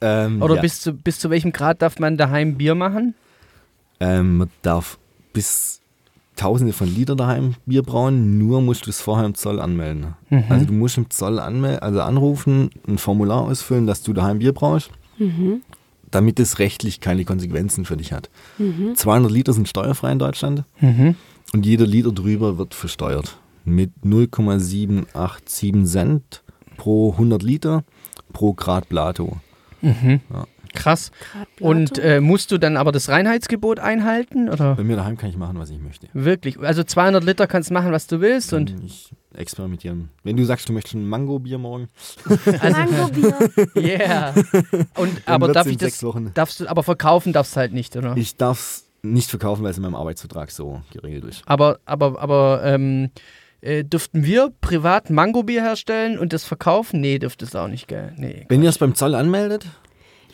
Ähm, 0.00 0.40
Oder 0.42 0.56
ja, 0.56 0.60
bis, 0.62 0.80
zu, 0.80 0.92
bis 0.92 1.18
zu 1.18 1.28
welchem 1.30 1.52
Grad 1.52 1.82
darf 1.82 1.98
man 1.98 2.16
daheim 2.16 2.56
Bier 2.56 2.74
machen? 2.74 3.14
ähm, 4.00 4.38
man 4.38 4.50
darf 4.62 4.96
bis 5.32 5.80
Tausende 6.38 6.72
von 6.72 6.88
Liter 6.88 7.16
daheim 7.16 7.54
Bier 7.66 7.82
brauen, 7.82 8.38
nur 8.38 8.62
musst 8.62 8.86
du 8.86 8.90
es 8.90 9.00
vorher 9.00 9.26
im 9.26 9.34
Zoll 9.34 9.60
anmelden. 9.60 10.14
Mhm. 10.30 10.44
Also 10.48 10.64
du 10.66 10.72
musst 10.72 10.96
im 10.96 11.10
Zoll 11.10 11.38
anmel 11.38 11.80
also 11.80 12.00
anrufen, 12.00 12.70
ein 12.86 12.96
Formular 12.98 13.42
ausfüllen, 13.42 13.86
dass 13.86 14.02
du 14.02 14.12
daheim 14.12 14.38
Bier 14.38 14.52
brauchst, 14.52 14.90
damit 16.10 16.38
es 16.40 16.58
rechtlich 16.60 17.00
keine 17.00 17.24
Konsequenzen 17.24 17.84
für 17.84 17.96
dich 17.96 18.12
hat. 18.12 18.30
200 18.94 19.30
Liter 19.32 19.52
sind 19.52 19.68
steuerfrei 19.68 20.12
in 20.12 20.18
Deutschland 20.20 20.62
Mhm. 20.80 21.16
und 21.52 21.66
jeder 21.66 21.86
Liter 21.86 22.12
drüber 22.12 22.56
wird 22.56 22.72
versteuert 22.74 23.36
mit 23.64 23.90
0,787 24.04 25.84
Cent 25.86 26.42
pro 26.76 27.12
100 27.12 27.42
Liter 27.42 27.84
pro 28.32 28.54
Grad 28.54 28.88
Plato. 28.88 29.36
Krass. 30.78 31.10
Und 31.60 31.98
äh, 31.98 32.20
musst 32.20 32.50
du 32.50 32.58
dann 32.58 32.76
aber 32.76 32.92
das 32.92 33.08
Reinheitsgebot 33.08 33.80
einhalten? 33.80 34.48
Oder 34.48 34.76
Bei 34.76 34.84
mir 34.84 34.96
daheim 34.96 35.16
kann 35.16 35.28
ich 35.30 35.36
machen, 35.36 35.58
was 35.58 35.70
ich 35.70 35.78
möchte. 35.80 36.08
wirklich? 36.12 36.58
Also 36.60 36.84
200 36.84 37.24
Liter 37.24 37.46
kannst 37.46 37.70
machen, 37.70 37.92
was 37.92 38.06
du 38.06 38.20
willst. 38.20 38.52
Und 38.52 38.74
Kann 38.74 38.84
ich 38.84 39.12
experimentieren. 39.34 40.10
Wenn 40.24 40.36
du 40.36 40.44
sagst, 40.44 40.68
du 40.68 40.72
möchtest 40.72 40.94
ein 40.94 41.08
Mango-Bier 41.08 41.58
morgen, 41.58 41.88
Mango-Bier. 42.62 43.34
yeah. 43.76 44.34
Und 44.96 45.22
aber 45.26 45.52
darf 45.52 45.66
ich 45.66 45.76
das? 45.76 46.02
Darfst 46.34 46.60
du 46.60 46.66
aber 46.68 46.82
verkaufen 46.82 47.32
darfst 47.32 47.54
du 47.54 47.60
halt 47.60 47.72
nicht, 47.72 47.96
oder? 47.96 48.16
Ich 48.16 48.36
darf 48.36 48.58
es 48.58 48.88
nicht 49.02 49.30
verkaufen, 49.30 49.62
weil 49.62 49.70
es 49.70 49.76
in 49.76 49.82
meinem 49.82 49.94
Arbeitsvertrag 49.94 50.50
so 50.50 50.82
geregelt 50.92 51.24
ist. 51.24 51.42
Aber, 51.46 51.78
aber, 51.84 52.20
aber 52.20 52.62
ähm, 52.64 53.10
äh, 53.60 53.84
dürften 53.84 54.24
wir 54.24 54.52
privat 54.60 55.10
Mangobier 55.10 55.62
herstellen 55.62 56.18
und 56.18 56.32
das 56.32 56.44
verkaufen? 56.44 57.00
Nee, 57.00 57.18
dürfte 57.18 57.44
es 57.44 57.54
auch 57.54 57.68
nicht, 57.68 57.88
gell? 57.88 58.12
Nee. 58.16 58.46
Wenn 58.48 58.62
ihr 58.62 58.68
es 58.70 58.78
beim 58.78 58.94
Zoll 58.94 59.14
anmeldet, 59.14 59.66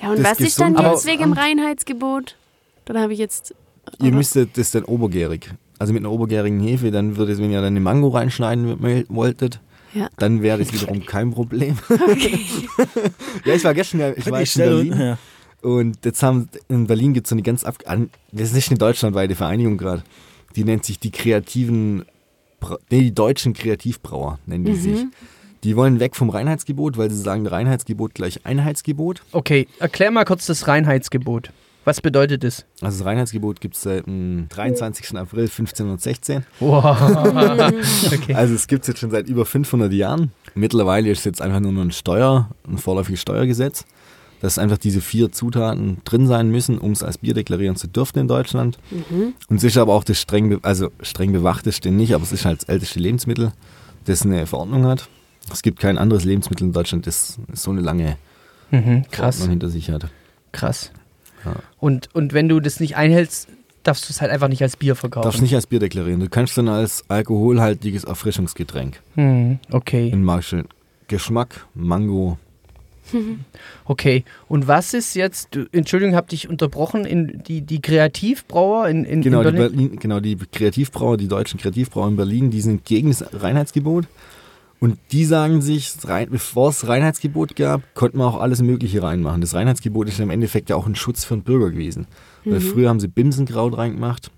Ja, 0.00 0.10
und 0.10 0.18
Das 0.18 0.32
was 0.32 0.40
ist 0.40 0.60
dann 0.60 0.76
jetzt 0.76 1.06
wegen 1.06 1.22
dem 1.22 1.32
Reinheitsgebot? 1.32 2.36
Dann 2.84 2.98
habe 2.98 3.12
ich 3.12 3.18
jetzt. 3.18 3.54
ihr 4.02 4.12
müsstet 4.12 4.56
das 4.58 4.70
dann 4.72 4.84
obergärig. 4.84 5.50
Also 5.78 5.92
mit 5.92 6.02
einer 6.02 6.12
obergärigen 6.12 6.60
Hefe, 6.60 6.90
dann 6.90 7.16
würde 7.16 7.32
es, 7.32 7.38
wenn 7.38 7.50
ihr 7.50 7.58
dann 7.60 7.66
eine 7.68 7.80
Mango 7.80 8.08
reinschneiden 8.08 9.04
wolltet, 9.08 9.60
Ja. 9.92 10.08
dann 10.18 10.42
wäre 10.42 10.58
das 10.58 10.72
wiederum 10.72 11.04
kein 11.06 11.30
Problem. 11.32 11.76
ja, 13.44 13.54
ich 13.54 13.64
war 13.64 13.74
gestern 13.74 14.00
ja, 14.00 14.12
ich 14.16 14.30
war 14.30 14.40
ich 14.42 14.54
in 14.56 14.62
Berlin 14.62 14.98
ja. 15.00 15.18
und 15.62 16.04
jetzt 16.04 16.22
haben 16.22 16.48
in 16.68 16.86
Berlin 16.86 17.12
gibt 17.14 17.26
es 17.26 17.30
so 17.30 17.34
eine 17.34 17.42
ganz 17.42 17.64
ab, 17.64 17.78
das 18.32 18.48
ist 18.48 18.54
nicht 18.54 18.70
eine 18.70 18.78
deutschlandweite 18.78 19.34
Vereinigung 19.34 19.76
gerade. 19.76 20.02
Die 20.56 20.64
nennt 20.64 20.84
sich 20.84 21.00
die 21.00 21.10
kreativen, 21.10 22.04
nee, 22.90 23.00
die 23.00 23.14
deutschen 23.14 23.52
Kreativbrauer 23.52 24.38
nennen 24.46 24.64
die 24.64 24.76
sich. 24.76 25.00
Die 25.64 25.76
wollen 25.76 25.98
weg 25.98 26.14
vom 26.14 26.30
Reinheitsgebot, 26.30 26.98
weil 26.98 27.10
sie 27.10 27.16
sagen, 27.20 27.46
Reinheitsgebot 27.46 28.14
gleich 28.14 28.44
Einheitsgebot. 28.44 29.22
Okay, 29.32 29.66
erklär 29.78 30.10
mal 30.10 30.24
kurz 30.24 30.46
das 30.46 30.68
Reinheitsgebot. 30.68 31.50
Was 31.86 32.00
bedeutet 32.00 32.44
das? 32.44 32.64
Also 32.80 32.98
das 32.98 33.06
Reinheitsgebot 33.06 33.60
gibt 33.60 33.74
es 33.74 33.82
seit 33.82 34.06
dem 34.06 34.46
23. 34.48 35.16
April 35.18 35.44
1516. 35.44 36.44
Wow. 36.60 36.84
okay. 38.12 38.34
Also 38.34 38.54
es 38.54 38.66
gibt 38.66 38.82
es 38.82 38.88
jetzt 38.88 39.00
schon 39.00 39.10
seit 39.10 39.28
über 39.28 39.44
500 39.44 39.92
Jahren. 39.92 40.32
Mittlerweile 40.54 41.10
ist 41.10 41.18
es 41.20 41.24
jetzt 41.24 41.42
einfach 41.42 41.60
nur 41.60 41.72
noch 41.72 41.82
ein 41.82 41.90
Steuer, 41.92 42.48
ein 42.66 42.78
vorläufiges 42.78 43.20
Steuergesetz, 43.20 43.84
dass 44.40 44.58
einfach 44.58 44.78
diese 44.78 45.00
vier 45.02 45.30
Zutaten 45.32 45.98
drin 46.04 46.26
sein 46.26 46.50
müssen, 46.50 46.78
um 46.78 46.92
es 46.92 47.02
als 47.02 47.18
Bier 47.18 47.34
deklarieren 47.34 47.76
zu 47.76 47.86
dürfen 47.86 48.18
in 48.18 48.28
Deutschland. 48.28 48.78
Und 49.48 49.56
es 49.56 49.64
ist 49.64 49.76
aber 49.76 49.92
auch 49.94 50.04
das 50.04 50.18
streng, 50.20 50.48
be- 50.48 50.60
also 50.62 50.90
streng 51.02 51.32
bewachteste 51.32 51.90
nicht, 51.90 52.14
aber 52.14 52.24
es 52.24 52.32
ist 52.32 52.44
halt 52.46 52.62
das 52.62 52.68
älteste 52.68 52.98
Lebensmittel, 52.98 53.52
das 54.06 54.22
eine 54.24 54.46
Verordnung 54.46 54.86
hat. 54.86 55.08
Es 55.52 55.62
gibt 55.62 55.80
kein 55.80 55.98
anderes 55.98 56.24
Lebensmittel 56.24 56.66
in 56.66 56.72
Deutschland, 56.72 57.06
das 57.06 57.38
so 57.52 57.70
eine 57.70 57.80
lange 57.80 58.16
Mhm, 58.70 59.04
krass, 59.10 59.46
hinter 59.46 59.68
sich 59.68 59.90
hat. 59.90 60.06
krass. 60.52 60.90
Ja. 61.44 61.54
Und, 61.78 62.08
und 62.14 62.32
wenn 62.32 62.48
du 62.48 62.58
das 62.60 62.80
nicht 62.80 62.96
einhältst, 62.96 63.48
darfst 63.82 64.08
du 64.08 64.12
es 64.12 64.20
halt 64.20 64.30
einfach 64.32 64.48
nicht 64.48 64.62
als 64.62 64.76
Bier 64.76 64.96
verkaufen. 64.96 65.24
Darfst 65.24 65.42
nicht 65.42 65.54
als 65.54 65.66
Bier 65.66 65.78
deklarieren. 65.78 66.20
Du 66.20 66.28
kannst 66.28 66.56
dann 66.56 66.68
als 66.68 67.04
alkoholhaltiges 67.08 68.04
Erfrischungsgetränk 68.04 69.00
Hm, 69.14 69.58
okay, 69.70 70.08
in 70.08 70.24
Marschel 70.24 70.64
Geschmack, 71.08 71.66
Mango. 71.74 72.38
okay. 73.84 74.24
Und 74.48 74.66
was 74.66 74.94
ist 74.94 75.14
jetzt, 75.14 75.50
Entschuldigung, 75.72 76.16
hab 76.16 76.28
dich 76.30 76.48
unterbrochen, 76.48 77.04
in 77.04 77.42
die, 77.46 77.60
die 77.60 77.82
Kreativbrauer 77.82 78.88
in, 78.88 79.04
in, 79.04 79.20
Genau, 79.22 79.42
in 79.42 79.48
die 79.48 79.52
Berlin? 79.52 79.76
Berlin, 79.76 79.98
genau, 80.00 80.20
die 80.20 80.36
Kreativbrauer, 80.36 81.18
die 81.18 81.28
deutschen 81.28 81.60
Kreativbrauer 81.60 82.08
in 82.08 82.16
Berlin, 82.16 82.50
die 82.50 82.62
sind 82.62 82.84
gegen 82.86 83.08
das 83.10 83.22
Reinheitsgebot. 83.34 84.06
Und 84.80 84.98
die 85.12 85.24
sagen 85.24 85.62
sich, 85.62 85.94
bevor 86.30 86.70
es 86.70 86.86
Reinheitsgebot 86.86 87.56
gab, 87.56 87.82
konnte 87.94 88.18
man 88.18 88.28
auch 88.28 88.40
alles 88.40 88.60
Mögliche 88.60 89.02
reinmachen. 89.02 89.40
Das 89.40 89.54
Reinheitsgebot 89.54 90.08
ist 90.08 90.20
im 90.20 90.30
Endeffekt 90.30 90.70
ja 90.70 90.76
auch 90.76 90.86
ein 90.86 90.94
Schutz 90.94 91.24
für 91.24 91.34
den 91.34 91.42
Bürger 91.42 91.70
gewesen. 91.70 92.06
Weil 92.44 92.60
früher 92.60 92.90
haben 92.90 93.00
sie 93.00 93.08
Bimsenkraut 93.08 93.76
reingemacht, 93.76 94.30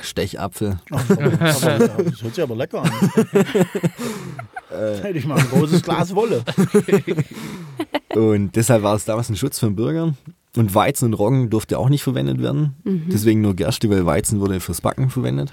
Stechapfel. 0.00 0.78
aber, 0.90 1.16
das 1.16 2.22
hört 2.22 2.34
sich 2.34 2.42
aber 2.42 2.56
lecker 2.56 2.82
an. 2.82 2.90
Hätte 5.02 5.18
ich 5.18 5.26
mal 5.26 5.38
ein 5.38 5.48
großes 5.48 5.82
Glas 5.82 6.14
Wolle. 6.14 6.42
Und 8.14 8.56
deshalb 8.56 8.82
war 8.82 8.94
es 8.94 9.04
damals 9.04 9.28
ein 9.28 9.36
Schutz 9.36 9.58
für 9.58 9.66
den 9.66 9.76
Bürger. 9.76 10.14
Und 10.56 10.74
Weizen 10.74 11.06
und 11.06 11.14
Roggen 11.14 11.48
durfte 11.48 11.78
auch 11.78 11.88
nicht 11.88 12.02
verwendet 12.02 12.42
werden. 12.42 12.74
Deswegen 12.84 13.40
nur 13.40 13.56
Gerste, 13.56 13.88
weil 13.88 14.04
Weizen 14.04 14.40
wurde 14.40 14.60
fürs 14.60 14.82
Backen 14.82 15.08
verwendet. 15.08 15.50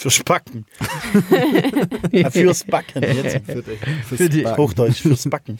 Fürs 0.00 0.22
Backen. 0.24 0.64
Ja, 2.10 2.30
fürs 2.30 2.64
Backen. 2.64 3.02
Jetzt. 3.02 3.40
Fürs 4.08 4.30
die- 4.30 4.42
Backen. 4.42 4.56
Hochdeutsch, 4.62 5.02
fürs 5.02 5.28
Backen. 5.28 5.58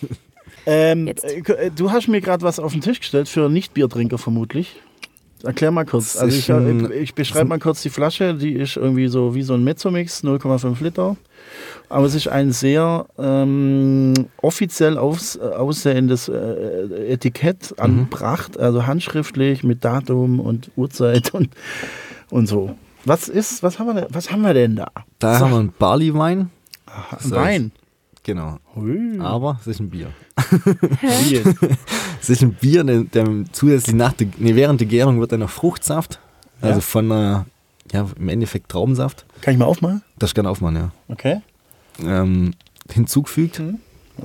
Ähm, 0.64 1.06
Jetzt. 1.08 1.24
äh, 1.24 1.70
du 1.74 1.90
hast 1.90 2.08
mir 2.08 2.22
gerade 2.22 2.42
was 2.42 2.58
auf 2.58 2.72
den 2.72 2.80
Tisch 2.80 3.00
gestellt 3.00 3.28
für 3.28 3.50
Nicht-Biertrinker 3.50 4.16
vermutlich. 4.16 4.76
Erklär 5.42 5.70
mal 5.70 5.84
kurz. 5.84 6.16
Also 6.16 6.36
ich, 6.36 6.48
äh, 6.48 6.54
ein- 6.54 6.90
ich 6.90 7.14
beschreibe 7.14 7.48
mal 7.50 7.58
kurz 7.58 7.82
die 7.82 7.90
Flasche. 7.90 8.34
Die 8.34 8.52
ist 8.54 8.76
irgendwie 8.78 9.08
so 9.08 9.34
wie 9.34 9.42
so 9.42 9.52
ein 9.54 9.62
Mezzomix, 9.64 10.24
0,5 10.24 10.82
Liter. 10.82 11.16
Aber 11.90 12.06
es 12.06 12.14
ist 12.14 12.28
ein 12.28 12.50
sehr 12.52 13.06
ähm, 13.18 14.14
offiziell 14.40 14.96
aus, 14.96 15.36
äh, 15.36 15.40
aussehendes 15.40 16.28
äh, 16.30 17.12
Etikett 17.12 17.74
angebracht, 17.78 18.58
also 18.58 18.86
handschriftlich 18.86 19.64
mit 19.64 19.84
Datum 19.84 20.40
und 20.40 20.70
Uhrzeit 20.76 21.34
und, 21.34 21.50
und 22.30 22.46
so. 22.46 22.74
Was 23.04 23.28
ist, 23.28 23.62
was 23.62 23.78
haben 23.78 23.86
wir 23.88 23.94
denn, 23.94 24.06
was 24.10 24.30
haben 24.30 24.42
wir 24.42 24.54
denn 24.54 24.76
da? 24.76 24.88
Da 25.18 25.38
So. 25.38 25.44
haben 25.44 25.50
wir 25.52 25.58
einen 25.58 25.72
Barley-Wein. 25.78 26.50
So. 27.20 27.36
Wein. 27.36 27.72
Genau. 28.22 28.58
Hui. 28.76 29.18
Aber 29.20 29.58
es 29.60 29.66
ist 29.66 29.80
ein 29.80 29.90
Bier. 29.90 30.10
Es 32.22 32.28
ist 32.28 32.42
ein 32.42 32.52
Bier, 32.54 32.84
der, 32.84 33.04
der 33.04 33.26
zusätzlich 33.52 33.96
nach 33.96 34.12
der, 34.12 34.28
nee, 34.38 34.54
während 34.54 34.80
der 34.80 34.88
Gärung 34.88 35.20
wird 35.20 35.32
dann 35.32 35.40
noch 35.40 35.50
Fruchtsaft. 35.50 36.18
Also 36.60 36.76
Ja. 36.76 36.80
von 36.80 37.10
einer, 37.10 37.46
ja, 37.92 38.06
im 38.18 38.28
Endeffekt 38.28 38.68
Traubensaft. 38.68 39.24
Kann 39.40 39.54
ich 39.54 39.58
mal 39.58 39.64
aufmachen? 39.64 40.02
Das 40.18 40.34
kann 40.34 40.46
aufmachen, 40.46 40.76
ja. 40.76 40.90
Okay. 41.08 41.40
Ähm, 42.02 42.52
hinzugefügt. 42.92 43.62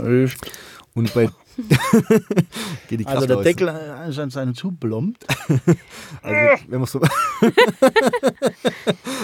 Ist 0.03 0.37
Und 0.93 1.13
bei. 1.13 1.29
Geht 2.89 2.99
die 2.99 3.03
Kraft 3.03 3.15
Also 3.17 3.27
der 3.27 3.37
aus. 3.37 3.43
Deckel 3.43 3.67
ist 4.09 4.19
an 4.19 4.29
seine 4.29 4.53
zu 4.53 4.71
plombt. 4.71 5.25
Also, 6.21 6.63
wenn 6.67 6.79
wir 6.79 6.87
so. 6.87 6.99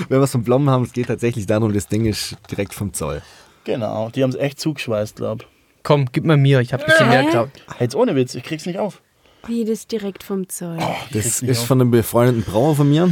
wenn 0.08 0.20
wir 0.20 0.28
so 0.28 0.38
einen 0.38 0.44
Blommen 0.44 0.70
haben, 0.70 0.84
es 0.84 0.94
geht 0.94 1.08
tatsächlich 1.08 1.48
darum, 1.48 1.74
das 1.74 1.88
Ding 1.88 2.06
ist 2.06 2.36
direkt 2.52 2.74
vom 2.76 2.94
Zoll. 2.94 3.22
Genau, 3.64 4.10
die 4.10 4.22
haben 4.24 4.30
es 4.30 4.36
echt 4.36 4.60
zugeschweißt, 4.60 5.16
glaub. 5.16 5.46
Komm, 5.84 6.06
gib 6.12 6.26
mal 6.26 6.38
mir, 6.38 6.60
ich 6.62 6.74
hab 6.74 6.82
ein 6.82 6.86
bisschen 6.86 7.10
mehr 7.10 7.24
geklaut. 7.24 7.50
Jetzt 7.80 7.96
ohne 7.96 8.16
Witz, 8.16 8.36
ich 8.36 8.44
krieg's 8.44 8.66
nicht 8.68 8.78
auf. 8.78 9.02
Wie 9.48 9.66
das 9.66 9.88
direkt 9.88 10.24
vom 10.24 10.48
Zoll. 10.48 10.78
Ich 11.10 11.14
Das 11.14 11.42
ist 11.42 11.60
auf. 11.62 11.66
von 11.68 11.82
einem 11.82 11.90
befreundeten 11.90 12.44
Brauer 12.44 12.76
von 12.76 12.88
mir. 12.88 13.12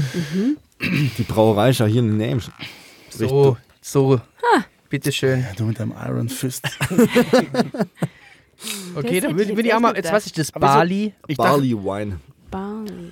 Die 0.80 1.24
Brauerei 1.24 1.72
ist 1.72 1.80
ja 1.80 1.88
hier 1.88 2.02
in 2.02 2.20
der 2.20 2.28
Nähe. 2.28 2.40
So, 3.10 3.58
so. 3.82 4.22
Bitteschön. 4.90 5.42
Ja, 5.42 5.48
du 5.56 5.66
mit 5.66 5.80
deinem 5.80 5.94
Iron 6.08 6.30
Fist. 6.30 6.64
Okay, 8.96 9.22
Das 9.22 9.30
dann 9.30 9.38
hätte 9.38 9.38
will, 9.38 9.60
ich 9.60 9.66
ich 9.66 9.74
auch 9.74 9.80
mal, 9.80 9.96
jetzt 9.96 10.12
was 10.12 10.26
ist 10.26 10.38
das? 10.38 10.52
Bali? 10.52 11.14
Ich 11.28 11.38
dachte, 11.38 11.52
Barley 11.52 11.74
Wine. 11.74 12.20
Barley. 12.52 13.12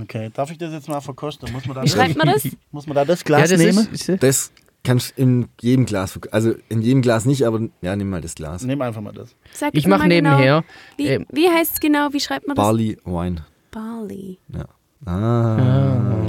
okay, 0.00 0.30
darf 0.32 0.50
ich 0.50 0.58
das 0.58 0.72
jetzt 0.72 0.88
mal 0.88 1.00
verkosten? 1.00 1.52
Muss 1.52 1.66
man 1.66 1.76
da, 1.76 1.82
Wie 1.82 1.88
schreibt 1.88 2.16
man 2.16 2.28
das? 2.28 2.46
muss 2.70 2.86
man 2.86 2.94
da 2.94 3.04
das 3.04 3.24
Glas 3.24 3.50
ja, 3.50 3.56
das 3.56 3.66
nehmen? 3.66 3.88
ist, 3.92 4.08
ist, 4.08 4.22
Das 4.22 4.52
kannst 4.84 5.16
du 5.16 5.22
in 5.22 5.48
jedem 5.60 5.86
Glas, 5.86 6.18
also 6.30 6.54
in 6.68 6.82
jedem 6.82 7.02
Glas 7.02 7.24
nicht, 7.24 7.44
aber 7.46 7.60
ja, 7.80 7.96
nimm 7.96 8.10
mal 8.10 8.20
das 8.20 8.34
Glas. 8.34 8.62
Nehm 8.62 8.82
einfach 8.82 9.00
mal 9.00 9.12
das. 9.12 9.34
Sag 9.52 9.74
ich 9.74 9.86
mache 9.86 10.00
mal 10.00 10.08
genau, 10.08 10.30
nebenher. 10.30 10.64
Wie, 10.96 11.06
ähm, 11.08 11.26
wie 11.32 11.48
heißt 11.48 11.74
es 11.74 11.80
genau? 11.80 12.12
Wie 12.12 12.20
schreibt 12.20 12.46
man 12.46 12.54
das? 12.54 12.64
Barley 12.64 12.96
Wine. 13.04 13.44
Barley. 13.70 14.38
Ja. 14.52 14.66
Ah, 15.06 15.56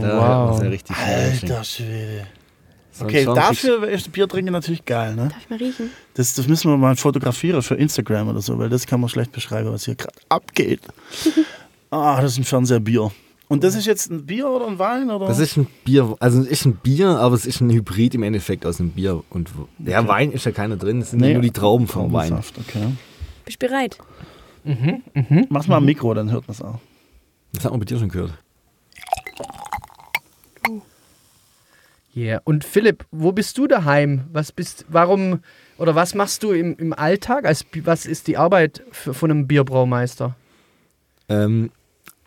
da 0.02 0.18
wow. 0.18 0.52
wow. 0.56 0.64
ja 0.64 0.70
richtig. 0.70 0.96
Alter 0.98 1.64
Schwede. 1.64 2.28
So 2.98 3.04
Okay, 3.06 3.26
dafür 3.26 3.88
ist 3.90 4.10
Bier 4.14 4.28
trinken 4.28 4.54
natürlich 4.54 4.86
geil, 4.86 5.16
ne? 5.16 5.24
Darf 5.28 5.38
ich 5.42 5.50
mal 5.50 5.58
riechen? 5.58 5.90
Das, 6.14 6.34
das 6.34 6.48
müssen 6.48 6.72
wir 6.72 6.78
mal 6.78 6.96
fotografieren 6.96 7.62
für 7.62 7.76
Instagram 7.76 8.30
oder 8.30 8.42
so, 8.42 8.58
weil 8.58 8.70
das 8.70 8.88
kann 8.88 9.02
man 9.02 9.10
schlecht 9.10 9.34
beschreiben, 9.34 9.70
was 9.72 9.84
hier 9.86 9.96
gerade 9.96 10.18
abgeht. 10.30 10.82
Ah, 11.92 12.20
das 12.20 12.34
ist 12.34 12.40
ein 12.40 12.44
Fernseherbier. 12.44 13.12
Und 13.48 13.64
das 13.64 13.76
ist 13.76 13.86
jetzt 13.86 14.10
ein 14.12 14.26
Bier 14.26 14.50
oder 14.50 14.68
ein 14.68 14.80
Wein? 14.80 15.10
Oder? 15.10 15.28
Das 15.28 15.40
ist 15.40 15.56
ein 15.56 15.68
Bier, 15.86 16.16
also 16.20 16.42
es 16.42 16.48
ist 16.48 16.66
ein 16.66 16.76
Bier, 16.78 17.08
aber 17.10 17.36
es 17.36 17.46
ist 17.46 17.62
ein 17.62 17.70
Hybrid 17.70 18.16
im 18.16 18.24
Endeffekt 18.24 18.66
aus 18.66 18.80
einem 18.82 18.90
Bier. 18.90 19.24
Und 19.30 19.50
ja, 19.80 20.00
Okay. 20.00 20.08
Wein 20.10 20.32
ist 20.32 20.46
ja 20.46 20.52
keiner 20.52 20.76
drin, 20.76 21.00
es 21.02 21.12
sind 21.12 21.22
Nee, 21.22 21.34
nur 21.34 21.44
die 21.44 21.52
Trauben 21.52 21.88
vom 21.88 22.12
Wein. 22.12 22.34
Okay. 22.34 22.88
Bist 23.46 23.62
du 23.62 23.68
bereit? 23.68 23.98
Mach's 25.50 25.68
mal 25.68 25.78
am 25.78 25.86
Mikro, 25.86 26.14
dann 26.14 26.32
hört 26.32 26.48
man 26.48 26.56
es 26.56 26.62
auch. 26.62 26.80
Das 27.54 27.64
hat 27.64 27.72
man 27.72 27.80
bei 27.80 27.86
dir 27.86 28.00
schon 28.00 28.10
gehört. 28.10 28.34
Yeah. 32.16 32.42
Und 32.46 32.64
Philipp, 32.64 33.06
wo 33.12 33.32
bist 33.34 33.58
du 33.58 33.68
daheim? 33.68 34.24
Was 34.32 34.52
bist, 34.52 34.86
warum 34.88 35.40
oder 35.78 35.96
was 35.96 36.16
machst 36.16 36.44
du 36.44 36.52
im, 36.52 36.78
im 36.78 36.94
Alltag? 36.94 37.46
Als, 37.46 37.66
was 37.84 38.06
ist 38.06 38.28
die 38.28 38.38
Arbeit 38.38 38.84
für, 38.92 39.14
von 39.14 39.32
einem 39.32 39.48
Bierbraumeister? 39.48 40.36
Ähm, 41.28 41.72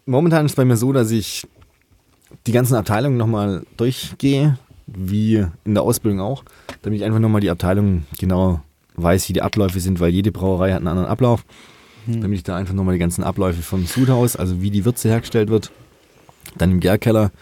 momentan 0.05 0.45
ist 0.45 0.53
es 0.53 0.57
bei 0.57 0.67
mir 0.67 0.77
so, 0.77 0.93
dass 0.93 1.11
ich 1.11 1.47
die 2.47 2.53
ganzen 2.53 2.75
Abteilungen 2.75 3.17
nochmal 3.17 3.65
durchgehe, 3.79 4.59
wie 4.87 5.47
in 5.65 5.75
der 5.75 5.83
Ausbildung 5.83 6.21
auch, 6.21 6.45
damit 6.83 7.01
ich 7.01 7.05
einfach 7.07 7.21
nochmal 7.21 7.41
die 7.41 7.51
Abteilung 7.51 8.05
genau 8.19 8.61
weiß, 8.97 9.29
wie 9.29 9.33
die 9.33 9.43
Abläufe 9.43 9.81
sind, 9.81 10.01
weil 10.01 10.11
jede 10.11 10.33
Brauerei 10.33 10.73
hat 10.73 10.79
einen 10.79 10.89
anderen 10.89 11.09
Ablauf. 11.09 11.45
Damit 12.07 12.39
ich 12.39 12.43
da 12.43 12.57
einfach 12.57 12.73
nochmal 12.73 12.95
die 12.95 13.01
ganzen 13.01 13.23
Abläufe 13.23 13.61
vom 13.61 13.85
Sudhaus, 13.85 14.35
also 14.35 14.63
wie 14.63 14.71
die 14.71 14.87
Würze 14.87 15.11
hergestellt 15.11 15.51
wird, 15.51 15.71
dann 16.57 16.71
im 16.71 16.81
Gärkeller, 16.81 17.33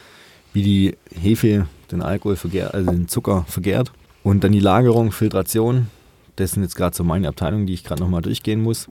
wie 0.53 0.65
die 0.65 0.97
Hefe 1.15 1.69
den 1.93 2.03
Alkohol 2.03 2.37
vergärt, 2.37 2.75
also 2.75 2.91
den 2.91 3.09
Zucker 3.09 3.45
vergärt 3.49 3.93
und 4.23 4.43
dann 4.45 4.53
die 4.53 4.61
Lagerung, 4.61 5.13
Filtration. 5.13 5.89
Das 6.37 6.53
sind 6.53 6.63
jetzt 6.63 6.77
gerade 6.77 6.95
so 6.97 7.03
meine 7.05 7.29
Abteilungen, 7.29 7.67
die 7.67 7.73
ich 7.75 7.85
gerade 7.85 8.03
nochmal 8.03 8.23
durchgehen 8.23 8.63
muss. 8.63 8.89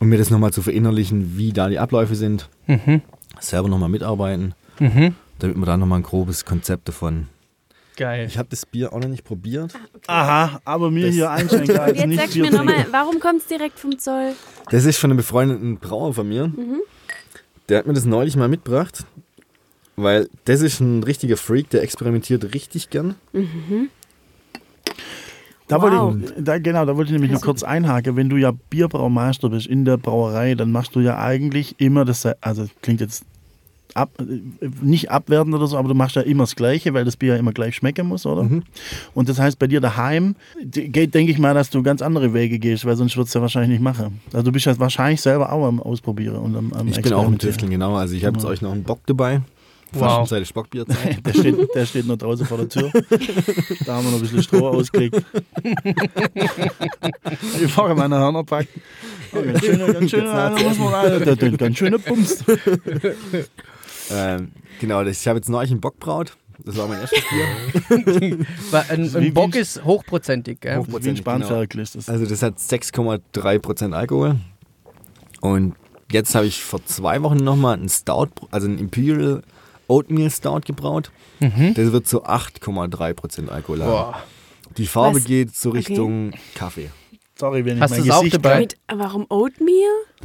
Und 0.00 0.08
mir 0.10 0.18
das 0.18 0.30
nochmal 0.30 0.52
zu 0.52 0.62
verinnerlichen, 0.62 1.36
wie 1.36 1.52
da 1.52 1.68
die 1.68 1.78
Abläufe 1.80 2.14
sind, 2.14 2.48
Mhm. 2.68 3.02
selber 3.40 3.68
nochmal 3.68 3.88
mitarbeiten, 3.88 4.54
Mhm. 4.78 5.14
damit 5.40 5.56
man 5.56 5.66
da 5.66 5.76
nochmal 5.76 5.98
ein 6.00 6.04
grobes 6.04 6.44
Konzept 6.44 6.86
davon. 6.88 7.26
Geil. 7.96 8.26
Ich 8.28 8.38
habe 8.38 8.48
das 8.48 8.64
Bier 8.64 8.92
auch 8.92 9.00
noch 9.00 9.08
nicht 9.08 9.24
probiert. 9.24 9.74
Aha, 10.06 10.60
aber 10.64 10.92
mir 10.92 11.06
Das- 11.06 11.14
hier 11.16 11.30
einschenken 11.32 11.76
als 11.78 11.98
Jetzt 11.98 12.06
nicht 12.06 12.20
sagst 12.20 12.36
du 12.36 12.40
mir 12.42 12.50
nochmal, 12.52 12.86
warum 12.92 13.18
kommt 13.18 13.40
es 13.40 13.48
direkt 13.48 13.76
vom 13.80 13.98
Zoll? 13.98 14.34
Das 14.70 14.84
ist 14.84 14.98
von 14.98 15.10
einem 15.10 15.16
befreundeten 15.16 15.78
Brauer 15.78 16.14
von 16.14 16.28
mir. 16.28 16.52
Der 17.68 17.78
hat 17.78 17.86
mir 17.88 17.94
das 17.94 18.04
neulich 18.04 18.36
mal 18.36 18.48
mitgebracht, 18.48 19.04
weil 20.02 20.28
das 20.44 20.60
ist 20.62 20.80
ein 20.80 21.02
richtiger 21.02 21.36
Freak, 21.36 21.70
der 21.70 21.82
experimentiert 21.82 22.54
richtig 22.54 22.90
gern. 22.90 23.14
Da 25.68 25.76
Wow. 25.76 25.82
wollte 25.82 26.24
ich, 26.38 26.44
da, 26.44 26.58
genau, 26.58 26.86
da 26.86 26.96
wollte 26.96 27.10
ich 27.10 27.12
nämlich 27.12 27.30
noch 27.30 27.42
kurz 27.42 27.62
einhaken. 27.62 28.16
Wenn 28.16 28.30
du 28.30 28.36
ja 28.36 28.52
Bierbraumeister 28.70 29.50
bist 29.50 29.66
in 29.66 29.84
der 29.84 29.98
Brauerei, 29.98 30.54
dann 30.54 30.72
machst 30.72 30.94
du 30.94 31.00
ja 31.00 31.18
eigentlich 31.18 31.74
immer 31.78 32.04
das, 32.06 32.26
also 32.40 32.66
klingt 32.80 33.02
jetzt 33.02 33.24
ab, 33.94 34.10
äh, 34.18 34.40
nicht 34.80 35.10
abwertend 35.10 35.54
oder 35.54 35.66
so, 35.66 35.76
aber 35.76 35.88
du 35.88 35.94
machst 35.94 36.16
ja 36.16 36.22
immer 36.22 36.44
das 36.44 36.56
Gleiche, 36.56 36.94
weil 36.94 37.04
das 37.04 37.16
Bier 37.18 37.34
ja 37.34 37.38
immer 37.38 37.52
gleich 37.52 37.76
schmecken 37.76 38.06
muss, 38.06 38.24
oder? 38.24 38.44
Mhm. 38.44 38.62
Und 39.14 39.28
das 39.28 39.38
heißt, 39.38 39.58
bei 39.58 39.66
dir 39.66 39.80
daheim 39.80 40.36
geht, 40.64 41.14
denke 41.14 41.32
ich 41.32 41.38
mal, 41.38 41.52
dass 41.52 41.68
du 41.68 41.82
ganz 41.82 42.00
andere 42.00 42.32
Wege 42.32 42.58
gehst, 42.58 42.86
weil 42.86 42.96
sonst 42.96 43.16
würdest 43.16 43.34
du 43.34 43.38
ja 43.40 43.42
wahrscheinlich 43.42 43.70
nicht 43.70 43.82
machen. 43.82 44.20
Also 44.32 44.44
du 44.44 44.52
bist 44.52 44.64
ja 44.64 44.78
wahrscheinlich 44.78 45.20
selber 45.20 45.52
auch 45.52 45.66
am 45.66 45.80
Ausprobieren 45.80 46.36
und 46.36 46.56
am, 46.56 46.72
am 46.72 46.88
Ich 46.88 47.02
bin 47.02 47.12
auch 47.12 47.26
im. 47.26 47.38
Tüfteln, 47.38 47.70
genau. 47.70 47.94
Also 47.96 48.14
ich 48.14 48.24
habe 48.24 48.38
jetzt 48.38 48.46
euch 48.46 48.62
noch 48.62 48.72
einen 48.72 48.84
Bock 48.84 49.00
dabei. 49.06 49.42
Wow. 49.92 50.30
Ist 50.30 50.52
Bockbierzeit. 50.54 51.18
Der 51.26 51.32
steht, 51.32 51.74
der 51.74 51.86
steht 51.86 52.06
noch 52.06 52.16
draußen 52.18 52.44
vor 52.46 52.58
der 52.58 52.68
Tür. 52.68 52.90
Da 53.86 53.94
haben 53.96 54.04
wir 54.04 54.10
noch 54.10 54.18
ein 54.18 54.20
bisschen 54.22 54.42
Stroh 54.42 54.68
ausgelegt. 54.68 55.16
Ich 57.62 57.72
fahre 57.72 57.94
meine 57.94 58.16
Hörner 58.16 58.44
packen. 58.44 58.68
Oh, 59.32 59.42
ganz 59.42 59.60
schöne, 59.64 59.92
ganz 59.92 60.10
schöne, 60.10 60.30
einer 60.32 60.62
muss 60.62 60.78
man 60.78 60.94
rein. 60.94 61.24
Der, 61.24 61.36
der, 61.36 61.50
ganz 61.52 61.76
schöne 61.78 61.98
Bums. 61.98 62.44
ähm, 64.10 64.52
genau, 64.80 65.02
ich 65.02 65.26
habe 65.28 65.38
jetzt 65.38 65.48
neulich 65.48 65.70
einen 65.70 65.80
Bockbraut. 65.80 66.36
Das 66.64 66.76
war 66.76 66.88
mein 66.88 67.00
erstes 67.00 67.22
Bier. 67.30 68.38
Ein, 68.88 69.14
ein 69.16 69.34
Bock 69.34 69.54
ist 69.54 69.84
hochprozentig, 69.84 70.60
gell? 70.60 70.78
Hoch- 70.78 70.86
Wie 71.00 71.08
ein 71.10 71.16
Spanferkel 71.16 71.80
ist 71.80 71.94
das. 71.94 72.08
Also 72.08 72.26
das 72.26 72.42
hat 72.42 72.58
6,3% 72.58 73.92
Alkohol. 73.92 74.36
Und 75.40 75.74
jetzt 76.10 76.34
habe 76.34 76.46
ich 76.46 76.62
vor 76.64 76.84
zwei 76.84 77.22
Wochen 77.22 77.36
nochmal 77.36 77.74
einen 77.76 77.88
Stout, 77.88 78.28
also 78.50 78.66
einen 78.66 78.78
Imperial 78.78 79.42
Oatmeal 79.88 80.30
Stout 80.30 80.60
gebraut. 80.66 81.10
Das 81.40 81.92
wird 81.92 82.06
so 82.06 82.24
8,3% 82.24 83.48
Alkohol 83.48 83.80
haben. 83.82 83.90
Boah. 83.90 84.22
Die 84.76 84.86
Farbe 84.86 85.16
Was? 85.16 85.24
geht 85.24 85.56
so 85.56 85.70
Okay. 85.70 85.78
Richtung 85.78 86.32
Kaffee. 86.54 86.90
Sorry, 87.36 87.64
wenn 87.64 87.76
ich 87.76 87.82
Hast 87.82 87.90
mein 87.92 88.00
du's 88.02 88.10
auch 88.10 88.18
Gesicht 88.22 88.36
dabei? 88.44 88.60
Mit, 88.60 88.76
warum 88.92 89.24
Oatmeal? 89.28 89.74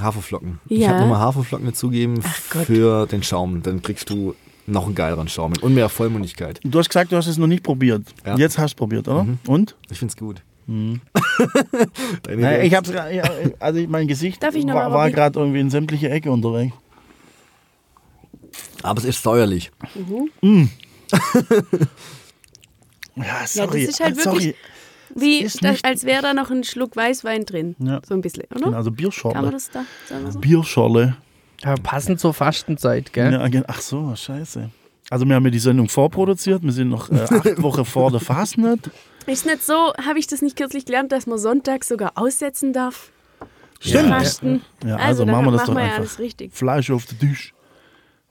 Haferflocken. 0.02 0.60
Ich 0.68 0.80
Ja. 0.80 0.90
habe 0.90 1.02
nochmal 1.02 1.20
Haferflocken 1.20 1.66
dazugegeben 1.68 2.22
für 2.22 3.06
den 3.08 3.24
Schaum. 3.24 3.62
Dann 3.64 3.82
kriegst 3.82 4.10
du 4.10 4.34
noch 4.66 4.86
einen 4.86 4.96
geileren 4.96 5.28
Schaum 5.28 5.54
und 5.62 5.74
mehr 5.76 5.90
Vollmundigkeit. 5.90 6.60
Du 6.64 6.80
hast 6.80 6.90
gesagt, 6.90 7.12
du 7.12 7.16
hast 7.18 7.28
es 7.28 7.38
noch 7.38 7.48
nicht 7.48 7.64
probiert. 7.64 8.04
Ja. 8.26 8.36
Jetzt 8.38 8.58
hast 8.58 8.74
du 8.74 8.78
probiert, 8.78 9.08
oder? 9.08 9.28
Und? 9.48 9.76
Ich 9.92 10.00
find's 10.00 10.18
gut. 10.18 10.42
Mhm. 10.66 11.02
Deine 12.24 12.42
Naja, 12.42 12.64
ich 12.64 12.74
hab's, 12.74 12.90
ja, 12.90 13.24
also 13.60 13.82
mein 13.90 14.08
Gesicht 14.08 14.42
Darf 14.42 14.56
ich 14.56 14.66
noch 14.66 14.76
war, 14.76 14.92
war 14.92 15.12
gerade 15.12 15.38
irgendwie 15.40 15.60
in 15.60 15.70
sämtliche 15.70 16.10
Ecke 16.10 16.32
unterwegs. 16.32 16.74
Aber 18.82 19.00
es 19.00 19.06
ist 19.06 19.24
säuerlich. 19.24 19.72
Ja, 23.16 23.46
sorry. 23.46 23.86
das 23.86 23.90
ist 23.96 24.00
halt 24.04 24.20
sorry. 24.20 24.36
wirklich- 24.38 24.56
Wie, 25.16 25.38
ist 25.42 25.64
das, 25.64 25.84
als 25.84 26.04
wäre 26.06 26.24
da 26.24 26.34
noch 26.34 26.50
ein 26.50 26.64
Schluck 26.64 26.96
Weißwein 26.96 27.46
drin. 27.46 27.76
Ja. 27.80 28.02
So 28.08 28.16
ein 28.16 28.22
bisschen, 28.22 28.44
oder? 28.50 28.66
Genau, 28.66 28.78
also 28.78 28.78
Kann 28.78 28.84
man 28.86 28.96
Bierschorle. 28.96 29.52
das 29.52 29.70
da 29.70 29.86
sagen 30.10 30.32
so? 30.32 30.40
Bierschorle. 30.40 31.16
Ja, 31.64 31.76
passend 31.76 32.20
zur 32.20 32.34
Fastenzeit, 32.34 33.14
gell? 33.14 33.32
Ja, 33.34 33.64
ach 33.68 33.82
so, 33.82 34.16
scheiße. 34.16 34.72
Also 35.10 35.26
wir 35.28 35.36
haben 35.36 35.46
ja 35.46 35.52
die 35.52 35.60
Sendung 35.60 35.88
vorproduziert. 35.90 36.64
Wir 36.64 36.72
sind 36.72 36.90
noch 36.90 37.12
äh, 37.12 37.20
acht 37.30 37.62
Wochen 37.62 37.86
vor 37.86 38.10
der 38.10 38.20
Fastnet. 38.20 38.90
Ist 39.28 39.46
nicht 39.46 39.64
so, 39.64 39.94
habe 40.04 40.18
ich 40.18 40.26
das 40.28 40.42
nicht 40.42 40.58
kürzlich 40.58 40.86
gelernt, 40.86 41.12
dass 41.12 41.28
man 41.28 41.38
Sonntag 41.38 41.84
sogar 41.84 42.14
aussetzen 42.16 42.74
darf? 42.74 43.12
Stimmt. 43.80 44.10
Fasten. 44.10 44.62
Ja, 44.86 44.96
also, 44.96 45.26
machen 45.26 45.46
wir 45.46 45.52
das 45.52 45.66
doch 45.66 45.76
ja 45.76 45.82
einfach. 45.82 45.98
alles 46.00 46.18
richtig. 46.20 46.54
Fleisch 46.54 46.90
auf 46.90 47.06
den 47.06 47.20
Tisch. 47.20 47.54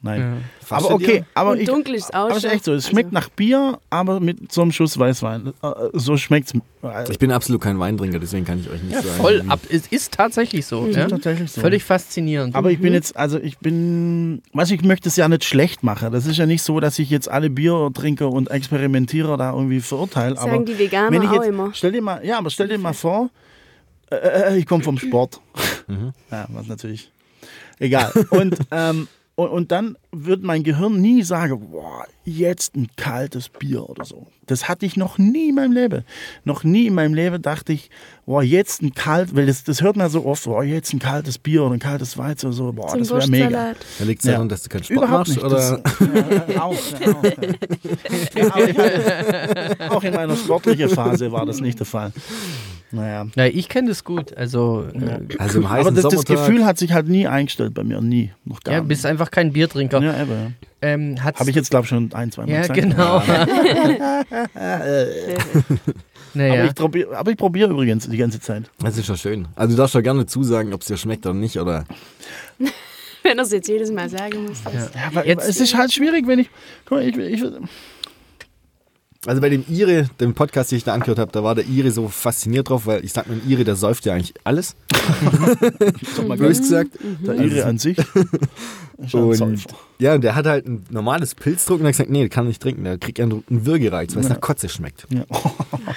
Nein. 0.04 0.44
Fastet 0.60 0.90
Aber 0.90 0.94
okay, 0.96 1.24
aber 1.34 1.50
Und 1.52 1.60
ich, 1.60 1.66
dunkel 1.68 1.94
ist 1.94 2.12
auch 2.12 2.30
aber 2.30 2.40
schon. 2.40 2.50
echt 2.50 2.64
so. 2.64 2.72
Es 2.72 2.88
schmeckt 2.88 3.12
nach 3.12 3.28
Bier, 3.28 3.78
aber 3.88 4.18
mit 4.18 4.50
so 4.50 4.62
einem 4.62 4.72
Schuss 4.72 4.98
Weißwein. 4.98 5.52
Äh, 5.62 5.70
So 5.92 6.16
schmeckt 6.16 6.52
es. 6.52 7.10
Ich 7.10 7.20
bin 7.20 7.30
absolut 7.30 7.60
kein 7.62 7.78
Weintrinker, 7.78 8.18
deswegen 8.18 8.44
kann 8.44 8.58
ich 8.58 8.68
euch 8.68 8.82
nicht 8.82 8.96
sagen. 8.96 9.08
Voll 9.20 9.44
ab. 9.46 9.60
Es 9.70 9.86
ist 9.86 10.12
tatsächlich 10.14 10.66
so. 10.66 10.86
Ja? 10.88 11.06
tatsächlich 11.06 11.52
so. 11.52 11.60
Völlig 11.60 11.84
faszinierend. 11.84 12.56
Aber 12.56 12.72
ich 12.72 12.80
bin 12.80 12.92
jetzt, 12.92 13.16
also 13.16 13.38
ich 13.38 13.58
bin, 13.58 14.42
was 14.52 14.72
ich 14.72 14.82
möchte 14.82 15.08
es 15.08 15.14
ja 15.14 15.28
nicht 15.28 15.44
schlecht 15.44 15.84
machen. 15.84 16.10
Das 16.10 16.26
ist 16.26 16.36
ja 16.36 16.46
nicht 16.46 16.62
so, 16.62 16.80
dass 16.80 16.98
ich 16.98 17.08
jetzt 17.08 17.30
alle 17.30 17.48
Biertrinker 17.48 18.28
und 18.28 18.50
Experimentierer 18.50 19.36
da 19.36 19.52
irgendwie 19.52 19.80
verurteile. 19.80 20.34
Sagen 20.34 20.50
aber 20.50 20.64
die 20.64 20.78
Veganer 20.80 21.12
wenn 21.12 21.22
ich 21.22 21.28
auch 21.28 21.34
jetzt, 21.34 21.46
immer. 21.46 21.70
Stell 21.74 21.92
dir 21.92 22.02
mal, 22.02 22.24
ja, 22.26 22.38
aber 22.38 22.50
stell 22.50 22.66
dir 22.66 22.78
mal 22.78 22.92
vor, 22.92 23.30
äh, 24.10 24.16
äh, 24.16 24.58
ich 24.58 24.66
komme 24.66 24.82
vom 24.82 24.98
Sport. 24.98 25.40
Ja, 26.30 26.46
was 26.48 26.66
natürlich. 26.66 27.12
Egal. 27.78 28.10
Und, 28.30 28.56
ähm, 28.72 29.06
und, 29.42 29.50
und 29.50 29.72
dann 29.72 29.96
wird 30.12 30.42
mein 30.42 30.62
Gehirn 30.62 31.00
nie 31.00 31.22
sagen, 31.22 31.70
boah, 31.70 32.06
jetzt 32.24 32.76
ein 32.76 32.88
kaltes 32.96 33.48
Bier 33.48 33.88
oder 33.88 34.04
so. 34.04 34.26
Das 34.46 34.68
hatte 34.68 34.84
ich 34.86 34.96
noch 34.96 35.18
nie 35.18 35.50
in 35.50 35.54
meinem 35.54 35.70
Leben. 35.72 36.04
Noch 36.44 36.64
nie 36.64 36.88
in 36.88 36.94
meinem 36.94 37.14
Leben 37.14 37.40
dachte 37.40 37.72
ich, 37.72 37.90
boah, 38.26 38.42
jetzt 38.42 38.82
ein 38.82 38.92
kalt, 38.92 39.36
weil 39.36 39.46
das, 39.46 39.62
das 39.62 39.82
hört 39.82 39.96
man 39.96 40.10
so 40.10 40.26
oft, 40.26 40.44
boah, 40.44 40.64
jetzt 40.64 40.92
ein 40.92 40.98
kaltes 40.98 41.38
Bier 41.38 41.62
oder 41.62 41.74
ein 41.74 41.78
kaltes 41.78 42.18
Weizen 42.18 42.46
oder 42.46 42.54
so, 42.56 42.72
boah, 42.72 42.88
Zum 42.88 42.98
das 43.00 43.10
wäre 43.10 43.28
mega. 43.30 43.72
Da 43.98 44.04
liegt 44.04 44.20
es 44.22 44.26
Ja. 44.26 44.32
daran, 44.32 44.48
dass 44.48 44.62
du 44.64 44.68
keinen 44.68 44.82
Sport 44.84 44.98
Überhaupt 44.98 45.28
machst? 45.28 45.36
nicht. 45.36 45.44
Oder? 45.44 45.56
Das, 45.56 46.58
auch, 46.60 46.74
ja, 48.34 48.44
ja. 48.44 48.52
Ja, 49.78 49.90
aber 49.90 50.04
in 50.04 50.14
meiner 50.14 50.36
sportlichen 50.36 50.88
Phase 50.88 51.30
war 51.32 51.46
das 51.46 51.60
nicht 51.60 51.78
der 51.78 51.86
Fall. 51.86 52.12
Naja. 52.94 53.26
Ja, 53.36 53.46
ich 53.46 53.68
kenne 53.70 53.88
das 53.88 54.04
gut. 54.04 54.36
Also, 54.36 54.84
äh, 54.92 55.18
Also 55.38 55.60
im 55.60 55.66
Aber 55.66 55.74
heißen 55.76 55.94
das, 55.94 56.02
das 56.04 56.12
Sommertag. 56.12 56.36
Gefühl 56.46 56.66
hat 56.66 56.76
sich 56.78 56.92
halt 56.92 57.08
nie 57.08 57.26
eingestellt 57.26 57.72
bei 57.72 57.84
mir, 57.84 58.00
nie. 58.02 58.32
Noch 58.44 58.60
gar 58.60 58.74
ja, 58.74 58.80
nicht. 58.80 58.88
bist 58.88 59.06
einfach 59.06 59.30
kein 59.30 59.52
Biertrinker. 59.52 60.02
Ja, 60.02 60.20
eben. 60.20 60.56
Ähm, 60.82 61.16
Habe 61.24 61.48
ich 61.48 61.56
jetzt, 61.56 61.70
glaube 61.70 61.84
ich, 61.84 61.88
schon 61.90 62.12
ein, 62.12 62.30
zwei 62.32 62.42
Mal 62.42 62.50
Ja, 62.50 62.60
gesagt. 62.62 62.80
genau. 62.80 63.02
Aber 63.02 63.24
naja. 66.34 66.64
ich, 66.64 66.74
probier, 66.74 67.12
aber 67.12 67.30
ich 67.30 67.36
probiere 67.36 67.70
übrigens 67.70 68.08
die 68.08 68.16
ganze 68.16 68.40
Zeit. 68.40 68.70
Das 68.78 68.96
ist 68.96 69.06
schon 69.06 69.16
schön. 69.16 69.48
Also 69.54 69.74
du 69.74 69.80
darfst 69.80 69.94
ja 69.94 70.00
gerne 70.00 70.26
zusagen, 70.26 70.72
ob 70.72 70.80
es 70.80 70.86
dir 70.86 70.96
schmeckt 70.96 71.26
oder 71.26 71.34
nicht. 71.34 71.58
Oder 71.58 71.84
Wenn 73.22 73.38
er 73.38 73.44
es 73.44 73.52
jetzt 73.52 73.68
jedes 73.68 73.90
Mal 73.92 74.08
sagen 74.08 74.46
muss. 74.46 74.62
Das. 74.64 74.90
Ja, 74.94 75.10
weil, 75.12 75.26
Jetzt- 75.26 75.48
es 75.48 75.60
ist 75.60 75.76
halt 75.76 75.92
schwierig, 75.92 76.26
wenn 76.26 76.40
ich. 76.40 76.50
Guck 76.84 76.98
mal, 76.98 77.08
ich, 77.08 77.16
ich, 77.16 77.44
Also 79.24 79.40
bei 79.40 79.50
dem 79.50 79.64
Ire, 79.68 80.10
dem 80.18 80.34
Podcast, 80.34 80.72
den 80.72 80.78
ich 80.78 80.84
da 80.84 80.94
angehört 80.94 81.20
habe, 81.20 81.30
da 81.30 81.44
war 81.44 81.54
der 81.54 81.64
Ire 81.66 81.92
so 81.92 82.08
fasziniert 82.08 82.68
drauf, 82.68 82.86
weil 82.86 83.04
ich 83.04 83.12
sag 83.12 83.28
mir, 83.28 83.34
ein 83.34 83.48
Ire, 83.48 83.62
der 83.62 83.76
säuft 83.76 84.04
ja 84.04 84.14
eigentlich 84.14 84.34
alles. 84.42 84.74
mal, 86.26 86.36
Bös 86.36 86.58
gesagt. 86.58 86.98
der 87.24 87.36
Ire 87.36 87.66
an 87.66 87.78
sich. 87.78 87.98
Und 89.12 89.64
ja, 89.98 90.14
und 90.14 90.22
der 90.22 90.36
hat 90.36 90.46
halt 90.46 90.66
ein 90.66 90.84
normales 90.90 91.34
Pilzdruck 91.34 91.80
und 91.80 91.86
hat 91.86 91.92
gesagt, 91.92 92.10
nee, 92.10 92.28
kann 92.28 92.46
nicht 92.46 92.62
trinken. 92.62 92.84
Der 92.84 92.98
kriegt 92.98 93.18
ja 93.18 93.24
einen 93.24 93.42
Würgereiz, 93.48 94.14
weil 94.14 94.22
es 94.22 94.28
nach 94.28 94.40
Kotze 94.40 94.68
schmeckt. 94.68 95.08
Ja. 95.10 95.24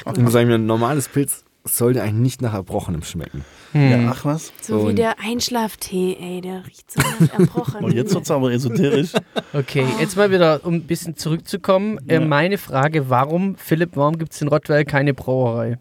Und 0.05 0.17
dann 0.17 0.27
sag 0.29 0.41
ich 0.41 0.47
mir, 0.47 0.55
ein 0.55 0.65
normales 0.65 1.07
Pilz 1.07 1.44
sollte 1.65 2.01
eigentlich 2.01 2.13
nicht 2.21 2.41
nach 2.41 2.53
Erbrochenem 2.53 3.03
schmecken. 3.03 3.43
Hm. 3.71 3.91
Ja, 3.91 4.11
ach 4.11 4.23
was. 4.25 4.53
So 4.61 4.83
wie 4.83 4.89
Und- 4.89 4.95
der 4.97 5.19
Einschlaftee, 5.19 6.15
ey, 6.19 6.41
der 6.41 6.65
riecht 6.65 6.91
so 6.91 7.01
nach 7.01 7.33
erbrochen. 7.39 7.83
Oh, 7.83 7.89
jetzt 7.89 8.13
wird's 8.13 8.31
aber 8.31 8.51
esoterisch. 8.51 9.11
Okay, 9.53 9.85
jetzt 9.99 10.15
mal 10.15 10.31
wieder, 10.31 10.61
um 10.63 10.75
ein 10.75 10.83
bisschen 10.83 11.17
zurückzukommen. 11.17 11.97
Äh, 12.07 12.15
Ja. 12.15 12.19
Meine 12.21 12.57
Frage, 12.57 13.09
warum, 13.09 13.55
Philipp, 13.57 13.91
warum 13.95 14.17
gibt 14.17 14.33
es 14.33 14.41
in 14.41 14.47
Rottweil 14.47 14.85
keine 14.85 15.13
Brauerei? 15.13 15.77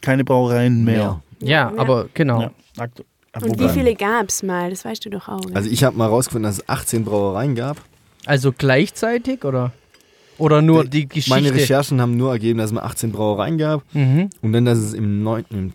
Keine 0.00 0.24
Brauereien 0.24 0.84
mehr. 0.84 0.96
Ja. 0.96 1.20
Ja, 1.40 1.72
aber 1.76 2.08
genau. 2.14 2.50
Und 2.78 3.58
wie 3.58 3.68
viele 3.68 3.94
gab's 3.96 4.42
mal? 4.44 4.70
Das 4.70 4.84
weißt 4.84 5.04
du 5.04 5.10
doch 5.10 5.28
auch. 5.28 5.40
gell? 5.42 5.56
Also 5.56 5.68
ich 5.68 5.82
habe 5.82 5.96
mal 5.96 6.06
rausgefunden, 6.06 6.48
dass 6.48 6.58
es 6.58 6.68
18 6.68 7.04
Brauereien 7.04 7.54
gab. 7.56 7.78
Also 8.26 8.52
gleichzeitig 8.56 9.44
oder? 9.44 9.72
Oder 10.38 10.62
nur 10.62 10.84
die 10.84 11.06
Geschichte? 11.08 11.30
Meine 11.30 11.52
Recherchen 11.54 12.00
haben 12.00 12.16
nur 12.16 12.32
ergeben, 12.32 12.58
dass 12.58 12.66
es 12.66 12.72
mal 12.72 12.82
18 12.82 13.12
Brauereien 13.12 13.56
gab 13.58 13.82
Mhm. 13.94 14.30
und 14.42 14.52
dann, 14.52 14.64
dass 14.64 14.78
es 14.78 14.92
im, 14.94 15.22
9., 15.22 15.44
im 15.50 15.72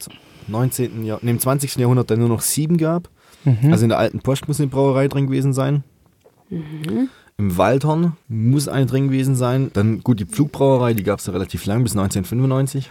19. 0.47 1.05
Jahr, 1.05 1.19
nee, 1.21 1.31
im 1.31 1.39
20. 1.39 1.77
Jahrhundert 1.77 2.09
dann 2.11 2.19
nur 2.19 2.29
noch 2.29 2.41
sieben 2.41 2.77
gab. 2.77 3.09
Mhm. 3.45 3.71
Also 3.71 3.83
in 3.83 3.89
der 3.89 3.99
alten 3.99 4.19
Post 4.19 4.47
muss 4.47 4.59
eine 4.59 4.67
Brauerei 4.67 5.07
drin 5.07 5.27
gewesen 5.27 5.53
sein. 5.53 5.83
Im 7.37 7.57
Waldhorn 7.57 8.13
muss 8.27 8.67
eine 8.67 8.85
drin 8.85 9.07
gewesen 9.07 9.35
sein. 9.35 9.69
Dann 9.73 10.01
gut, 10.01 10.19
die 10.19 10.25
Pflugbrauerei, 10.25 10.93
die 10.93 11.03
gab 11.03 11.19
es 11.19 11.25
ja 11.27 11.33
relativ 11.33 11.65
lang, 11.65 11.83
bis 11.83 11.93
1995. 11.93 12.89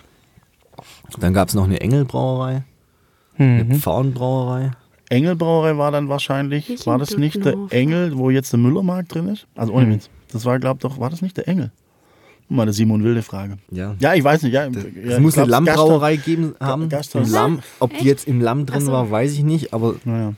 Dann 1.20 1.32
gab 1.34 1.48
es 1.48 1.54
noch 1.54 1.64
eine 1.64 1.80
Engelbrauerei, 1.80 2.62
eine 3.36 3.64
Mhm. 3.64 3.74
Pfauenbrauerei. 3.80 4.70
Engelbrauerei 5.10 5.76
war 5.76 5.90
dann 5.90 6.08
wahrscheinlich, 6.08 6.68
Nicht 6.68 6.86
war 6.86 6.98
das 6.98 7.16
nicht 7.16 7.44
der. 7.44 7.54
Engel, 7.70 8.16
wo 8.16 8.30
jetzt 8.30 8.52
der 8.52 8.60
Müllermarkt 8.60 9.14
drin 9.14 9.28
ist? 9.28 9.46
Also 9.56 9.72
ohne 9.72 9.86
Hm. 9.86 9.94
Witz. 9.94 10.10
Das 10.32 10.44
war, 10.44 10.58
glaub 10.58 10.80
doch, 10.80 10.98
war 11.00 11.10
das 11.10 11.22
nicht 11.22 11.36
der 11.36 11.48
Engel? 11.48 11.70
Mal 12.50 12.62
eine 12.62 12.72
Simon 12.72 13.04
Wilde 13.04 13.22
Frage. 13.22 13.58
Ja. 13.70 13.94
Ja, 13.98 14.14
ich 14.14 14.24
weiß 14.24 14.42
nicht. 14.42 14.52
Ja, 14.54 14.68
Das, 14.70 14.82
ja, 14.84 15.16
es 15.16 15.20
muss 15.20 15.36
eine 15.36 15.48
Lammbrauerei 15.50 16.16
geben 16.16 16.54
haben. 16.60 16.88
Gasthaus. 16.88 17.26
Im 17.28 17.32
Lamm. 17.34 17.58
Ob 17.78 17.96
die 17.98 18.04
jetzt 18.06 18.26
im 18.26 18.40
Lamm 18.40 18.64
drin 18.64 18.80
so. 18.86 18.92
war, 18.92 19.10
weiß 19.10 19.32
ich 19.32 19.42
nicht, 19.42 19.74
aber. 19.74 19.96
Naja. 20.04 20.32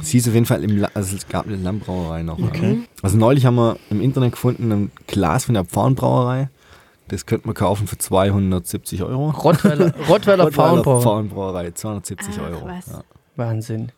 es 0.00 0.08
hieß 0.08 0.26
auf 0.28 0.34
jeden 0.34 0.46
Fall, 0.46 0.64
im 0.64 0.78
La 0.78 0.88
also 0.94 1.14
es 1.16 1.28
gab 1.28 1.46
eine 1.46 1.54
Lammbrauerei 1.56 2.24
noch. 2.24 2.38
Okay. 2.40 2.80
Also 3.00 3.16
neulich 3.16 3.46
haben 3.46 3.54
wir 3.54 3.76
im 3.90 4.00
Internet 4.00 4.32
gefunden 4.32 4.72
ein 4.72 4.90
Glas 5.06 5.44
von 5.44 5.54
der 5.54 5.64
Pfauenbrauerei. 5.64 6.48
Das 7.08 7.26
könnte 7.26 7.46
man 7.46 7.54
kaufen 7.54 7.86
für 7.86 7.98
270 7.98 9.02
Euro. 9.04 9.30
Rottweiler, 9.30 9.92
Rottweiler 10.08 10.50
Pfauenbrauer. 10.50 11.02
Pfauenbrauerei, 11.02 11.70
270 11.70 12.36
Ach, 12.40 12.42
Euro. 12.50 12.66
was. 12.66 12.86
Ja. 12.86 13.04
Wahnsinn. 13.36 13.92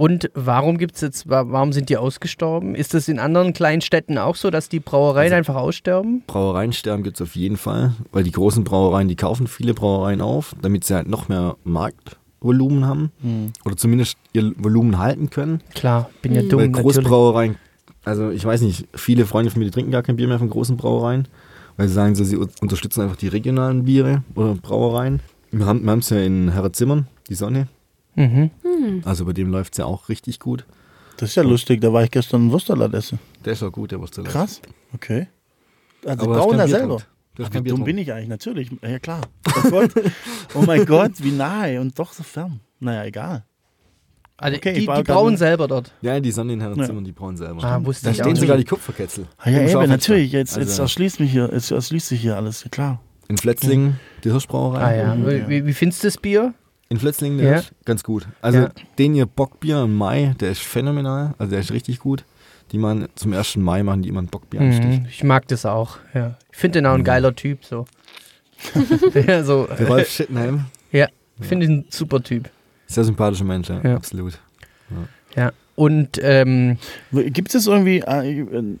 Und 0.00 0.30
warum 0.32 0.78
gibt's 0.78 1.02
jetzt, 1.02 1.28
wa- 1.28 1.44
warum 1.48 1.74
sind 1.74 1.90
die 1.90 1.98
ausgestorben? 1.98 2.74
Ist 2.74 2.94
das 2.94 3.06
in 3.08 3.18
anderen 3.18 3.52
kleinen 3.52 3.82
Städten 3.82 4.16
auch 4.16 4.34
so, 4.34 4.48
dass 4.50 4.70
die 4.70 4.80
Brauereien 4.80 5.26
Also- 5.32 5.36
einfach 5.36 5.56
aussterben? 5.56 6.22
Brauereiensterben 6.26 7.04
gibt 7.04 7.16
es 7.18 7.22
auf 7.22 7.36
jeden 7.36 7.58
Fall, 7.58 7.92
weil 8.10 8.24
die 8.24 8.30
großen 8.30 8.64
Brauereien, 8.64 9.08
die 9.08 9.16
kaufen 9.16 9.46
viele 9.46 9.74
Brauereien 9.74 10.22
auf, 10.22 10.54
damit 10.62 10.84
sie 10.84 10.94
halt 10.94 11.06
noch 11.06 11.28
mehr 11.28 11.56
Marktvolumen 11.64 12.86
haben 12.86 13.12
Hm. 13.20 13.52
oder 13.66 13.76
zumindest 13.76 14.16
ihr 14.32 14.52
Volumen 14.56 14.96
halten 14.98 15.28
können. 15.28 15.60
Klar, 15.74 16.08
bin 16.22 16.34
ja 16.34 16.42
Mhm. 16.44 16.48
dumm. 16.48 16.60
weil. 16.60 16.70
Großbrauereien, 16.82 17.56
also 18.06 18.30
ich 18.30 18.44
weiß 18.44 18.62
nicht, 18.62 18.88
viele 18.94 19.26
Freunde 19.26 19.50
von 19.50 19.58
mir, 19.60 19.66
die 19.66 19.70
trinken 19.70 19.90
gar 19.90 20.02
kein 20.02 20.16
Bier 20.16 20.28
mehr 20.28 20.38
von 20.38 20.48
großen 20.48 20.78
Brauereien, 20.78 21.28
weil 21.76 21.88
sie 21.88 21.94
sagen 21.94 22.14
so, 22.14 22.24
sie 22.24 22.36
unterstützen 22.36 23.02
einfach 23.02 23.16
die 23.16 23.28
regionalen 23.28 23.84
Biere 23.84 24.22
oder 24.34 24.54
Brauereien. 24.54 25.20
Wir 25.50 25.66
haben 25.66 25.84
wir 25.84 25.94
es 25.98 26.08
ja 26.08 26.18
in 26.20 26.52
Herrezimmern, 26.52 27.06
die 27.28 27.34
Sonne, 27.34 27.68
Mhm. 28.20 29.02
also 29.04 29.24
bei 29.24 29.32
dem 29.32 29.50
läuft 29.50 29.74
es 29.74 29.78
ja 29.78 29.84
auch 29.86 30.08
richtig 30.08 30.40
gut. 30.40 30.66
Das 31.16 31.30
ist 31.30 31.34
ja 31.34 31.42
lustig, 31.42 31.80
da 31.80 31.92
war 31.92 32.02
ich 32.02 32.10
gestern 32.10 32.50
Wursterlatt 32.50 32.94
essen. 32.94 33.18
Der 33.44 33.52
ist 33.52 33.62
auch 33.62 33.72
gut, 33.72 33.90
der 33.90 34.00
Wurstsalat. 34.00 34.30
Krass. 34.32 34.60
Okay. 34.94 35.28
Also 36.04 36.30
Aber 36.30 36.56
Bier 36.56 36.68
selber. 36.68 36.98
Ach, 37.42 37.48
wie 37.52 37.62
dumm 37.62 37.84
bin 37.84 37.98
ich 37.98 38.12
eigentlich? 38.12 38.28
Natürlich. 38.28 38.70
Ja 38.82 38.98
klar. 38.98 39.20
Oh 39.46 39.70
Gott. 39.70 39.90
oh 40.54 40.62
mein 40.62 40.84
Gott, 40.86 41.12
wie 41.18 41.32
nahe 41.32 41.80
und 41.80 41.98
doch 41.98 42.12
so 42.12 42.22
fern. 42.22 42.60
Naja, 42.80 43.04
egal. 43.04 43.44
Also 44.36 44.56
Okay, 44.56 44.72
die, 44.72 44.80
die 44.86 45.02
brauen 45.02 45.36
selber 45.36 45.68
dort. 45.68 45.92
Ja, 46.00 46.18
die 46.18 46.30
Sonne 46.30 46.54
in 46.54 46.60
Herrezimmern, 46.60 47.04
die 47.04 47.12
brauen 47.12 47.36
selber. 47.36 47.62
Ah, 47.62 47.84
wusste 47.84 48.06
da 48.06 48.10
ich 48.12 48.16
stehen 48.18 48.36
sogar 48.36 48.56
die 48.56 48.64
Kupferketzel. 48.64 49.26
Ah, 49.36 49.50
ja, 49.50 49.58
Im 49.58 49.68
eben, 49.68 49.88
natürlich. 49.90 50.32
Jetzt, 50.32 50.56
jetzt 50.56 50.70
Also- 50.70 50.82
erschließt 50.82 51.20
mich 51.20 51.30
hier, 51.30 51.50
jetzt 51.52 51.70
erschließt 51.70 52.08
sich 52.08 52.20
hier 52.22 52.36
alles. 52.36 52.64
Ja, 52.64 52.70
klar. 52.70 53.00
In 53.28 53.36
Fletzlingen, 53.36 54.00
die 54.24 54.30
Hirschbrauerei. 54.30 54.82
Ah 54.82 54.94
ja. 54.94 55.26
Wie, 55.26 55.32
ja. 55.36 55.48
wie, 55.48 55.66
wie 55.66 55.72
findest 55.74 56.02
du 56.02 56.08
das 56.08 56.16
Bier? 56.16 56.54
In 56.92 56.98
Fletzlingen, 56.98 57.38
der 57.38 57.50
Ja. 57.52 57.58
ist 57.60 57.72
ganz 57.84 58.02
gut. 58.02 58.26
Also 58.42 58.58
Ja. 58.58 58.70
den 58.98 59.14
ihr 59.14 59.24
Bockbier 59.26 59.84
im 59.84 59.94
Mai, 59.96 60.34
der 60.40 60.50
ist 60.50 60.60
phänomenal. 60.60 61.34
Also 61.38 61.50
der 61.52 61.60
ist 61.60 61.70
richtig 61.72 62.00
gut. 62.00 62.24
Die 62.72 62.78
machen 62.78 63.06
zum 63.14 63.32
1. 63.32 63.60
Mai 63.62 63.82
machen 63.84 64.02
die 64.02 64.08
immer 64.08 64.20
ein 64.22 64.26
Bockbier 64.26 64.60
Mhm. 64.60 65.06
Ich 65.08 65.22
mag 65.22 65.46
das 65.48 65.64
auch. 65.64 65.98
Ja. 66.14 66.36
Ich 66.50 66.58
finde 66.58 66.80
den 66.80 66.86
auch 66.86 66.94
ein 66.94 67.00
Mhm. 67.00 67.04
geiler 67.04 67.34
Typ. 67.34 67.64
So. 67.64 67.86
ja, 69.26 69.44
so. 69.44 69.66
Der 69.78 69.86
Rolf 69.86 70.08
Schittenheim, 70.10 70.66
Ja, 70.90 71.06
finde 71.40 71.66
ich 71.66 71.70
ein 71.70 71.84
super 71.90 72.20
Typ. 72.22 72.50
sehr 72.88 73.04
sympathischer 73.04 73.44
Mensch, 73.44 73.68
ja, 73.68 73.80
Ja. 73.82 73.94
absolut. 73.96 74.38
Ja. 75.36 75.52
Und 75.76 76.18
ähm, 76.22 76.76
Gibt 77.12 77.54
es 77.54 77.66
irgendwie. 77.68 78.00
Äh, 78.00 78.40
äh, 78.40 78.76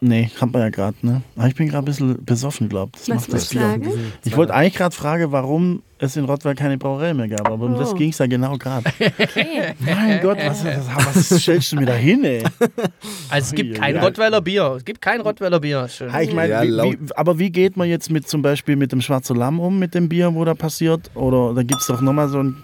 nee, 0.00 0.30
hat 0.38 0.52
man 0.52 0.60
ja 0.62 0.68
gerade, 0.68 0.96
ne? 1.02 1.22
Aber 1.36 1.48
ich 1.48 1.54
bin 1.54 1.68
gerade 1.68 1.82
ein 1.82 1.86
bisschen 1.86 2.24
besoffen, 2.24 2.68
glaub 2.68 2.92
Das 2.92 3.08
Was 3.08 3.16
macht 3.16 3.32
das 3.32 3.48
Bier. 3.48 3.60
sagen? 3.62 3.88
Ich 4.24 4.36
wollte 4.36 4.52
eigentlich 4.54 4.74
gerade 4.74 4.94
fragen, 4.94 5.32
warum 5.32 5.82
es 6.04 6.16
in 6.16 6.24
Rottweil 6.24 6.54
keine 6.54 6.78
Brauerei 6.78 7.12
mehr 7.14 7.28
gab, 7.28 7.50
aber 7.50 7.64
um 7.66 7.74
das 7.76 7.92
Oh. 7.92 7.94
ging 7.96 8.10
es 8.10 8.18
ja 8.18 8.26
genau 8.26 8.56
gerade. 8.56 8.84
Okay. 9.18 9.74
mein 9.80 10.20
Gott, 10.20 10.38
was, 10.44 10.64
was, 10.64 10.86
was 11.30 11.42
stellst 11.42 11.72
du 11.72 11.76
mir 11.76 11.86
da 11.86 11.94
hin, 11.94 12.24
ey? 12.24 12.42
also 13.30 13.46
es 13.46 13.52
gibt 13.54 13.74
kein 13.78 13.96
ui. 13.96 14.00
Rottweiler 14.00 14.40
Bier. 14.40 14.74
Es 14.76 14.84
gibt 14.84 15.00
kein 15.02 15.20
Rottweiler 15.20 15.60
Bier. 15.60 15.88
Schön. 15.88 16.10
Ich 16.22 16.32
meine, 16.34 16.52
Ja, 16.52 16.62
wie, 16.62 16.68
laut- 16.68 16.92
wie, 17.00 17.16
aber 17.16 17.38
wie 17.38 17.50
geht 17.50 17.76
man 17.76 17.88
jetzt 17.88 18.10
mit 18.10 18.28
zum 18.28 18.42
Beispiel 18.42 18.76
mit 18.76 18.92
dem 18.92 19.00
Schwarzer 19.00 19.34
Lamm 19.34 19.60
um, 19.60 19.78
mit 19.78 19.94
dem 19.94 20.08
Bier, 20.08 20.34
wo 20.34 20.44
da 20.44 20.54
passiert? 20.54 21.10
Oder 21.14 21.54
da 21.54 21.62
gibt 21.62 21.80
es 21.80 21.86
doch 21.86 22.00
nochmal 22.00 22.28
so 22.28 22.42
ein. 22.42 22.56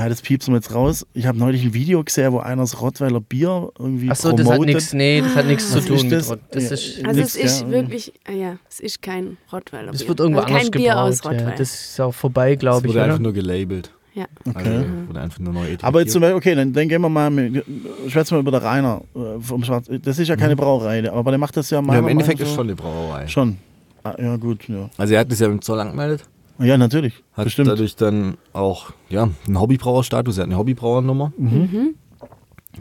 Ja, 0.00 0.08
das 0.08 0.22
piepsen 0.22 0.54
wir 0.54 0.58
jetzt 0.58 0.74
raus. 0.74 1.06
Ich 1.12 1.26
habe 1.26 1.36
neulich 1.38 1.62
ein 1.62 1.74
Video 1.74 2.02
gesehen, 2.02 2.32
wo 2.32 2.38
einer 2.38 2.62
das 2.62 2.80
Rottweiler 2.80 3.20
Bier 3.20 3.70
irgendwie 3.78 4.10
Achso, 4.10 4.32
das 4.32 4.46
promotet. 4.46 4.60
hat 4.68 4.74
nichts, 4.76 4.92
nee, 4.94 5.20
das 5.20 5.34
hat 5.36 5.44
nichts 5.46 5.70
zu 5.70 5.80
tun 5.80 5.96
ist 5.96 6.02
mit 6.04 6.12
das? 6.12 6.38
Das 6.50 6.70
ist, 6.70 7.04
Also 7.04 7.20
Nix, 7.20 7.34
es 7.36 7.44
ist 7.44 7.60
ja. 7.60 7.70
wirklich, 7.70 8.12
ah 8.26 8.32
ja, 8.32 8.56
es 8.70 8.80
ist 8.80 9.02
kein 9.02 9.36
Rottweiler 9.52 9.92
das 9.92 10.00
Bier. 10.00 10.08
wird 10.08 10.20
irgendwo 10.20 10.40
also 10.40 10.54
anders 10.54 10.70
kein 10.70 10.80
Bier 10.80 10.90
gebraut. 10.90 11.08
aus 11.10 11.20
ja. 11.24 11.50
Das 11.50 11.60
ist 11.74 12.00
auch 12.00 12.12
vorbei, 12.14 12.54
Das 12.54 12.60
glaube 12.60 12.86
ich. 12.86 12.94
wurde 12.94 12.98
Oder? 13.00 13.04
einfach 13.08 13.18
nur 13.18 13.32
gelabelt. 13.34 13.90
ja. 14.14 14.24
Okay. 14.48 14.58
Also 14.68 14.86
wurde 15.08 15.20
einfach 15.20 15.38
nur 15.38 15.52
neu 15.52 15.66
etiketti- 15.66 15.84
Aber 15.84 16.00
jetzt 16.00 16.12
zum 16.12 16.20
Beispiel, 16.22 16.36
okay, 16.38 16.54
dann, 16.54 16.72
dann 16.72 16.88
gehen 16.88 17.02
wir 17.02 17.08
mal, 17.10 17.28
mit, 17.28 17.62
schwätzen 18.08 18.36
wir 18.36 18.40
über 18.40 18.52
der 18.52 18.62
Rainer 18.62 19.02
äh, 19.14 19.38
vom 19.40 19.62
Schwarz. 19.64 19.86
Das 20.02 20.18
ist 20.18 20.28
ja 20.28 20.36
keine 20.36 20.56
Brauerei, 20.56 21.12
aber 21.12 21.30
der 21.30 21.38
macht 21.38 21.58
das 21.58 21.68
ja 21.68 21.82
mal. 21.82 21.92
Mhm. 21.92 21.96
ja, 21.96 21.98
Im 22.00 22.08
Endeffekt 22.08 22.40
ist 22.40 22.54
schon 22.54 22.68
eine 22.68 22.74
Brauerei. 22.74 23.26
Schon. 23.28 23.58
Ah, 24.02 24.14
ja, 24.18 24.36
gut, 24.36 24.66
ja. 24.66 24.88
Also 24.96 25.12
er 25.12 25.20
hat 25.20 25.30
das 25.30 25.40
ja 25.40 25.46
im 25.46 25.60
Zoll 25.60 25.78
angemeldet. 25.78 26.24
Ja, 26.60 26.76
natürlich. 26.76 27.14
Hat 27.32 27.44
Bestimmt. 27.44 27.68
dadurch 27.68 27.96
dann 27.96 28.36
auch 28.52 28.92
ja, 29.08 29.30
einen 29.46 29.60
Hobbybrauerstatus. 29.60 30.38
Er 30.38 30.42
hat 30.42 30.48
eine 30.48 30.58
Hobbybrauernummer. 30.58 31.32
Mhm. 31.36 31.94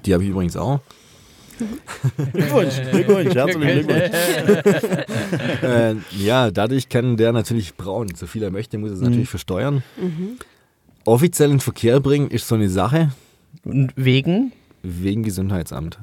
Die 0.06 0.14
habe 0.14 0.24
ich 0.24 0.30
übrigens 0.30 0.58
auch. 0.58 0.80
Glückwunsch, 2.34 2.76
Glückwunsch, 2.92 3.36
herzlichen 3.36 3.86
Glückwunsch. 3.86 4.12
äh, 5.64 5.96
ja, 6.18 6.52
dadurch 6.52 6.90
kann 6.90 7.18
der 7.18 7.34
natürlich 7.34 7.76
brauen. 7.76 8.14
So 8.16 8.28
viel 8.28 8.44
er 8.44 8.52
möchte, 8.52 8.78
muss 8.78 8.92
er 8.92 8.96
es 8.96 9.02
natürlich 9.02 9.30
versteuern. 9.30 9.84
Offiziell 11.06 11.52
in 11.52 11.60
Verkehr 11.60 12.00
bringen 12.00 12.30
ist 12.30 12.48
so 12.48 12.56
eine 12.56 12.70
Sache 12.70 13.12
Und 13.64 13.92
wegen? 13.96 14.54
wegen 14.84 15.24
Gesundheitsamt. 15.24 16.00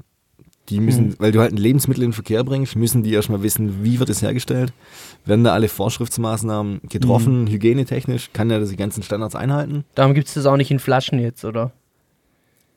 Die 0.68 0.80
müssen, 0.80 1.14
weil 1.18 1.30
du 1.30 1.40
halt 1.40 1.52
ein 1.52 1.58
Lebensmittel 1.58 2.02
in 2.02 2.10
den 2.10 2.14
Verkehr 2.14 2.42
bringst, 2.42 2.74
müssen 2.74 3.02
die 3.02 3.12
erstmal 3.12 3.42
wissen, 3.42 3.84
wie 3.84 4.00
wird 4.00 4.10
es 4.10 4.20
hergestellt. 4.22 4.72
Werden 5.24 5.44
da 5.44 5.52
alle 5.52 5.68
Vorschriftsmaßnahmen 5.68 6.80
getroffen, 6.88 7.46
hygienetechnisch, 7.46 8.30
kann 8.32 8.50
er 8.50 8.60
die 8.60 8.76
ganzen 8.76 9.02
Standards 9.02 9.36
einhalten? 9.36 9.84
Darum 9.94 10.14
gibt 10.14 10.28
es 10.28 10.34
das 10.34 10.46
auch 10.46 10.56
nicht 10.56 10.70
in 10.70 10.80
Flaschen 10.80 11.20
jetzt, 11.20 11.44
oder? 11.44 11.72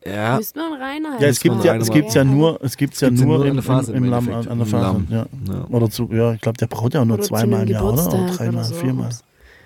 Ja, 0.06 0.38
Müsste 0.38 0.60
man 0.60 0.82
reiner 0.82 1.20
Ja, 1.20 1.28
es 1.28 1.40
gibt 1.42 1.64
ja, 1.64 1.76
es 1.76 1.92
gibt's 1.92 2.14
ja 2.14 2.24
nur, 2.24 2.60
es 2.64 2.78
gibt's 2.78 3.02
ja 3.02 3.10
Gibt's 3.10 3.22
ja 3.22 3.28
nur 3.28 3.38
nur 3.40 3.46
im, 3.46 3.52
an 3.52 3.56
der 3.58 3.64
Phase 3.64 3.92
im, 3.92 3.98
im 3.98 4.04
im 4.06 4.10
Lamm, 4.12 4.30
an 4.30 4.58
der 4.58 4.68
Phase. 4.68 4.86
Lamm. 4.86 5.08
Ja. 5.10 5.26
ja. 5.48 5.66
Oder 5.70 5.90
zu, 5.90 6.10
ja, 6.12 6.34
ich 6.34 6.42
glaube, 6.42 6.58
der 6.58 6.68
braut 6.68 6.94
ja 6.94 7.02
auch 7.02 7.06
nur 7.06 7.18
Oder 7.18 7.26
zweimal 7.28 7.64
im 7.64 7.68
Jahr, 7.70 7.84
oder? 7.84 8.08
Oder 8.08 8.28
dreimal, 8.28 8.54
oder 8.56 8.64
so. 8.64 8.76
viermal. 8.76 9.10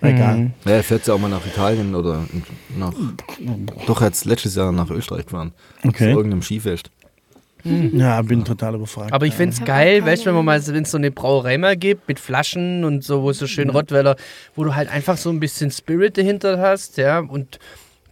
Egal. 0.02 0.38
Mhm. 0.38 0.54
Ja, 0.66 0.72
er 0.72 0.84
fährt 0.84 1.08
ja 1.08 1.14
auch 1.14 1.20
mal 1.20 1.30
nach 1.30 1.46
Italien 1.46 1.96
oder 1.96 2.26
nach. 2.78 2.94
Doch, 3.88 4.02
er 4.02 4.08
hat 4.08 4.26
letztes 4.26 4.56
Jahr 4.56 4.72
nach 4.72 4.90
Österreich 4.90 5.26
gefahren. 5.26 5.54
Okay. 5.84 6.12
Zu 6.12 6.18
irgendeinem 6.18 6.42
Skifest. 6.42 6.90
Ja, 7.64 8.22
bin 8.22 8.44
total 8.44 8.76
überfragt. 8.76 9.14
Aber 9.14 9.26
ich 9.26 9.34
finde 9.34 9.54
es 9.56 9.64
geil, 9.64 10.06
weißt 10.06 10.24
du, 10.24 10.28
wenn 10.28 10.36
man 10.36 10.46
keine 10.46 10.60
mal, 10.62 10.74
wenn 10.76 10.84
es 10.84 10.92
so 10.92 10.98
eine 10.98 11.12
Brauerei 11.12 11.58
mal 11.58 11.78
gibt 11.78 12.08
mit 12.08 12.20
Flaschen 12.20 12.84
und 12.84 13.04
so, 13.04 13.24
wo 13.24 13.30
es 13.30 13.40
so 13.40 13.48
schön 13.48 13.70
Rottweiler, 13.70 14.16
wo 14.56 14.64
du 14.64 14.76
halt 14.76 14.90
einfach 14.90 15.18
so 15.18 15.30
ein 15.30 15.40
bisschen 15.40 15.72
Spirit 15.72 16.18
dahinter 16.18 16.60
hast, 16.60 16.98
ja, 16.98 17.20
und 17.20 17.60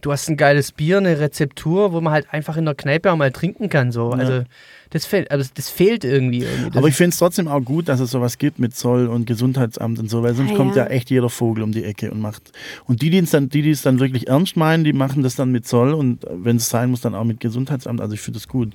du 0.00 0.10
hast 0.10 0.28
ein 0.28 0.36
geiles 0.36 0.72
Bier, 0.72 0.98
eine 0.98 1.18
Rezeptur, 1.20 1.92
wo 1.92 2.00
man 2.00 2.12
halt 2.12 2.26
einfach 2.32 2.56
in 2.56 2.64
der 2.64 2.74
Kneipe 2.74 3.12
auch 3.12 3.16
mal 3.16 3.30
trinken 3.30 3.68
kann, 3.68 3.92
so. 3.92 4.10
Also, 4.10 4.44
das 4.90 5.06
fehlt, 5.06 5.30
also 5.30 5.48
das 5.54 5.70
fehlt 5.70 6.04
irgendwie. 6.04 6.42
irgendwie. 6.42 6.76
Aber 6.76 6.86
ich 6.88 6.94
finde 6.94 7.10
es 7.10 7.18
trotzdem 7.18 7.48
auch 7.48 7.62
gut, 7.62 7.88
dass 7.88 7.98
es 7.98 8.10
sowas 8.10 8.36
gibt 8.36 8.58
mit 8.58 8.76
Zoll 8.76 9.06
und 9.06 9.26
Gesundheitsamt 9.26 9.98
und 9.98 10.10
so, 10.10 10.22
weil 10.22 10.34
sonst 10.34 10.52
Ah, 10.52 10.56
kommt 10.56 10.76
ja. 10.76 10.84
ja 10.84 10.90
echt 10.90 11.08
jeder 11.08 11.30
Vogel 11.30 11.62
um 11.62 11.72
die 11.72 11.82
Ecke 11.84 12.10
und 12.10 12.20
macht. 12.20 12.52
Und 12.86 13.00
die, 13.00 13.08
die 13.08 13.18
es 13.18 13.30
dann, 13.30 13.48
die, 13.48 13.62
die 13.62 13.70
es 13.70 13.80
dann 13.80 14.00
wirklich 14.00 14.28
ernst 14.28 14.54
meinen, 14.56 14.84
die 14.84 14.92
machen 14.92 15.22
das 15.22 15.34
dann 15.34 15.50
mit 15.50 15.66
Zoll 15.66 15.94
und 15.94 16.26
wenn 16.30 16.56
es 16.56 16.68
sein 16.68 16.90
muss, 16.90 17.00
dann 17.00 17.14
auch 17.14 17.24
mit 17.24 17.40
Gesundheitsamt. 17.40 18.02
Also 18.02 18.12
ich 18.12 18.20
finde 18.20 18.38
das 18.38 18.48
gut. 18.48 18.72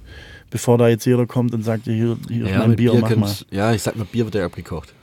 Bevor 0.50 0.78
da 0.78 0.88
jetzt 0.88 1.06
jeder 1.06 1.26
kommt 1.26 1.54
und 1.54 1.64
sagt, 1.64 1.86
hier, 1.86 2.18
hier 2.30 2.46
ist 2.46 2.58
mein 2.58 2.70
mit 2.70 2.78
Bier, 2.78 2.94
mach 3.00 3.16
mal. 3.16 3.32
ja, 3.52 3.74
ich 3.74 3.82
sag 3.82 3.96
mal, 3.96 4.06
Bier 4.06 4.26
wird 4.26 4.36
ja 4.36 4.46
abgekocht. 4.46 4.94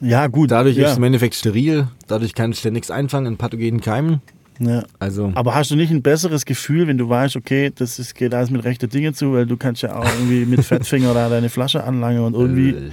Ja, 0.00 0.26
gut. 0.28 0.50
Dadurch 0.50 0.76
ja. 0.76 0.86
ist 0.86 0.92
es 0.92 0.96
im 0.96 1.02
Endeffekt 1.04 1.34
steril, 1.34 1.88
dadurch 2.06 2.34
kannst 2.34 2.64
du 2.64 2.70
nichts 2.70 2.90
einfangen 2.90 3.26
an 3.26 3.36
pathogenen 3.36 3.80
Keimen. 3.80 4.22
ja. 4.58 4.82
Also, 4.98 5.32
Aber 5.34 5.54
hast 5.54 5.70
du 5.70 5.76
nicht 5.76 5.90
ein 5.90 6.02
besseres 6.02 6.44
Gefühl, 6.44 6.86
wenn 6.86 6.98
du 6.98 7.08
weißt, 7.08 7.36
okay, 7.36 7.70
das 7.74 7.98
ist, 7.98 8.14
geht 8.14 8.32
alles 8.32 8.50
mit 8.50 8.64
rechten 8.64 8.88
Dingen 8.88 9.12
zu, 9.14 9.32
weil 9.32 9.46
du 9.46 9.56
kannst 9.56 9.82
ja 9.82 9.96
auch 9.96 10.04
irgendwie 10.04 10.46
mit 10.46 10.64
Fettfinger 10.64 11.12
da 11.14 11.28
deine 11.28 11.48
Flasche 11.50 11.84
anlangen 11.84 12.22
und 12.22 12.34
irgendwie. 12.34 12.70
Äh, 12.70 12.90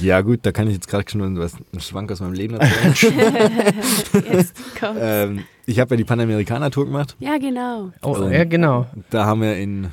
Ja, 0.00 0.20
gut, 0.20 0.40
da 0.42 0.52
kann 0.52 0.66
ich 0.68 0.74
jetzt 0.74 0.88
gerade 0.88 1.08
schon 1.08 1.38
was, 1.38 1.54
einen 1.72 1.80
Schwank 1.80 2.10
aus 2.12 2.20
meinem 2.20 2.32
Leben 2.34 2.56
erzählen. 2.56 3.14
Jetzt 4.32 4.54
ähm, 5.00 5.44
ich 5.66 5.78
habe 5.78 5.94
ja 5.94 5.96
die 5.96 6.04
Panamericana-Tour 6.04 6.86
gemacht. 6.86 7.16
Ja, 7.20 7.38
genau. 7.38 7.92
Oh, 8.02 8.28
ja, 8.28 8.44
genau. 8.44 8.86
Da 9.10 9.24
haben 9.24 9.40
wir 9.42 9.56
in. 9.56 9.88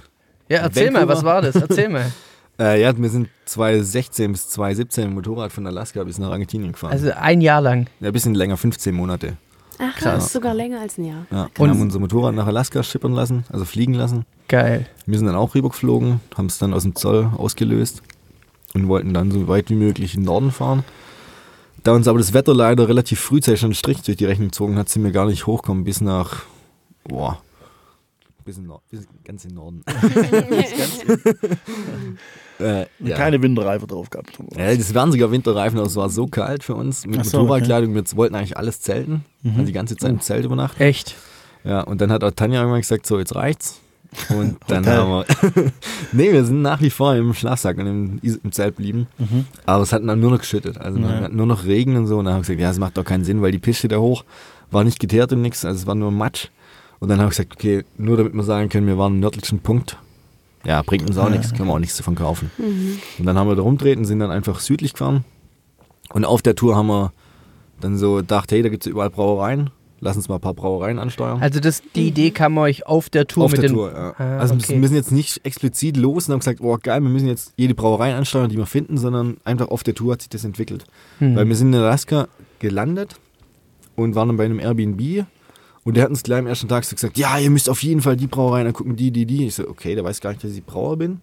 Ja, 0.52 0.60
erzähl 0.60 0.92
mal, 0.92 1.08
Vancouver. 1.08 1.16
was 1.18 1.24
war 1.24 1.42
das? 1.42 1.56
Erzähl 1.56 1.90
mal. 1.90 2.12
Äh, 2.60 2.80
ja, 2.82 2.96
wir 2.96 3.10
sind 3.10 3.28
2016 3.46 4.34
bis 4.34 4.50
2017 4.50 5.06
im 5.06 5.14
Motorrad 5.16 5.52
von 5.52 5.66
Alaska 5.66 6.04
bis 6.04 6.20
nach 6.20 6.30
Argentinien 6.30 6.74
gefahren. 6.74 6.92
Also 6.92 7.10
ein 7.12 7.42
Jahr 7.42 7.60
lang. 7.62 7.88
ja, 8.02 8.08
ein 8.08 8.14
bisschen 8.14 8.36
länger, 8.36 8.56
15 8.56 8.94
Monate. 8.94 9.38
Ach, 9.80 9.96
Krass. 9.96 10.16
das 10.16 10.26
ist 10.28 10.34
sogar 10.34 10.54
länger 10.54 10.80
als 10.82 11.00
ein 11.00 11.06
Jahr. 11.06 11.26
Ja, 11.32 11.48
Und- 11.58 11.70
haben 11.72 11.82
unser 11.82 11.98
Motorrad 11.98 12.36
nach 12.36 12.46
Alaska 12.46 12.84
schippern 12.84 13.14
lassen, 13.14 13.46
also 13.50 13.66
fliegen 13.66 13.96
lassen. 13.96 14.26
Geil. 14.48 14.86
Wir 15.08 15.18
sind 15.18 15.26
dann 15.26 15.38
auch 15.38 15.56
rübergeflogen, 15.56 16.20
haben 16.38 16.46
es 16.48 16.60
dann 16.60 16.74
aus 16.74 16.84
dem 16.84 16.94
Zoll 16.94 17.32
ausgelöst 17.36 18.04
und 18.76 18.88
wollten 18.90 19.14
dann 19.14 19.32
so 19.32 19.48
weit 19.48 19.72
wie 19.72 19.76
möglich 19.76 20.14
in 20.14 20.20
den 20.22 20.26
Norden 20.28 20.52
fahren. 20.52 20.84
Da 21.84 21.94
uns 21.94 22.08
aber 22.08 22.20
das 22.20 22.34
Wetter 22.34 22.54
leider 22.54 22.88
relativ 22.88 23.20
frühzeitig 23.22 23.64
einen 23.64 23.74
Strich 23.74 24.04
durch 24.04 24.18
die 24.18 24.26
Rechnung 24.26 24.50
gezogen 24.50 24.78
hat, 24.78 24.88
sind 24.90 25.04
wir 25.04 25.12
gar 25.12 25.26
nicht 25.26 25.48
hochgekommen 25.48 25.84
bis 25.84 26.00
nach, 26.02 26.44
boah, 27.06 27.42
bis, 28.52 28.58
in 28.58 28.66
Nord, 28.66 28.82
bis 28.90 29.08
ganz 29.24 29.44
den 29.44 29.56
Norden. 29.56 29.84
äh, 32.60 32.86
ja. 33.00 33.16
Keine 33.16 33.42
Winterreife 33.42 33.88
drauf 33.88 34.10
gehabt. 34.10 34.32
Ja, 34.58 34.76
das 34.76 34.94
waren 34.94 35.12
sogar 35.12 35.32
Winterreifen, 35.32 35.78
aber 35.80 35.88
es 35.88 35.96
war 35.96 36.10
so 36.10 36.28
kalt 36.28 36.64
für 36.64 36.76
uns 36.76 37.06
mit 37.06 37.26
so, 37.26 37.40
Motorradkleidung. 37.40 37.96
Wir 37.96 38.04
wollten 38.16 38.36
eigentlich 38.36 38.58
alles 38.58 38.82
zelten, 38.82 39.24
Mhm. 39.44 39.52
also 39.52 39.64
die 39.66 39.72
ganze 39.72 39.96
Zeit 39.96 40.12
im 40.12 40.20
Zelt 40.20 40.46
übernachten. 40.46 40.82
Echt. 40.84 41.16
Ja, 41.64 41.82
und 41.82 42.02
dann 42.02 42.12
hat 42.12 42.24
auch 42.24 42.32
Tanja 42.32 42.60
irgendwann 42.60 42.82
gesagt, 42.82 43.06
so, 43.08 43.18
jetzt 43.20 43.36
reicht's. 43.36 43.80
Und 44.30 44.58
dann 44.68 44.86
haben 44.86 45.10
wir. 45.10 45.26
nee, 46.12 46.32
wir 46.34 46.44
sind 46.44 46.62
nach 46.62 46.82
wie 46.82 46.90
vor 46.90 47.16
im 47.16 47.34
Schlafsack 47.34 47.78
und 47.78 47.88
im, 47.88 48.20
im 48.22 48.52
Zelt 48.52 48.76
blieben. 48.76 49.08
Mhm. 49.18 49.46
Aber 49.66 49.84
es 49.84 49.94
hat 49.94 50.06
dann 50.06 50.20
nur 50.20 50.32
noch 50.32 50.40
geschüttet. 50.40 50.78
Also 50.78 51.00
Ja. 51.00 51.08
wir 51.08 51.16
hatten 51.22 51.36
nur 51.38 51.46
noch 51.46 51.64
Regen 51.66 51.96
und 51.96 52.08
so. 52.08 52.18
Und 52.20 52.26
dann 52.26 52.34
haben 52.34 52.40
wir 52.42 52.56
gesagt, 52.56 52.60
ja, 52.60 52.70
es 52.70 52.80
macht 52.80 52.98
doch 52.98 53.06
keinen 53.06 53.24
Sinn, 53.24 53.42
weil 53.42 53.52
die 53.54 53.60
Piste 53.60 53.88
da 53.88 53.98
hoch 53.98 54.26
war 54.70 54.84
nicht 54.84 55.00
geteert 55.00 55.32
und 55.34 55.42
nichts. 55.42 55.64
Also 55.66 55.80
es 55.82 55.88
war 55.88 55.96
nur 55.96 56.12
Matsch. 56.12 56.50
Und 57.02 57.10
dann 57.10 57.18
haben 57.18 57.26
wir 57.26 57.30
gesagt, 57.32 57.54
okay, 57.54 57.84
nur 57.98 58.16
damit 58.16 58.34
wir 58.34 58.44
sagen 58.44 58.70
können, 58.70 58.86
wir 58.86 58.98
waren 58.98 59.14
am 59.14 59.20
nördlichen 59.20 59.60
Punkt. 59.60 59.98
Ja, 60.64 60.84
bringt 60.84 61.10
uns 61.10 61.18
auch 61.18 61.26
Ja. 61.26 61.32
nichts, 61.32 61.52
können 61.52 61.68
wir 61.68 61.74
auch 61.74 61.80
nichts 61.80 61.98
davon 61.98 62.14
kaufen. 62.14 62.52
Mhm. 62.60 63.00
Und 63.18 63.26
dann 63.26 63.38
haben 63.38 63.48
wir 63.50 63.56
da 63.56 63.64
rumdreht 63.64 63.98
und 63.98 64.06
sind 64.06 64.20
dann 64.20 64.30
einfach 64.30 64.60
südlich 64.60 64.94
gefahren. 64.94 65.26
Und 66.14 66.26
auf 66.26 66.44
der 66.44 66.56
Tour 66.56 66.76
haben 66.76 66.88
wir 66.88 67.12
dann 67.80 67.98
so 67.98 68.18
gedacht, 68.18 68.52
hey, 68.52 68.62
da 68.62 68.70
gibt 68.70 68.86
es 68.86 68.92
überall 68.92 69.10
Brauereien. 69.10 69.72
Lass 70.00 70.16
uns 70.16 70.30
mal 70.30 70.36
ein 70.36 70.42
paar 70.42 70.54
Brauereien 70.54 71.00
ansteuern. 71.00 71.42
Also 71.42 71.60
das, 71.60 71.82
die 71.96 72.08
Idee 72.08 72.30
kam 72.30 72.56
euch 72.60 72.86
auf 72.86 73.10
der 73.10 73.26
Tour 73.28 73.46
auf 73.46 73.52
mit 73.52 73.64
der 73.64 73.70
den. 73.70 73.76
Tour, 73.76 73.92
ja. 73.92 74.14
Ah, 74.18 74.38
also 74.38 74.54
okay. 74.54 74.70
wir 74.70 74.78
müssen 74.78 74.96
jetzt 74.96 75.12
nicht 75.12 75.44
explizit 75.44 75.98
los 75.98 76.28
und 76.28 76.34
haben 76.34 76.40
gesagt, 76.40 76.60
oh 76.62 76.78
geil, 76.82 77.02
wir 77.02 77.10
müssen 77.10 77.28
jetzt 77.28 77.54
jede 77.56 77.74
Brauerei 77.74 78.14
ansteuern, 78.16 78.50
die 78.50 78.58
wir 78.58 78.66
finden, 78.68 78.98
sondern 78.98 79.38
einfach 79.44 79.70
auf 79.70 79.84
der 79.84 79.96
Tour 79.96 80.14
hat 80.14 80.22
sich 80.22 80.30
das 80.30 80.44
entwickelt. 80.44 80.86
Hm. 81.20 81.36
Weil 81.36 81.48
wir 81.48 81.56
sind 81.56 81.74
in 81.74 81.80
Alaska 81.80 82.28
gelandet 82.60 83.16
und 83.96 84.16
waren 84.16 84.28
dann 84.28 84.38
bei 84.38 84.46
einem 84.46 84.60
Airbnb 84.60 85.26
und 85.84 85.96
der 85.98 86.04
hat 86.04 86.10
uns 86.12 86.24
gleich 86.24 86.40
am 86.40 86.48
ersten 86.48 86.68
Tag 86.68 86.84
so 86.86 86.96
gesagt, 86.96 87.18
ja, 87.18 87.38
ihr 87.38 87.50
müsst 87.50 87.70
auf 87.70 87.82
jeden 87.84 88.02
Fall 88.02 88.16
die 88.16 88.28
Brauereien 88.28 88.68
angucken, 88.68 88.96
die, 88.96 89.12
die, 89.12 89.26
die. 89.26 89.48
Ich 89.48 89.56
so, 89.56 89.68
okay, 89.68 89.96
der 89.96 90.04
weiß 90.04 90.22
gar 90.22 90.32
nicht, 90.32 90.44
dass 90.44 90.52
ich 90.52 90.64
Brauer 90.64 90.98
bin. 90.98 91.22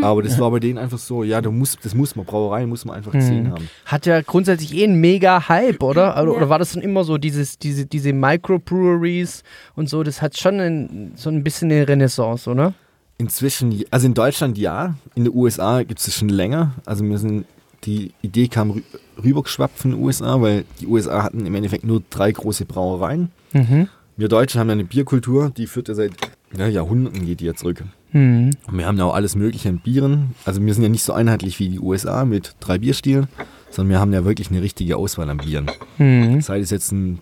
Aber 0.00 0.22
das 0.22 0.38
war 0.40 0.50
bei 0.50 0.60
denen 0.60 0.78
einfach 0.78 0.96
so, 0.98 1.24
ja, 1.24 1.42
du 1.42 1.50
musst, 1.50 1.84
das 1.84 1.94
muss 1.94 2.16
man, 2.16 2.24
Brauereien 2.24 2.70
muss 2.70 2.86
man 2.86 2.96
einfach 2.96 3.12
gesehen 3.12 3.46
Hm. 3.46 3.52
haben. 3.52 3.68
Hat 3.84 4.06
ja 4.06 4.22
grundsätzlich 4.22 4.72
eh 4.74 4.84
einen 4.84 4.98
mega 4.98 5.46
Hype, 5.50 5.82
oder? 5.82 6.14
Oder, 6.22 6.30
Ja. 6.32 6.36
oder 6.38 6.48
war 6.48 6.58
das 6.58 6.72
schon 6.72 6.80
immer 6.80 7.04
so, 7.04 7.18
dieses, 7.18 7.58
diese, 7.58 7.84
diese 7.84 8.14
Microbreweries 8.14 9.42
und 9.76 9.88
so, 9.90 10.02
das 10.02 10.22
hat 10.22 10.38
schon 10.38 10.58
ein, 10.60 11.12
so 11.16 11.28
ein 11.28 11.44
bisschen 11.44 11.70
eine 11.70 11.86
Renaissance, 11.86 12.48
oder? 12.48 12.72
Inzwischen, 13.18 13.84
also 13.90 14.06
in 14.06 14.14
Deutschland 14.14 14.56
ja, 14.58 14.94
in 15.14 15.24
den 15.24 15.34
USA 15.34 15.82
gibt 15.82 16.00
es 16.00 16.06
das 16.06 16.14
schon 16.16 16.30
länger. 16.30 16.72
Also 16.86 17.04
wir 17.04 17.18
sind, 17.18 17.44
die 17.84 18.12
Idee 18.22 18.48
kam 18.48 18.70
rü 18.70 18.82
rübergeschwappt 19.22 19.78
von 19.78 19.92
den 19.92 20.00
USA, 20.02 20.40
weil 20.40 20.64
die 20.80 20.86
USA 20.86 21.22
hatten 21.22 21.46
im 21.46 21.54
Endeffekt 21.54 21.84
nur 21.84 22.02
drei 22.10 22.32
große 22.32 22.64
Brauereien. 22.64 23.30
Mhm. 23.54 23.88
Wir 24.16 24.28
Deutschen 24.28 24.60
haben 24.60 24.68
ja 24.68 24.72
eine 24.74 24.84
Bierkultur, 24.84 25.50
die 25.56 25.66
führt 25.66 25.88
ja 25.88 25.94
seit 25.94 26.12
ja, 26.56 26.68
Jahrhunderten 26.68 27.24
geht 27.26 27.40
die 27.40 27.46
ja 27.46 27.54
zurück. 27.54 27.82
Mhm. 28.12 28.50
Und 28.66 28.78
wir 28.78 28.86
haben 28.86 28.96
ja 28.98 29.04
auch 29.06 29.14
alles 29.14 29.34
mögliche 29.34 29.68
an 29.70 29.78
Bieren. 29.78 30.34
Also 30.44 30.64
wir 30.64 30.72
sind 30.74 30.82
ja 30.84 30.88
nicht 30.88 31.02
so 31.02 31.12
einheitlich 31.12 31.58
wie 31.58 31.68
die 31.68 31.80
USA 31.80 32.24
mit 32.24 32.54
drei 32.60 32.78
Bierstilen, 32.78 33.26
sondern 33.70 33.90
wir 33.90 33.98
haben 34.00 34.12
ja 34.12 34.24
wirklich 34.24 34.50
eine 34.50 34.62
richtige 34.62 34.96
Auswahl 34.96 35.28
an 35.30 35.38
Bieren. 35.38 35.68
Mhm. 35.98 36.40
Sei 36.42 36.60
es 36.60 36.70
jetzt 36.70 36.92
ein, 36.92 37.18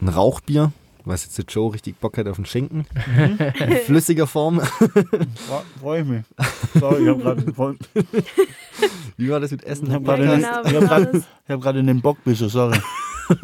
ein 0.00 0.08
Rauchbier, 0.08 0.72
was 1.04 1.24
jetzt 1.24 1.36
der 1.36 1.44
Joe 1.46 1.74
richtig 1.74 1.98
Bock 1.98 2.16
hat 2.16 2.26
auf 2.28 2.36
den 2.36 2.46
Schenken, 2.46 2.86
in 3.58 3.76
flüssiger 3.84 4.26
Form. 4.26 4.60
Freue 5.80 6.00
ich 6.02 6.06
mich. 6.08 6.22
Sorry, 6.80 7.02
ich 7.02 7.08
habe 7.08 7.20
gerade 7.22 7.52
voll- 7.52 7.76
Wie 9.18 9.28
war 9.28 9.40
das 9.40 9.50
mit 9.50 9.64
Essen? 9.64 9.88
ich 9.88 9.92
hab 9.92 10.06
Ja, 10.06 10.16
gerade 10.16 10.36
genau, 10.36 10.48
wie 10.64 10.76
hab 10.76 10.88
grad- 11.12 11.22
hab 11.48 11.60
grad 11.60 11.76
in 11.76 11.86
den 11.88 12.00
Bockbische, 12.00 12.48
sorry. 12.48 12.78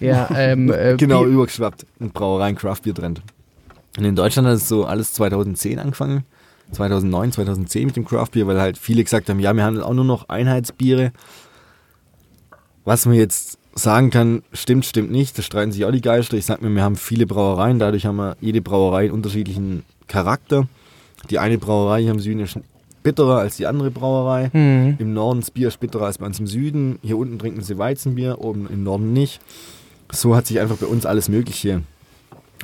Ja, 0.00 0.28
ähm, 0.34 0.70
äh, 0.72 0.96
genau 0.96 1.22
Bier- 1.24 1.32
übergeschwappt. 1.32 1.86
Ein 2.00 2.10
Brauereien 2.10 2.56
Craftbier 2.56 2.94
Trend. 2.94 3.22
Und 3.98 4.04
in 4.04 4.16
Deutschland 4.16 4.48
hat 4.48 4.54
es 4.56 4.68
so 4.68 4.84
alles 4.84 5.12
2010 5.14 5.78
angefangen. 5.78 6.24
2009, 6.72 7.32
2010 7.32 7.86
mit 7.86 7.96
dem 7.96 8.04
Craftbier, 8.04 8.46
weil 8.46 8.60
halt 8.60 8.78
viele 8.78 9.02
gesagt 9.02 9.28
haben, 9.28 9.40
ja, 9.40 9.52
wir 9.54 9.64
haben 9.64 9.80
auch 9.80 9.92
nur 9.94 10.04
noch 10.04 10.28
Einheitsbiere. 10.28 11.12
Was 12.84 13.06
man 13.06 13.14
jetzt 13.16 13.58
sagen 13.74 14.10
kann, 14.10 14.42
stimmt, 14.52 14.86
stimmt 14.86 15.10
nicht. 15.10 15.36
Da 15.36 15.42
streiten 15.42 15.72
sich 15.72 15.84
auch 15.84 15.90
die 15.90 16.00
Geister. 16.00 16.36
Ich 16.36 16.46
sag 16.46 16.62
mir, 16.62 16.70
wir 16.70 16.82
haben 16.82 16.96
viele 16.96 17.26
Brauereien, 17.26 17.78
dadurch 17.78 18.06
haben 18.06 18.16
wir 18.16 18.36
jede 18.40 18.60
Brauerei 18.60 19.04
einen 19.04 19.12
unterschiedlichen 19.12 19.84
Charakter. 20.06 20.66
Die 21.28 21.38
eine 21.38 21.58
Brauerei 21.58 22.02
hier 22.02 22.10
im 22.12 22.20
Süden 22.20 22.40
ist 22.40 22.58
bitterer 23.02 23.38
als 23.38 23.56
die 23.56 23.66
andere 23.66 23.90
Brauerei. 23.90 24.50
Mhm. 24.52 24.96
Im 24.98 25.12
Norden 25.12 25.40
das 25.40 25.50
Bier 25.50 25.68
ist 25.68 25.80
bitterer 25.80 26.06
als 26.06 26.18
bei 26.18 26.26
uns 26.26 26.38
im 26.40 26.46
Süden. 26.46 26.98
Hier 27.02 27.18
unten 27.18 27.38
trinken 27.38 27.62
sie 27.62 27.78
Weizenbier, 27.78 28.38
oben 28.40 28.68
im 28.70 28.82
Norden 28.84 29.12
nicht. 29.12 29.40
So 30.12 30.34
hat 30.36 30.46
sich 30.46 30.58
einfach 30.60 30.76
bei 30.76 30.86
uns 30.86 31.06
alles 31.06 31.28
Mögliche 31.28 31.82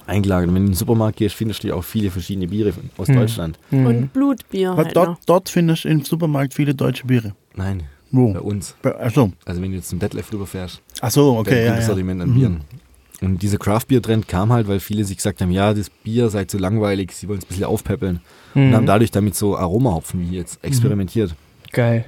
eingelagert. 0.07 0.49
Wenn 0.49 0.55
du 0.55 0.61
in 0.63 0.67
den 0.69 0.75
Supermarkt 0.75 1.19
gehst, 1.19 1.35
findest 1.35 1.63
du 1.65 1.69
ja 1.69 1.75
auch 1.75 1.85
viele 1.85 2.11
verschiedene 2.11 2.49
Biere 2.49 2.73
aus 2.97 3.09
Hm. 3.09 3.17
Deutschland. 3.17 3.59
Mhm. 3.71 3.87
Und 3.87 4.13
Blutbier 4.13 4.77
halt 4.77 4.89
noch. 4.89 4.93
dort, 5.07 5.19
dort 5.27 5.49
findest 5.49 5.85
du 5.85 5.89
im 5.89 6.05
Supermarkt 6.05 6.55
viele 6.55 6.75
deutsche 6.75 7.07
Biere. 7.07 7.35
Nein, 7.55 7.85
Wo? 8.11 8.33
bei 8.33 8.41
uns. 8.41 8.75
Bei- 8.83 8.99
Achso, 8.99 9.33
Also 9.45 9.63
wenn 9.63 9.71
du 9.71 9.77
jetzt 9.79 9.89
zum 9.89 9.99
Detlef 9.99 10.33
rüberfährst, 10.33 10.81
Ach 11.01 11.11
so 11.11 11.31
dann 11.33 11.41
okay, 11.41 11.65
ja, 11.65 11.71
das 11.73 11.81
ja. 11.81 11.87
Sortiment 11.87 12.23
an 12.23 12.31
Mhm. 12.31 12.35
Bieren. 12.35 12.61
Und 13.23 13.41
dieser 13.43 13.57
Craft-Bier-Trend 13.57 14.29
kam 14.29 14.53
halt, 14.53 14.69
weil 14.69 14.79
viele 14.79 15.03
sich 15.05 15.17
gesagt 15.17 15.41
haben, 15.41 15.51
ja, 15.51 15.73
das 15.73 15.89
Bier 15.89 16.29
sei 16.29 16.45
zu 16.45 16.59
langweilig, 16.59 17.13
sie 17.13 17.29
wollen 17.29 17.39
es 17.39 17.45
ein 17.47 17.49
bisschen 17.49 17.65
aufpeppeln. 17.65 18.21
Und 18.55 18.75
haben 18.75 18.83
Mhm. 18.85 18.87
dadurch 18.87 19.11
damit 19.11 19.35
so 19.35 19.57
Aromahopfen 19.57 20.21
wie 20.21 20.37
jetzt 20.37 20.63
experimentiert. 20.63 21.35
Geil. 21.73 22.05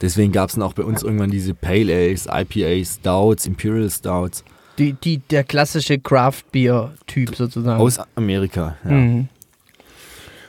Deswegen 0.00 0.32
gab 0.32 0.48
es 0.48 0.54
dann 0.54 0.62
auch 0.64 0.72
bei 0.72 0.82
uns 0.82 1.02
irgendwann 1.02 1.30
diese 1.30 1.52
Pale 1.52 1.92
Ales, 1.94 2.26
IPAs, 2.26 2.94
Stouts, 3.00 3.46
Imperial 3.46 3.90
Stouts 3.90 4.44
Die, 4.78 4.92
die, 4.94 5.18
der 5.18 5.44
klassische 5.44 5.98
Craft-Bier-Typ 5.98 7.34
sozusagen. 7.36 7.80
aus 7.80 7.98
Amerika. 8.14 8.76
Ja. 8.84 8.90
Mhm. 8.90 9.28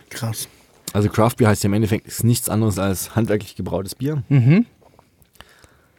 Krass. 0.09 0.47
Also 0.93 1.09
Craft 1.09 1.36
Beer 1.38 1.47
heißt 1.49 1.63
ja 1.63 1.67
im 1.67 1.74
Endeffekt 1.74 2.07
ist 2.07 2.24
nichts 2.24 2.49
anderes 2.49 2.78
als 2.78 3.15
handwerklich 3.15 3.55
gebrautes 3.55 3.95
Bier. 3.95 4.24
Mhm. 4.30 4.65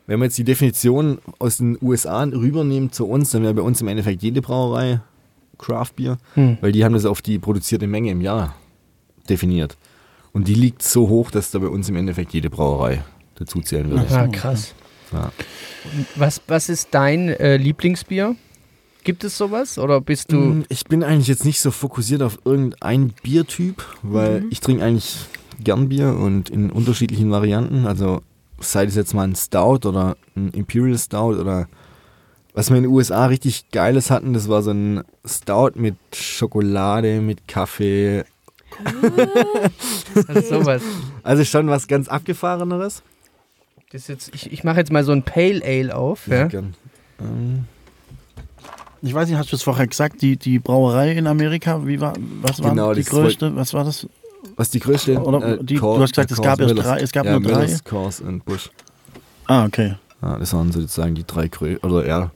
Wenn 0.07 0.19
wir 0.21 0.25
jetzt 0.27 0.37
die 0.39 0.45
Definition 0.45 1.19
aus 1.39 1.59
den 1.59 1.79
USA 1.81 2.23
rübernehmen 2.25 2.93
zu 2.93 3.07
uns, 3.09 3.31
dann 3.31 3.43
wäre 3.43 3.55
bei 3.55 3.63
uns 3.63 3.81
im 3.81 3.89
Endeffekt 3.89 4.23
jede 4.23 4.43
Brauerei 4.43 5.01
Craft 5.59 5.93
Beer, 5.97 6.19
Mhm. 6.35 6.59
weil 6.61 6.73
die 6.73 6.85
haben 6.85 6.93
das 6.93 7.05
auf 7.07 7.23
die 7.23 7.39
produzierte 7.39 7.87
Menge 7.87 8.11
im 8.11 8.21
Jahr 8.21 8.55
definiert. 9.29 9.77
Und 10.33 10.49
die 10.49 10.55
liegt 10.55 10.83
so 10.83 11.09
hoch, 11.09 11.31
dass 11.31 11.51
da 11.51 11.59
bei 11.59 11.69
uns 11.69 11.89
im 11.89 11.97
Endeffekt 11.97 12.33
jede 12.35 12.51
Brauerei 12.51 13.03
dazu 13.37 13.61
zählen 13.61 13.89
würde. 13.91 14.07
Ah, 14.15 14.27
krass. 14.29 14.75
Ja. 15.13 15.33
Was, 16.17 16.41
was 16.47 16.69
ist 16.69 16.89
dein 16.93 17.29
äh, 17.29 17.57
Lieblingsbier? 17.57 18.37
Gibt 19.05 19.25
es 19.25 19.37
sowas? 19.37 19.79
Oder 19.79 20.01
bist 20.01 20.31
du. 20.33 20.37
Mm, 20.37 20.65
Ich 20.69 20.85
bin 20.85 21.03
eigentlich 21.03 21.29
jetzt 21.29 21.45
nicht 21.45 21.61
so 21.61 21.71
fokussiert 21.71 22.23
auf 22.23 22.39
irgendein 22.45 23.13
Biertyp, 23.23 23.85
weil 24.03 24.45
ich 24.51 24.61
trinke 24.61 24.85
eigentlich 24.85 25.17
gern 25.63 25.89
Bier 25.89 26.15
und 26.17 26.51
in 26.51 26.71
unterschiedlichen 26.71 27.31
Varianten. 27.31 27.87
Also 27.87 28.23
sei 28.61 28.85
es 28.85 28.95
jetzt 28.95 29.13
mal 29.13 29.25
ein 29.25 29.35
Stout 29.35 29.89
oder 29.89 30.17
ein 30.37 30.51
Imperial 30.51 30.97
Stout 30.99 31.37
oder 31.41 31.67
was 32.55 32.71
wir 32.71 32.77
in 32.77 32.85
den 32.85 32.93
USA 32.93 33.27
richtig 33.27 33.71
Geiles 33.73 34.11
hatten, 34.11 34.35
das 34.35 34.49
war 34.49 34.63
so 34.63 34.71
ein 34.71 35.03
Stout 35.25 35.71
mit 35.75 35.97
Schokolade, 36.15 37.21
mit 37.21 37.49
Kaffee. 37.49 38.25
Also 40.29 40.61
sowas. 40.61 40.83
Also 41.23 41.45
schon 41.45 41.69
was 41.69 41.87
ganz 41.89 42.09
Abgefahreneres. 42.09 43.03
Das 43.93 44.09
jetzt, 44.09 44.35
ich 44.35 44.53
ich 44.53 44.65
mache 44.65 44.79
jetzt 44.79 44.91
mal 44.91 45.05
so 45.05 45.13
ein 45.13 45.23
Pale 45.23 45.63
Ale 45.65 45.95
auf. 45.95 46.27
Ja? 46.27 46.47
gern. 46.47 46.75
Ähm, 47.21 47.65
Ich 49.03 49.13
weiß 49.13 49.29
nicht, 49.29 49.37
hast 49.37 49.51
du 49.53 49.57
es 49.57 49.63
vorher 49.63 49.87
gesagt, 49.87 50.23
die, 50.23 50.37
die 50.37 50.59
Brauerei 50.61 51.13
in 51.13 51.27
Amerika, 51.27 51.85
wie 51.87 52.01
war, 52.01 52.15
was 52.41 52.63
war 52.63 52.71
Genau, 52.71 52.95
die 52.95 53.03
das 53.03 53.11
größte, 53.11 53.55
was 53.57 53.75
war 53.75 53.85
das? 53.85 54.07
Was 54.57 54.69
ist 54.69 54.75
die 54.75 54.81
größte? 54.81 55.19
Oder 55.21 55.57
die- 55.59 55.75
Cor- 55.77 55.97
du 55.97 56.03
hast 56.03 56.13
gesagt, 56.15 56.31
es 56.31 56.41
gab 56.41 56.61
erst 56.61 56.79
drei- 56.79 57.01
es 57.01 57.13
gab 57.13 57.27
ja, 57.27 57.33
nur 57.39 57.51
drei. 57.51 57.63
Millers, 57.65 57.83
Coors 57.85 58.21
und 58.21 58.45
Busch. 58.45 58.71
Ah, 59.47 59.65
okay. 59.65 59.97
Ja, 60.23 60.39
das 60.39 60.53
waren 60.55 60.71
sozusagen 60.71 61.15
die 61.17 61.25
drei 61.27 61.49
grö 61.49 61.77
oder 61.83 62.07
ja, 62.07 62.31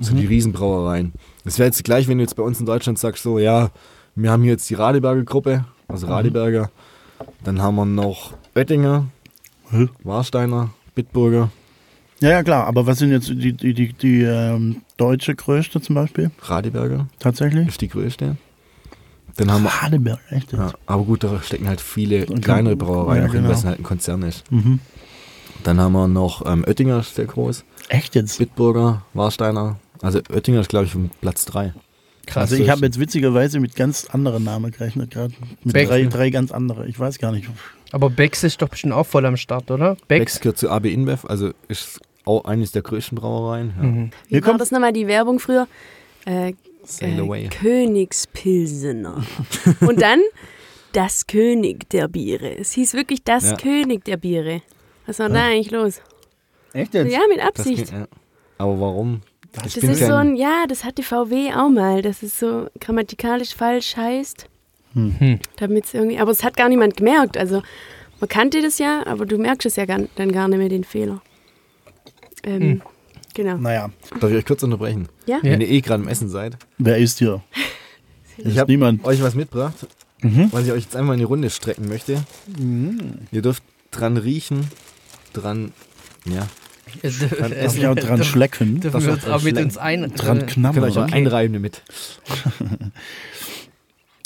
so 0.00 0.12
Mhm. 0.14 0.18
die 0.18 0.26
Riesenbrauereien. 0.26 1.12
Das 1.44 1.58
wäre 1.58 1.66
jetzt 1.66 1.82
gleich, 1.82 2.06
wenn 2.08 2.18
du 2.18 2.22
jetzt 2.22 2.36
bei 2.36 2.42
uns 2.44 2.60
in 2.60 2.66
Deutschland 2.66 2.98
sagst, 3.00 3.22
so, 3.24 3.38
ja, 3.40 3.70
wir 4.14 4.30
haben 4.30 4.42
hier 4.44 4.52
jetzt 4.52 4.70
die 4.70 4.74
Radeberger 4.74 5.24
Gruppe, 5.24 5.64
also 5.88 6.06
Mhm. 6.06 6.12
Radeberger. 6.12 6.70
Dann 7.44 7.60
haben 7.60 7.74
wir 7.76 7.84
noch 7.84 8.32
Oettinger, 8.54 9.06
Hä? 9.70 9.88
Warsteiner, 10.04 10.70
Bitburger, 10.94 11.50
Ja, 12.20 12.30
ja, 12.30 12.42
klar. 12.42 12.66
Aber 12.66 12.86
was 12.86 12.98
sind 12.98 13.10
jetzt 13.10 13.28
die, 13.28 13.52
die, 13.52 13.74
die, 13.74 13.92
die 13.92 14.22
ähm, 14.22 14.82
deutsche 14.96 15.34
größte 15.34 15.80
zum 15.80 15.94
Beispiel? 15.94 16.30
Radeberger 16.42 17.08
Tatsächlich? 17.18 17.68
ist 17.68 17.80
die 17.80 17.88
größte. 17.88 18.36
Dann 19.36 19.50
haben 19.50 19.64
wir, 19.64 19.82
Hadeberg, 19.82 20.20
echt 20.30 20.52
jetzt? 20.52 20.60
ja, 20.60 20.72
aber 20.86 21.04
gut, 21.04 21.24
da 21.24 21.40
stecken 21.42 21.66
halt 21.66 21.80
viele 21.80 22.26
Und 22.26 22.44
kleinere 22.44 22.76
Brauereien 22.76 23.22
ja, 23.22 23.28
drin, 23.28 23.42
weil 23.42 23.48
genau. 23.48 23.58
es 23.58 23.64
halt 23.64 23.80
ein 23.80 23.82
Konzern 23.82 24.22
ist. 24.22 24.50
Mhm. 24.52 24.78
Dann 25.64 25.80
haben 25.80 25.92
wir 25.92 26.06
noch 26.08 26.44
ähm, 26.44 26.64
Oettinger, 26.66 27.00
ist 27.00 27.14
sehr 27.14 27.26
groß, 27.26 27.64
Echt 27.88 28.14
jetzt? 28.14 28.38
Bitburger, 28.38 29.02
Warsteiner. 29.14 29.78
Also 30.02 30.20
Oettinger 30.30 30.60
ist, 30.60 30.68
glaube 30.68 30.86
ich, 30.86 30.96
Platz 31.20 31.44
3. 31.46 31.72
Also 32.34 32.56
ich 32.56 32.68
habe 32.70 32.82
jetzt 32.86 32.98
witzigerweise 33.00 33.60
mit 33.60 33.74
ganz 33.76 34.06
anderen 34.10 34.44
Namen 34.44 34.70
gerechnet 34.70 35.10
gerade. 35.10 35.34
Mit 35.64 35.74
Beck. 35.74 35.88
drei, 35.88 36.04
drei 36.04 36.30
ganz 36.30 36.52
andere. 36.52 36.86
Ich 36.86 36.98
weiß 36.98 37.18
gar 37.18 37.32
nicht. 37.32 37.48
Aber 37.90 38.08
Becks 38.10 38.42
ist 38.44 38.62
doch 38.62 38.68
bestimmt 38.68 38.92
auch 38.94 39.06
voll 39.06 39.26
am 39.26 39.36
Start, 39.36 39.70
oder? 39.70 39.96
Becks 40.08 40.34
Becks. 40.34 40.40
gehört 40.40 40.58
zu 40.58 40.70
AB 40.70 40.86
InBev, 40.86 41.24
also 41.28 41.50
ist 41.68 42.00
auch 42.24 42.44
eines 42.44 42.72
der 42.72 42.82
größten 42.82 43.18
Brauereien. 43.18 43.74
Ja. 43.76 43.82
Mhm. 43.82 44.10
Wie 44.28 44.34
Hier 44.36 44.42
war 44.42 44.48
kommt- 44.50 44.60
das 44.60 44.70
nochmal, 44.70 44.92
die 44.92 45.06
Werbung 45.06 45.40
früher? 45.40 45.66
Äh, 46.24 46.54
äh, 47.00 47.48
Königspilsener. 47.48 49.22
Und 49.80 50.00
dann 50.00 50.20
das 50.92 51.26
König 51.26 51.88
der 51.90 52.08
Biere. 52.08 52.56
Es 52.58 52.72
hieß 52.72 52.94
wirklich 52.94 53.24
das 53.24 53.50
Ja. 53.50 53.56
König 53.56 54.04
der 54.04 54.16
Biere. 54.16 54.62
Was 55.06 55.18
war 55.18 55.28
da 55.28 55.46
eigentlich 55.46 55.70
los? 55.70 56.00
Echt 56.72 56.94
Ja, 56.94 57.02
mit 57.04 57.40
Absicht. 57.44 57.76
geht, 57.86 57.92
ja. 57.92 58.06
Aber 58.58 58.80
warum? 58.80 59.20
Das, 59.52 59.74
bin 59.74 59.90
ist 59.90 60.00
so 60.00 60.14
ein, 60.14 60.34
ja, 60.36 60.64
das 60.66 60.84
hatte 60.84 61.02
VW 61.02 61.52
auch 61.54 61.68
mal, 61.68 62.00
dass 62.02 62.22
es 62.22 62.38
so 62.38 62.68
grammatikalisch 62.80 63.54
falsch 63.54 63.96
heißt. 63.96 64.46
Hm. 64.94 65.38
Damit 65.56 65.92
irgendwie, 65.94 66.18
aber 66.18 66.30
es 66.30 66.42
hat 66.44 66.56
gar 66.56 66.68
niemand 66.68 66.96
gemerkt. 66.96 67.36
Also 67.36 67.62
man 68.20 68.28
kannte 68.28 68.62
das 68.62 68.78
ja, 68.78 69.06
aber 69.06 69.26
du 69.26 69.36
merkst 69.38 69.66
es 69.66 69.76
ja 69.76 69.84
gar, 69.84 70.00
dann 70.16 70.32
gar 70.32 70.48
nicht 70.48 70.58
mehr 70.58 70.68
den 70.68 70.84
Fehler. 70.84 71.20
Ähm, 72.44 72.82
Genau. 73.34 73.56
Naja, 73.56 73.88
Darf 74.20 74.30
ich 74.30 74.36
euch 74.36 74.44
kurz 74.44 74.62
unterbrechen? 74.62 75.08
Ja? 75.24 75.36
Ja. 75.36 75.42
Wenn 75.52 75.62
ihr 75.62 75.70
eh 75.70 75.80
gerade 75.80 76.02
am 76.02 76.08
Essen 76.08 76.28
seid. 76.28 76.58
wer 76.76 76.98
ist 76.98 77.18
hier? 77.18 77.42
Ich 78.36 78.58
habe 78.58 78.70
niemand. 78.70 79.04
euch 79.06 79.22
was 79.22 79.34
mitgebracht, 79.34 79.86
Mhm. 80.20 80.48
was 80.52 80.66
ich 80.66 80.72
euch 80.72 80.82
jetzt 80.84 80.94
einmal 80.96 81.14
in 81.14 81.20
die 81.20 81.24
Runde 81.24 81.48
strecken 81.48 81.88
möchte. 81.88 82.22
Ihr 83.30 83.40
dürft 83.42 83.62
dran 83.90 84.18
riechen, 84.18 84.68
dran, 85.32 85.72
ja, 86.26 86.46
Darf 87.00 87.76
ich 87.76 87.86
auch 87.86 87.94
dran 87.94 88.22
schlecken? 88.24 88.80
Dürfen 88.80 88.92
Das 88.98 89.06
wir 89.06 89.12
uns 89.14 89.26
auch 89.28 89.42
mit 89.42 89.56
uns 89.58 89.78
ein... 89.78 90.12
Dran 90.14 90.40
äh, 90.40 90.46
knabbern. 90.46 90.84
auch 90.90 90.96
Okay. 91.04 91.14
einreiben 91.14 91.52
damit. 91.54 91.82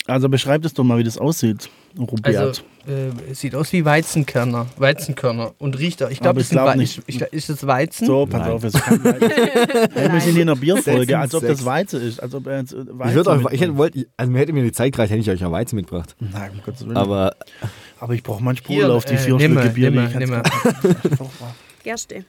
Also 0.09 0.29
beschreib 0.29 0.63
es 0.63 0.73
doch 0.73 0.85
mal, 0.85 0.97
wie 0.97 1.03
das 1.03 1.17
aussieht, 1.17 1.69
Rubiat. 1.99 2.33
Also, 2.37 2.61
äh, 2.87 3.31
es 3.31 3.41
sieht 3.41 3.53
aus 3.55 3.73
wie 3.73 3.83
Weizenkörner. 3.83 4.67
Weizenkörner. 4.77 5.53
Und 5.57 5.77
riecht 5.77 6.01
auch. 6.01 6.09
Ich 6.09 6.21
glaube, 6.21 6.41
sind 6.43 6.51
glaub 6.61 6.77
nicht. 6.77 7.01
ich- 7.07 7.19
ich- 7.21 7.33
ist 7.33 7.49
es 7.49 7.67
Weizen? 7.67 8.07
so, 8.07 8.25
pass 8.25 8.39
Nein. 8.39 8.51
auf, 8.51 8.63
es 8.63 8.71
kann 8.71 9.03
Weizen. 9.03 9.29
hey, 9.29 10.13
wir 10.13 10.21
sind 10.21 10.31
hier 10.33 10.43
in 10.43 10.49
einer 10.49 10.55
Bierfolge, 10.55 11.19
als 11.19 11.35
ob 11.35 11.45
das 11.45 11.65
Weizen 11.65 12.01
ist. 12.01 12.23
Als 12.23 12.33
ob 12.33 12.47
er 12.47 12.59
jetzt 12.61 12.71
äh, 12.71 12.77
Weizen 12.87 13.09
Ich 13.09 13.15
würde 13.15 13.29
euch, 13.31 13.53
ich 13.53 13.59
hätte, 13.59 13.75
wollt, 13.75 14.07
also 14.15 14.31
mir 14.31 14.39
hätte 14.39 14.53
mir 14.53 14.63
die 14.63 14.71
Zeit 14.71 14.93
gereicht, 14.93 15.11
hätte 15.11 15.19
ich 15.19 15.29
euch 15.29 15.43
auch 15.43 15.51
Weizen 15.51 15.75
mitgebracht. 15.75 16.15
Nein, 16.21 16.51
um 16.53 16.61
Gottes 16.63 16.85
Willen. 16.85 16.95
Aber, 16.95 17.35
Aber 17.99 18.13
ich 18.13 18.23
brauche 18.23 18.41
mal 18.41 18.51
einen 18.51 18.57
Sprudel 18.59 18.85
Hier, 18.85 18.93
auf 18.93 19.03
die 19.03 19.15
äh, 19.15 19.17
vier 19.17 19.37
Schlücke 19.37 19.49
mal, 19.49 19.69
Bier, 19.71 19.91
die 19.91 19.97
nimm 19.97 20.07
ich 20.07 20.13
mal, 20.29 20.43
jetzt 20.43 21.19
nimm 21.19 21.27
Gerste. 21.83 22.23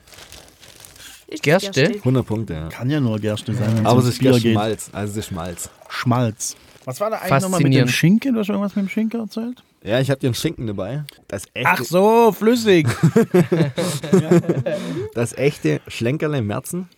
Ist 1.29 1.43
Gerste? 1.43 1.85
100 1.97 2.27
Punkte, 2.27 2.55
ja. 2.55 2.69
Kann 2.69 2.89
ja 2.89 3.01
nur 3.01 3.19
Gerste 3.19 3.53
sein, 3.55 3.85
Aber 3.85 4.01
es 4.01 4.07
ist 4.07 4.19
Bier 4.19 4.33
Bier 4.33 4.41
geht. 4.41 4.53
Schmalz, 4.53 4.91
also 4.93 5.11
es 5.13 5.17
ist 5.19 5.27
Schmalz. 5.27 5.71
Schmalz. 5.91 6.57
Was 6.87 7.01
war 7.01 7.11
da 7.11 7.19
eigentlich 7.19 7.43
nochmal 7.43 7.61
mit 7.61 7.75
dem. 7.75 7.89
Schinken? 7.89 8.33
Du 8.33 8.41
hast 8.41 8.49
irgendwas 8.49 8.75
mit 8.75 8.87
dem 8.87 8.89
Schinken 8.89 9.21
erzählt? 9.21 9.63
Ja, 9.85 10.01
ich 10.01 10.11
habe 10.11 10.19
dir 10.21 10.29
einen 10.29 10.35
Schinken 10.35 10.67
dabei. 10.67 11.05
Das 11.29 11.45
echte, 11.53 11.69
Ach 11.71 11.85
so, 11.85 12.33
flüssig. 12.33 12.89
das 15.15 15.37
echte 15.37 15.81
Schlenkerle 15.87 16.41
Merzen. 16.43 16.89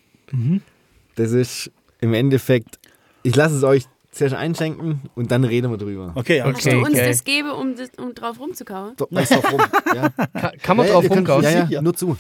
Das 1.17 1.33
ist 1.33 1.71
im 2.01 2.15
Endeffekt, 2.15 2.79
ich 3.25 3.35
lasse 3.35 3.57
es 3.57 3.65
euch 3.65 3.85
zuerst 4.13 4.35
einschenken 4.35 5.01
und 5.15 5.31
dann 5.31 5.45
reden 5.45 5.71
wir 5.71 5.77
drüber. 5.77 6.13
Okay, 6.15 6.41
Hast 6.43 6.57
Okay. 6.67 6.71
du 6.71 6.85
uns 6.85 6.95
geil. 6.95 7.09
das 7.09 7.25
geben, 7.25 7.51
um, 7.51 7.77
das, 7.77 7.91
um 7.99 8.15
drauf 8.15 8.39
rumzukauen? 8.41 8.95
So, 8.99 9.09
doch 9.11 9.53
rum. 9.53 9.61
Ja. 9.95 10.09
Kann, 10.09 10.53
kann 10.63 10.77
man 10.77 10.87
Ja, 10.87 10.93
drauf 10.93 11.11
rumkauen? 11.11 11.43
Ja, 11.45 11.67
ja, 11.69 11.83
nur 11.83 11.95
zu. 11.95 12.17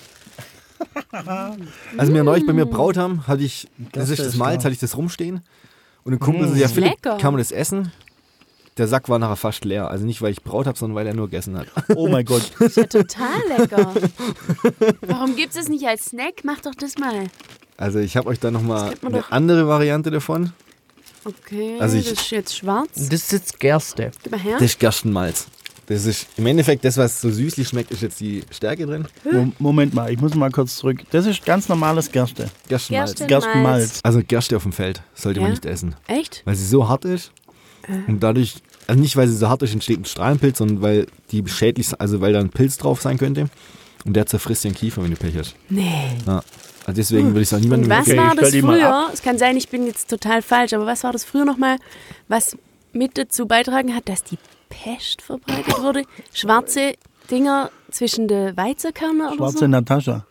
Als 1.97 2.13
wir 2.13 2.25
neulich 2.25 2.47
bei 2.47 2.53
mir 2.53 2.67
braut 2.67 2.97
haben, 2.97 3.27
hatte 3.27 3.43
ich, 3.43 3.69
das 3.93 4.09
ist 4.11 4.19
das 4.21 4.27
ist 4.29 4.37
Malz, 4.37 4.55
klar. 4.61 4.65
hatte 4.65 4.73
ich 4.75 4.79
das 4.81 4.97
rumstehen. 4.97 5.41
Und 6.05 6.15
ein 6.15 6.19
Kumpel 6.19 6.49
so, 6.49 6.55
ja, 6.55 6.69
Philipp, 6.69 6.91
Lecker. 7.05 7.19
kann 7.19 7.35
man 7.35 7.39
das 7.39 7.53
essen? 7.53 7.93
Der 8.79 8.89
Sack 8.89 9.09
war 9.11 9.19
nachher 9.19 9.37
fast 9.37 9.65
leer. 9.65 9.91
Also 9.91 10.07
nicht, 10.07 10.23
weil 10.23 10.33
ich 10.33 10.43
braut 10.43 10.67
habe, 10.67 10.79
sondern 10.79 10.97
weil 10.97 11.07
er 11.07 11.13
nur 11.15 11.27
gegessen 11.27 11.59
hat. 11.59 11.67
Oh 11.97 12.09
mein 12.09 12.25
Gott. 12.25 12.51
Ist 12.61 12.77
ja 12.79 12.85
total 12.85 13.39
lecker. 13.59 13.93
Warum 15.03 15.37
gibt 15.37 15.51
es 15.51 15.57
das 15.57 15.69
nicht 15.69 15.87
als 15.87 16.07
Snack? 16.07 16.43
Mach 16.45 16.61
doch 16.61 16.75
das 16.75 16.97
mal. 16.97 17.27
Also 17.77 17.99
ich 17.99 18.17
habe 18.17 18.29
euch 18.29 18.39
da 18.41 18.51
nochmal 18.51 18.95
eine 19.05 19.19
doch. 19.19 19.31
andere 19.31 19.67
Variante 19.69 20.11
davon. 20.11 20.53
Okay, 21.25 21.77
Also 21.81 21.97
ich- 21.99 22.09
das 22.09 22.21
ist 22.23 22.31
jetzt 22.31 22.57
schwarz. 22.57 22.89
Das 22.95 23.09
ist 23.11 23.33
jetzt 23.33 23.61
Gerste. 23.61 24.13
Gib 24.23 24.33
mal 24.33 24.41
her. 24.41 24.55
Das 24.55 24.63
ist 24.71 24.81
Gerstenmalz. 24.81 25.47
Das 25.91 26.07
ist 26.07 26.29
im 26.37 26.47
Endeffekt 26.47 26.85
das, 26.85 26.97
was 26.97 27.21
so 27.21 27.31
süßlich 27.31 27.67
schmeckt, 27.67 27.91
ist 27.91 28.01
jetzt 28.01 28.21
die 28.21 28.45
Stärke 28.53 28.87
drin. 28.87 29.07
Mo- 29.31 29.53
Moment 29.59 29.93
mal, 29.93 30.11
ich 30.13 30.21
muss 30.21 30.35
mal 30.37 30.51
kurz 30.51 30.77
zurück. 30.77 31.01
Das 31.11 31.27
ist 31.27 31.45
ganz 31.45 31.69
normales 31.69 32.13
Gerste. 32.13 32.49
Gerstenmalz. 32.69 33.11
Gerste- 33.11 33.27
Gerstenmalz. 33.27 34.01
Also 34.05 34.21
Gerste 34.27 34.57
auf 34.57 34.63
dem 34.63 34.73
Feld 34.73 35.03
sollte 35.15 35.41
man 35.41 35.49
Ja? 35.49 35.55
nicht 35.55 35.67
essen. 35.67 35.97
Echt? 36.07 36.43
Weil 36.45 36.55
sie 36.55 36.65
so 36.67 36.89
hart 36.89 37.05
ist 37.05 37.33
und 38.07 38.21
dadurch, 38.23 38.55
also 38.87 39.01
nicht 39.01 39.17
weil 39.17 39.27
sie 39.27 39.35
so 39.37 39.49
hart 39.49 39.63
ist, 39.63 39.73
entsteht 39.73 39.99
ein 39.99 40.05
Strahlenpilz, 40.05 40.59
sondern 40.59 40.81
weil 40.81 41.07
die 41.33 41.43
schädlich, 41.49 41.89
also 42.01 42.21
weil 42.21 42.33
da 42.35 42.39
ein 42.41 42.51
Pilz 42.51 42.77
drauf 42.79 43.03
sein 43.03 43.19
könnte 43.19 43.51
und 44.05 44.15
der 44.15 44.27
zerfrisst 44.27 44.63
den 44.63 44.75
Kiefer, 44.75 45.03
wenn 45.03 45.11
du 45.11 45.17
Pech 45.17 45.37
hast. 45.37 45.57
Nee. 45.69 45.91
Ja. 46.25 46.43
Also 46.87 46.97
deswegen 47.01 47.29
würde 47.31 47.41
ich 47.41 47.49
es 47.49 47.55
auch 47.55 47.59
niemandem 47.59 47.91
Und 47.91 47.99
was 47.99 48.07
Okay, 48.07 48.17
war 48.17 48.27
ich 48.27 48.31
stell 48.35 48.43
das 48.45 48.51
die 48.53 48.63
mal 48.63 48.79
früher? 48.79 49.11
Es 49.13 49.23
kann 49.23 49.39
sein, 49.39 49.57
ich 49.57 49.69
bin 49.69 49.87
jetzt 49.87 50.09
total 50.09 50.41
falsch, 50.41 50.73
aber 50.73 50.87
was 50.87 51.03
war 51.03 51.11
das 51.13 51.25
früher 51.25 51.45
nochmal, 51.45 51.79
was 52.29 52.57
mit 52.93 53.19
dazu 53.19 53.47
beitragen 53.47 53.93
hat, 53.95 54.09
dass 54.09 54.23
die 54.23 54.39
Pest 54.71 55.21
verbreitet 55.23 55.79
wurde? 55.83 56.05
Schwarze 56.33 56.95
Dinger 57.31 57.71
zwischen 57.91 58.27
den 58.29 58.57
Weizenkörner 58.57 59.27
oder 59.29 59.37
Schwarze 59.37 59.59
so? 59.59 59.67
Natascha. 59.69 60.25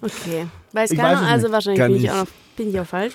Okay. 0.00 0.46
Weiß 0.72 0.90
Ich 0.92 0.98
keiner, 0.98 1.20
weiß 1.20 1.28
also 1.28 1.46
nicht. 1.46 1.52
wahrscheinlich 1.52 1.82
bin 1.86 1.96
ich, 1.96 2.10
auch 2.10 2.16
noch, 2.16 2.26
bin 2.56 2.70
ich 2.70 2.80
auch 2.80 2.86
falsch. 2.86 3.12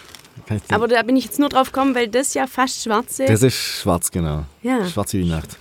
Aber 0.69 0.87
da 0.87 1.01
bin 1.01 1.15
ich 1.17 1.25
jetzt 1.25 1.39
nur 1.39 1.49
drauf 1.49 1.71
gekommen, 1.71 1.95
weil 1.95 2.07
das 2.07 2.33
ja 2.35 2.45
fast 2.47 2.83
schwarze, 2.83 3.25
das 3.25 3.41
ist 3.41 3.55
schwarz, 3.55 4.11
genau. 4.11 4.45
ja, 4.61 4.85
Schwarz 4.87 5.13
wie 5.13 5.23
die 5.23 5.29
Nacht. 5.29 5.57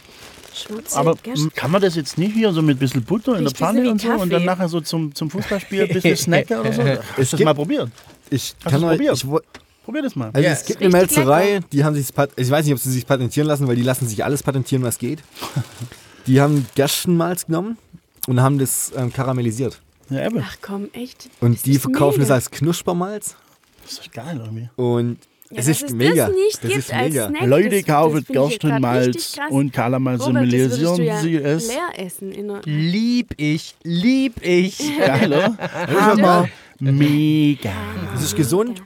schwarze 0.54 0.96
Aber 0.98 1.14
Gerste- 1.16 1.44
m, 1.46 1.52
kann 1.54 1.70
man 1.70 1.80
das 1.80 1.96
jetzt 1.96 2.18
nicht 2.18 2.34
hier 2.34 2.52
so 2.52 2.60
mit 2.62 2.76
ein 2.76 2.78
bisschen 2.80 3.02
Butter 3.02 3.36
in 3.38 3.44
der 3.44 3.52
Pfanne 3.54 3.90
und 3.90 4.00
so 4.00 4.08
und 4.10 4.18
dann 4.30 4.30
Kaffee. 4.30 4.44
nachher 4.44 4.68
so 4.68 4.80
zum, 4.82 5.14
zum 5.14 5.30
Fußballspiel 5.30 5.82
ein 5.82 5.88
bisschen 5.88 6.16
snacken 6.16 6.58
oder 6.60 6.72
so? 6.72 6.82
Hast 6.82 7.32
du 7.32 7.36
das 7.38 7.44
mal 7.44 7.54
probiert? 7.54 7.88
Ich 8.30 8.54
Hast 8.64 8.70
kann 8.72 8.84
euch, 8.84 8.98
probiert? 8.98 9.14
ich, 9.16 9.65
Probier 9.86 10.02
das 10.02 10.14
mal. 10.16 10.30
also 10.32 10.44
Ja, 10.44 10.52
es 10.52 10.60
ist 10.60 10.66
gibt 10.66 10.80
eine 10.82 10.90
Melzerei, 10.90 11.54
lecker. 11.54 11.66
die 11.72 11.84
haben 11.84 11.94
sich, 11.94 12.08
ich 12.36 12.50
weiß 12.50 12.64
nicht, 12.66 12.74
ob 12.74 12.78
sie 12.80 12.90
sich 12.90 13.06
patentieren 13.06 13.46
lassen, 13.48 13.66
weil 13.68 13.76
die 13.76 13.82
lassen 13.82 14.06
sich 14.08 14.22
alles 14.24 14.42
patentieren, 14.42 14.82
was 14.84 14.98
geht. 14.98 15.22
Die 16.26 16.40
haben 16.40 16.66
Gerstenmalz 16.74 17.46
genommen 17.46 17.78
und 18.26 18.40
haben 18.42 18.58
das 18.58 18.90
ähm, 18.96 19.12
karamellisiert. 19.12 19.80
Ja, 20.10 20.26
eben. 20.26 20.42
Ach 20.44 20.56
komm, 20.60 20.88
echt? 20.92 21.28
Und 21.40 21.54
Das 21.54 21.62
die 21.62 21.72
ist 21.74 21.82
verkaufen 21.82 22.18
mega. 22.18 22.34
das 22.34 22.44
als 22.46 22.50
Knuspermalz. 22.50 23.36
Das 23.84 23.92
ist 23.92 24.06
doch 24.08 24.10
geil 24.12 24.40
irgendwie. 24.44 24.68
Und 24.74 25.18
Ja, 25.50 25.58
es 25.58 25.68
ist 25.68 25.88
mega. 25.94 26.26
das 26.26 26.34
nicht 26.34 26.54
das 26.64 26.68
gibt 26.70 26.78
ist 26.78 26.92
als 26.92 27.08
mega. 27.12 27.28
Snack, 27.28 27.46
Leute, 27.46 27.82
kaufen 27.84 28.24
Gerstenmalz 28.28 29.36
und 29.50 29.72
Karamellisieren 29.72 30.70
du 30.70 30.96
sie 30.96 31.04
ja 31.04 31.20
es. 31.42 31.68
leer 31.68 31.90
essen. 31.96 32.32
In 32.32 32.50
einer 32.50 32.60
Lieb 32.64 33.34
ich, 33.36 33.76
lieb 33.84 34.42
ich. 34.42 34.78
Geil, 34.98 35.32
oder? 35.32 35.56
Hammer. 36.00 36.48
Mega. 36.80 37.70
Es 38.16 38.22
ist 38.24 38.34
gesund, 38.36 38.82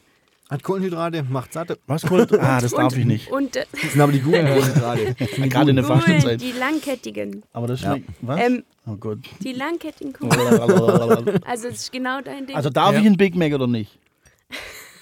hat 0.51 0.63
Kohlenhydrate, 0.63 1.23
macht 1.23 1.53
satt. 1.53 1.79
Was 1.87 2.09
wollt 2.11 2.33
Ah, 2.41 2.61
das 2.61 2.73
darf 2.73 2.97
ich 2.97 3.05
nicht. 3.05 3.31
Und 3.31 3.57
äh, 3.57 3.65
Das 3.73 3.93
sind 3.93 4.01
aber 4.01 4.13
die 4.13 4.21
guten 4.21 4.45
Kohlenhydrate. 4.47 5.15
Gerade 5.49 5.71
in 5.71 5.77
der 5.77 5.85
Fastenzeit. 5.85 6.41
die 6.41 6.53
langkettigen. 6.53 7.43
Aber 7.53 7.67
das 7.69 7.81
Ja. 7.83 7.93
schmeckt. 7.93 8.09
Was? 8.23 8.41
Ähm, 8.41 8.65
Oh 8.87 8.97
Gott. 8.97 9.19
die 9.41 9.53
langkettigen 9.53 10.13
Kugeln. 10.13 10.41
also 10.61 11.33
Also 11.47 11.69
das 11.69 11.79
ist 11.81 11.93
genau 11.93 12.21
dein 12.23 12.47
Ding. 12.47 12.57
darf 12.71 12.93
Ja. 12.95 13.01
ich 13.01 13.07
einen 13.07 13.17
Big 13.17 13.37
Mac 13.37 13.53
oder 13.53 13.67
nicht? 13.67 13.97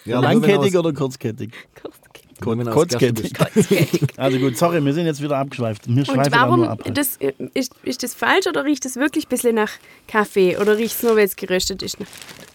Ja, 0.05 0.20
Langkettig 0.20 0.76
oder 0.76 0.92
kurzkettig? 0.92 1.53
nur 1.82 1.92
Gerste 2.41 2.70
Kurzkettig. 2.70 3.32
besteht. 3.55 4.18
Also 4.18 4.39
gut, 4.39 4.57
sorry, 4.57 4.84
wir 4.84 4.93
sind 4.95 5.07
jetzt 5.07 5.22
wieder 5.22 5.36
abgeschweift. 5.39 5.82
Wir 5.89 6.09
Und 6.09 6.32
warum, 6.32 6.61
nur 6.61 6.70
ab. 6.70 6.82
das, 6.95 7.16
äh, 7.18 7.32
ist, 7.55 7.72
ist 7.82 8.03
das 8.03 8.14
falsch 8.14 8.47
oder 8.47 8.64
riecht 8.64 8.84
das 8.84 8.97
wirklich 8.97 9.26
ein 9.26 9.28
bisschen 9.28 9.55
nach 9.55 9.70
Kaffee? 10.07 10.57
Oder 10.57 10.76
riecht 10.78 10.97
es 10.97 11.03
nur, 11.03 11.16
weil 11.16 11.24
es 11.24 11.36
geröstet 11.36 11.82
ist? 11.82 11.97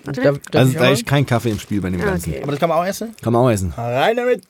Darf, 0.06 0.16
darf 0.16 0.40
Also 0.54 0.74
da 0.78 0.90
ist 0.90 1.06
kein 1.06 1.26
Kaffee 1.26 1.50
im 1.52 1.60
Spiel 1.60 1.82
bei 1.82 1.90
dem 1.90 2.02
Ah, 2.02 2.06
Ganzen. 2.06 2.32
okay. 2.32 2.42
Aber 2.44 2.52
das 2.52 2.60
kann 2.60 2.70
man 2.70 2.78
auch 2.80 2.86
essen? 2.86 3.16
Kann 3.22 3.34
man 3.34 3.42
auch 3.44 3.50
essen. 3.50 3.72
Rein 3.76 4.16
damit. 4.18 4.42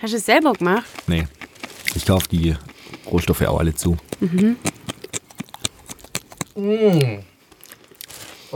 Hast 0.00 0.12
du 0.12 0.16
es 0.16 0.24
selber 0.26 0.52
gemacht? 0.52 0.84
Nee. 1.06 1.26
Ich 1.94 2.06
kaufe 2.06 2.26
die 2.28 2.54
Rohstoffe 3.10 3.42
auch 3.42 3.58
alle 3.58 3.74
zu. 3.74 3.96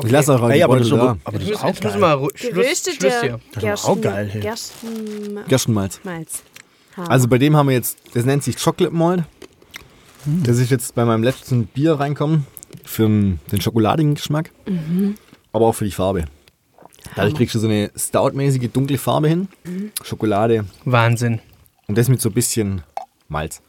Ich 0.05 0.11
lasse 0.11 0.35
auch 0.35 0.49
Ey, 0.51 0.63
aber 0.63 0.79
das, 0.79 0.93
aber, 0.93 0.99
da. 1.03 1.17
aber 1.25 1.39
das 1.39 1.49
ist 1.49 1.63
auch 1.65 1.81
geil. 1.81 1.93
Ru- 2.03 2.31
Schluss, 2.37 2.95
Schluss 2.97 3.21
hier. 3.21 3.41
Das 3.55 3.81
ist 3.81 3.87
auch 3.87 4.01
geil, 4.01 4.29
hey. 4.33 4.41
Gerstenmalz. 4.41 5.49
Gerstenmalz. 5.49 6.01
Ah. 6.97 7.05
Also 7.09 7.29
bei 7.29 7.39
dem 7.39 7.57
haben 7.57 7.69
wir 7.69 7.75
jetzt, 7.77 7.99
das 8.15 8.25
nennt 8.25 8.43
sich 8.45 8.57
Chocolate 8.63 8.95
Malt. 8.95 9.25
Das 10.25 10.59
ist 10.59 10.71
jetzt 10.71 10.95
bei 10.95 11.05
meinem 11.05 11.23
letzten 11.23 11.67
Bier 11.67 11.95
reinkommen 11.95 12.47
für 12.85 13.07
den 13.09 13.61
schokoladigen 13.61 14.15
Geschmack, 14.17 14.51
aber 15.53 15.67
auch 15.67 15.73
für 15.75 15.85
die 15.85 15.93
Farbe. 15.93 16.25
Dadurch 17.15 17.35
kriegst 17.37 17.55
du 17.55 17.61
so 17.61 17.69
eine 17.69 17.91
Stout-mäßige 17.97 18.69
dunkle 18.73 18.99
Farbe 18.99 19.29
hin, 19.29 19.49
Schokolade 20.03 20.65
Wahnsinn. 20.85 21.41
und 21.87 21.97
das 21.97 22.09
mit 22.09 22.21
so 22.21 22.29
ein 22.31 22.33
bisschen 22.35 22.83
Malz. 23.29 23.63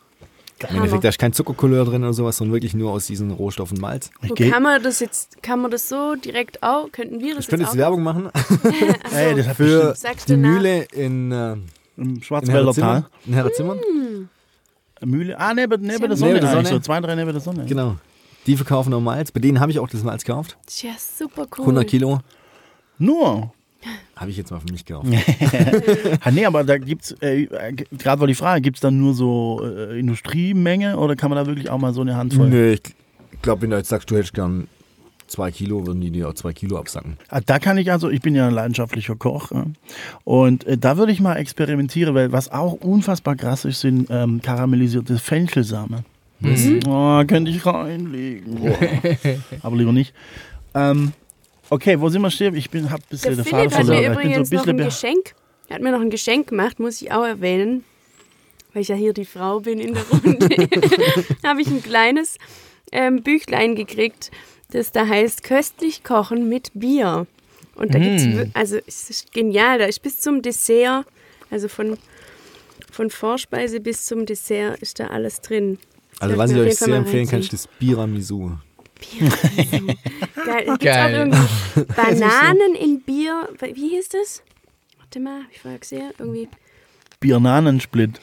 Im 0.70 0.78
Endeffekt, 0.78 1.04
da 1.04 1.10
ist 1.10 1.20
kein 1.20 1.34
Zuckercouleur 1.34 1.86
drin 1.86 2.04
oder 2.04 2.14
sowas, 2.14 2.38
sondern 2.38 2.54
wirklich 2.54 2.74
nur 2.74 2.92
aus 2.92 3.06
diesen 3.06 3.32
Rohstoffen 3.32 3.80
Malz. 3.80 4.10
Geh, 4.36 4.50
kann 4.50 4.64
man 4.64 4.82
das 4.82 5.00
jetzt, 5.00 5.42
kann 5.44 5.62
man 5.62 5.72
das 5.72 5.88
so 5.88 6.16
direkt 6.16 6.64
auch, 6.64 6.92
könnten 6.92 7.20
wir 7.20 7.36
das 7.36 7.46
Ich 7.46 7.50
könnte 7.50 7.64
jetzt 7.64 7.74
jetzt? 7.74 7.80
Werbung 7.82 8.04
machen 8.04 8.30
ey, 9.14 9.36
das 9.36 9.56
für 9.56 9.94
die? 10.28 10.38
Mühle 10.38 10.84
in, 10.94 11.32
äh, 11.32 11.54
im 11.54 11.64
in 11.98 12.24
Schwarzwälder 12.24 12.74
Tal. 12.74 13.06
In 13.26 13.34
Herrenzimmern. 13.34 13.80
Mühle. 15.06 15.40
Ah, 15.40 15.54
neben, 15.54 15.82
neben 15.82 16.00
der 16.00 16.00
Neben 16.10 16.16
Sonne. 16.18 16.40
der 16.40 16.50
eigentlich 16.50 16.68
Sonne. 16.68 16.68
So 16.70 16.80
zwei, 16.80 17.00
drei 17.02 17.16
neben 17.16 17.32
der 17.32 17.42
Sonne. 17.42 17.66
Genau. 17.66 17.96
Die 18.48 18.56
verkaufen 18.56 18.94
auch 18.94 19.02
Malz. 19.02 19.32
Bei 19.32 19.40
denen 19.40 19.60
habe 19.60 19.72
ich 19.72 19.80
auch 19.80 19.88
das 19.90 20.04
Malz 20.04 20.24
gekauft. 20.24 20.58
Ja 20.82 20.92
super 20.98 21.46
cool. 21.58 21.66
100 21.66 21.88
Kilo. 21.88 22.20
Nur. 22.98 23.54
Habe 24.16 24.32
ich 24.32 24.38
jetzt 24.38 24.52
mal 24.52 24.60
für 24.60 24.72
mich 24.72 24.86
gekauft. 24.86 25.08
Ah, 26.22 26.32
nee, 26.32 26.46
aber 26.46 26.64
da 26.64 26.78
gibt's, 26.78 27.12
äh, 27.22 27.44
äh, 27.44 27.74
gerade 27.74 28.20
war 28.20 28.28
die 28.28 28.36
Frage, 28.36 28.62
gibt 28.62 28.78
es 28.78 28.82
dann 28.82 29.00
nur 29.00 29.14
so 29.14 29.62
äh, 29.64 30.00
Industriemenge 30.00 30.98
oder 30.98 31.16
kann 31.16 31.30
man 31.30 31.38
da 31.38 31.46
wirklich 31.46 31.70
auch 31.70 31.78
mal 31.78 31.94
so 31.94 32.02
eine 32.02 32.16
Handvoll? 32.16 32.50
Nö, 32.50 32.74
ich 32.74 33.42
glaube, 33.42 33.62
wenn 33.62 33.70
du 33.70 33.78
jetzt 33.78 33.90
sagst, 33.90 34.10
du 34.10 34.16
hättest 34.16 34.34
gern 34.34 34.68
zwei 35.28 35.52
Kilo, 35.52 35.86
würden 35.86 36.02
die 36.02 36.10
dir 36.12 36.30
auch 36.30 36.34
zwei 36.34 36.54
Kilo 36.54 36.78
absacken. 36.78 37.18
Ah, 37.30 37.42
Da 37.46 37.60
kann 37.60 37.78
ich 37.78 37.92
also, 37.92 38.10
ich 38.10 38.22
bin 38.22 38.34
ja 38.36 38.48
ein 38.48 38.54
leidenschaftlicher 38.54 39.16
Koch 39.16 39.52
ja. 39.52 39.66
und 40.24 40.66
äh, 40.66 40.78
da 40.78 40.98
würde 40.98 41.12
ich 41.12 41.20
mal 41.20 41.36
experimentieren, 41.36 42.16
weil 42.16 42.32
was 42.32 42.50
auch 42.52 42.74
unfassbar 42.74 43.36
krass 43.36 43.66
ist, 43.66 43.82
sind 43.82 44.08
ähm, 44.10 44.42
karamellisierte 44.42 45.18
Fenchelsamen. 45.20 46.06
Oh, 46.88 47.24
könnte 47.26 47.50
ich 47.50 47.66
reinlegen. 47.66 48.60
Aber 49.64 49.76
lieber 49.76 49.92
nicht. 49.92 50.14
Ähm, 50.76 51.14
okay, 51.70 52.00
wo 52.00 52.10
sind 52.10 52.22
wir 52.22 52.32
stehen? 52.32 52.56
Ich 52.56 52.70
bin, 52.70 52.90
hab 52.92 53.00
ein 53.00 53.04
bisschen 53.10 53.36
Der 53.36 53.46
Faden 53.46 53.70
Philipp 53.70 53.74
hat 53.80 53.86
mir 53.86 53.86
bin 53.86 53.86
so 53.88 53.94
ein 53.94 54.12
übrigens 54.14 54.52
noch 54.52 54.68
ein 54.68 54.78
Geschenk. 54.78 55.34
Er 55.70 55.76
hat 55.76 55.82
mir 55.82 55.92
noch 55.92 56.02
ein 56.02 56.10
Geschenk 56.10 56.48
gemacht, 56.48 56.80
muss 56.80 57.02
ich 57.02 57.12
auch 57.12 57.26
erwähnen. 57.26 57.84
Weil 58.74 58.82
ich 58.84 58.88
ja 58.90 58.96
hier 58.96 59.14
die 59.14 59.26
Frau 59.26 59.60
bin 59.60 59.80
in 59.80 59.94
der 59.94 60.04
Runde. 60.10 60.48
habe 61.46 61.62
ich 61.62 61.68
ein 61.68 61.82
kleines 61.84 62.38
ähm, 62.92 63.22
Büchlein 63.24 63.76
gekriegt, 63.76 64.32
das 64.72 64.92
da 64.92 65.08
heißt 65.08 65.44
Köstlich 65.44 66.04
kochen 66.04 66.48
mit 66.50 66.72
Bier. 66.74 67.28
Und 67.76 67.94
da 67.94 68.00
gibt's, 68.00 68.24
Mm. 68.26 68.32
wir- 68.38 68.52
also 68.54 68.78
es 68.88 69.10
ist 69.10 69.32
genial, 69.34 69.78
da 69.80 69.86
ist 69.86 70.02
bis 70.02 70.20
zum 70.20 70.42
Dessert, 70.42 71.06
also 71.52 71.68
von, 71.68 71.98
von 72.92 73.10
Vorspeise 73.10 73.80
bis 73.80 74.06
zum 74.06 74.26
Dessert 74.26 74.80
ist 74.82 75.00
da 75.00 75.08
alles 75.08 75.42
drin. 75.42 75.78
Das 76.14 76.22
Also 76.22 76.38
was 76.38 76.52
ich 76.52 76.58
euch 76.58 76.76
sehr 76.78 76.96
empfehlen 76.96 77.28
kann, 77.28 77.40
ist 77.42 77.54
das 77.54 77.68
Biramisu. 77.80 78.52
Geil. 80.46 80.66
Gibt's 80.66 80.84
Geil. 80.84 81.16
auch 81.16 81.36
irgendwie 81.36 81.94
Bananen 81.96 82.76
in 82.76 83.02
Bier. 83.02 83.50
Wie 83.74 83.90
hieß 83.90 84.10
das? 84.10 84.44
Warte 85.00 85.20
mal, 85.20 85.44
hab 85.44 85.52
ich 85.52 85.60
vorher 85.62 85.80
gesehen. 85.80 86.12
Irgendwie 86.18 86.50
Birnanensplit. 87.20 88.20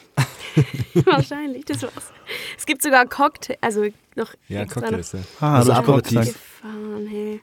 Wahrscheinlich, 1.05 1.65
das 1.65 1.81
war's. 1.83 2.11
Es 2.57 2.65
gibt 2.65 2.81
sogar 2.81 3.05
Cocktail, 3.07 3.57
also 3.61 3.85
noch 4.15 4.33
Ja, 4.47 4.65
Cocktails. 4.65 5.11
Ja. 5.13 5.19
Ah, 5.41 5.55
Also 5.57 5.73
Aperitif. 5.73 6.19
gefahren, 6.21 7.07
hey. 7.09 7.41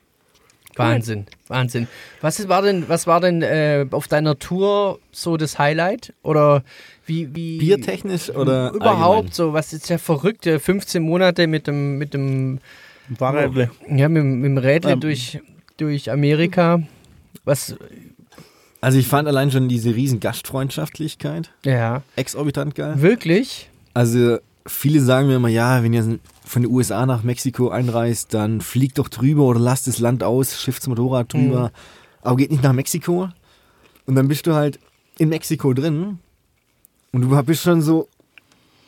Wahnsinn, 0.74 1.26
Wahnsinn. 1.48 1.86
Was 2.22 2.40
ist, 2.40 2.48
war 2.48 2.62
denn, 2.62 2.88
was 2.88 3.06
war 3.06 3.20
denn 3.20 3.42
äh, 3.42 3.84
auf 3.90 4.08
deiner 4.08 4.38
Tour 4.38 5.00
so 5.10 5.36
das 5.36 5.58
Highlight? 5.58 6.14
Oder 6.22 6.64
wie, 7.04 7.34
wie 7.36 7.58
Biertechnisch 7.58 8.30
oder 8.30 8.70
überhaupt 8.72 9.16
allgemein? 9.16 9.32
so? 9.32 9.52
Was 9.52 9.74
ist 9.74 9.90
ja 9.90 9.98
verrückt? 9.98 10.46
äh, 10.46 10.58
15 10.58 11.02
Monate 11.02 11.46
mit 11.46 11.66
dem, 11.66 11.98
mit 11.98 12.14
dem, 12.14 12.60
Fahrrädle. 13.16 13.70
ja, 13.88 14.08
mit, 14.08 14.22
dem- 14.22 14.40
mit 14.40 14.44
dem 14.50 14.58
Rädle 14.58 14.92
Ähm. 14.92 15.00
durch, 15.00 15.40
durch 15.76 16.10
Amerika. 16.10 16.82
Was, 17.44 17.74
Also 18.80 18.98
ich 18.98 19.06
fand 19.08 19.26
allein 19.28 19.50
schon 19.50 19.68
diese 19.68 19.94
riesen 19.94 20.20
Gastfreundschaftlichkeit 20.20 21.50
ja, 21.64 22.02
exorbitant 22.16 22.74
geil. 22.74 23.00
wirklich? 23.02 23.68
Also 23.94 24.38
viele 24.66 25.00
sagen 25.00 25.26
mir 25.28 25.36
immer, 25.36 25.48
ja, 25.48 25.82
wenn 25.82 25.92
ihr 25.92 26.18
von 26.44 26.62
den 26.62 26.70
USA 26.70 27.06
nach 27.06 27.22
Mexiko 27.22 27.68
einreist, 27.70 28.34
dann 28.34 28.60
fliegt 28.60 28.98
doch 28.98 29.08
drüber 29.08 29.44
oder 29.44 29.60
lasst 29.60 29.86
das 29.86 29.98
Land 29.98 30.22
aus, 30.22 30.60
schifft 30.60 30.82
das 30.82 30.88
Motorrad 30.88 31.32
drüber, 31.32 31.72
aber 32.22 32.36
geht 32.36 32.50
nicht 32.50 32.62
nach 32.62 32.72
Mexiko. 32.72 33.28
Und 34.06 34.14
dann 34.14 34.28
bist 34.28 34.46
du 34.46 34.54
halt 34.54 34.78
in 35.18 35.28
Mexiko 35.28 35.72
drin 35.72 36.18
und 37.12 37.20
du 37.22 37.42
bist 37.42 37.62
schon 37.62 37.82
so, 37.82 38.08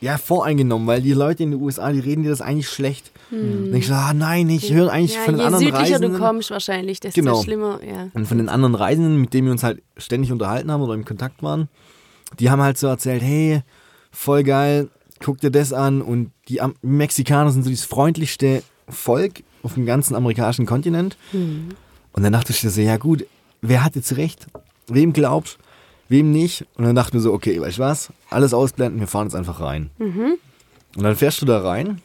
ja, 0.01 0.17
voreingenommen, 0.17 0.87
weil 0.87 1.01
die 1.01 1.13
Leute 1.13 1.43
in 1.43 1.51
den 1.51 1.61
USA, 1.61 1.91
die 1.91 1.99
reden 1.99 2.23
dir 2.23 2.29
das 2.29 2.41
eigentlich 2.41 2.69
schlecht. 2.69 3.11
Dann 3.31 3.71
denkst 3.71 3.87
du, 3.87 3.93
ah 3.95 4.13
nein, 4.13 4.49
ich 4.49 4.71
höre 4.71 4.91
eigentlich 4.91 5.15
Ja, 5.15 5.21
von 5.21 5.33
den 5.33 5.39
je 5.39 5.45
anderen 5.45 5.65
südlicher 5.65 5.81
Reisenden. 5.95 6.13
du 6.13 6.19
kommst 6.19 6.51
wahrscheinlich, 6.51 6.99
desto 6.99 7.21
Genau. 7.21 7.41
schlimmer. 7.41 7.79
Ja. 7.83 8.09
Und 8.13 8.27
von 8.27 8.37
den 8.37 8.49
anderen 8.49 8.75
Reisenden, 8.75 9.19
mit 9.19 9.33
denen 9.33 9.47
wir 9.47 9.51
uns 9.51 9.63
halt 9.63 9.81
ständig 9.97 10.31
unterhalten 10.31 10.69
haben 10.71 10.81
oder 10.81 10.93
im 10.93 11.05
Kontakt 11.05 11.41
waren, 11.41 11.69
die 12.39 12.49
haben 12.49 12.61
halt 12.61 12.77
so 12.77 12.87
erzählt, 12.87 13.23
hey, 13.23 13.61
voll 14.11 14.43
geil, 14.43 14.89
guck 15.23 15.39
dir 15.39 15.49
das 15.49 15.73
an. 15.73 16.01
Und 16.01 16.31
die 16.49 16.59
Mexikaner 16.81 17.51
sind 17.51 17.63
so 17.63 17.69
das 17.71 17.85
freundlichste 17.85 18.61
Volk 18.89 19.43
auf 19.63 19.73
dem 19.75 19.85
ganzen 19.85 20.13
amerikanischen 20.13 20.65
Kontinent. 20.67 21.17
Und 21.33 22.23
dann 22.23 22.33
dachte 22.33 22.51
ich 22.51 22.61
dir 22.61 22.69
so, 22.69 22.81
ja 22.81 22.97
gut, 22.97 23.25
wer 23.61 23.83
hat 23.83 23.95
jetzt 23.95 24.17
recht? 24.17 24.45
Wem 24.87 25.13
glaubst 25.13 25.57
wem 26.09 26.31
nicht? 26.31 26.65
Und 26.75 26.85
dann 26.85 26.95
dachte 26.95 27.09
ich 27.09 27.13
mir 27.15 27.19
so, 27.21 27.33
okay, 27.33 27.59
weißt 27.59 27.77
du 27.77 27.81
was? 27.81 28.09
Alles 28.29 28.53
ausblenden, 28.53 28.99
wir 28.99 29.07
fahren 29.07 29.27
jetzt 29.27 29.35
einfach 29.35 29.59
rein. 29.59 29.89
Und 30.95 31.03
dann 31.03 31.15
fährst 31.15 31.41
du 31.41 31.45
da 31.45 31.61
rein 31.61 32.01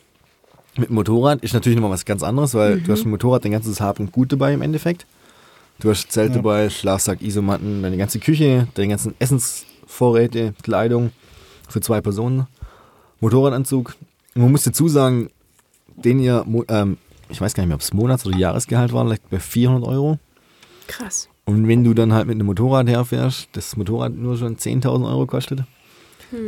mit 0.77 0.89
dem 0.89 0.95
Motorrad. 0.95 1.43
Ist 1.43 1.55
natürlich 1.55 1.77
nochmal 1.77 1.93
was 1.93 2.05
ganz 2.05 2.23
anderes, 2.23 2.55
weil 2.55 2.81
du 2.81 2.93
hast 2.93 3.05
ein 3.05 3.11
Motorrad, 3.11 3.45
dein 3.45 3.53
ganzes 3.53 3.81
Hab 3.81 4.01
und 4.01 4.13
Gut 4.13 4.33
dabei 4.33 4.53
im 4.53 4.63
Endeffekt. 4.63 5.07
Du 5.81 5.89
hast 5.91 6.13
Zelt 6.13 6.35
dabei, 6.37 6.69
Schlafsack, 6.69 7.23
Isomatten, 7.23 7.83
deine 7.83 7.97
ganze 7.97 8.19
Küche, 8.19 8.69
deine 8.75 8.89
ganzen 8.89 9.15
Essensvorräte, 9.19 10.53
Kleidung 10.63 11.11
für 11.69 11.81
zwei 11.81 12.03
Personen, 12.03 12.47
Motorradanzug. 13.21 13.97
Und 14.35 14.43
man 14.43 14.53
muss 14.53 14.65
dazu 14.65 14.89
sagen, 14.89 15.31
den 15.97 16.21
ihr, 16.21 16.45
ähm, 16.69 16.99
ich 17.31 17.41
weiß 17.41 17.55
gar 17.55 17.63
nicht 17.63 17.69
mehr, 17.69 17.77
ob 17.77 17.81
es 17.81 17.95
Monats- 17.95 18.27
oder 18.27 18.37
Jahresgehalt 18.37 18.93
war, 18.93 19.07
vielleicht 19.07 19.31
bei 19.31 19.41
400 19.41 19.89
Euro. 19.89 20.19
Krass. 20.87 21.30
Und 21.51 21.69
wenn 21.69 21.85
du 21.85 21.95
dann 21.95 22.13
halt 22.13 22.27
mit 22.27 22.37
einem 22.37 22.47
Motorrad 22.47 22.89
herfährst, 22.89 23.49
das 23.53 23.77
Motorrad 23.77 24.15
nur 24.15 24.37
schon 24.37 24.57
10.000 24.57 25.07
Euro 25.09 25.27
kostet, 25.27 25.61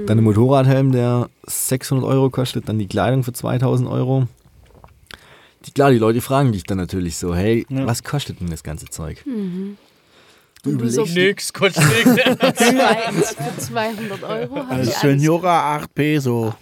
dann 0.07 0.19
ein 0.19 0.23
Motorradhelm, 0.25 0.93
der 0.93 1.29
600 1.47 2.05
Euro 2.05 2.31
kostet, 2.31 2.69
dann 2.69 2.79
die 2.79 2.87
Kleidung 2.87 3.25
für 3.25 3.33
2.000 3.33 3.91
Euro. 3.91 4.29
Die, 5.67 5.73
klar, 5.73 5.91
die 5.91 5.99
Leute 5.99 6.21
fragen 6.21 6.53
dich 6.53 6.65
dann 6.65 6.79
natürlich 6.79 7.17
so, 7.17 7.35
hey, 7.35 7.67
Ja. 7.69 7.87
was 7.87 8.03
kostet 8.05 8.41
denn 8.41 8.51
das 8.51 8.63
ganze 8.63 8.87
Zeug? 8.87 9.23
Du 9.25 9.31
Und 9.31 9.77
du 10.65 10.71
überlegst, 10.71 10.95
so- 10.95 11.05
Nix, 11.21 11.53
kostet 11.53 11.83
nix. 11.85 12.05
Zwei, 12.57 13.13
für 13.13 13.59
200 13.59 14.23
Euro 14.23 14.55
Also. 14.69 14.93
Senora 15.01 15.77
8 15.77 15.93
Peso. 15.95 16.55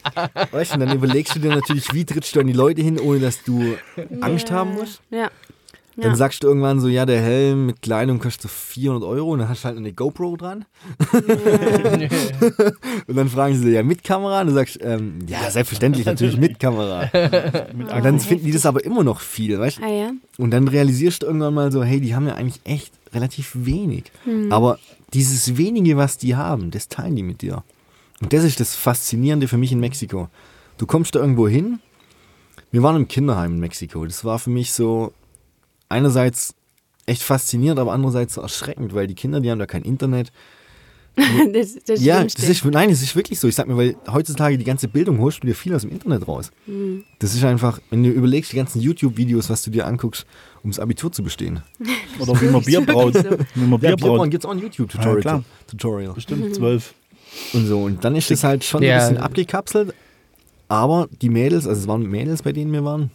weißt 0.52 0.74
du, 0.74 0.78
dann 0.78 0.92
überlegst 0.96 1.34
du 1.34 1.40
dir 1.40 1.50
natürlich, 1.50 1.92
wie 1.92 2.06
trittst 2.06 2.34
du 2.34 2.40
an 2.40 2.46
die 2.46 2.54
Leute 2.54 2.80
hin, 2.80 2.98
ohne 2.98 3.20
dass 3.20 3.42
du 3.42 3.76
Angst 4.22 4.50
haben 4.50 4.72
musst. 4.74 5.02
Ja. 5.10 5.30
Dann 6.00 6.10
Ja. 6.12 6.16
sagst 6.16 6.42
du 6.42 6.48
irgendwann 6.48 6.80
so, 6.80 6.88
ja, 6.88 7.04
der 7.06 7.20
Helm 7.20 7.66
mit 7.66 7.82
Kleidung 7.82 8.18
kostet 8.20 8.42
so 8.42 8.48
400 8.48 9.02
Euro 9.08 9.32
und 9.32 9.40
dann 9.40 9.48
hast 9.48 9.64
du 9.64 9.68
halt 9.68 9.76
eine 9.76 9.92
GoPro 9.92 10.36
dran. 10.36 10.64
und 13.06 13.16
dann 13.16 13.28
fragen 13.28 13.54
sie, 13.56 13.70
ja, 13.70 13.82
mit 13.82 14.04
Kamera? 14.04 14.40
Und 14.40 14.48
du 14.48 14.52
sagst, 14.54 14.78
ähm, 14.82 15.18
ja, 15.26 15.50
selbstverständlich, 15.50 16.06
natürlich 16.06 16.36
mit 16.36 16.58
Kamera. 16.58 17.10
und 17.72 18.04
dann 18.04 18.20
finden 18.20 18.46
die 18.46 18.52
das 18.52 18.66
aber 18.66 18.84
immer 18.84 19.04
noch 19.04 19.20
viel, 19.20 19.58
weißt 19.58 19.78
du? 19.78 19.82
Ah 19.82 19.88
ja. 19.88 20.10
Und 20.38 20.50
dann 20.52 20.68
realisierst 20.68 21.22
du 21.22 21.26
irgendwann 21.26 21.54
mal 21.54 21.72
so, 21.72 21.82
hey, 21.84 22.00
die 22.00 22.14
haben 22.14 22.26
ja 22.26 22.34
eigentlich 22.34 22.60
echt 22.64 22.92
relativ 23.12 23.50
wenig. 23.54 24.04
Aber 24.50 24.78
dieses 25.12 25.56
wenige, 25.56 25.96
was 25.96 26.16
die 26.18 26.36
haben, 26.36 26.70
das 26.70 26.88
teilen 26.88 27.16
die 27.16 27.22
mit 27.22 27.42
dir. 27.42 27.62
Und 28.20 28.32
das 28.32 28.44
ist 28.44 28.60
das 28.60 28.76
Faszinierende 28.76 29.48
für 29.48 29.56
mich 29.56 29.72
in 29.72 29.80
Mexiko. 29.80 30.28
Du 30.78 30.86
kommst 30.86 31.14
da 31.14 31.20
irgendwo 31.20 31.48
hin. 31.48 31.80
Wir 32.70 32.82
waren 32.82 32.96
im 32.96 33.08
Kinderheim 33.08 33.54
in 33.54 33.60
Mexiko. 33.60 34.04
Das 34.04 34.24
war 34.24 34.38
für 34.38 34.50
mich 34.50 34.72
so 34.72 35.12
einerseits 35.90 36.54
echt 37.06 37.22
faszinierend, 37.22 37.78
aber 37.78 37.92
andererseits 37.92 38.34
so 38.34 38.40
erschreckend, 38.40 38.94
weil 38.94 39.06
die 39.06 39.14
Kinder, 39.14 39.40
die 39.40 39.50
haben 39.50 39.58
da 39.58 39.66
kein 39.66 39.82
Internet. 39.82 40.32
das, 41.52 41.74
das 41.84 42.00
Ja, 42.02 42.22
das 42.22 42.34
ist, 42.36 42.64
nein, 42.64 42.88
das 42.88 43.02
ist 43.02 43.16
wirklich 43.16 43.38
so. 43.40 43.48
Ich 43.48 43.54
sag 43.56 43.66
mir, 43.66 43.76
weil 43.76 43.96
heutzutage 44.10 44.56
die 44.56 44.64
ganze 44.64 44.86
Bildung 44.88 45.18
holst 45.18 45.42
du 45.42 45.46
dir 45.48 45.54
viel 45.54 45.74
aus 45.74 45.82
dem 45.82 45.90
Internet 45.90 46.26
raus. 46.28 46.50
Hm. 46.66 47.04
Das 47.18 47.34
ist 47.34 47.42
einfach, 47.44 47.80
wenn 47.90 48.04
du 48.04 48.10
überlegst, 48.10 48.52
die 48.52 48.56
ganzen 48.56 48.80
YouTube-Videos, 48.80 49.50
was 49.50 49.62
du 49.62 49.70
dir 49.70 49.86
anguckst, 49.86 50.24
um 50.62 50.70
das 50.70 50.78
Abitur 50.78 51.10
zu 51.10 51.22
bestehen. 51.24 51.62
Oder 52.20 52.40
wie 52.40 52.46
man 52.46 52.62
Bier 52.64 52.80
braut. 52.80 53.14
so. 53.14 53.24
Wie 53.54 53.66
man 53.66 53.80
Bier 53.80 53.90
Ja, 53.90 53.96
braut. 53.96 54.30
gibt 54.30 54.44
es 54.44 54.48
auch 54.48 54.52
ein 54.52 54.58
Ja, 54.58 54.64
YouTube-Tutorial. 54.64 55.20
klar. 55.20 55.44
Tutorial. 55.66 56.10
Mhm. 56.10 56.14
Bestimmt 56.14 56.54
zwölf. 56.54 56.94
Und 57.52 57.66
so. 57.66 57.82
Und 57.82 58.04
dann 58.04 58.14
ist 58.14 58.30
das 58.30 58.44
halt 58.44 58.62
schon 58.64 58.82
Ja. 58.82 58.94
ein 58.98 59.08
bisschen 59.08 59.22
abgekapselt. 59.22 59.92
Aber 60.68 61.08
die 61.20 61.28
Mädels, 61.28 61.66
also 61.66 61.80
es 61.80 61.88
waren 61.88 62.02
Mädels, 62.08 62.42
bei 62.42 62.52
denen 62.52 62.72
wir 62.72 62.84
waren, 62.84 63.10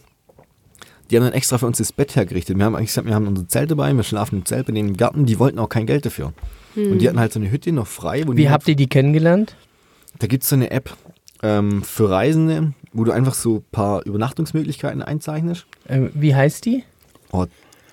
die 1.10 1.16
haben 1.16 1.24
dann 1.24 1.32
extra 1.32 1.58
für 1.58 1.66
uns 1.66 1.78
das 1.78 1.92
Bett 1.92 2.16
hergerichtet. 2.16 2.56
Wir 2.58 2.64
haben 2.64 2.74
eigentlich 2.74 2.88
gesagt, 2.88 3.06
wir 3.06 3.14
haben 3.14 3.26
unser 3.26 3.48
Zelt 3.48 3.70
dabei, 3.70 3.92
wir 3.92 4.02
schlafen 4.02 4.38
im 4.38 4.44
Zelt 4.44 4.66
bei 4.66 4.72
denen 4.72 4.90
im 4.90 4.96
Garten, 4.96 5.26
die 5.26 5.38
wollten 5.38 5.58
auch 5.58 5.68
kein 5.68 5.86
Geld 5.86 6.06
dafür. 6.06 6.32
Und 6.74 6.98
die 6.98 7.08
hatten 7.08 7.18
halt 7.18 7.32
so 7.32 7.40
eine 7.40 7.50
Hütte 7.50 7.72
noch 7.72 7.86
frei. 7.86 8.24
Wie 8.26 8.44
halt- 8.48 8.52
habt 8.52 8.68
ihr 8.68 8.76
die 8.76 8.86
kennengelernt? 8.86 9.56
Da 10.18 10.26
gibt 10.26 10.42
es 10.42 10.48
so 10.50 10.56
eine 10.56 10.70
App 10.70 10.94
ähm, 11.42 11.82
für 11.82 12.10
Reisende, 12.10 12.72
wo 12.92 13.04
du 13.04 13.12
einfach 13.12 13.34
so 13.34 13.56
ein 13.56 13.64
paar 13.72 14.04
Übernachtungsmöglichkeiten 14.04 15.02
einzeichnest. 15.02 15.66
Ähm, 15.88 16.10
wie 16.14 16.34
heißt 16.34 16.64
die? 16.66 16.84
Oh, 17.32 17.46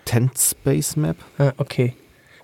Tent 0.06 0.38
Space 0.38 0.96
Map. 0.96 1.18
Ah, 1.38 1.54
okay. 1.58 1.94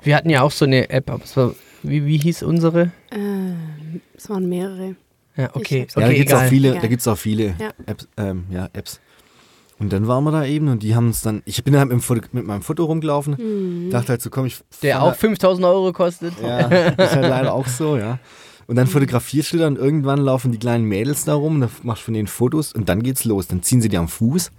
Wir 0.02 0.16
hatten 0.16 0.30
ja 0.30 0.42
auch 0.42 0.52
so 0.52 0.66
eine 0.66 0.90
App, 0.90 1.10
aber 1.10 1.24
es 1.24 1.36
war, 1.36 1.54
wie, 1.84 2.06
wie 2.06 2.18
hieß 2.18 2.44
unsere? 2.44 2.92
Äh, 3.12 3.54
es 4.16 4.30
waren 4.30 4.48
mehrere. 4.48 4.96
Ja, 5.36 5.50
okay. 5.54 5.88
okay 5.90 6.02
ja, 6.02 6.08
da 6.08 6.14
gibt 6.14 6.30
es 6.30 6.36
auch 6.36 6.44
viele, 6.44 6.74
da 6.74 6.88
gibt's 6.88 7.08
auch 7.08 7.18
viele 7.18 7.56
Ja. 7.60 7.72
Apps, 7.86 8.08
ähm, 8.18 8.46
ja, 8.50 8.70
Apps. 8.74 9.00
Und 9.80 9.94
dann 9.94 10.08
waren 10.08 10.24
wir 10.26 10.32
da 10.32 10.46
eben 10.46 10.68
und 10.68 10.84
die 10.84 10.94
haben 10.96 11.08
uns 11.08 11.22
dann, 11.22 11.42
ich 11.46 11.64
bin 11.64 11.78
halt 11.78 11.90
mit, 11.90 12.34
mit 12.34 12.46
meinem 12.46 12.62
Foto 12.62 12.84
rumgelaufen, 12.86 13.38
Hm. 13.38 13.90
dachte 13.92 14.10
halt 14.10 14.22
so, 14.22 14.30
komm, 14.30 14.46
ich 14.46 14.60
Der 14.84 15.02
auch 15.02 15.10
da- 15.10 15.14
5000 15.14 15.66
Euro 15.66 15.94
kostet. 15.94 16.34
Ja, 16.44 16.60
ist 16.68 17.16
halt 17.16 17.30
leider 17.30 17.54
auch 17.54 17.68
so, 17.68 17.98
ja. 17.98 18.20
Und 18.68 18.76
dann 18.76 18.88
fotografierst 18.88 19.54
du 19.54 19.58
da 19.58 19.68
und 19.68 19.78
irgendwann 19.78 20.20
laufen 20.20 20.52
die 20.52 20.60
kleinen 20.60 20.84
Mädels 20.86 21.24
da 21.26 21.34
rum, 21.34 21.60
da 21.62 21.70
machst 21.84 22.02
du 22.04 22.06
von 22.06 22.14
denen 22.14 22.28
Fotos 22.28 22.74
und 22.74 22.88
dann 22.90 23.02
geht's 23.02 23.24
los. 23.26 23.48
Dann 23.48 23.64
ziehen 23.64 23.82
sie 23.82 23.90
die 23.90 23.98
am 23.98 24.08
Fuß 24.10 24.52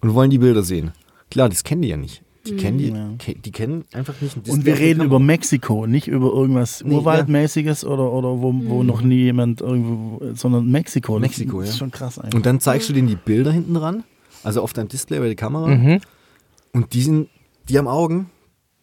und 0.00 0.14
wollen 0.14 0.30
die 0.30 0.38
Bilder 0.38 0.62
sehen. 0.62 0.92
Klar, 1.30 1.48
das 1.48 1.62
kennen 1.62 1.82
die 1.82 1.88
ja 1.88 1.96
nicht. 1.96 2.22
Die 2.46 2.56
kennen 2.56 2.78
die, 2.78 2.88
Ja. 2.90 3.08
ke- 3.18 3.34
die 3.34 3.50
kennen 3.52 3.84
einfach 3.92 4.14
nicht. 4.20 4.36
ein 4.36 4.50
Und 4.50 4.64
wir 4.64 4.78
reden 4.78 5.00
der 5.00 5.06
über. 5.06 5.18
Mexiko, 5.18 5.86
nicht 5.86 6.06
über 6.08 6.28
irgendwas 6.32 6.82
Nee, 6.84 6.94
Urwaldmäßiges 6.94 7.84
oder, 7.84 8.10
oder 8.12 8.40
wo, 8.40 8.52
wo 8.54 8.82
noch 8.84 9.02
nie 9.02 9.24
jemand 9.24 9.60
irgendwo, 9.60 10.22
sondern 10.34 10.70
Mexiko. 10.70 11.14
Das 11.18 11.22
Mexiko, 11.28 11.60
ist 11.60 11.70
ja. 11.72 11.76
schon 11.76 11.90
krass 11.90 12.18
eigentlich. 12.18 12.34
Und 12.34 12.46
dann 12.46 12.60
zeigst 12.60 12.88
du 12.88 12.92
denen 12.92 13.08
die 13.08 13.16
Bilder 13.16 13.50
hinten 13.52 13.74
dran, 13.74 14.04
also 14.44 14.62
auf 14.62 14.72
deinem 14.72 14.88
Display 14.88 15.18
bei 15.18 15.26
der 15.26 15.34
Kamera. 15.36 15.68
Mhm. 15.68 16.00
Und 16.72 16.92
die 16.92 17.02
sind, 17.02 17.28
die 17.68 17.78
haben 17.78 17.88
Augen, 17.88 18.30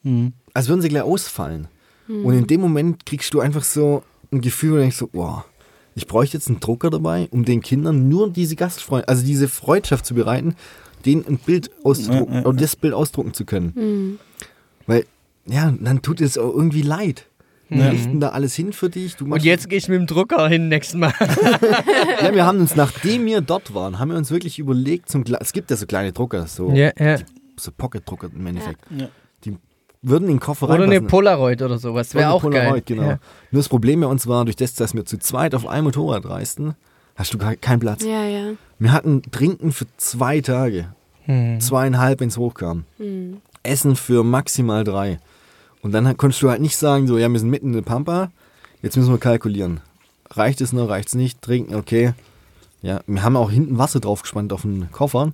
Mhm. 0.03 0.33
als 0.53 0.67
würden 0.67 0.81
sie 0.81 0.89
gleich 0.89 1.03
ausfallen. 1.03 1.67
Und 2.09 2.33
in 2.33 2.47
dem 2.47 2.59
Moment 2.59 3.05
kriegst 3.05 3.33
du 3.33 3.39
einfach 3.39 3.63
so 3.63 4.03
ein 4.31 4.41
Gefühl, 4.41 4.71
wo 4.71 4.75
du 4.75 4.81
denkst 4.81 4.97
so, 4.97 5.09
wow, 5.13 5.45
ich 5.95 6.05
bräuchte 6.05 6.35
jetzt 6.35 6.49
einen 6.49 6.59
Drucker 6.59 6.89
dabei, 6.89 7.29
um 7.31 7.45
den 7.45 7.61
Kindern 7.61 8.09
nur 8.09 8.29
diese 8.29 8.57
Gastfreundschaft, 8.57 9.07
also 9.07 9.25
diese 9.25 9.47
Freundschaft 9.47 10.05
zu 10.05 10.13
bereiten, 10.13 10.55
denen 11.05 11.25
ein 11.25 11.37
Bild 11.37 11.71
ausdrucken, 11.85 12.33
ja, 12.33 12.45
oder 12.45 12.57
das 12.59 12.75
Bild 12.75 12.93
ausdrucken 12.93 13.33
zu 13.33 13.45
können. 13.45 13.73
Hm. 13.75 14.19
Weil, 14.85 15.05
ja, 15.45 15.73
dann 15.79 16.01
tut 16.01 16.19
es 16.19 16.37
auch 16.37 16.53
irgendwie 16.53 16.81
leid. 16.81 17.27
Die 17.73 17.79
Ja. 17.79 17.89
richten 17.89 18.19
da 18.19 18.29
alles 18.29 18.55
hin 18.55 18.73
für 18.73 18.89
dich. 18.89 19.15
Du 19.15 19.25
Und 19.25 19.43
jetzt 19.43 19.69
gehe 19.69 19.77
ich 19.77 19.87
mit 19.87 19.97
dem 19.99 20.07
Drucker 20.07 20.47
hin 20.47 20.67
nächstes 20.69 20.95
Mal. 20.95 21.13
ja, 22.21 22.33
wir 22.33 22.45
haben 22.45 22.59
uns, 22.59 22.75
nachdem 22.75 23.25
wir 23.25 23.41
dort 23.41 23.73
waren, 23.73 23.99
haben 23.99 24.11
wir 24.11 24.17
uns 24.17 24.31
wirklich 24.31 24.59
überlegt, 24.59 25.09
zum, 25.09 25.23
es 25.39 25.53
gibt 25.53 25.71
ja 25.71 25.77
so 25.77 25.85
kleine 25.85 26.11
Drucker, 26.11 26.47
so, 26.47 26.71
ja, 26.71 26.91
ja. 26.97 27.17
so 27.57 27.71
Pocket-Drucker 27.75 28.29
im 28.33 28.45
Endeffekt. 28.45 28.79
Ja. 28.95 29.07
Die 29.45 29.57
würden 30.01 30.25
in 30.25 30.35
den 30.35 30.39
Koffer 30.39 30.69
Oder 30.69 30.83
eine. 30.83 31.01
Polaroid 31.01 31.61
oder 31.61 31.77
sowas. 31.77 32.13
Wäre 32.13 32.31
auch 32.31 32.43
geil. 32.43 32.51
Polaroid, 32.51 32.85
Genau. 32.85 33.03
Ja. 33.03 33.19
Nur 33.51 33.59
das 33.59 33.69
Problem 33.69 34.01
bei 34.01 34.07
uns 34.07 34.27
war, 34.27 34.45
durch 34.45 34.55
das, 34.57 34.73
dass 34.75 34.93
wir 34.93 35.05
zu 35.05 35.17
zweit 35.17 35.55
auf 35.55 35.65
einem 35.67 35.85
Motorrad 35.85 36.25
reisten, 36.29 36.75
hast 37.15 37.33
du 37.33 37.37
gar 37.37 37.55
keinen 37.55 37.79
Platz. 37.79 38.03
Ja, 38.03 38.23
ja. 38.25 38.51
Wir 38.79 38.91
hatten 38.91 39.21
Trinken 39.31 39.71
für 39.71 39.85
zwei 39.97 40.41
Tage. 40.41 40.93
Hm. 41.25 41.59
Zweieinhalb, 41.61 42.19
wenn 42.19 42.27
es 42.27 42.37
hochkam. 42.37 42.83
Hm. 42.97 43.37
Essen 43.63 43.95
für 43.95 44.23
maximal 44.25 44.83
drei. 44.83 45.19
Und 45.83 45.91
dann 45.91 46.17
konntest 46.17 46.41
du 46.41 46.49
halt 46.49 46.61
nicht 46.61 46.77
sagen, 46.77 47.07
so, 47.07 47.17
ja, 47.17 47.29
wir 47.29 47.39
sind 47.39 47.49
mitten 47.49 47.67
in 47.67 47.73
der 47.73 47.81
Pampa, 47.81 48.31
jetzt 48.81 48.95
müssen 48.95 49.11
wir 49.11 49.19
kalkulieren. 49.19 49.81
Reicht 50.31 50.61
es 50.61 50.73
noch, 50.73 50.87
reicht 50.87 51.09
es 51.09 51.15
nicht? 51.15 51.41
Trinken, 51.41 51.75
okay. 51.75 52.13
Ja, 52.81 53.01
wir 53.05 53.21
haben 53.21 53.35
auch 53.35 53.51
hinten 53.51 53.77
Wasser 53.77 53.99
draufgespannt 53.99 54.53
auf 54.53 54.61
den 54.61 54.89
Koffer, 54.91 55.33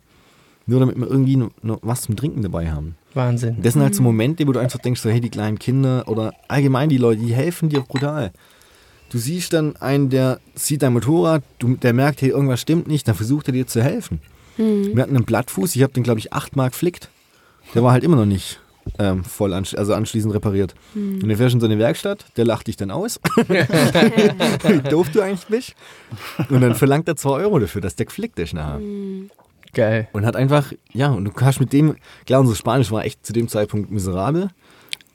nur 0.66 0.80
damit 0.80 0.98
wir 0.98 1.08
irgendwie 1.08 1.38
noch, 1.38 1.80
was 1.84 2.02
zum 2.02 2.16
Trinken 2.16 2.42
dabei 2.42 2.72
haben. 2.72 2.96
Wahnsinn. 3.14 3.58
Das 3.62 3.74
sind 3.74 3.84
halt 3.84 3.96
so 3.96 4.02
Momente, 4.02 4.46
wo 4.48 4.52
du 4.52 4.60
einfach 4.60 4.80
denkst, 4.80 5.02
so, 5.02 5.10
hey, 5.10 5.22
die 5.22 5.30
kleinen 5.30 5.60
Kinder 5.60 6.08
oder 6.08 6.34
allgemein 6.48 6.90
die 6.90 6.98
Leute, 6.98 7.22
die 7.22 7.34
helfen 7.34 7.70
dir 7.70 7.82
brutal. 7.82 8.32
Du 9.12 9.20
siehst 9.20 9.54
dann 9.54 9.76
einen, 9.78 10.10
der 10.10 10.40
sieht 10.56 10.82
dein 10.82 10.94
Motorrad, 10.94 11.44
du, 11.60 11.76
der 11.76 11.94
merkt, 11.94 12.22
hey, 12.22 12.30
irgendwas 12.30 12.60
stimmt 12.60 12.88
nicht, 12.88 13.08
dann 13.08 13.16
versucht 13.16 13.48
er 13.50 13.54
dir 13.54 13.68
zu 13.68 13.84
helfen. 13.84 14.20
Hm. 14.56 14.96
Wir 14.96 15.04
hatten 15.04 15.16
einen 15.16 15.26
Blattfuß, 15.26 15.76
ich 15.76 15.84
habe 15.84 15.94
den, 15.94 16.04
glaube 16.04 16.20
ich, 16.20 16.34
achtmal 16.34 16.72
geflickt. 16.72 17.10
Der 17.76 17.84
war 17.84 17.92
halt 17.92 18.04
immer 18.04 18.16
noch 18.16 18.26
nicht 18.26 18.60
ähm, 18.98 19.24
voll 19.24 19.54
ansch 19.54 19.76
also 19.76 19.94
anschließend 19.94 20.34
repariert. 20.34 20.74
Und 20.96 21.22
dann 21.22 21.36
fährst 21.36 21.54
du 21.54 21.58
in 21.58 21.62
so 21.62 21.66
eine 21.68 21.80
Werkstatt, 21.80 22.26
der 22.38 22.46
lacht 22.46 22.68
dich 22.68 22.78
dann 22.78 22.92
aus, 22.92 23.20
wie 23.36 24.90
doof 24.90 25.10
du 25.12 25.22
eigentlich 25.22 25.46
bist. 25.48 25.76
Und 26.50 26.62
dann 26.62 26.76
verlangt 26.76 27.08
er 27.08 27.16
2 27.16 27.30
Euro 27.30 27.60
dafür, 27.60 27.82
dass 27.82 27.96
der 27.96 28.06
geflickt 28.06 28.40
ist 28.40 28.54
nachher. 28.54 28.80
Geil. 29.74 30.08
Und 30.14 30.26
hat 30.26 30.36
einfach, 30.36 30.74
ja, 30.92 31.12
und 31.12 31.26
du 31.26 31.32
hast 31.42 31.60
mit 31.60 31.74
dem, 31.74 31.96
klar, 32.26 32.42
unser 32.42 32.56
Spanisch 32.56 32.92
war 32.92 33.06
echt 33.06 33.26
zu 33.26 33.34
dem 33.34 33.48
Zeitpunkt 33.48 33.92
miserabel, 33.92 34.50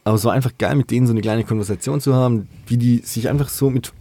aber 0.04 0.16
es 0.16 0.24
war 0.24 0.32
einfach 0.32 0.52
geil, 0.58 0.76
mit 0.76 0.90
denen 0.90 1.06
so 1.06 1.12
eine 1.12 1.22
kleine 1.22 1.44
Konversation 1.44 2.00
zu 2.00 2.14
haben, 2.14 2.48
wie 2.66 2.76
die 2.76 2.98
sich 2.98 3.28
einfach 3.28 3.48
so 3.48 3.70
mit 3.70 3.92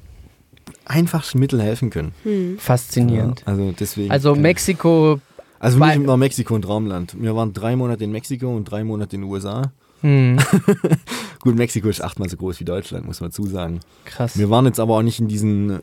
einfachsten 0.86 1.40
Mitteln 1.40 1.62
helfen 1.62 1.90
können. 1.90 2.14
Hm. 2.24 2.58
Faszinierend. 2.60 3.42
Ja, 3.42 3.48
also 3.48 3.74
deswegen. 3.80 4.12
Also 4.12 4.36
Mexiko. 4.36 5.20
Also 5.64 5.80
Weil- 5.80 6.00
mich 6.00 6.08
war 6.08 6.18
Mexiko 6.18 6.56
ein 6.56 6.62
Traumland. 6.62 7.16
Wir 7.22 7.36
waren 7.36 7.54
drei 7.54 7.76
Monate 7.78 8.04
in 8.04 8.12
Mexiko 8.12 8.54
und 8.54 8.66
drei 8.66 8.84
Monate 8.84 9.16
in 9.16 9.22
den 9.22 9.32
USA. 9.32 9.72
Hm, 10.02 10.38
Gut, 11.42 11.56
Mexiko 11.56 11.88
ist 11.88 12.02
achtmal 12.04 12.28
so 12.28 12.36
groß 12.36 12.60
wie 12.60 12.66
Deutschland, 12.66 13.06
muss 13.06 13.22
man 13.22 13.32
zusagen. 13.32 13.80
krass. 14.04 14.38
Wir 14.38 14.50
waren 14.50 14.66
jetzt 14.66 14.82
aber 14.82 14.98
auch 14.98 15.02
nicht 15.02 15.22
in 15.22 15.30
diesen 15.30 15.80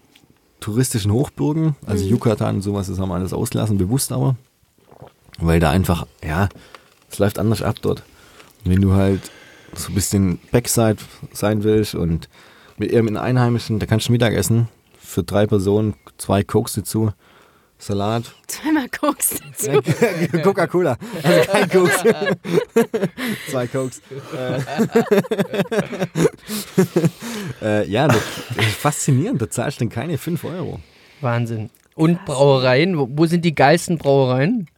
touristischen 0.60 1.10
Hochburgen, 1.12 1.76
also 1.86 2.04
Yucatan 2.04 2.56
und 2.56 2.60
sowas, 2.62 2.88
das 2.88 2.98
haben 2.98 3.08
wir 3.08 3.14
alles 3.14 3.32
ausgelassen, 3.32 3.78
bewusst 3.78 4.12
aber. 4.12 4.36
Weil 5.38 5.58
da 5.60 5.70
einfach, 5.70 6.06
ja, 6.22 6.50
es 7.10 7.18
läuft 7.18 7.38
anders 7.38 7.62
ab 7.62 7.76
dort. 7.80 8.02
Und 8.66 8.72
wenn 8.72 8.82
du 8.82 8.92
halt 8.92 9.30
so 9.74 9.88
ein 9.88 9.94
bisschen 9.94 10.38
Backside 10.50 10.98
sein 11.32 11.64
willst 11.64 11.94
und 11.94 12.28
mit 12.76 12.92
den 12.92 13.16
Einheimischen, 13.16 13.78
da 13.78 13.86
kannst 13.86 14.08
du 14.08 14.12
Mittag 14.12 14.34
essen 14.34 14.68
für 14.98 15.22
drei 15.22 15.46
Personen, 15.46 15.94
zwei 16.18 16.42
Cokes 16.44 16.74
dazu, 16.74 17.12
Salat, 17.82 18.24
Zweimal 18.46 18.88
guckst 18.88 19.40
dazu. 19.42 19.80
Coca-Cola, 20.42 20.98
also 21.22 21.50
kein 21.50 21.68
Koks. 21.70 22.04
Zwei 23.50 23.66
Cokes. 23.68 24.02
Äh, 24.36 24.60
äh, 27.62 27.88
ja, 27.88 28.06
das 28.08 28.18
ist 28.58 28.76
faszinierend. 28.76 29.40
Da 29.40 29.48
zahlst 29.50 29.80
du 29.80 29.84
dann 29.84 29.88
keine 29.90 30.18
5 30.18 30.44
Euro. 30.44 30.80
Wahnsinn. 31.22 31.70
Und 31.94 32.24
Brauereien? 32.26 32.98
Wo, 32.98 33.08
wo 33.10 33.26
sind 33.26 33.44
die 33.44 33.54
geilsten 33.54 33.98
Brauereien? 33.98 34.68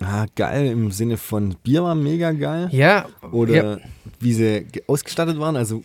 Ah, 0.00 0.26
geil 0.34 0.66
im 0.66 0.90
Sinne 0.90 1.16
von 1.18 1.56
Bier 1.62 1.82
war 1.84 1.94
mega 1.94 2.32
geil. 2.32 2.68
Ja. 2.72 3.06
Oder 3.32 3.54
ja. 3.54 3.78
wie 4.18 4.32
sie 4.32 4.64
ge- 4.64 4.82
ausgestattet 4.86 5.38
waren. 5.38 5.56
Also, 5.56 5.82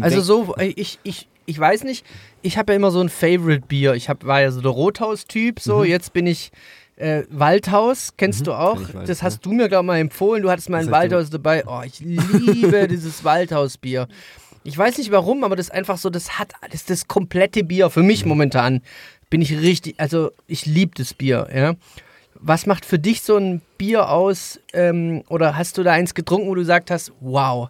Also 0.00 0.20
so, 0.22 0.54
ich, 0.58 0.98
ich, 1.02 1.28
ich 1.48 1.58
weiß 1.58 1.84
nicht, 1.84 2.04
ich 2.42 2.58
habe 2.58 2.72
ja 2.72 2.76
immer 2.76 2.90
so 2.90 3.00
ein 3.00 3.08
Favorite-Bier. 3.08 3.94
Ich 3.94 4.08
hab, 4.08 4.24
war 4.24 4.40
ja 4.42 4.50
so 4.50 4.60
der 4.60 4.70
Rothaus-Typ, 4.70 5.60
so, 5.60 5.82
jetzt 5.82 6.12
bin 6.12 6.26
ich 6.26 6.50
äh, 6.96 7.22
Waldhaus, 7.30 8.12
kennst 8.16 8.46
du 8.46 8.52
auch? 8.52 8.74
Mhm. 8.76 8.80
kenn 8.80 8.88
ich 8.90 8.94
Wald, 8.96 9.08
das 9.08 9.18
ja. 9.20 9.24
hast 9.24 9.46
du 9.46 9.52
mir, 9.52 9.68
glaube 9.68 9.84
ich, 9.84 9.86
mal 9.86 9.98
empfohlen. 9.98 10.42
Du 10.42 10.50
hattest 10.50 10.68
mal 10.68 10.76
ein 10.78 10.80
heißt, 10.80 10.88
du- 10.88 10.92
Waldhaus 10.92 11.30
dabei. 11.30 11.64
Oh, 11.66 11.80
ich 11.84 12.00
liebe 12.00 12.86
dieses 12.90 13.24
Waldhausbier. 13.24 14.08
Ich 14.64 14.76
weiß 14.76 14.98
nicht 14.98 15.10
warum, 15.10 15.44
aber 15.44 15.56
das 15.56 15.66
ist 15.66 15.72
einfach 15.72 15.96
so, 15.96 16.10
das 16.10 16.38
hat 16.38 16.52
das, 16.66 16.74
ist 16.82 16.90
das 16.90 17.08
komplette 17.08 17.64
Bier. 17.64 17.88
Für 17.90 18.00
Mhm. 18.00 18.06
mich 18.06 18.24
momentan 18.26 18.82
bin 19.30 19.40
ich 19.40 19.56
richtig, 19.58 19.94
also 19.98 20.30
ich 20.46 20.66
liebe 20.66 20.92
das 20.96 21.14
Bier, 21.14 21.48
ja. 21.54 21.74
Was 22.40 22.66
macht 22.66 22.84
für 22.84 22.98
dich 22.98 23.22
so 23.22 23.36
ein 23.36 23.62
Bier 23.78 24.10
aus? 24.10 24.60
Ähm, 24.72 25.24
oder 25.28 25.56
hast 25.56 25.76
du 25.78 25.82
da 25.82 25.92
eins 25.92 26.14
getrunken, 26.14 26.48
wo 26.48 26.54
du 26.54 26.60
gesagt 26.60 26.90
hast, 26.90 27.12
wow, 27.20 27.68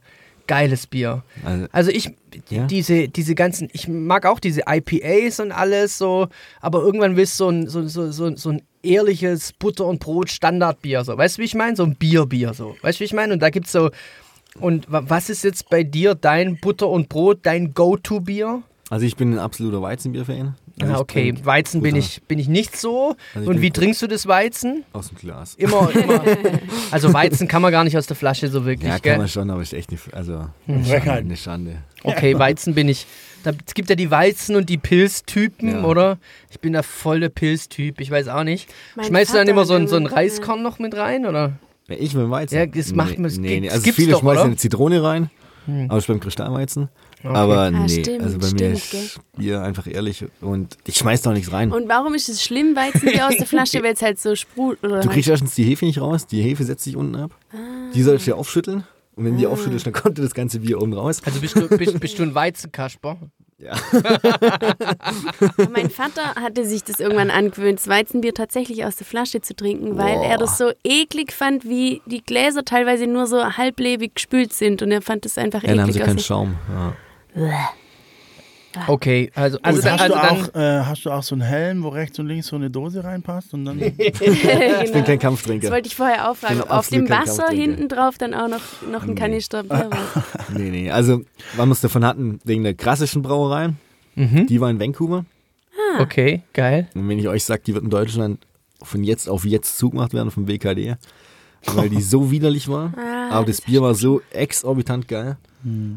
geiles 0.49 0.89
Bier? 0.89 1.23
also, 1.45 1.67
Also 1.71 1.91
ich, 1.93 2.11
Ja. 2.51 2.67
diese, 2.67 3.09
diese 3.09 3.35
ganzen, 3.37 3.69
ich 3.73 3.87
mag 3.87 4.27
auch 4.27 4.41
diese 4.41 4.63
IPAs 4.69 5.39
und 5.39 5.53
alles 5.53 5.97
so, 5.99 6.27
aber 6.61 6.81
irgendwann 6.83 7.15
willst 7.17 7.39
du 7.39 7.45
so 7.45 7.49
ein, 7.51 7.69
so, 7.69 7.87
so, 7.87 8.11
so, 8.11 8.35
so 8.37 8.51
ein 8.51 8.63
ehrliches 8.83 9.53
Butter- 9.53 9.87
und 9.87 10.01
Brot-Standardbier, 10.01 11.05
so. 11.05 11.17
Weißt 11.17 11.37
du, 11.39 11.43
wie 11.43 11.47
ich 11.47 11.55
meine? 11.55 11.77
So 11.77 11.85
ein 11.85 11.95
Bierbier, 11.95 12.55
so. 12.55 12.75
Weißt 12.83 12.99
du, 12.99 13.01
wie 13.01 13.05
ich 13.07 13.13
meine? 13.13 13.33
Und 13.35 13.41
da 13.43 13.51
gibt's 13.51 13.71
so, 13.73 13.91
und 14.61 14.91
wa- 14.91 15.05
was 15.07 15.31
ist 15.31 15.45
jetzt 15.45 15.69
bei 15.71 15.85
dir 15.85 16.15
dein 16.15 16.59
Butter 16.59 16.89
und 16.89 17.09
Brot, 17.09 17.41
dein 17.45 17.75
Go-To-Bier? 17.75 18.63
also 18.91 19.05
ich 19.05 19.17
bin 19.17 19.35
ein 19.35 19.39
absoluter 19.39 19.83
Weizenbier-Fan. 19.83 20.55
Also 20.83 20.93
Ah, 20.95 20.97
ich 20.97 21.01
okay, 21.03 21.33
trink 21.33 21.47
Weizen 21.47 21.83
bin 21.83 21.97
ich, 21.97 22.23
bin 22.29 22.39
ich 22.39 22.49
nicht 22.49 22.77
so. 22.77 23.17
Also 23.35 23.43
ich 23.51 23.57
und 23.57 23.63
wie 23.63 23.71
trinkst 23.71 24.01
du 24.03 24.07
das 24.07 24.27
Weizen? 24.27 24.85
Aus 24.93 25.09
dem 25.09 25.19
Glas. 25.19 25.55
Immer, 25.57 25.91
immer. 25.95 26.23
Also 26.91 27.13
Weizen 27.13 27.49
kann 27.49 27.63
man 27.63 27.73
gar 27.73 27.85
nicht 27.85 27.97
aus 27.97 28.07
der 28.07 28.17
Flasche 28.17 28.49
so 28.49 28.65
wirklich, 28.65 28.89
Ja, 28.89 28.95
kann 28.95 29.03
gell? 29.03 29.19
man 29.19 29.29
schon, 29.29 29.51
aber 29.51 29.63
ist 29.63 29.73
echt 29.75 29.91
eine, 29.91 29.99
also, 30.13 30.47
Hm. 30.67 30.75
eine. 30.77 30.85
Schande, 30.87 31.13
eine 31.13 31.37
Schande. 31.37 31.77
Okay, 32.03 32.39
Weizen 32.39 32.75
bin 32.75 32.89
ich. 32.89 33.07
Da, 33.45 33.53
es 33.67 33.75
gibt 33.75 33.89
ja 33.89 33.97
die 33.97 34.11
Weizen 34.11 34.57
und 34.57 34.69
die 34.69 34.79
Pilztypen, 34.79 35.69
Ja. 35.71 35.85
oder? 35.85 36.19
Ich 36.51 36.59
bin 36.61 36.73
der 36.73 36.83
volle 36.83 37.31
Pilztyp, 37.31 38.01
ich 38.01 38.11
weiß 38.11 38.29
auch 38.29 38.43
nicht. 38.45 38.69
Mein 38.97 39.07
Schmeißt 39.07 39.31
du 39.31 39.35
dann 39.35 39.47
Vater 39.47 39.51
immer 39.53 39.65
so 39.65 39.75
ein, 39.75 39.87
so 39.89 39.97
ein 39.97 40.07
Reiskorn 40.07 40.63
noch 40.63 40.79
mit 40.79 40.95
rein, 40.97 41.25
oder? 41.27 41.53
Ja, 41.89 41.97
ich 41.99 42.15
mit 42.15 42.25
dem 42.25 42.31
Weizen. 42.31 42.55
Ja, 42.57 42.67
das 42.67 42.93
macht 42.93 43.19
man- 43.19 43.31
nee, 43.33 43.49
nee. 43.49 43.61
gibt's 43.61 43.75
Also 43.75 43.93
viele 43.93 44.13
doch, 44.13 44.21
schmeißen 44.21 44.39
oder? 44.39 44.47
eine 44.47 44.57
Zitrone 44.57 45.03
rein. 45.03 45.31
aber 45.67 45.87
das 45.89 45.99
ist 45.99 46.07
beim 46.09 46.21
Kristallweizen. 46.21 46.89
Aber 47.25 47.71
nee, 47.71 47.89
stimmt, 47.89 48.23
also 48.23 48.39
bei 48.39 48.47
mir 48.53 48.77
stimmt, 48.77 49.05
ist 49.05 49.21
Bier 49.37 49.63
einfach 49.63 49.87
ehrlich 49.87 50.25
und 50.41 50.77
ich 50.87 50.97
schmeiß 50.97 51.23
da 51.23 51.31
auch 51.31 51.35
nichts 51.35 51.53
rein. 51.53 51.73
Und 51.73 51.89
warum 51.89 52.15
ist 52.15 52.29
es 52.29 52.43
schlimm, 52.43 52.77
Weizenbier 52.77 53.27
aus 53.29 53.37
der 53.37 53.47
Flasche, 53.49 53.83
weil 53.83 53.95
es 53.95 54.03
halt 54.03 54.21
so 54.21 54.35
sprudelt? 54.37 54.85
Oder 54.85 55.01
Du 55.01 55.09
kriegst 55.09 55.29
erstens 55.29 55.55
die 55.55 55.65
Hefe 55.65 55.85
nicht 55.85 56.01
raus, 56.01 56.27
die 56.27 56.41
Hefe 56.43 56.63
setzt 56.65 56.85
sich 56.85 56.97
unten 56.97 57.17
ab. 57.17 57.33
Die 57.95 58.03
sollst 58.03 58.27
du 58.27 58.31
ja 58.33 58.37
aufschütteln. 58.37 58.85
Und 59.17 59.25
wenn 59.25 59.37
die 59.37 59.47
Ah. 59.47 59.51
aufschüttelst, 59.51 59.85
dann 59.85 59.93
kommt 59.95 60.17
das 60.19 60.33
ganze 60.33 60.61
Bier 60.61 60.81
oben 60.81 60.93
raus. 60.93 61.21
Also 61.25 61.41
bist 61.41 61.57
du, 61.57 61.67
bist, 61.69 61.99
bist 61.99 62.19
du 62.21 62.23
ein 62.23 62.35
Weizenkasper? 62.37 63.17
Mein 65.73 65.91
Vater 65.91 66.37
hatte 66.37 66.65
sich 66.65 66.85
das 66.85 67.01
irgendwann 67.01 67.31
angewöhnt, 67.31 67.81
das 67.81 67.89
Weizenbier 67.89 68.33
tatsächlich 68.35 68.85
aus 68.85 68.95
der 68.97 69.07
Flasche 69.07 69.41
zu 69.41 69.57
trinken, 69.57 69.99
weil 69.99 70.15
Boah. 70.15 70.25
er 70.25 70.39
das 70.39 70.59
so 70.59 70.71
eklig 70.85 71.33
fand, 71.33 71.65
wie 71.69 72.01
die 72.07 72.23
Gläser 72.23 72.65
teilweise 72.65 73.09
nur 73.09 73.27
so 73.27 73.43
halblebig 73.45 74.15
gespült 74.15 74.53
sind 74.53 74.83
und 74.83 74.93
er 74.93 75.03
fand 75.03 75.25
das 75.25 75.39
einfach 75.39 75.63
Ja, 75.63 75.71
dann 75.71 75.81
haben 75.83 75.93
sie 75.93 75.99
eklig. 75.99 76.07
keinen 76.07 76.19
Schaum. 76.21 76.55
Ja. 76.73 76.95
Okay, 78.87 79.31
also, 79.35 79.59
also, 79.63 79.83
dann, 79.83 79.93
hast, 79.93 80.01
also 80.03 80.15
du 80.15 80.21
dann, 80.21 80.51
auch, 80.51 80.55
äh, 80.55 80.85
hast 80.85 81.05
du 81.05 81.11
auch 81.11 81.23
so 81.23 81.35
einen 81.35 81.43
Helm, 81.43 81.83
wo 81.83 81.89
rechts 81.89 82.19
und 82.19 82.27
links 82.27 82.49
so 82.49 82.57
eine 82.57 82.71
Dose 82.71 83.03
reinpasst? 83.03 83.55
Und 83.55 83.65
dann 83.65 83.79
Ich 83.99 84.13
bin 84.19 84.35
genau. 84.35 84.93
kein 84.93 85.05
Das 85.05 85.19
Kampftrinker. 85.19 85.71
wollte 85.71 85.89
ich 85.89 85.97
vorher 85.97 86.31
auch 86.31 86.37
fragen, 86.37 86.57
bin 86.59 86.63
ob 86.65 86.71
auf 86.71 86.89
dem 86.89 87.09
Wasser 87.09 87.49
hinten 87.49 87.89
drauf 87.89 88.19
dann 88.19 88.35
auch 88.35 88.49
noch, 88.49 88.61
noch 88.91 89.03
ein 89.03 89.11
Nee. 89.11 89.15
Kanister 89.15 89.63
Bier 89.63 89.91
war. 89.91 90.25
Nee, 90.55 90.71
nee. 90.71 90.91
Also, 90.91 91.23
wann 91.57 91.69
wir 91.69 91.73
es 91.73 91.81
davon 91.81 92.05
hatten, 92.05 92.41
wegen 92.45 92.63
der 92.63 92.75
klassischen 92.75 93.23
Brauerei, 93.23 93.71
mhm. 94.15 94.47
die 94.47 94.61
war 94.61 94.71
in 94.71 94.79
Vancouver. 94.79 95.25
okay, 95.99 96.43
geil. 96.53 96.89
Und 96.95 97.09
wenn 97.09 97.19
ich 97.19 97.29
euch 97.29 97.45
sage, 97.45 97.63
die 97.67 97.75
wird 97.75 97.85
in 97.85 97.91
Deutschland 97.91 98.47
von 98.83 99.03
jetzt 99.03 99.29
auf 99.29 99.45
jetzt 99.45 99.79
zugemacht 99.79 100.13
werden 100.13 100.31
vom 100.31 100.47
WKD, 100.47 100.97
weil 101.75 101.89
die 101.89 102.01
so 102.03 102.31
widerlich 102.31 102.69
war. 102.69 102.93
Ah, 102.97 103.31
aber 103.37 103.47
das 103.47 103.61
Bier 103.61 103.83
war 103.83 103.95
so 103.95 104.21
exorbitant 104.31 105.09
geil. 105.09 105.37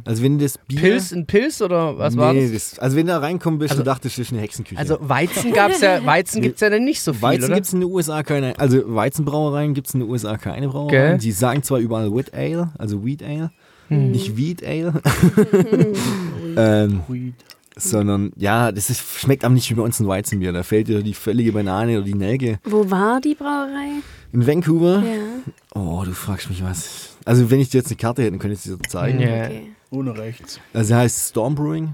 Also 0.06 0.24
wenn 0.24 0.40
das 0.40 0.58
Bier... 0.58 0.80
Pilz, 0.82 1.12
ein 1.12 1.28
Pilz 1.28 1.62
oder 1.62 1.96
was 1.98 2.16
nee, 2.16 2.20
war 2.20 2.34
das? 2.34 2.52
das? 2.52 2.80
Also 2.80 2.98
wenn 2.98 3.06
du 3.06 3.14
da 3.14 3.20
reinkommen 3.20 3.60
bist, 3.60 3.72
Also- 3.72 3.84
du 3.84 3.86
dachtest, 3.86 4.18
das 4.18 4.26
ist 4.26 4.34
eine 4.34 4.42
Hexenküche. 4.42 4.80
Also 4.80 4.98
Weizen 5.02 5.54
gab's 5.54 5.82
ja, 5.82 6.04
Weizen 6.06 6.42
gibt's 6.42 6.62
ja 6.62 6.70
dann 6.72 6.84
nicht 6.84 7.00
so 7.02 7.14
viel, 7.14 7.22
Weizen 7.22 7.46
oder? 7.46 7.54
gibt 7.56 7.68
es 7.68 7.74
in 7.74 7.80
den 7.82 7.90
USA 7.90 8.24
keine, 8.24 8.58
also 8.60 8.82
Weizenbrauereien 8.88 9.76
gibt 9.76 9.88
es 9.88 9.94
in 9.94 10.00
den 10.02 10.10
USA 10.10 10.38
keine? 10.38 10.68
Brauereien. 10.68 11.20
Die 11.20 11.32
sagen 11.32 11.62
zwar 11.62 11.78
überall 11.78 12.12
Wheat 12.12 12.34
Ale, 12.34 12.72
also 12.80 13.06
Wheat 13.06 13.22
Ale, 13.24 13.52
Hm. 13.90 14.10
nicht 14.12 14.36
Wheat 14.36 14.64
Ale, 14.66 14.94
ähm, 16.58 17.02
sondern 17.78 18.32
ja, 18.38 18.72
das 18.72 18.90
ist, 18.90 19.04
schmeckt 19.20 19.46
einem 19.46 19.54
nicht 19.56 19.70
wie 19.70 19.76
bei 19.76 19.84
uns 19.84 20.00
ein 20.00 20.08
Weizenbier. 20.08 20.52
Da 20.54 20.64
fällt 20.64 20.88
dir 20.88 21.04
die 21.04 21.14
völlige 21.14 21.52
Banane 21.54 21.98
oder 21.98 22.06
die 22.06 22.14
Nelke. 22.16 22.60
Wo 22.64 22.90
war 22.90 23.22
die 23.22 23.36
Brauerei? 23.36 24.02
In 24.34 24.48
Vancouver, 24.48 25.04
Ja, 25.06 25.80
oh, 25.82 26.04
du 26.06 26.14
fragst 26.14 26.50
mich 26.50 26.64
was. 26.64 27.18
Also 27.26 27.50
wenn 27.52 27.60
ich 27.60 27.70
dir 27.70 27.80
jetzt 27.80 27.88
eine 27.88 27.98
Karte 27.98 28.24
hätte, 28.24 28.38
könnte 28.38 28.54
ich 28.54 28.62
sie 28.62 28.76
dir 28.78 28.88
zeigen. 28.88 29.20
Ja. 29.20 29.46
okay. 29.46 29.72
Ohne 29.90 30.18
rechts. 30.18 30.60
Also 30.74 30.96
heißt 30.96 31.30
Storm 31.32 31.56
Brewing. 31.56 31.94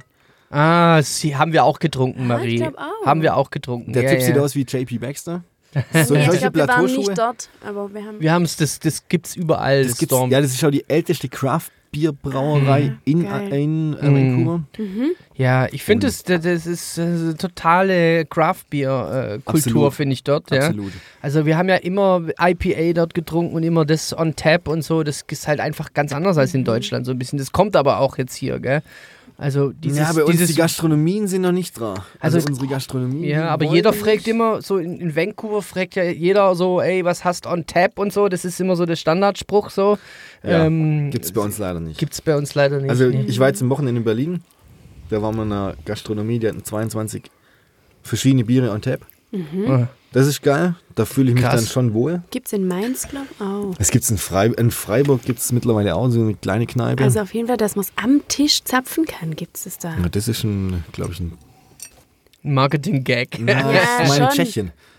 Ah, 0.50 1.02
sie 1.02 1.36
haben 1.36 1.52
wir 1.52 1.64
auch 1.64 1.80
getrunken, 1.80 2.22
Ah, 2.24 2.38
Marie. 2.38 2.56
ich 2.56 2.62
glaub 2.62 2.78
auch. 2.78 3.06
Haben 3.06 3.22
wir 3.22 3.36
auch 3.36 3.50
getrunken. 3.50 3.92
Der 3.94 4.04
ja, 4.04 4.10
Typ 4.12 4.20
ja. 4.20 4.26
sieht 4.28 4.38
aus 4.38 4.56
wie 4.56 4.62
JP 4.62 5.00
Baxter. 5.00 5.44
So 6.06 6.14
Nee, 6.14 6.27
ich 6.34 6.39
glaube, 6.39 6.60
wir 6.60 6.68
waren 6.68 6.85
nicht 6.85 7.18
dort, 7.18 7.49
aber 7.65 7.94
wir 7.94 8.03
haben... 8.06 8.19
Wir 8.19 8.31
haben 8.34 8.44
es, 8.44 8.56
das, 8.56 8.80
das 8.80 9.07
gibt's 9.07 9.35
überall. 9.35 9.84
Das 9.84 9.98
gibt's, 9.98 10.14
Storm. 10.15 10.31
ja, 10.31 10.41
das 10.41 10.52
ist 10.52 10.60
schon 10.60 10.72
die 10.72 10.84
älteste 10.89 11.27
Craft-Bier-Brauerei 11.30 12.98
in, 13.06 13.23
geil. 13.23 13.53
in 13.53 13.94
äh, 13.98 14.10
Mhm. 14.10 14.45
Vancouver. 14.45 14.64
Ja, 15.35 15.68
ich 15.72 15.84
finde, 15.84 16.07
das, 16.07 16.23
das 16.23 16.41
das 16.41 16.65
ist 16.65 16.98
äh, 16.98 17.34
totale 17.35 18.26
Craft-Bier-Kultur, 18.26 19.41
Absolut. 19.45 19.94
finde 19.94 20.14
ich 20.14 20.23
dort. 20.23 20.49
Ja. 20.52 20.68
Absolut. 20.68 20.94
Also 21.22 21.45
wir 21.45 21.57
haben 21.57 21.69
ja 21.69 21.76
immer 21.76 22.22
IPA 22.39 22.94
dort 22.94 23.14
getrunken 23.14 23.56
und 23.56 23.64
immer 23.64 23.85
das 23.85 24.18
on 24.18 24.35
tap 24.35 24.68
und 24.68 24.84
so. 24.84 25.03
Das 25.03 25.23
ist 25.30 25.48
halt 25.48 25.60
einfach 25.60 25.94
ganz 25.94 26.14
anders 26.14 26.38
als 26.38 26.53
in 26.53 26.64
Deutschland 26.64 27.06
so 27.06 27.11
ein 27.11 27.19
bisschen. 27.19 27.38
Das 27.39 27.52
kommt 27.52 27.76
aber 27.76 27.99
auch 27.99 28.18
jetzt 28.18 28.35
hier, 28.35 28.60
gell? 28.60 28.81
Also 29.40 29.72
dieses, 29.72 30.00
ja, 30.00 30.12
bei 30.14 30.24
uns 30.24 30.32
dieses 30.32 30.48
die 30.50 30.56
Gastronomien 30.56 31.28
sind 31.28 31.44
noch 31.44 31.52
nicht 31.52 31.80
dran. 31.80 32.00
Also, 32.20 32.38
Also- 32.38 32.48
unsere 32.48 32.68
Gastronomie. 32.68 33.28
Ja, 33.28 33.50
aber 33.50 33.66
jeder 33.66 33.92
nicht. 33.92 34.02
fragt 34.02 34.28
immer, 34.28 34.64
so 34.64 34.78
in, 34.78 35.00
in 35.00 35.16
Vancouver 35.16 35.62
fragt 35.62 35.96
ja 35.96 36.04
jeder 36.06 36.56
so, 36.56 36.82
ey, 36.82 37.06
was 37.06 37.24
hast 37.24 37.46
du 37.46 37.50
on 37.50 37.66
tap 37.68 38.00
und 38.00 38.12
so. 38.12 38.30
Das 38.30 38.46
ist 38.46 38.60
immer 38.60 38.76
so 38.76 38.88
der 38.88 38.96
Standardspruch 38.96 39.70
so. 39.70 40.00
Ja, 40.44 40.66
ähm, 40.66 41.12
Gibt's 41.12 41.32
bei 41.32 41.42
uns 41.42 41.60
leider 41.60 41.80
nicht. 41.80 42.00
Gibt's 42.00 42.20
bei 42.20 42.36
uns 42.36 42.56
leider 42.56 42.80
nicht. 42.80 42.90
Also 42.90 43.06
nee. 43.06 43.26
ich 43.28 43.40
war 43.40 43.48
jetzt 43.48 43.62
am 43.62 43.70
Wochenende 43.70 44.00
in 44.00 44.06
Berlin. 44.06 44.42
Da 45.10 45.22
waren 45.22 45.36
wir 45.36 45.44
in 45.44 45.52
einer 45.52 45.76
Gastronomie, 45.86 46.40
die 46.40 46.48
hatten 46.48 46.64
22 46.64 47.30
verschiedene 48.02 48.44
Biere 48.44 48.72
on 48.72 48.82
tap. 48.82 49.06
Ah. 49.34 49.88
Das 50.14 50.26
ist 50.26 50.41
geil. 50.41 50.76
Da 50.95 51.06
fühle 51.06 51.30
ich 51.30 51.36
mich 51.36 51.44
Krass. 51.44 51.56
dann 51.56 51.66
schon 51.66 51.94
wohl. 51.94 52.24
Gibt 52.32 52.48
es 52.48 52.54
in 52.54 52.68
Mainz, 52.68 53.08
glaube 53.08 53.28
ich, 53.30 53.41
auch. 53.41 53.76
Es 53.78 53.91
gibt's 53.91 54.10
in, 54.10 54.18
Frei 54.18 54.48
in 54.48 54.72
Freiburg 54.72 55.22
gibt 55.24 55.40
es 55.40 55.52
mittlerweile 55.52 55.95
auch 55.95 56.10
so 56.10 56.22
eine 56.22 56.34
kleine 56.34 56.66
Kneipe. 56.66 57.04
Also 57.04 57.20
auf 57.20 57.34
jeden 57.34 57.48
Fall, 57.48 57.58
dass 57.58 57.76
man 57.76 57.84
es 57.86 57.91
am 57.98 58.22
Tisch 58.28 58.64
zapfen 58.64 59.06
kann, 59.06 59.36
gibt 59.36 59.58
es 59.58 59.66
das 59.66 59.78
da. 59.80 59.95
ja, 59.98 60.10
das 60.10 60.28
ist 60.28 60.44
ein, 60.44 60.84
glaube 60.94 61.12
ich, 61.14 61.20
ein 61.20 61.34
Marketing-Gag. 62.44 63.38
Na, 63.40 63.52
Ja, 63.74 63.82
das 63.99 64.10
ist 64.10 64.20
mein 64.20 64.30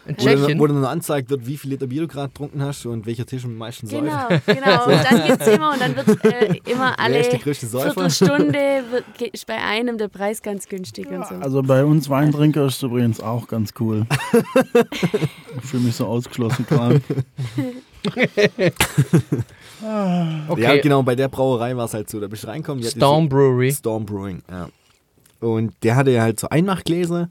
schon. 0.09 0.17
Tschechien. 0.17 0.59
Wo, 0.59 0.67
dann- 0.67 0.77
dann 0.83 0.85
angezeigt 0.93 1.31
wird, 1.31 1.47
wie 1.47 1.57
viel 1.57 1.71
Liter 1.71 1.87
Bier 1.87 2.03
du 2.03 2.09
gerade 2.09 2.29
getrunken 2.29 2.63
hast 2.63 2.87
und 2.87 3.07
welcher 3.07 3.27
Tisch 3.27 3.45
am 3.45 3.57
meisten 3.57 3.87
säuft. 3.87 4.05
Genau, 4.05 4.29
genau. 4.47 4.85
Und 4.87 5.05
dann 5.05 5.27
gibt 5.27 5.41
es 5.43 5.49
immer, 5.49 5.73
und 5.73 5.81
dann 5.81 5.97
wird 6.07 6.25
äh, 6.25 6.61
immer 6.71 6.99
alle? 6.99 7.25
Viertelstunde 7.25 8.85
wird, 8.91 9.05
ist 9.33 9.47
bei 9.47 9.57
einem 9.63 9.99
der 9.99 10.09
Preis 10.09 10.41
ganz 10.43 10.67
günstig 10.69 11.07
und 11.09 11.27
so. 11.27 11.35
Also 11.37 11.63
bei 11.63 11.85
uns 11.85 12.09
Weintrinker 12.09 12.67
ist 12.67 12.77
es 12.77 12.83
übrigens 12.83 13.21
auch 13.21 13.47
ganz 13.49 13.73
cool. 13.81 14.07
ich 15.57 15.65
fühle 15.69 15.83
mich 15.85 15.97
so 15.97 16.07
ausgeschlossen 16.07 16.67
gerade. 16.69 17.01
Okay. 20.49 20.63
Ja, 20.63 20.77
genau, 20.81 21.03
bei 21.03 21.15
der 21.15 21.29
Brauerei 21.29 21.77
war 21.77 21.85
es 21.85 21.95
halt 21.95 22.09
so. 22.11 22.21
Da 22.21 22.27
bist 22.27 22.43
du 22.45 22.49
reinkommen. 22.49 22.83
Storm 22.85 23.29
Brewery. 23.29 23.73
Storm 23.73 24.05
Brewing, 24.07 24.43
ja. 24.51 24.69
Und 25.41 25.73
der 25.83 25.95
hatte 25.97 26.11
ja 26.11 26.23
halt 26.23 26.41
so 26.41 26.49
Einmachgläser. 26.49 27.29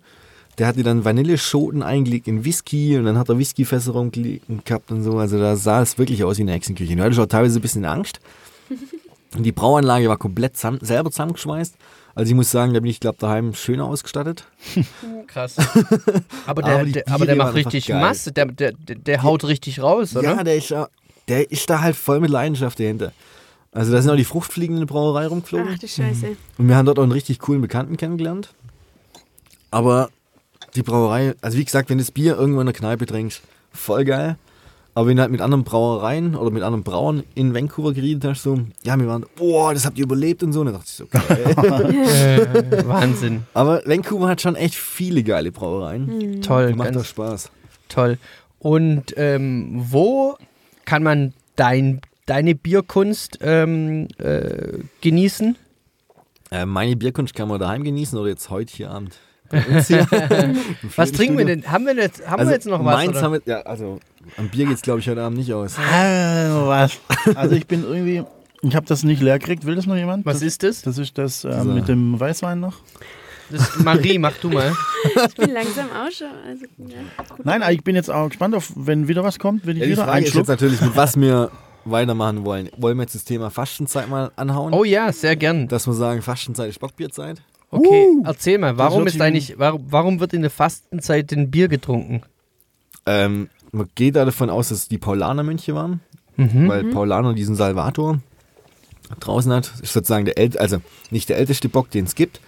Der 0.58 0.68
hatte 0.68 0.82
dann 0.84 1.06
Vanilleschoten 1.06 1.84
eingelegt 1.84 2.28
in 2.28 2.44
Whisky 2.44 2.98
und 2.98 3.06
dann 3.06 3.18
hat 3.18 3.30
er 3.30 3.38
Whiskyfässer 3.38 3.92
rumgelegt 3.92 4.46
gehabt 4.66 4.92
und 4.92 5.04
so. 5.04 5.18
Also 5.18 5.38
da 5.38 5.56
sah 5.56 5.82
es 5.82 5.98
wirklich 5.98 6.24
aus 6.24 6.38
wie 6.38 6.42
eine 6.42 6.54
Hexenküche. 6.54 6.96
Du 6.96 7.04
hattest 7.04 7.20
auch 7.20 7.28
teilweise 7.28 7.60
ein 7.60 7.62
bisschen 7.62 7.86
Angst. 7.86 8.20
Und 9.36 9.44
die 9.44 9.52
Brauanlage 9.52 10.10
war 10.10 10.18
komplett 10.18 10.56
zusammen, 10.56 10.80
selber 10.82 11.12
zusammengeschweißt. 11.12 11.76
Also 12.16 12.32
ich 12.32 12.36
muss 12.36 12.50
sagen, 12.50 12.74
da 12.74 12.80
bin 12.80 12.90
ich, 12.90 13.00
glaube 13.00 13.18
daheim 13.20 13.54
schöner 13.54 13.86
ausgestattet. 13.86 14.46
Krass. 15.28 15.58
Aber 16.48 16.64
der, 16.64 16.74
Aber 16.74 16.84
die 16.86 16.92
der, 16.94 17.08
aber 17.10 17.26
der 17.28 17.36
macht 17.36 17.54
richtig 17.54 17.86
geil. 17.86 18.02
Masse. 18.02 18.32
Der, 18.32 18.46
der, 18.46 18.72
der, 18.72 18.96
der 18.96 19.22
haut 19.22 19.44
richtig 19.44 19.84
raus, 19.84 20.16
oder? 20.16 20.38
Ja, 20.38 20.44
der 20.44 20.56
ist, 20.56 20.74
der 21.28 21.52
ist 21.52 21.70
da 21.70 21.82
halt 21.82 21.96
voll 21.96 22.20
mit 22.20 22.32
Leidenschaft 22.32 22.80
dahinter. 22.80 23.12
Also 23.72 23.92
da 23.92 24.02
sind 24.02 24.10
auch 24.10 24.16
die 24.16 24.24
Fruchtfliegen 24.24 24.78
in 24.78 24.82
der 24.82 24.88
Brauerei 24.88 25.28
rumgeflogen. 25.28 25.68
Ach 25.76 25.78
du 25.78 25.88
Scheiße. 25.88 26.36
Und 26.58 26.68
wir 26.68 26.76
haben 26.76 26.88
dort 26.88 26.98
auch 26.98 27.04
einen 27.04 27.12
richtig 27.12 27.38
coolen 27.38 27.62
Bekannten 27.62 27.98
kennengelernt. 27.98 28.56
Aber 29.70 30.10
die 30.78 30.84
Brauerei, 30.84 31.34
also 31.42 31.58
wie 31.58 31.66
gesagt, 31.66 31.90
wenn 31.90 31.98
du 31.98 32.04
das 32.04 32.12
Bier 32.12 32.38
irgendwo 32.38 32.60
in 32.60 32.66
der 32.68 32.74
Kneipe 32.76 33.06
trinkst, 33.06 33.42
voll 33.72 34.06
geil. 34.06 34.38
Aber 34.94 35.08
wenn 35.08 35.18
du 35.18 35.22
halt 35.22 35.32
mit 35.32 35.42
anderen 35.42 35.64
Brauereien 35.64 36.36
oder 36.36 36.50
mit 36.50 36.64
anderen 36.64 36.84
Brauern 36.84 37.24
in 37.36 37.54
Vancouver 37.54 37.94
geredet 37.94 38.26
hast, 38.26 38.42
so, 38.42 38.60
ja, 38.84 38.98
wir 39.00 39.06
waren, 39.06 39.26
boah, 39.36 39.72
das 39.72 39.86
habt 39.86 40.00
ihr 40.00 40.06
überlebt 40.06 40.42
und 40.42 40.54
so. 40.54 40.62
Und 40.62 40.68
dann 40.68 40.76
dachte 40.76 40.88
ich 40.88 40.96
so, 40.96 41.06
geil. 41.06 41.54
Äh, 42.72 42.88
Wahnsinn. 42.88 43.44
Aber 43.54 43.84
Vancouver 43.86 44.28
hat 44.28 44.42
schon 44.42 44.56
echt 44.56 44.74
viele 44.74 45.22
geile 45.22 45.52
Brauereien. 45.52 46.42
Toll, 46.42 46.74
Macht 46.74 46.96
doch 46.96 47.06
Spaß. 47.06 47.52
toll. 47.90 48.18
Und 48.58 49.14
ähm, 49.18 49.84
wo 49.92 50.36
kann 50.86 51.04
man 51.04 51.34
dein, 51.56 52.02
deine 52.26 52.56
Bierkunst 52.56 53.38
ähm, 53.42 54.08
äh, 54.18 54.80
genießen? 55.02 55.58
Äh, 56.50 56.66
meine 56.66 56.96
Bierkunst 56.96 57.36
kann 57.36 57.50
man 57.50 57.60
daheim 57.60 57.84
genießen 57.84 58.18
oder 58.18 58.30
jetzt 58.30 58.50
heute 58.50 58.74
hier 58.76 58.90
Abend. 58.90 59.20
Bei 59.50 59.64
uns 59.66 59.88
hier 59.88 60.00
im 60.12 60.58
Was 60.96 61.12
trinken 61.12 61.38
wir 61.38 61.46
denn? 61.46 61.70
Haben 61.70 61.86
wir 61.86 61.96
jetzt, 61.96 62.26
haben 62.28 62.40
Also 62.40 62.50
wir 62.50 62.56
jetzt 62.56 62.68
noch 62.68 62.84
was? 62.84 62.96
Meins 62.96 63.10
oder? 63.12 63.22
haben 63.22 63.34
wir, 63.34 63.42
ja, 63.46 63.62
also 63.62 64.00
am 64.38 64.50
Bier 64.50 64.66
geht's 64.66 64.82
glaube 64.82 65.00
ich 65.00 65.10
heute 65.10 65.22
Abend 65.22 65.38
nicht 65.38 65.54
aus. 65.54 65.76
Ah, 65.80 66.68
was? 66.68 66.98
Also 67.36 67.56
ich 67.56 67.68
bin 67.68 67.84
irgendwie, 67.84 68.24
ich 68.62 68.76
habe 68.76 68.86
das 68.86 69.04
nicht 69.04 69.22
leer 69.22 69.40
gekriegt. 69.40 69.66
Will 69.66 69.76
das 69.76 69.86
noch 69.86 69.96
jemand? 69.96 70.26
Was 70.26 70.40
das, 70.40 70.44
ist 70.44 70.64
das? 70.64 70.82
Das 70.82 70.98
ist 70.98 71.18
das 71.18 71.44
ähm, 71.46 71.52
So. 71.64 71.70
mit 71.72 71.88
dem 71.88 72.20
Weißwein 72.20 72.60
noch. 72.60 72.76
das 73.50 73.78
Marie, 73.80 74.18
mach 74.18 74.34
du 74.38 74.50
mal. 74.50 74.74
Ich 75.28 75.36
bin 75.36 75.52
langsam 75.52 75.86
auch 75.92 76.12
schon. 76.12 76.28
Also, 76.46 76.66
ja. 76.78 76.98
Nein, 77.44 77.64
ich 77.74 77.84
bin 77.84 77.96
jetzt 77.96 78.10
auch 78.12 78.28
gespannt 78.28 78.56
auf, 78.56 78.72
wenn 78.76 79.08
wieder 79.08 79.24
was 79.24 79.40
kommt, 79.40 79.66
will 79.66 79.78
ich 79.78 79.84
Ja, 79.84 79.90
wieder 79.90 80.04
Frage 80.06 80.26
ist 80.26 80.34
jetzt 80.36 80.48
natürlich, 80.48 80.82
mit 80.82 80.96
was 80.96 81.16
wir 81.20 81.50
weitermachen 81.86 82.44
wollen. 82.44 82.70
Wollen 82.78 82.98
wir 82.98 83.04
jetzt 83.04 83.16
das 83.16 83.24
Thema 83.24 83.50
Fastenzeit 83.50 84.10
mal 84.10 84.32
anhauen? 84.36 84.74
Oh 84.74 84.84
ja, 84.84 85.12
sehr 85.14 85.36
gern. 85.38 85.68
Dass 85.70 85.88
wir 85.88 85.94
sagen, 85.94 86.22
Fastenzeit 86.22 86.70
ist 86.70 86.80
Bockbierzeit? 86.80 87.42
Okay, 87.70 88.08
erzähl 88.24 88.58
mal, 88.58 88.78
warum 88.78 89.06
ist 89.08 89.20
eigentlich, 89.20 89.56
warum, 89.58 89.86
warum 89.90 90.20
wird 90.20 90.34
in 90.34 90.42
der 90.42 90.52
Fastenzeit 90.52 91.32
denn 91.32 91.52
Bier 91.52 91.68
getrunken? 91.68 92.22
Ähm, 93.06 93.50
man 93.72 93.90
geht 93.96 94.16
da 94.16 94.24
davon 94.26 94.50
aus, 94.50 94.70
dass 94.70 94.80
es 94.80 94.88
die 94.88 94.98
Paulaner-Mönche 94.98 95.76
waren, 95.76 96.00
Mhm. 96.38 96.68
weil 96.70 96.84
Paulaner 96.86 97.34
diesen 97.34 97.56
Salvator 97.56 98.20
draußen 99.20 99.52
hat. 99.52 99.72
Ist 99.82 99.94
sozusagen 99.94 100.26
der 100.26 100.38
ält 100.38 100.58
also 100.58 100.78
nicht 101.10 101.30
der 101.30 101.38
älteste 101.38 101.68
Bock, 101.68 101.90
den 101.92 102.06
es 102.06 102.16
gibt, 102.16 102.40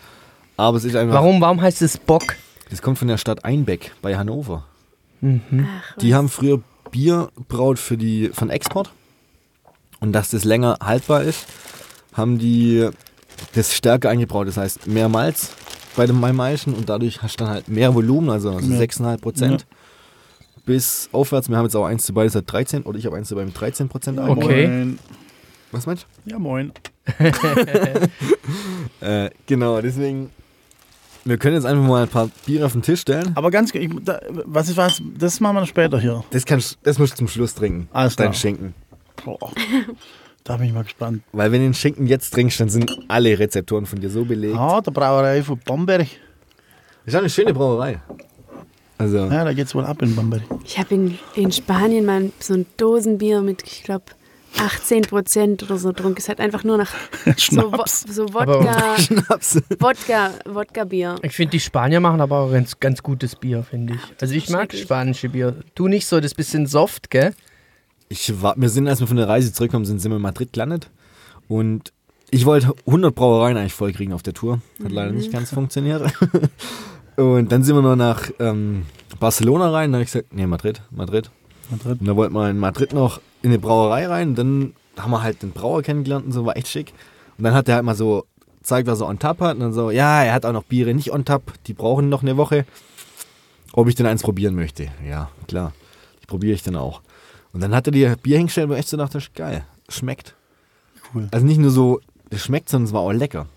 aber 0.57 0.77
es 0.77 0.83
ist 0.85 0.95
einfach. 0.95 1.15
Warum, 1.15 1.41
warum 1.41 1.61
heißt 1.61 1.81
es 1.81 1.97
Bock? 1.97 2.35
Das 2.69 2.81
kommt 2.81 2.97
von 2.99 3.07
der 3.07 3.17
Stadt 3.17 3.43
Einbeck 3.45 3.91
bei 4.01 4.15
Hannover. 4.17 4.65
Ach, 5.21 5.97
Die 5.97 6.13
haben 6.15 6.29
früher 6.29 6.61
Bier 6.91 7.29
braut 7.47 7.77
für 7.79 7.97
die 7.97 8.29
von 8.33 8.49
Export 8.49 8.91
und 9.99 10.13
dass 10.13 10.29
das 10.29 10.43
länger 10.45 10.77
haltbar 10.81 11.23
ist, 11.23 11.45
haben 12.13 12.37
die 12.39 12.89
das 13.53 13.73
stärker 13.75 14.09
eingebraut. 14.09 14.47
Das 14.47 14.57
heißt, 14.57 14.87
mehr 14.87 15.09
Malz 15.09 15.51
bei 15.95 16.05
dem 16.05 16.19
Malmeischen 16.19 16.73
und 16.73 16.87
dadurch 16.89 17.21
hast 17.21 17.39
du 17.39 17.43
dann 17.45 17.53
halt 17.53 17.67
mehr 17.67 17.93
Volumen, 17.93 18.29
also, 18.29 18.51
also 18.51 18.71
Ja. 18.71 18.79
6,5 18.79 19.17
Prozent. 19.21 19.65
Bis 20.65 21.09
aufwärts. 21.11 21.49
Wir 21.49 21.57
haben 21.57 21.65
jetzt 21.65 21.75
auch 21.75 21.85
eins 21.85 22.05
dabei, 22.05 22.25
das 22.25 22.35
hat 22.35 22.51
13 22.51 22.83
oder 22.83 22.97
ich 22.99 23.05
habe 23.05 23.15
eins 23.17 23.29
dabei 23.29 23.43
mit 23.45 23.59
13 23.59 23.89
Prozent. 23.89 24.19
Okay. 24.19 24.67
Moin. 24.67 24.99
Was 25.71 25.85
meinst 25.85 26.05
Ja, 26.25 26.37
moin. 26.39 26.71
du? 27.17 27.31
Äh, 29.01 29.29
genau, 29.45 29.81
deswegen. 29.81 30.29
Wir 31.25 31.37
können 31.37 31.55
jetzt 31.55 31.65
einfach 31.65 31.85
mal 31.85 32.03
ein 32.03 32.09
paar 32.09 32.29
Biere 32.45 32.65
auf 32.65 32.71
den 32.73 32.81
Tisch 32.81 33.01
stellen. 33.01 33.31
Aber 33.35 33.51
ganz, 33.51 33.73
ich, 33.73 33.89
da, 34.03 34.19
was 34.45 34.69
ist 34.69 34.77
was? 34.77 35.01
Das 35.17 35.39
machen 35.39 35.57
wir 35.57 35.65
später 35.65 35.99
hier. 35.99 36.23
Das, 36.31 36.45
kannst, 36.45 36.77
das 36.83 36.97
musst 36.97 37.13
du 37.13 37.17
zum 37.17 37.27
Schluss 37.27 37.53
trinken. 37.55 37.87
Alles 37.93 38.15
Dein 38.15 38.27
klar. 38.27 38.33
Schinken. 38.33 38.73
Boah. 39.23 39.37
Da 40.43 40.57
bin 40.57 40.67
ich 40.67 40.73
mal 40.73 40.83
gespannt. 40.83 41.21
Weil 41.31 41.51
wenn 41.51 41.61
du 41.61 41.67
den 41.67 41.73
Schinken 41.73 42.07
jetzt 42.07 42.33
trinkst, 42.33 42.59
dann 42.59 42.69
sind 42.69 42.97
alle 43.07 43.37
Rezeptoren 43.37 43.85
von 43.85 43.99
dir 43.99 44.09
so 44.09 44.25
belegt. 44.25 44.55
Ah, 44.57 44.81
der 44.81 44.91
Brauerei 44.91 45.43
von 45.43 45.59
Bamberg. 45.59 46.07
Das 47.05 47.13
ist 47.13 47.15
eine 47.15 47.29
schöne 47.29 47.53
Brauerei. 47.53 47.99
Also, 48.97 49.17
Ja, 49.17 49.43
da 49.45 49.53
geht's 49.53 49.73
wohl 49.75 49.85
ab 49.85 50.01
in 50.01 50.15
Bamberg. 50.15 50.41
Ich 50.65 50.77
habe 50.77 50.93
in, 50.95 51.17
in 51.35 51.51
Spanien 51.51 52.05
mal 52.05 52.31
so 52.39 52.53
ein 52.53 52.65
Dosenbier 52.77 53.41
mit, 53.41 53.63
ich 53.63 53.83
glaube, 53.83 54.05
18 54.57 55.03
Prozent 55.03 55.63
oder 55.63 55.77
so 55.77 55.89
getrunken. 55.89 56.17
Es 56.17 56.27
hat 56.27 56.39
einfach 56.39 56.63
nur 56.63 56.77
nach 56.77 56.91
so, 57.37 57.71
Wo 57.71 57.83
so 57.85 58.33
Wodka, 58.33 58.97
Schnaps. 58.99 59.61
Wodka, 59.79 60.31
Wodka-Bier. 60.45 61.15
Ich 61.21 61.33
finde, 61.33 61.51
die 61.51 61.59
Spanier 61.59 61.99
machen 61.99 62.19
aber 62.19 62.39
auch 62.39 62.51
ganz, 62.51 62.79
ganz 62.79 63.03
gutes 63.03 63.35
Bier, 63.35 63.63
finde 63.63 63.93
ich. 63.93 63.99
Also 64.21 64.33
ich 64.33 64.49
mag 64.49 64.73
spanische 64.73 65.29
Bier. 65.29 65.55
Du 65.75 65.87
nicht 65.87 66.07
so, 66.07 66.19
das 66.19 66.33
bisschen 66.33 66.65
soft, 66.67 67.09
gell? 67.09 67.33
Ich 68.09 68.41
war, 68.41 68.55
wir 68.57 68.69
sind, 68.69 68.87
als 68.87 68.99
wir 68.99 69.07
von 69.07 69.17
der 69.17 69.29
Reise 69.29 69.53
zurückkommen, 69.53 69.85
sind, 69.85 69.99
sind 69.99 70.11
wir 70.11 70.15
in 70.15 70.21
Madrid 70.21 70.51
gelandet. 70.51 70.89
Und 71.47 71.93
ich 72.31 72.45
wollte 72.45 72.73
100 72.87 73.13
Brauereien 73.13 73.55
eigentlich 73.55 73.73
vollkriegen 73.73 74.13
auf 74.13 74.23
der 74.23 74.33
Tour. 74.33 74.61
Hat 74.83 74.91
leider 74.91 75.11
nicht 75.11 75.31
ganz 75.31 75.51
funktioniert. 75.51 76.11
Und 77.15 77.51
dann 77.51 77.63
sind 77.63 77.75
wir 77.75 77.81
noch 77.81 77.95
nach 77.95 78.29
ähm, 78.39 78.85
Barcelona 79.19 79.69
rein. 79.71 79.91
Da 79.91 79.97
habe 79.97 80.03
ich 80.03 80.11
gesagt, 80.11 80.33
nee, 80.33 80.47
Madrid, 80.47 80.81
Madrid. 80.89 81.29
Madrid. 81.69 81.99
Und 81.99 82.07
da 82.07 82.15
wollten 82.15 82.33
wir 82.33 82.49
in 82.49 82.57
Madrid 82.57 82.93
noch 82.93 83.19
in 83.41 83.49
eine 83.49 83.59
Brauerei 83.59 84.07
rein. 84.07 84.35
Dann 84.35 84.73
haben 84.97 85.11
wir 85.11 85.21
halt 85.21 85.43
den 85.43 85.51
Brauer 85.51 85.83
kennengelernt 85.83 86.25
und 86.25 86.31
so, 86.31 86.45
war 86.45 86.57
echt 86.57 86.67
schick. 86.67 86.93
Und 87.37 87.43
dann 87.43 87.53
hat 87.53 87.67
er 87.67 87.75
halt 87.75 87.85
mal 87.85 87.95
so 87.95 88.25
gezeigt, 88.59 88.87
was 88.87 89.01
er 89.01 89.07
on 89.07 89.19
tap 89.19 89.39
hat. 89.41 89.55
Und 89.55 89.61
dann 89.61 89.73
so, 89.73 89.91
ja, 89.91 90.23
er 90.23 90.33
hat 90.33 90.45
auch 90.45 90.53
noch 90.53 90.63
Biere 90.63 90.93
nicht 90.93 91.11
on 91.11 91.25
tap. 91.25 91.53
Die 91.67 91.73
brauchen 91.73 92.09
noch 92.09 92.21
eine 92.21 92.37
Woche. 92.37 92.65
Ob 93.73 93.87
ich 93.87 93.95
denn 93.95 94.05
eins 94.05 94.23
probieren 94.23 94.55
möchte. 94.55 94.87
Ja, 95.07 95.29
klar. 95.47 95.73
Die 96.23 96.25
probiere 96.27 96.53
ich 96.53 96.63
dann 96.63 96.75
auch. 96.75 97.01
Und 97.53 97.61
dann 97.61 97.73
hat 97.73 97.87
er 97.87 97.91
dir 97.91 98.15
Bier 98.21 98.37
hingestellt, 98.37 98.69
wo 98.69 98.73
ich 98.73 98.79
echt 98.79 98.89
so 98.89 98.97
dachte, 98.97 99.19
geil, 99.35 99.63
schmeckt. 99.87 100.35
Cool. 101.13 101.27
Also 101.31 101.45
nicht 101.45 101.59
nur 101.59 101.71
so, 101.71 101.99
das 102.29 102.43
schmeckt, 102.43 102.69
sondern 102.69 102.87
es 102.87 102.93
war 102.93 103.01
auch 103.01 103.11
lecker. 103.11 103.47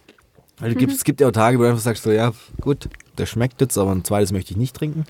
Weil 0.58 0.72
du 0.72 0.78
gibst, 0.78 0.96
es 0.96 1.04
gibt 1.04 1.20
ja 1.20 1.28
auch 1.28 1.32
Tage, 1.32 1.58
wo 1.58 1.62
du 1.62 1.68
einfach 1.68 1.82
sagst, 1.82 2.04
so, 2.04 2.12
ja, 2.12 2.32
gut, 2.60 2.88
der 3.18 3.26
schmeckt 3.26 3.60
jetzt, 3.60 3.76
aber 3.76 3.92
ein 3.92 4.04
zweites 4.04 4.32
möchte 4.32 4.52
ich 4.52 4.56
nicht 4.56 4.76
trinken. 4.76 5.04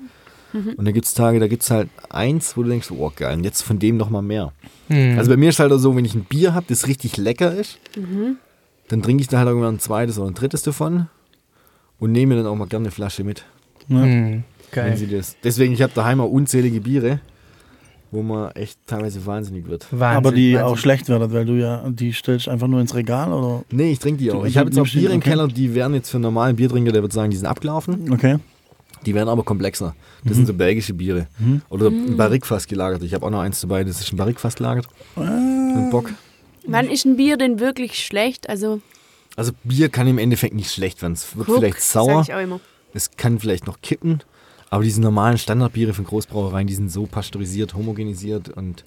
Und 0.52 0.84
dann 0.84 0.92
gibt 0.92 1.06
es 1.06 1.14
Tage, 1.14 1.40
da 1.40 1.48
gibt 1.48 1.62
es 1.62 1.70
halt 1.70 1.88
eins, 2.10 2.56
wo 2.56 2.62
du 2.62 2.68
denkst, 2.68 2.90
oh 2.90 3.10
geil, 3.14 3.38
und 3.38 3.44
jetzt 3.44 3.62
von 3.62 3.78
dem 3.78 3.96
noch 3.96 4.10
mal 4.10 4.20
mehr. 4.20 4.52
Hm. 4.88 5.18
Also 5.18 5.30
bei 5.30 5.36
mir 5.38 5.48
ist 5.48 5.58
halt 5.58 5.72
auch 5.72 5.78
so, 5.78 5.96
wenn 5.96 6.04
ich 6.04 6.14
ein 6.14 6.24
Bier 6.24 6.52
habe, 6.52 6.66
das 6.68 6.86
richtig 6.86 7.16
lecker 7.16 7.54
ist, 7.54 7.78
dann 8.88 9.02
trinke 9.02 9.22
ich 9.22 9.28
da 9.28 9.38
halt 9.38 9.48
irgendwann 9.48 9.76
ein 9.76 9.80
zweites 9.80 10.18
oder 10.18 10.30
ein 10.30 10.34
drittes 10.34 10.62
davon 10.62 11.08
und 11.98 12.12
nehme 12.12 12.34
mir 12.34 12.42
dann 12.42 12.52
auch 12.52 12.56
mal 12.56 12.66
gerne 12.66 12.84
eine 12.84 12.90
Flasche 12.90 13.24
mit. 13.24 13.46
Ja. 13.88 14.02
Hm, 14.02 14.30
Wenn 14.32 14.44
geil. 14.72 14.96
sie 14.96 15.06
das. 15.06 15.36
Deswegen, 15.42 15.72
ich 15.72 15.80
habe 15.80 15.94
daheim 15.94 16.20
auch 16.20 16.30
unzählige 16.30 16.82
Biere, 16.82 17.20
wo 18.12 18.22
man 18.22 18.52
echt 18.52 18.78
teilweise 18.86 19.26
wahnsinnig 19.26 19.66
wird. 19.66 19.86
Wahnsinn, 19.90 20.16
Aber 20.18 20.30
die 20.32 20.54
Wahnsinn. 20.54 20.66
auch 20.68 20.76
schlecht 20.78 21.08
werden, 21.08 21.32
weil 21.32 21.44
du 21.44 21.54
ja, 21.54 21.82
die 21.90 22.12
stellst 22.12 22.48
einfach 22.48 22.68
nur 22.68 22.80
ins 22.80 22.94
Regal 22.94 23.32
oder. 23.32 23.64
Nee, 23.72 23.90
ich 23.92 23.98
trinke 23.98 24.18
die 24.22 24.30
auch. 24.30 24.44
Ich 24.44 24.56
habe 24.56 24.68
jetzt 24.70 24.78
auch 24.78 24.86
du- 24.86 24.98
Biere 25.00 25.12
im 25.14 25.18
okay. 25.18 25.30
Keller, 25.30 25.48
die 25.48 25.74
wären 25.74 25.94
jetzt 25.94 26.10
für 26.10 26.18
einen 26.18 26.22
normalen 26.22 26.54
Biertrinker, 26.54 26.92
der 26.92 27.02
würde 27.02 27.14
sagen, 27.14 27.30
die 27.32 27.36
sind 27.36 27.46
abgelaufen. 27.46 28.12
Okay. 28.12 28.36
Die 29.04 29.14
werden 29.16 29.28
aber 29.28 29.42
komplexer. 29.42 29.96
Das 30.22 30.32
Mhm. 30.32 30.36
sind 30.36 30.46
so 30.46 30.54
belgische 30.54 30.94
Biere. 30.94 31.26
Oder 31.70 31.88
ein 31.88 32.16
Barrikfass 32.16 32.68
gelagert. 32.68 33.02
Ich 33.02 33.14
habe 33.14 33.26
auch 33.26 33.30
noch 33.30 33.40
eins 33.40 33.60
dabei, 33.60 33.82
das 33.82 33.98
ist 34.00 34.12
ein 34.12 34.16
Barrikfass 34.16 34.54
gelagert. 34.54 34.86
Ah. 35.16 35.22
Mit 35.22 35.90
Bock. 35.90 36.10
Wann 36.68 36.88
ist 36.88 37.04
ein 37.04 37.16
Bier 37.16 37.36
denn 37.36 37.58
wirklich 37.58 37.98
schlecht? 38.06 38.48
Also, 38.48 38.80
Also 39.34 39.50
Bier 39.64 39.88
kann 39.88 40.06
im 40.06 40.18
Endeffekt 40.18 40.54
nicht 40.54 40.70
schlecht 40.70 41.02
werden. 41.02 41.14
Es 41.14 41.34
wird 41.36 41.46
guck, 41.46 41.56
vielleicht 41.58 41.80
sauer, 41.80 42.22
Sag 42.22 42.28
ich 42.28 42.34
auch 42.34 42.40
immer. 42.40 42.60
es 42.94 43.10
kann 43.16 43.40
vielleicht 43.40 43.66
noch 43.66 43.80
kippen. 43.80 44.20
Aber 44.72 44.84
diese 44.84 45.02
normalen 45.02 45.36
Standardbiere 45.36 45.92
von 45.92 46.06
Großbrauereien, 46.06 46.66
die 46.66 46.74
sind 46.74 46.90
so 46.90 47.04
pasteurisiert, 47.04 47.74
homogenisiert 47.74 48.48
und 48.48 48.86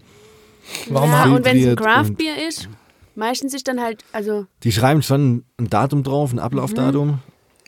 Warum 0.89 1.11
ja, 1.11 1.25
und 1.25 1.45
wenn 1.45 1.59
es 1.59 1.67
ein 1.67 1.75
Craft-Bier 1.75 2.47
ist, 2.47 2.69
meistens 3.13 3.53
ist 3.53 3.67
dann 3.67 3.79
halt, 3.79 4.03
also, 4.11 4.47
die 4.63 4.71
schreiben 4.71 5.03
schon 5.03 5.43
ein 5.59 5.69
Datum 5.69 6.01
drauf, 6.01 6.33
ein 6.33 6.39
Ablaufdatum. 6.39 7.19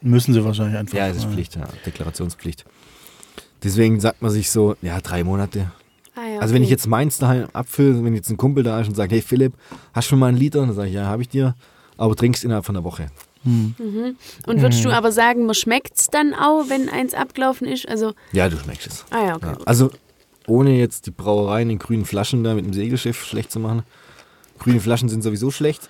Müssen 0.02 0.34
sie 0.34 0.44
wahrscheinlich 0.44 0.80
einfach. 0.80 0.98
Ja, 0.98 1.10
das 1.10 1.18
ist 1.18 1.26
Pflicht, 1.26 1.58
ja, 1.58 1.68
Deklarationspflicht. 1.86 2.66
Deswegen 3.62 4.00
sagt 4.00 4.24
man 4.24 4.32
sich 4.32 4.50
so, 4.50 4.76
ja, 4.82 5.00
drei 5.00 5.24
Monate. 5.24 5.72
ah 6.16 6.28
ja, 6.28 6.40
Also 6.40 6.56
wenn 6.56 6.64
ich 6.64 6.70
okay. 6.70 6.74
jetzt 6.74 6.88
meins 6.88 7.20
daheim 7.20 7.48
abfülle, 7.54 8.04
wenn 8.04 8.16
jetzt 8.16 8.32
ein 8.32 8.38
Kumpel 8.38 8.64
da 8.64 8.82
ist 8.82 8.88
und 8.88 8.96
sagt, 8.96 9.12
hey 9.12 9.22
Philipp, 9.22 9.54
hast 9.94 10.08
du 10.08 10.10
schon 10.10 10.20
mal 10.20 10.30
einen 10.30 10.38
Liter? 10.38 10.62
Dann 10.62 10.74
sage 10.74 10.88
ich, 10.88 10.96
ja, 10.96 11.06
habe 11.06 11.22
ich 11.22 11.30
dir. 11.30 11.54
Aber 11.98 12.16
trinkst 12.16 12.44
innerhalb 12.44 12.66
von 12.66 12.76
einer 12.76 12.84
Woche. 12.84 13.12
Und 13.48 14.62
würdest 14.62 14.80
Mhm. 14.84 14.90
du 14.90 14.96
aber 14.96 15.12
sagen, 15.12 15.46
man 15.46 15.56
schmeckt 15.56 15.98
es 15.98 16.08
dann 16.08 16.34
auch, 16.34 16.70
wenn 16.70 16.90
eins 16.90 17.14
abgelaufen 17.14 17.68
ist? 17.68 17.88
Also, 17.88 18.14
Ja, 18.34 18.50
du 18.50 18.58
schmeckst 18.58 18.88
es. 18.88 19.06
ah 19.10 19.26
ja, 19.28 19.36
okay. 19.36 19.46
Ja. 19.52 19.58
Also 19.66 19.90
ohne 20.48 20.78
jetzt 20.78 21.06
die 21.08 21.12
Brauereien 21.12 21.70
in 21.70 21.80
grünen 21.80 22.06
Flaschen 22.06 22.44
da 22.44 22.54
mit 22.54 22.66
dem 22.66 22.74
Segelschiff 22.74 23.24
schlecht 23.26 23.52
zu 23.52 23.60
machen. 23.60 23.84
Grüne 24.60 24.80
Flaschen 24.80 25.08
sind 25.10 25.22
sowieso 25.22 25.52
schlecht. 25.52 25.88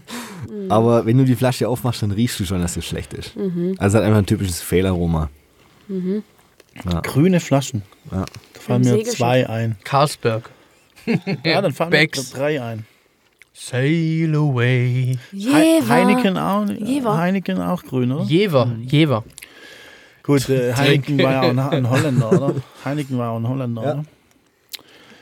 Aber 0.68 1.06
wenn 1.06 1.18
du 1.18 1.24
die 1.24 1.36
Flasche 1.36 1.68
aufmachst, 1.68 2.02
dann 2.02 2.10
riechst 2.10 2.38
du 2.40 2.44
schon, 2.44 2.60
dass 2.60 2.76
es 2.76 2.84
schlecht 2.84 3.12
ist. 3.14 3.32
Also 3.36 3.58
es 3.78 3.94
hat 3.94 4.02
einfach 4.02 4.18
ein 4.18 4.26
typisches 4.26 4.60
Fehlaroma. 4.60 5.30
Grüne 7.02 7.40
Flaschen. 7.40 7.82
Ja. 8.10 8.24
Da 8.54 8.60
fallen 8.60 8.82
Im 8.82 8.88
mir 8.88 8.90
Segelschiff. 8.96 9.18
zwei 9.18 9.48
ein. 9.48 9.76
Carlsberg. 9.84 10.50
Ja, 11.44 11.60
dann 11.60 11.72
fallen 11.72 11.90
Becks. 11.90 12.32
mir 12.32 12.38
drei 12.38 12.62
ein. 12.62 12.86
Sail 13.52 14.34
away. 14.34 15.18
He 15.30 15.36
Jever. 15.38 15.88
Heineken 15.88 16.38
auch. 16.38 16.66
Jever. 16.68 17.16
Heineken 17.18 17.60
auch 17.60 17.82
grün, 17.82 18.12
oder? 18.12 18.24
Jever, 18.24 18.70
Jever. 18.86 19.24
Gut, 20.22 20.48
äh, 20.48 20.72
Heineken 20.74 21.18
war 21.18 21.32
ja 21.32 21.40
auch 21.42 21.48
ein, 21.50 21.58
ein 21.86 21.90
Holländer, 21.90 22.32
oder? 22.32 22.54
Heineken 22.84 23.18
war 23.18 23.30
auch 23.32 23.36
ein 23.38 23.48
Holländer, 23.48 23.82
Ja. 23.82 23.92
oder? 23.94 24.04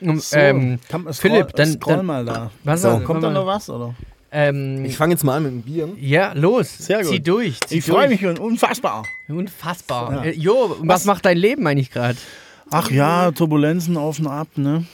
Um, 0.02 0.18
So, 0.18 0.36
ähm, 0.36 0.78
kann, 0.88 1.02
scroll, 1.02 1.14
Philipp, 1.14 1.52
dann- 1.56 1.72
scroll 1.72 1.96
dann- 1.96 2.06
mal 2.06 2.24
da. 2.24 2.50
was 2.64 2.82
So, 2.82 3.00
Kommt 3.00 3.22
da 3.22 3.30
noch 3.30 3.44
was, 3.46 3.68
oder? 3.68 3.94
Ähm, 4.32 4.84
Ich 4.84 4.96
fange 4.96 5.12
jetzt 5.14 5.24
mal 5.24 5.36
an 5.36 5.42
mit 5.42 5.52
dem 5.52 5.62
Bier. 5.62 5.88
ja, 5.98 6.32
los. 6.34 6.78
Sehr 6.78 7.02
Zieh 7.02 7.16
gut. 7.18 7.28
durch. 7.28 7.60
Zieh 7.66 7.78
Ich 7.78 7.84
freue 7.84 8.08
mich 8.08 8.24
und 8.24 8.38
unfassbar. 8.38 9.04
Unfassbar. 9.28 10.12
Ja. 10.12 10.22
Äh, 10.30 10.34
Jo, 10.36 10.76
was 10.80 11.04
macht 11.04 11.24
dein 11.26 11.36
Leben 11.36 11.66
eigentlich 11.66 11.90
gerade? 11.90 12.16
Ach 12.70 12.90
ja, 12.90 13.32
Turbulenzen 13.32 13.96
auf 13.96 14.20
und 14.20 14.28
ab, 14.28 14.46
ne? 14.56 14.84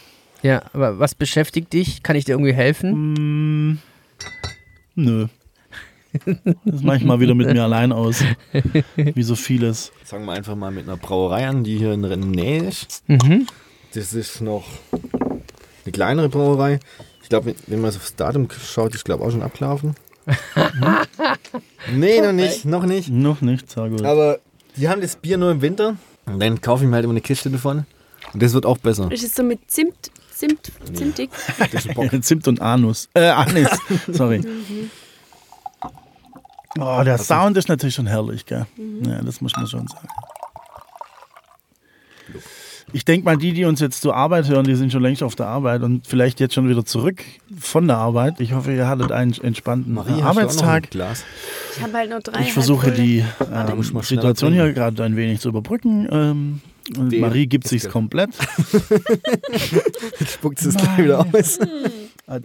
Ja, 0.47 0.63
aber 0.73 1.01
was 1.01 1.17
beschäftigt 1.17 1.73
dich? 1.73 2.05
Kann 2.05 2.15
ich 2.15 2.25
dir 2.25 2.33
irgendwie 2.33 2.53
helfen? 2.53 3.17
Hm, 3.17 3.79
nö. 4.95 5.27
Das 6.65 6.83
mache 6.83 6.99
ich 6.99 7.05
mal 7.05 7.19
wieder 7.19 7.35
mit 7.35 7.53
mir 7.53 7.65
allein 7.65 7.91
aus. 7.91 8.23
Wie 8.95 9.23
so 9.25 9.35
vieles. 9.35 9.91
Fangen 10.05 10.25
wir 10.25 10.35
einfach 10.35 10.55
mal 10.55 10.71
mit 10.71 10.85
einer 10.85 10.97
Brauerei 10.97 11.49
an, 11.49 11.65
die 11.65 11.79
hier 11.79 11.93
in 11.93 12.03
der 12.03 12.17
Nähe 12.17 12.63
ist. 12.63 13.03
Mhm. 13.09 13.49
Das 13.93 14.15
ist 14.15 14.41
noch 14.41 14.67
eine 14.93 15.93
kleinere 15.93 16.29
Brauerei. 16.29 16.79
Ich 17.25 17.29
glaube, 17.29 17.57
wenn 17.67 17.81
man 17.81 17.91
so 17.91 17.99
aufs 17.99 18.15
Datum 18.15 18.47
schaut, 18.51 18.95
ist 18.95 19.05
glaube 19.05 19.25
auch 19.25 19.33
schon 19.33 19.43
abgelaufen. 19.43 19.97
nee, 21.93 22.21
noch 22.21 22.33
nicht, 22.33 22.65
noch 22.65 22.87
nicht. 22.87 23.09
Noch 23.11 23.41
nicht, 23.41 23.69
sehr 23.69 23.89
gut. 23.89 24.05
Aber 24.05 24.39
die 24.77 24.89
haben 24.89 25.01
das 25.01 25.17
Bier 25.17 25.39
nur 25.39 25.51
im 25.51 25.61
Winter. 25.61 25.97
Und 26.25 26.41
dann 26.41 26.61
kaufe 26.61 26.85
ich 26.85 26.89
mir 26.89 26.95
halt 26.95 27.05
immer 27.05 27.15
eine 27.15 27.21
Kiste 27.21 27.51
davon. 27.51 27.85
Und 28.33 28.43
das 28.43 28.53
wird 28.53 28.65
auch 28.65 28.79
besser. 28.79 29.11
Ist 29.11 29.25
es 29.25 29.35
so 29.35 29.43
mit 29.43 29.69
Zimt, 29.69 30.13
Zimt, 30.37 30.71
Zimtig? 30.93 31.31
Zimt 32.21 32.47
und 32.47 32.61
Anus. 32.61 33.09
Äh, 33.15 33.29
Anis. 33.29 33.71
Sorry. 34.07 34.43
Oh, 36.79 37.01
der 37.03 37.17
Sound 37.17 37.57
ist 37.57 37.71
natürlich 37.71 37.95
schon 37.95 38.07
herrlich, 38.07 38.45
gell? 38.45 38.67
Ja, 39.07 39.23
das 39.23 39.41
muss 39.41 39.57
man 39.57 39.67
schon 39.67 39.89
sagen. 39.89 40.09
Ich 42.93 43.07
denke 43.07 43.25
mal, 43.25 43.39
die, 43.39 43.55
die 43.55 43.65
uns 43.65 43.81
jetzt 43.81 44.03
zur 44.03 44.15
Arbeit 44.15 44.47
hören, 44.49 44.65
die 44.65 44.75
sind 44.75 44.93
schon 44.93 45.03
längst 45.03 45.23
auf 45.23 45.37
der 45.37 45.47
Arbeit 45.47 45.83
und 45.83 46.07
vielleicht 46.07 46.39
jetzt 46.39 46.53
schon 46.53 46.69
wieder 46.69 46.85
zurück 46.85 47.25
von 47.59 47.87
der 47.87 47.97
Arbeit. 47.97 48.39
Ich 48.39 48.53
hoffe, 48.53 48.75
ihr 48.75 48.87
hattet 48.87 49.13
einen 49.13 49.33
entspannten 49.33 49.95
Marie, 49.95 50.21
Arbeitstag. 50.23 50.85
ein 50.85 50.91
Glas? 50.91 51.25
Ich 51.75 51.83
habe 51.83 51.95
halt 51.95 52.11
nur 52.11 52.21
drei. 52.21 52.43
Ich 52.43 52.53
versuche 52.53 52.93
die 52.93 53.25
muss 53.75 53.91
ähm, 53.91 54.03
Situation 54.03 54.53
hier 54.53 54.71
gerade 54.75 55.03
ein 55.03 55.17
wenig 55.17 55.41
zu 55.41 55.49
überbrücken. 55.49 56.07
Ähm, 56.11 56.61
Den 56.89 57.21
Marie 57.21 57.47
gibt 57.47 57.67
sich's 57.69 57.89
komplett. 57.89 58.31
Spuckt 60.29 60.61
es 60.63 60.75
gleich 60.77 60.99
wieder 60.99 61.21
aus. 61.21 61.59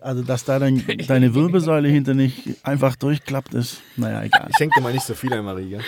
Also, 0.01 0.21
dass 0.21 0.45
da 0.45 0.59
dann 0.59 0.83
deine 1.07 1.33
Wirbelsäule 1.33 1.89
hinter 1.89 2.13
nicht 2.13 2.35
einfach 2.61 2.95
durchklappt 2.95 3.55
ist, 3.55 3.81
naja, 3.97 4.21
egal. 4.23 4.47
Ich 4.51 4.55
schenke 4.57 4.75
dir 4.79 4.83
mal 4.83 4.93
nicht 4.93 5.05
so 5.05 5.15
viel 5.15 5.33
ein, 5.33 5.43
Marie. 5.43 5.69
Gell? 5.69 5.79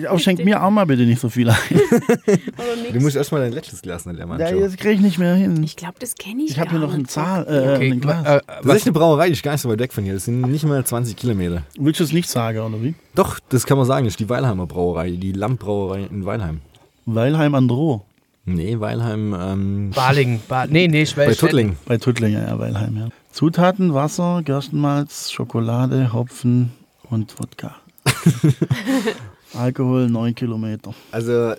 Ja, 0.00 0.08
Aber 0.10 0.18
schenk 0.18 0.42
mir 0.42 0.62
auch 0.62 0.70
mal 0.70 0.86
bitte 0.86 1.02
nicht 1.02 1.20
so 1.20 1.28
viel 1.28 1.50
ein. 1.50 1.56
Oder 1.70 2.92
Du 2.94 3.00
musst 3.00 3.14
erstmal 3.14 3.42
dein 3.42 3.52
letztes 3.52 3.82
Glas 3.82 4.06
nicht 4.06 4.16
leer 4.16 4.26
machen. 4.26 4.40
Ja, 4.40 4.52
das 4.52 4.76
kriege 4.76 4.94
ich 4.94 5.00
nicht 5.00 5.18
mehr 5.18 5.34
hin. 5.34 5.62
Ich 5.62 5.76
glaube, 5.76 5.96
das 5.98 6.14
kenne 6.14 6.44
ich 6.44 6.52
Ich 6.52 6.58
habe 6.58 6.70
hier 6.70 6.78
noch 6.78 6.94
ein. 6.94 7.06
Zahl, 7.06 7.44
äh, 7.46 7.74
Okay, 7.76 7.92
ein 7.92 8.00
Glas. 8.00 8.26
äh, 8.26 8.40
Das 8.46 8.64
ist 8.66 8.72
echt 8.76 8.86
eine 8.86 8.92
Brauerei, 8.94 9.26
die 9.26 9.32
ist 9.34 9.42
gar 9.42 9.52
nicht 9.52 9.60
so 9.60 9.68
weit 9.68 9.80
weg 9.80 9.92
von 9.92 10.02
hier. 10.04 10.14
Das 10.14 10.24
sind 10.24 10.40
nicht 10.40 10.64
mal 10.64 10.82
20 10.82 11.14
Kilometer. 11.14 11.62
Willst 11.78 12.00
du 12.00 12.04
es 12.04 12.12
nicht 12.12 12.30
sagen, 12.30 12.58
oder 12.60 12.82
wie? 12.82 12.94
Doch, 13.14 13.38
das 13.50 13.66
kann 13.66 13.76
man 13.76 13.86
sagen. 13.86 14.06
Das 14.06 14.14
ist 14.14 14.20
die 14.20 14.30
Weilheimer 14.30 14.66
Brauerei, 14.66 15.10
die 15.10 15.32
Lammbrauerei 15.32 16.04
in 16.10 16.24
Weilheim. 16.24 16.60
Weilheim 17.06 17.54
an 17.54 17.68
Droh. 17.68 18.02
Nee, 18.44 18.78
Weilheim 18.78 19.34
ähm, 19.38 19.90
Balingen. 19.94 20.40
Ba 20.48 20.66
nee, 20.66 20.86
nee, 20.88 21.00
bei 21.00 21.06
Schwellstedt. 21.06 21.38
Tuttling. 21.40 21.76
Bei 21.86 21.98
Tuttlinger, 21.98 22.46
ja, 22.48 22.58
Weilheim, 22.58 22.96
ja. 22.96 23.08
Zutaten, 23.32 23.92
Wasser, 23.94 24.42
Gerstenmalz, 24.44 25.30
Schokolade, 25.32 26.12
Hopfen 26.12 26.70
und 27.10 27.38
Wodka. 27.40 27.74
Alkohol 29.54 30.08
9 30.08 30.34
Kilometer. 30.34 30.94
Also, 31.10 31.54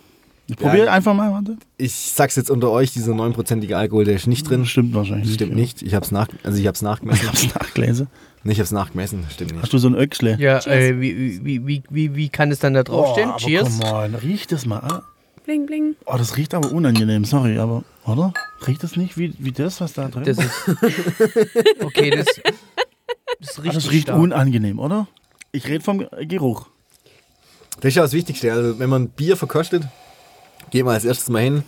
Ich 0.50 0.56
probiere 0.56 0.86
Ja. 0.86 0.94
einfach 0.94 1.14
mal, 1.14 1.32
warte. 1.32 1.58
ich 1.78 1.94
sag's 1.94 2.36
jetzt 2.38 2.50
unter 2.50 2.72
euch, 2.72 2.92
dieser 2.94 3.14
9%ige 3.14 3.76
Alkohol, 3.78 4.06
der 4.06 4.16
ist 4.16 4.28
nicht 4.28 4.50
drin. 4.50 4.66
Stimmt 4.66 4.94
wahrscheinlich. 4.94 5.34
Stimmt 5.34 5.56
nicht. 5.56 5.82
Ich 5.82 5.94
hab's 5.94 6.12
nach, 6.12 6.28
also 6.44 6.58
ich 6.60 6.68
hab's 6.68 6.80
Ich 6.80 6.84
nachgemessen. 6.86 7.28
hab's 7.28 7.54
nachgelesen. 7.54 8.08
nee, 8.44 8.54
ich 8.54 8.60
hab's 8.62 8.72
nachgemessen, 8.72 9.26
stimmt 9.30 9.52
nicht. 9.52 9.62
Hast 9.64 9.74
du 9.74 9.78
so 9.78 9.90
ein 9.90 9.96
Öchsle? 9.96 10.38
Ja, 10.40 10.60
äh, 10.66 11.02
wie, 11.02 11.44
wie, 11.44 11.66
wie, 11.68 11.84
wie, 11.90 12.16
wie 12.16 12.30
kann 12.30 12.50
es 12.52 12.60
dann 12.60 12.74
da 12.74 12.84
draufstehen? 12.84 13.28
Oh, 13.30 13.34
aber 13.34 13.40
Cheers. 13.40 13.80
Come 13.80 13.94
on, 13.94 14.16
riech 14.16 14.48
das 14.48 14.66
mal. 14.66 14.80
an. 14.80 15.02
Bling, 15.48 15.66
bling. 15.66 15.96
Oh, 16.06 16.18
das 16.18 16.36
riecht 16.36 16.54
aber 16.54 16.74
unangenehm, 16.74 17.24
sorry, 17.24 17.58
aber, 17.58 17.86
oder? 18.06 18.34
Riecht 18.68 18.84
das 18.84 18.98
nicht 18.98 19.18
wie, 19.18 19.34
wie 19.40 19.54
das, 19.54 19.80
was 19.80 19.94
da 19.94 20.10
drin 20.10 20.26
Das 20.26 20.38
ist. 20.38 20.52
Okay, 21.80 22.10
das. 22.10 22.26
Das 23.40 23.58
Ah, 23.58 23.62
riecht, 23.62 23.76
das 23.78 23.90
riecht 23.92 24.04
stark. 24.08 24.20
unangenehm, 24.20 24.78
oder? 24.78 25.08
Ich 25.54 25.66
rede 25.70 25.82
vom 25.84 26.06
Geruch. 26.28 26.68
Das 27.80 27.86
ist 27.90 27.96
ja 27.96 28.02
das 28.02 28.12
Wichtigste. 28.12 28.52
Also, 28.52 28.78
wenn 28.78 28.90
man 28.90 29.08
Bier 29.08 29.38
verkostet, 29.38 29.84
geht 30.70 30.84
man 30.84 30.96
als 30.96 31.06
erstes 31.06 31.30
mal 31.30 31.42
hin, 31.44 31.64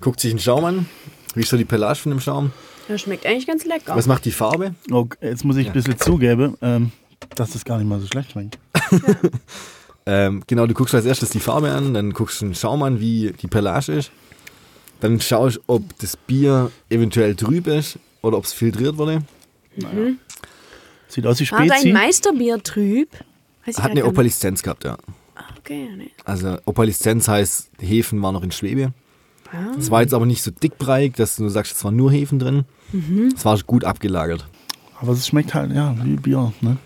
guckt 0.00 0.20
sich 0.20 0.30
einen 0.30 0.40
Schaum 0.40 0.64
an. 0.64 0.88
Wie 1.34 1.40
ist 1.40 1.50
so 1.50 1.58
die 1.58 1.66
Pelage 1.66 1.98
von 1.98 2.10
dem 2.10 2.20
Schaum? 2.20 2.52
Das 2.88 3.02
schmeckt 3.02 3.26
eigentlich 3.26 3.46
ganz 3.46 3.66
lecker. 3.66 3.94
Was 3.94 4.06
macht 4.06 4.24
die 4.24 4.30
Farbe? 4.30 4.74
Oh, 4.90 5.06
jetzt 5.20 5.44
muss 5.44 5.56
ich 5.58 5.66
ein 5.66 5.74
bisschen 5.74 5.98
zugeben, 5.98 6.56
ähm, 6.62 6.92
dass 7.36 7.50
das 7.50 7.66
gar 7.66 7.76
nicht 7.76 7.86
mal 7.88 8.00
so 8.00 8.06
schlecht 8.06 8.30
schmeckt. 8.32 8.58
Ähm, 10.10 10.42
genau, 10.46 10.66
du 10.66 10.72
guckst 10.72 10.94
als 10.94 11.04
erstes 11.04 11.28
die 11.28 11.38
Farbe 11.38 11.70
an, 11.70 11.92
dann 11.92 12.12
guckst 12.14 12.40
du 12.40 12.46
den 12.46 12.54
Schaum 12.54 12.82
an, 12.82 12.98
wie 12.98 13.30
die 13.42 13.46
Pelage 13.46 13.92
ist. 13.92 14.10
Dann 15.00 15.20
schaust, 15.20 15.60
ob 15.66 15.82
das 15.98 16.16
Bier 16.16 16.70
eventuell 16.88 17.34
trüb 17.36 17.66
ist 17.66 17.98
oder 18.22 18.38
ob 18.38 18.44
es 18.44 18.54
filtriert 18.54 18.96
wurde. 18.96 19.22
Sieht 21.08 21.26
aus 21.26 21.40
wie 21.40 21.50
War 21.50 21.58
dein 21.58 21.70
Spezi. 21.72 21.92
Meisterbier 21.92 22.62
trüb? 22.62 23.10
Weiß 23.66 23.76
ich 23.76 23.84
Hat 23.84 23.90
eine. 23.90 24.06
Opaliszenz 24.06 24.62
gehabt, 24.62 24.84
ja. 24.84 24.96
Ah, 25.36 25.44
Okay, 25.58 25.90
nee. 25.94 26.10
Also 26.24 26.56
Opaliszenz 26.64 27.28
heißt, 27.28 27.70
Hefen 27.80 28.22
waren 28.22 28.32
noch 28.32 28.42
in 28.42 28.50
Schwebe. 28.50 28.94
Es 29.78 29.90
war 29.90 30.00
jetzt 30.02 30.14
aber 30.14 30.24
nicht 30.26 30.42
so 30.42 30.50
dickbreig, 30.50 31.16
dass 31.16 31.36
du 31.36 31.48
sagst, 31.50 31.76
es 31.76 31.84
waren 31.84 31.96
nur 31.96 32.10
Hefen 32.10 32.38
drin. 32.38 32.64
Es 33.36 33.44
war 33.44 33.58
gut 33.66 33.84
abgelagert. 33.84 34.46
Aber 35.00 35.12
es 35.12 35.26
schmeckt 35.26 35.52
halt, 35.54 35.72
ja, 35.72 35.94
wie 36.02 36.16
Bier. 36.16 36.52
Ne? 36.62 36.78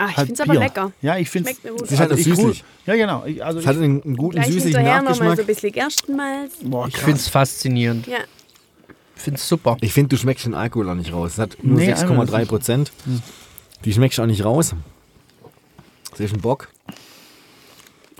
Ah, 0.00 0.08
ich 0.10 0.16
Halt 0.16 0.26
finde 0.28 0.32
es 0.34 0.40
aber 0.48 0.52
Bier. 0.52 0.60
lecker. 0.60 0.92
Ja, 1.02 1.16
ich 1.18 1.28
finde 1.30 1.50
Schmeckt 1.50 1.64
mir 1.64 1.70
gut. 1.72 1.82
Es 1.82 1.92
ist 1.92 2.00
halt 2.00 2.12
ich 2.12 2.24
süßlich. 2.24 2.64
Ja, 2.86 2.94
genau. 2.96 3.24
Ich, 3.26 3.44
also 3.44 3.58
Es 3.58 3.66
hat 3.66 3.76
ich, 3.76 3.82
einen, 3.82 4.02
einen 4.02 4.16
guten 4.16 4.42
süßlichen 4.42 4.82
Nachgeschmack. 4.84 5.36
so 5.36 5.42
ein 5.42 5.46
bisschen 5.46 5.72
Gerstenmalz. 5.72 6.52
boah, 6.62 6.88
Ich 6.88 6.96
finde 6.96 7.16
es 7.18 7.28
faszinierend. 7.28 8.06
Ja. 8.06 8.18
Ich 9.16 9.22
finde 9.22 9.38
es 9.38 9.46
super. 9.48 9.76
Ich 9.82 9.92
finde, 9.92 10.08
du 10.08 10.16
schmeckst 10.16 10.46
den 10.46 10.54
Alkohol 10.54 10.88
auch 10.88 10.94
nicht 10.94 11.12
raus. 11.12 11.32
Es 11.34 11.38
hat 11.38 11.58
nur 11.62 11.78
Nee, 11.78 11.92
6,3 11.92 12.46
Prozent. 12.46 12.92
Die 13.84 13.92
schmeckst 13.92 14.18
du 14.18 14.22
auch 14.22 14.26
nicht 14.26 14.44
raus. 14.44 14.74
Das 16.12 16.20
ist 16.20 16.32
ein 16.34 16.40
Bock. 16.40 16.68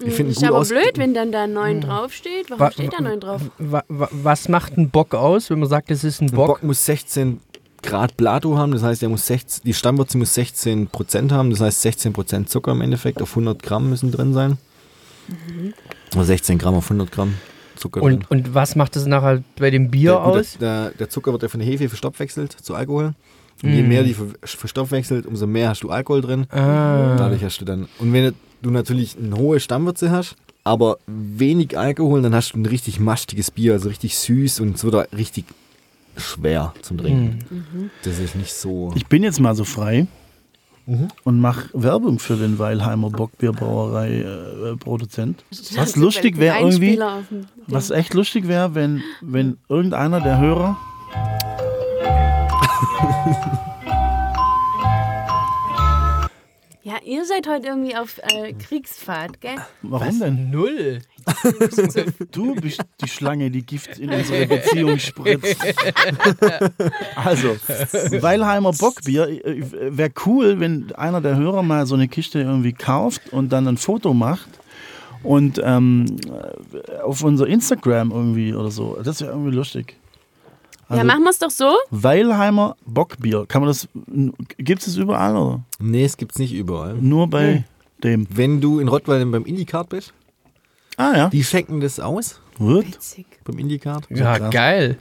Ich 0.02 0.14
finde 0.14 0.32
ihn 0.32 0.36
Ist 0.36 0.44
aber 0.44 0.58
aus. 0.58 0.68
blöd, 0.68 0.92
wenn 0.96 1.12
dann 1.14 1.30
da 1.32 1.46
9 1.46 1.80
draufsteht. 1.82 2.48
Warum 2.50 2.60
Wa- 2.60 2.70
steht 2.70 2.92
da 2.92 3.02
9 3.02 3.20
drauf? 3.20 3.42
Wa 3.58 3.82
wa 3.88 4.08
was 4.12 4.48
macht 4.48 4.76
ein 4.78 4.88
Bock 4.90 5.14
aus, 5.14 5.50
wenn 5.50 5.58
man 5.58 5.68
sagt, 5.68 5.90
es 5.90 6.04
ist 6.04 6.22
ein 6.22 6.28
Ein 6.30 6.36
Bock? 6.36 6.46
Bock 6.46 6.62
muss 6.62 6.84
16 6.86 7.40
Grad 7.82 8.16
Plato 8.16 8.56
haben, 8.58 8.72
das 8.72 8.82
heißt, 8.82 9.02
er 9.02 9.08
muss 9.08 9.26
16, 9.26 9.62
die 9.64 9.74
Stammwürze 9.74 10.18
muss 10.18 10.34
16 10.34 10.88
Prozent 10.88 11.32
haben, 11.32 11.50
das 11.50 11.60
heißt 11.60 11.82
16 11.82 12.12
Prozent 12.12 12.48
Zucker 12.50 12.72
im 12.72 12.80
Endeffekt 12.80 13.20
auf 13.22 13.30
100 13.30 13.62
Gramm 13.62 13.88
müssen 13.90 14.10
drin 14.12 14.32
sein. 14.34 14.58
Oder 16.14 16.24
16 16.24 16.58
Gramm 16.58 16.74
auf 16.74 16.84
100 16.86 17.10
Gramm 17.12 17.34
Zucker 17.76 18.00
drin. 18.00 18.24
Und, 18.28 18.30
und 18.30 18.54
was 18.54 18.76
macht 18.76 18.96
es 18.96 19.06
nachher 19.06 19.42
bei 19.58 19.70
dem 19.70 19.90
Bier 19.90 20.12
der, 20.12 20.24
aus? 20.24 20.58
Der, 20.58 20.90
der 20.90 21.08
Zucker 21.08 21.32
wird 21.32 21.42
ja 21.42 21.48
von 21.48 21.60
der 21.60 21.68
Hefe 21.68 21.88
verstoffwechselt 21.88 22.52
zu 22.52 22.74
Alkohol. 22.74 23.14
Und 23.62 23.72
je 23.74 23.82
Mm. 23.82 23.88
mehr 23.88 24.02
die 24.04 24.14
ver- 24.14 24.26
verstoffwechselt, 24.42 25.26
umso 25.26 25.46
mehr 25.46 25.68
hast 25.68 25.82
du 25.82 25.90
Alkohol 25.90 26.22
drin. 26.22 26.46
Ah. 26.50 27.16
Dadurch 27.16 27.44
hast 27.44 27.58
du 27.60 27.64
dann. 27.66 27.88
Und 27.98 28.12
wenn 28.12 28.34
du 28.62 28.70
natürlich 28.70 29.16
eine 29.22 29.36
hohe 29.36 29.60
Stammwürze 29.60 30.10
hast, 30.10 30.36
aber 30.64 30.96
wenig 31.06 31.78
Alkohol, 31.78 32.22
dann 32.22 32.34
hast 32.34 32.52
du 32.54 32.58
ein 32.58 32.66
richtig 32.66 32.98
mastiges 33.00 33.50
Bier, 33.50 33.74
also 33.74 33.88
richtig 33.88 34.16
süß 34.18 34.60
und 34.60 34.76
es 34.76 34.84
wird 34.84 34.94
auch 34.94 35.04
richtig 35.16 35.44
schwer 36.16 36.74
zum 36.82 36.98
Trinken. 36.98 37.90
Das 38.04 38.18
ist 38.18 38.34
nicht 38.36 38.52
so. 38.52 38.92
ich 38.94 39.06
bin 39.06 39.22
jetzt 39.22 39.40
mal 39.40 39.54
so 39.54 39.64
frei 39.64 40.06
und 41.24 41.40
mache 41.40 41.68
Werbung 41.72 42.18
für 42.18 42.36
den 42.36 42.58
Weilheimer 42.58 43.10
Bockbierbrauerei 43.10 44.22
äh, 44.22 44.76
Produzent. 44.76 45.44
Was 45.76 45.94
lustig 45.96 46.38
wäre 46.38 46.58
irgendwie, 46.58 46.98
was 47.66 47.90
echt 47.90 48.14
lustig 48.14 48.48
wäre, 48.48 48.74
wenn, 48.74 49.02
wenn 49.20 49.58
irgendeiner 49.68 50.20
der 50.20 50.38
Hörer 50.38 50.76
Ja, 56.82 56.94
ihr 57.04 57.26
seid 57.26 57.46
heute 57.46 57.68
irgendwie 57.68 57.94
auf 57.94 58.18
äh, 58.22 58.54
Kriegsfahrt, 58.54 59.42
gell? 59.42 59.56
Warum 59.82 60.18
denn? 60.18 60.50
Null. 60.50 61.00
Du 62.32 62.54
bist 62.54 62.80
die 63.02 63.08
Schlange, 63.08 63.50
die 63.50 63.64
Gift 63.64 63.98
in 63.98 64.10
unsere 64.10 64.46
Beziehung 64.46 64.98
spritzt. 64.98 65.56
also, 67.14 67.56
Weilheimer 68.22 68.72
Bockbier, 68.72 69.28
wäre 69.90 70.10
cool, 70.24 70.58
wenn 70.60 70.90
einer 70.94 71.20
der 71.20 71.36
Hörer 71.36 71.62
mal 71.62 71.84
so 71.84 71.94
eine 71.94 72.08
Kiste 72.08 72.40
irgendwie 72.40 72.72
kauft 72.72 73.30
und 73.32 73.50
dann 73.52 73.68
ein 73.68 73.76
Foto 73.76 74.14
macht 74.14 74.48
und 75.22 75.60
ähm, 75.62 76.16
auf 77.04 77.22
unser 77.22 77.46
Instagram 77.46 78.10
irgendwie 78.10 78.54
oder 78.54 78.70
so. 78.70 78.98
Das 79.02 79.20
wäre 79.20 79.32
irgendwie 79.32 79.54
lustig. 79.54 79.99
Also, 80.90 80.98
ja, 80.98 81.04
machen 81.04 81.22
wir 81.22 81.30
es 81.30 81.38
doch 81.38 81.50
so. 81.50 81.72
Weilheimer 81.90 82.76
Bockbier. 82.84 83.46
Kann 83.46 83.62
man 83.62 83.68
das, 83.68 83.88
gibt 84.58 84.80
es 84.80 84.86
das 84.86 84.96
überall 84.96 85.36
oder? 85.36 85.60
Nee, 85.78 86.04
es 86.04 86.16
gibt's 86.16 86.38
nicht 86.38 86.52
überall. 86.52 86.94
Nur 86.94 87.28
bei 87.28 87.64
dem. 88.02 88.26
Wenn 88.30 88.60
du 88.60 88.80
in 88.80 88.88
Rottweil 88.88 89.24
beim 89.26 89.44
Indicard 89.44 89.88
bist, 89.88 90.12
Ah 90.96 91.12
ja, 91.16 91.28
die 91.30 91.44
schenken 91.44 91.80
das 91.80 92.00
aus 92.00 92.40
wird. 92.58 92.86
Witzig. 92.88 93.26
beim 93.44 93.58
Indicard. 93.58 94.04
Ja, 94.10 94.38
krass. 94.38 94.50
geil. 94.52 94.98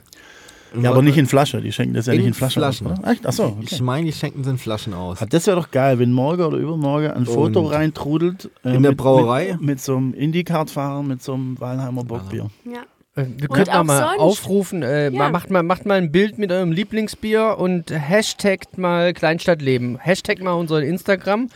Ja, 0.80 0.90
aber 0.92 1.02
nicht 1.02 1.18
in 1.18 1.26
Flasche. 1.26 1.60
Die 1.60 1.72
schenken 1.72 1.94
das 1.94 2.06
ja 2.06 2.12
In 2.12 2.20
nicht 2.20 2.28
in 2.28 2.34
Flaschen. 2.34 2.60
Flaschen. 2.62 2.86
Aus, 2.86 2.98
oder? 3.00 3.10
Echt? 3.10 3.26
Achso, 3.26 3.46
okay. 3.46 3.56
Ich 3.62 3.80
meine, 3.82 4.06
die 4.06 4.12
schenken 4.12 4.44
sie 4.44 4.50
in 4.50 4.58
Flaschen 4.58 4.94
aus. 4.94 5.20
Ah, 5.20 5.26
Das 5.26 5.44
wäre 5.48 5.56
doch 5.56 5.72
geil, 5.72 5.98
wenn 5.98 6.12
morgen 6.12 6.42
oder 6.42 6.56
übermorgen 6.58 7.10
ein 7.10 7.26
Foto 7.26 7.62
Und 7.66 7.72
reintrudelt. 7.74 8.48
äh, 8.64 8.76
in 8.76 8.82
der 8.82 8.92
mit- 8.92 8.96
Brauerei? 8.98 9.54
Mit, 9.54 9.62
mit 9.62 9.80
so 9.80 9.96
einem 9.96 10.14
Indy-Card-Fahrer, 10.14 11.02
mit 11.02 11.20
so 11.24 11.34
einem 11.34 11.58
Walheimer 11.60 12.04
Bockbier. 12.04 12.48
Ja. 12.64 12.82
Äh, 13.16 13.24
Wir 13.38 13.48
könnten 13.48 13.70
auch 13.70 13.84
mal 13.84 13.98
sonst. 13.98 14.18
aufrufen, 14.20 14.82
äh, 14.82 15.04
Ja. 15.06 15.10
mal, 15.10 15.30
macht, 15.32 15.50
mal, 15.50 15.62
macht 15.64 15.84
mal 15.84 15.94
ein 15.98 16.12
Bild 16.12 16.38
mit 16.38 16.52
eurem 16.52 16.70
Lieblingsbier 16.70 17.56
und 17.58 17.90
hashtagt 17.90 18.78
mal 18.78 19.12
Kleinstadtleben. 19.12 19.98
Hashtag 19.98 20.40
mal 20.42 20.52
unseren 20.52 20.84
Instagram. 20.84 21.48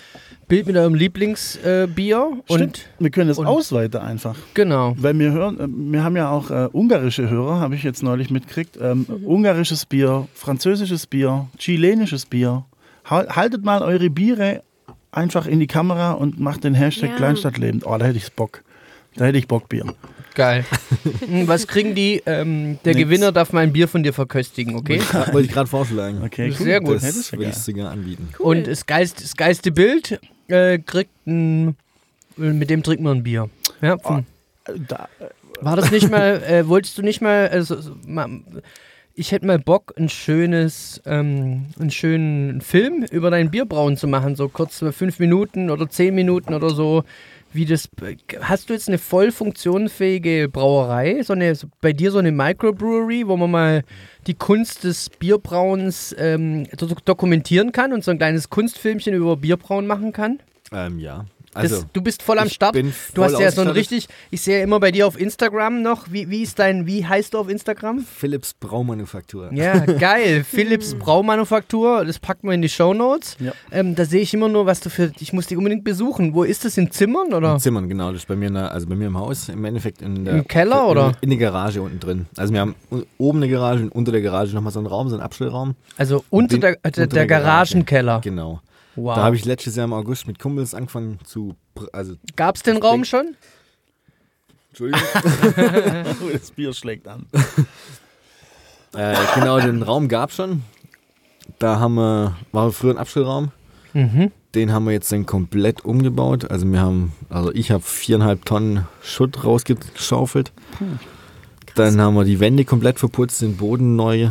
Bild 0.48 0.66
mit 0.66 0.76
eurem 0.76 0.94
Lieblingsbier 0.94 1.84
äh, 1.84 1.86
Bier 1.86 2.26
und 2.48 2.56
Stimmt. 2.56 2.88
Wir 2.98 3.10
können 3.10 3.28
das 3.28 3.38
und- 3.38 3.46
ausweiten 3.46 4.00
einfach. 4.00 4.36
genau. 4.52 4.94
Weil 4.98 5.18
wir 5.18 5.30
hören, 5.32 5.58
äh, 5.60 5.66
wir 5.92 6.02
haben 6.04 6.16
ja 6.16 6.28
auch 6.28 6.50
äh, 6.50 6.68
ungarische 6.72 7.30
Hörer, 7.30 7.60
habe 7.60 7.76
ich 7.76 7.82
jetzt 7.84 8.02
neulich 8.02 8.30
mitgekriegt. 8.30 8.76
Ähm, 8.80 9.06
Mhm. 9.08 9.24
Ungarisches 9.26 9.86
Bier, 9.86 10.26
französisches 10.34 11.06
Bier, 11.06 11.46
chilenisches 11.56 12.26
Bier. 12.26 12.64
Hal- 13.04 13.28
Haltet 13.28 13.64
mal 13.64 13.80
eure 13.82 14.10
Biere 14.10 14.62
einfach 15.12 15.46
in 15.46 15.60
die 15.60 15.66
Kamera 15.68 16.12
und 16.12 16.38
macht 16.40 16.64
den 16.64 16.74
Hashtag 16.74 17.10
Ja. 17.10 17.16
Kleinstadtleben. 17.16 17.82
Oh, 17.84 17.96
da 17.96 18.04
hätte 18.06 18.18
ich 18.18 18.30
Bock. 18.32 18.64
Da 19.16 19.26
hätte 19.26 19.38
ich 19.38 19.46
Bockbier. 19.48 19.94
Geil. 20.34 20.64
Hm, 21.26 21.46
Was 21.46 21.66
kriegen 21.66 21.94
die? 21.94 22.22
Ähm, 22.26 22.78
der 22.84 22.94
Nix. 22.94 23.04
Gewinner 23.04 23.30
darf 23.32 23.52
mein 23.52 23.72
Bier 23.72 23.86
von 23.88 24.02
dir 24.02 24.12
verköstigen, 24.12 24.74
okay? 24.74 25.00
Wollte 25.32 25.46
ich 25.46 25.52
gerade 25.52 25.68
vorschlagen. 25.68 26.22
Okay, 26.24 26.50
Sehr 26.50 26.80
gut. 26.80 26.96
Das 26.96 27.32
würde 27.32 27.44
ich 27.46 27.54
sogar 27.54 27.92
anbieten. 27.92 28.28
Cool. 28.38 28.46
Und 28.46 28.66
das, 28.66 28.86
Geist, 28.86 29.22
das 29.22 29.36
geilste 29.36 29.70
Bild 29.70 30.18
äh, 30.48 30.78
kriegt 30.78 31.10
ein, 31.26 31.76
mit 32.36 32.68
dem 32.70 32.82
trinkt 32.82 33.02
man 33.02 33.18
ein 33.18 33.22
Bier. 33.22 33.48
Ja, 33.80 33.96
vom, 33.98 34.26
Da, 34.88 35.08
War 35.60 35.76
das 35.76 35.90
nicht 35.90 36.10
mal, 36.10 36.42
äh, 36.48 36.66
wolltest 36.66 36.98
du 36.98 37.02
nicht 37.02 37.20
mal, 37.20 37.48
also, 37.48 37.80
so, 37.80 37.96
mal, 38.06 38.28
ich 39.14 39.30
hätte 39.30 39.46
mal 39.46 39.58
Bock, 39.60 39.94
ein 39.96 40.08
schönes, 40.08 41.00
ähm, 41.06 41.66
einen 41.78 41.90
schönen 41.90 42.60
Film 42.60 43.04
über 43.10 43.30
dein 43.30 43.50
Bierbrauen 43.50 43.96
zu 43.96 44.08
machen, 44.08 44.34
so 44.34 44.48
kurz 44.48 44.82
fünf 44.90 45.20
Minuten 45.20 45.70
oder 45.70 45.88
zehn 45.88 46.14
Minuten 46.14 46.54
oder 46.54 46.70
so, 46.70 47.04
wie 47.54 47.64
das. 47.64 47.88
Hast 48.40 48.68
du 48.68 48.74
jetzt 48.74 48.88
eine 48.88 48.98
voll 48.98 49.30
funktionsfähige 49.30 50.48
Brauerei? 50.48 51.22
So 51.22 51.32
eine, 51.32 51.56
bei 51.80 51.92
dir 51.92 52.10
so 52.10 52.18
eine 52.18 52.32
Microbrewery, 52.32 53.26
wo 53.26 53.36
man 53.36 53.50
mal 53.50 53.82
die 54.26 54.34
Kunst 54.34 54.84
des 54.84 55.10
Bierbrauens 55.10 56.14
ähm, 56.18 56.66
do 56.76 56.88
dokumentieren 57.04 57.72
kann 57.72 57.92
und 57.92 58.04
so 58.04 58.10
ein 58.10 58.18
kleines 58.18 58.50
Kunstfilmchen 58.50 59.14
über 59.14 59.36
Bierbrauen 59.36 59.86
machen 59.86 60.12
kann? 60.12 60.40
Ähm, 60.72 60.98
ja. 60.98 61.24
Das, 61.54 61.72
Also, 61.72 61.84
du 61.92 62.02
bist 62.02 62.22
voll 62.22 62.38
am 62.38 62.46
ich 62.48 62.54
Start. 62.54 62.72
bin 62.72 62.92
Du 63.14 63.22
hast 63.22 63.32
voll 63.34 63.42
ja 63.42 63.50
so 63.52 63.60
ein 63.62 63.68
richtig, 63.68 64.08
ich 64.30 64.40
sehe 64.42 64.58
ja 64.58 64.64
immer 64.64 64.80
bei 64.80 64.90
dir 64.90 65.06
auf 65.06 65.18
Instagram 65.18 65.82
noch, 65.82 66.10
wie, 66.10 66.28
wie 66.30 66.42
ist 66.42 66.58
dein, 66.58 66.86
wie 66.86 67.06
heißt 67.06 67.34
du 67.34 67.38
auf 67.38 67.48
Instagram? 67.48 68.00
Philips 68.00 68.54
Braumanufaktur. 68.54 69.50
Ja, 69.52 69.78
geil. 69.86 70.44
Philips 70.48 70.94
Braumanufaktur, 70.94 72.04
das 72.04 72.18
packen 72.18 72.48
wir 72.48 72.54
in 72.54 72.62
die 72.62 72.68
Shownotes. 72.68 73.36
Ja. 73.40 73.52
Ähm, 73.70 73.94
da 73.94 74.04
sehe 74.04 74.20
ich 74.20 74.34
immer 74.34 74.48
nur, 74.48 74.66
was 74.66 74.80
du 74.80 74.90
für, 74.90 75.12
ich 75.20 75.32
muss 75.32 75.46
die 75.46 75.56
unbedingt 75.56 75.84
besuchen. 75.84 76.34
Wo 76.34 76.42
ist 76.44 76.64
das, 76.64 76.76
in 76.76 76.90
Zimmern 76.90 77.32
oder? 77.32 77.54
In 77.54 77.60
Zimmern, 77.60 77.88
genau. 77.88 78.10
Das 78.12 78.22
ist 78.22 78.28
bei 78.28 78.36
mir, 78.36 78.48
in 78.48 78.54
der, 78.54 78.72
also 78.72 78.86
bei 78.86 78.94
mir 78.96 79.06
im 79.06 79.18
Haus, 79.18 79.48
im 79.48 79.64
Endeffekt 79.64 80.02
in 80.02 80.24
der. 80.24 80.34
Im 80.34 80.48
Keller, 80.48 80.84
in, 80.84 80.90
oder? 80.90 81.12
In 81.20 81.30
der 81.30 81.38
Garage 81.38 81.80
unten 81.82 82.00
drin. 82.00 82.26
Also 82.36 82.52
wir 82.52 82.60
haben 82.60 82.74
oben 83.18 83.38
eine 83.42 83.48
Garage 83.50 83.82
und 83.84 83.90
unter 83.90 84.12
der 84.12 84.20
Garage 84.22 84.54
nochmal 84.54 84.72
so 84.72 84.78
einen 84.80 84.86
Raum, 84.86 85.08
so 85.08 85.14
einen 85.14 85.22
Abstellraum. 85.22 85.74
Also 85.96 86.24
unter 86.30 86.56
Den- 86.56 86.60
der, 86.60 86.76
unter 86.84 86.90
der, 86.90 87.06
der 87.06 87.26
Garage. 87.26 87.44
Garagenkeller. 87.74 88.20
Genau. 88.22 88.60
Wow. 88.96 89.16
Da 89.16 89.24
habe 89.24 89.36
ich 89.36 89.44
letztes 89.44 89.76
Jahr 89.76 89.84
im 89.84 89.92
August 89.92 90.26
mit 90.26 90.38
Kumpels 90.38 90.74
angefangen 90.74 91.18
zu. 91.24 91.56
Also, 91.92 92.14
Gab's 92.36 92.62
den 92.62 92.76
Raum 92.76 93.04
schon? 93.04 93.36
Entschuldigung. 94.70 95.02
das 96.32 96.50
Bier 96.50 96.72
schlägt 96.72 97.06
an. 97.06 97.26
äh, 98.94 99.16
genau, 99.34 99.60
den 99.60 99.82
Raum 99.82 100.08
gab 100.08 100.32
schon. 100.32 100.62
Da 101.58 101.78
haben 101.78 101.94
wir, 101.94 102.36
war 102.52 102.72
früher 102.72 102.92
ein 102.92 102.98
Abstellraum. 102.98 103.52
Mhm. 103.92 104.32
Den 104.54 104.72
haben 104.72 104.84
wir 104.86 104.92
jetzt 104.92 105.10
dann 105.12 105.26
komplett 105.26 105.84
umgebaut. 105.84 106.50
Also 106.50 106.66
wir 106.66 106.80
haben, 106.80 107.12
also 107.28 107.52
ich 107.52 107.70
habe 107.70 107.82
viereinhalb 107.82 108.44
Tonnen 108.44 108.86
Schutt 109.02 109.44
rausgeschaufelt. 109.44 110.52
Dann 111.74 112.00
haben 112.00 112.14
wir 112.14 112.24
die 112.24 112.40
Wände 112.40 112.64
komplett 112.64 112.98
verputzt, 112.98 113.42
den 113.42 113.56
Boden 113.56 113.96
neu 113.96 114.30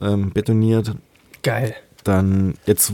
ähm, 0.00 0.32
betoniert. 0.32 0.92
Geil. 1.42 1.74
Dann 2.04 2.54
jetzt 2.66 2.92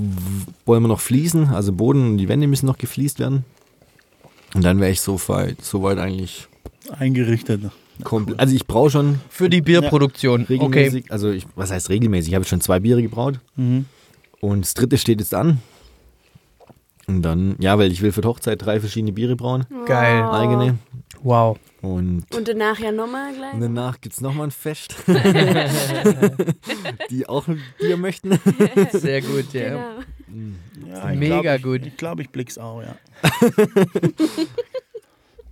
wollen 0.67 0.83
wir 0.83 0.89
noch 0.89 1.01
fließen, 1.01 1.49
also 1.49 1.73
Boden 1.73 2.13
und 2.13 2.19
die 2.19 2.29
Wände 2.29 2.47
müssen 2.47 2.67
noch 2.67 2.79
gefliest 2.79 3.19
werden. 3.19 3.45
Und 4.55 4.65
dann 4.65 4.81
wäre 4.81 4.91
ich 4.91 5.01
so 5.01 5.21
weit, 5.29 5.63
so 5.65 5.83
weit 5.83 5.99
eigentlich 5.99 6.49
Eingerichtet. 6.99 7.61
komplett. 8.05 8.39
Also 8.41 8.55
ich 8.55 8.67
brauche 8.67 8.91
schon 8.91 9.21
Für 9.29 9.49
die 9.51 9.61
Bierproduktion. 9.61 10.43
Okay. 10.43 10.55
regelmäßig, 10.55 11.11
also 11.13 11.31
ich, 11.31 11.47
was 11.57 11.71
heißt 11.71 11.89
regelmäßig? 11.91 12.31
Ich 12.31 12.35
habe 12.37 12.45
schon 12.45 12.61
zwei 12.61 12.81
Biere 12.81 13.03
gebraut 13.03 13.41
Mhm. 13.57 13.85
und 14.41 14.63
das 14.65 14.75
dritte 14.75 14.97
steht 14.99 15.21
jetzt 15.21 15.35
an. 15.35 15.59
Und 17.07 17.23
dann, 17.23 17.57
ja, 17.59 17.79
weil 17.79 17.91
ich 17.91 18.03
will 18.03 18.13
für 18.13 18.21
die 18.21 18.29
Hochzeit 18.29 18.65
drei 18.65 18.81
verschiedene 18.81 19.13
Biere 19.13 19.37
brauen, 19.37 19.65
Geil. 19.87 20.23
Oh. 20.23 20.31
eigene. 20.31 20.79
Wow. 21.23 21.59
Und 21.83 22.25
Und 22.35 22.49
danach 22.49 22.79
ja 22.79 22.93
nochmal 22.93 23.35
gleich. 23.35 23.55
Und 23.55 23.61
danach 23.61 24.01
gibt 24.01 24.15
es 24.15 24.21
nochmal 24.21 24.49
ein 24.49 24.51
Fest, 24.51 24.95
die 27.11 27.29
auch 27.29 27.49
ein 27.49 27.61
Bier 27.79 27.97
möchten. 27.97 28.39
Sehr 28.93 29.23
gut, 29.23 29.53
ja. 29.53 29.69
Genau. 29.69 30.89
Ja, 30.89 31.11
ich 31.11 31.19
Mega 31.19 31.41
glaub, 31.41 31.57
ich, 31.57 31.63
gut. 31.63 31.87
Ich 31.87 31.97
glaube, 31.97 32.23
ich 32.23 32.31
blick's 32.31 32.59
auch, 32.59 32.83
ja. 32.83 32.95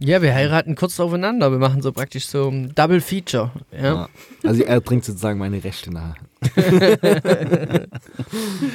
Ja, 0.00 0.22
wir 0.22 0.32
heiraten 0.32 0.76
kurz 0.76 1.00
aufeinander. 1.00 1.50
Wir 1.50 1.58
machen 1.58 1.82
so 1.82 1.90
praktisch 1.90 2.28
so 2.28 2.46
ein 2.48 2.72
Double 2.74 3.00
Feature. 3.00 3.50
Ja. 3.72 3.82
Ja. 3.82 4.08
Also 4.44 4.62
er 4.62 4.80
trinkt 4.82 5.04
sozusagen 5.04 5.40
meine 5.40 5.62
Rechte 5.64 5.92
nach. 5.92 6.14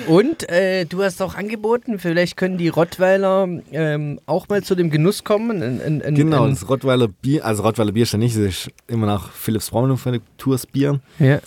Und 0.08 0.50
äh, 0.50 0.86
du 0.86 1.04
hast 1.04 1.22
auch 1.22 1.36
angeboten, 1.36 2.00
vielleicht 2.00 2.38
können 2.38 2.58
die 2.58 2.70
Rottweiler 2.70 3.48
ähm, 3.72 4.20
auch 4.26 4.48
mal 4.50 4.64
zu 4.64 4.76
dem 4.76 4.90
Genuss 4.90 5.24
kommen. 5.24 5.62
Ein, 5.62 5.82
ein, 5.82 6.02
ein, 6.02 6.16
Genau, 6.16 6.48
das 6.48 6.68
Rottweiler 6.70 7.08
Bier, 7.08 7.46
also 7.46 7.64
Rottweiler 7.64 7.92
Bier 7.92 8.04
ist 8.04 8.14
ja 8.14 8.20
nicht, 8.20 8.36
ist 8.36 8.70
immer 8.88 9.06
nach 9.06 9.32
Philips 9.32 9.70
Braunmanufaktur's 9.70 10.66
Bier. 10.68 11.00
ja. 11.20 11.40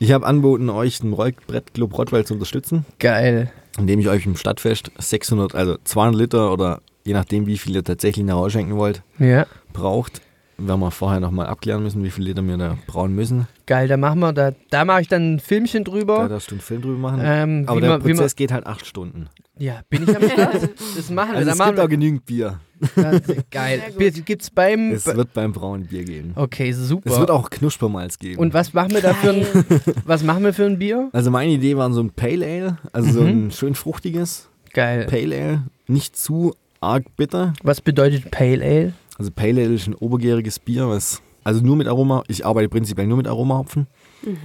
Ich 0.00 0.10
habe 0.12 0.26
anboten, 0.26 0.68
euch 0.70 0.98
den 1.00 1.12
Rollbrettclub 1.12 1.96
Rottweil 1.96 2.26
zu 2.26 2.34
unterstützen, 2.34 2.84
Geil. 2.98 3.50
indem 3.78 4.00
ich 4.00 4.08
euch 4.08 4.26
im 4.26 4.36
Stadtfest 4.36 4.90
600, 4.98 5.54
also 5.54 5.76
200 5.84 6.20
Liter 6.20 6.52
oder 6.52 6.80
je 7.04 7.14
nachdem, 7.14 7.46
wie 7.46 7.56
viel 7.56 7.76
ihr 7.76 7.84
tatsächlich 7.84 8.26
nach 8.26 8.34
Hause 8.34 8.58
schenken 8.58 8.76
wollt, 8.76 9.02
Ja. 9.20 9.46
braucht. 9.72 10.20
Werden 10.56 10.80
wir 10.80 10.90
vorher 10.90 11.18
nochmal 11.20 11.46
abklären 11.46 11.82
müssen, 11.82 12.04
wie 12.04 12.10
viel 12.10 12.24
Liter 12.24 12.46
wir 12.46 12.56
da 12.56 12.78
brauen 12.86 13.14
müssen. 13.14 13.48
Geil, 13.66 13.88
da 13.88 13.96
machen 13.96 14.20
wir, 14.20 14.32
da, 14.32 14.52
da 14.70 14.84
mache 14.84 15.00
ich 15.00 15.08
dann 15.08 15.34
ein 15.34 15.40
Filmchen 15.40 15.82
Da 15.84 15.90
drüber. 15.90 16.28
darfst 16.28 16.50
du 16.50 16.54
einen 16.54 16.60
Film 16.60 16.82
drüber 16.82 16.98
machen. 16.98 17.20
Ähm, 17.24 17.64
Aber 17.66 17.76
wie 17.76 17.80
der 17.80 17.90
man, 17.90 18.04
wie 18.04 18.08
man, 18.08 18.16
Prozess 18.18 18.36
geht 18.36 18.52
halt 18.52 18.66
acht 18.66 18.86
Stunden. 18.86 19.26
ja, 19.58 19.80
bin 19.90 20.04
ich 20.04 20.16
am 20.16 20.22
Start? 20.30 20.68
Das 20.96 21.10
machen 21.10 21.30
wir. 21.32 21.36
Also 21.38 21.46
da 21.46 21.52
es 21.52 21.58
machen 21.58 21.70
gibt 21.70 21.78
auch 21.80 21.84
wir 21.84 21.88
genügend 21.88 22.24
Bier. 22.26 22.60
das, 22.94 23.22
geil. 23.50 23.82
Bier 23.98 24.10
Gibt's 24.12 24.50
beim. 24.50 24.92
Es 24.92 25.06
wird 25.06 25.32
beim 25.32 25.52
Brauen 25.52 25.86
Bier 25.86 26.04
geben. 26.04 26.32
okay, 26.36 26.70
super. 26.72 27.10
Es 27.10 27.18
wird 27.18 27.30
auch 27.30 27.50
Knuspermalz 27.50 28.18
geben. 28.18 28.38
Und 28.40 28.54
was 28.54 28.72
machen 28.74 28.92
wir 28.92 29.00
da 29.02 29.14
für 29.14 29.30
ein, 29.30 29.46
was 30.04 30.22
machen 30.22 30.44
wir 30.44 30.52
für 30.54 30.66
ein 30.66 30.78
Bier? 30.78 31.08
also 31.12 31.30
meine 31.30 31.50
Idee 31.52 31.76
war 31.76 31.90
so 31.92 32.00
ein 32.02 32.10
Pale 32.10 32.44
Ale, 32.46 32.76
also 32.92 33.10
so 33.12 33.20
Mhm. 33.22 33.46
ein 33.46 33.50
schön 33.50 33.74
fruchtiges 33.74 34.48
Geil. 34.72 35.06
Pale 35.06 35.34
Ale, 35.36 35.62
nicht 35.88 36.16
zu 36.16 36.54
arg 36.80 37.04
bitter. 37.16 37.54
Was 37.62 37.80
bedeutet 37.80 38.30
Pale 38.30 38.62
Ale? 38.64 38.92
Also 39.16 39.30
Pale 39.30 39.62
Ale 39.62 39.74
ist 39.74 39.86
ein 39.86 39.94
obergäriges 39.94 40.58
Bier, 40.58 40.88
was 40.88 41.22
also 41.44 41.60
nur 41.60 41.76
mit 41.76 41.86
Aroma, 41.86 42.24
ich 42.26 42.44
arbeite 42.44 42.68
prinzipiell 42.70 43.06
nur 43.06 43.18
mit 43.18 43.28
Aromahopfen, 43.28 43.86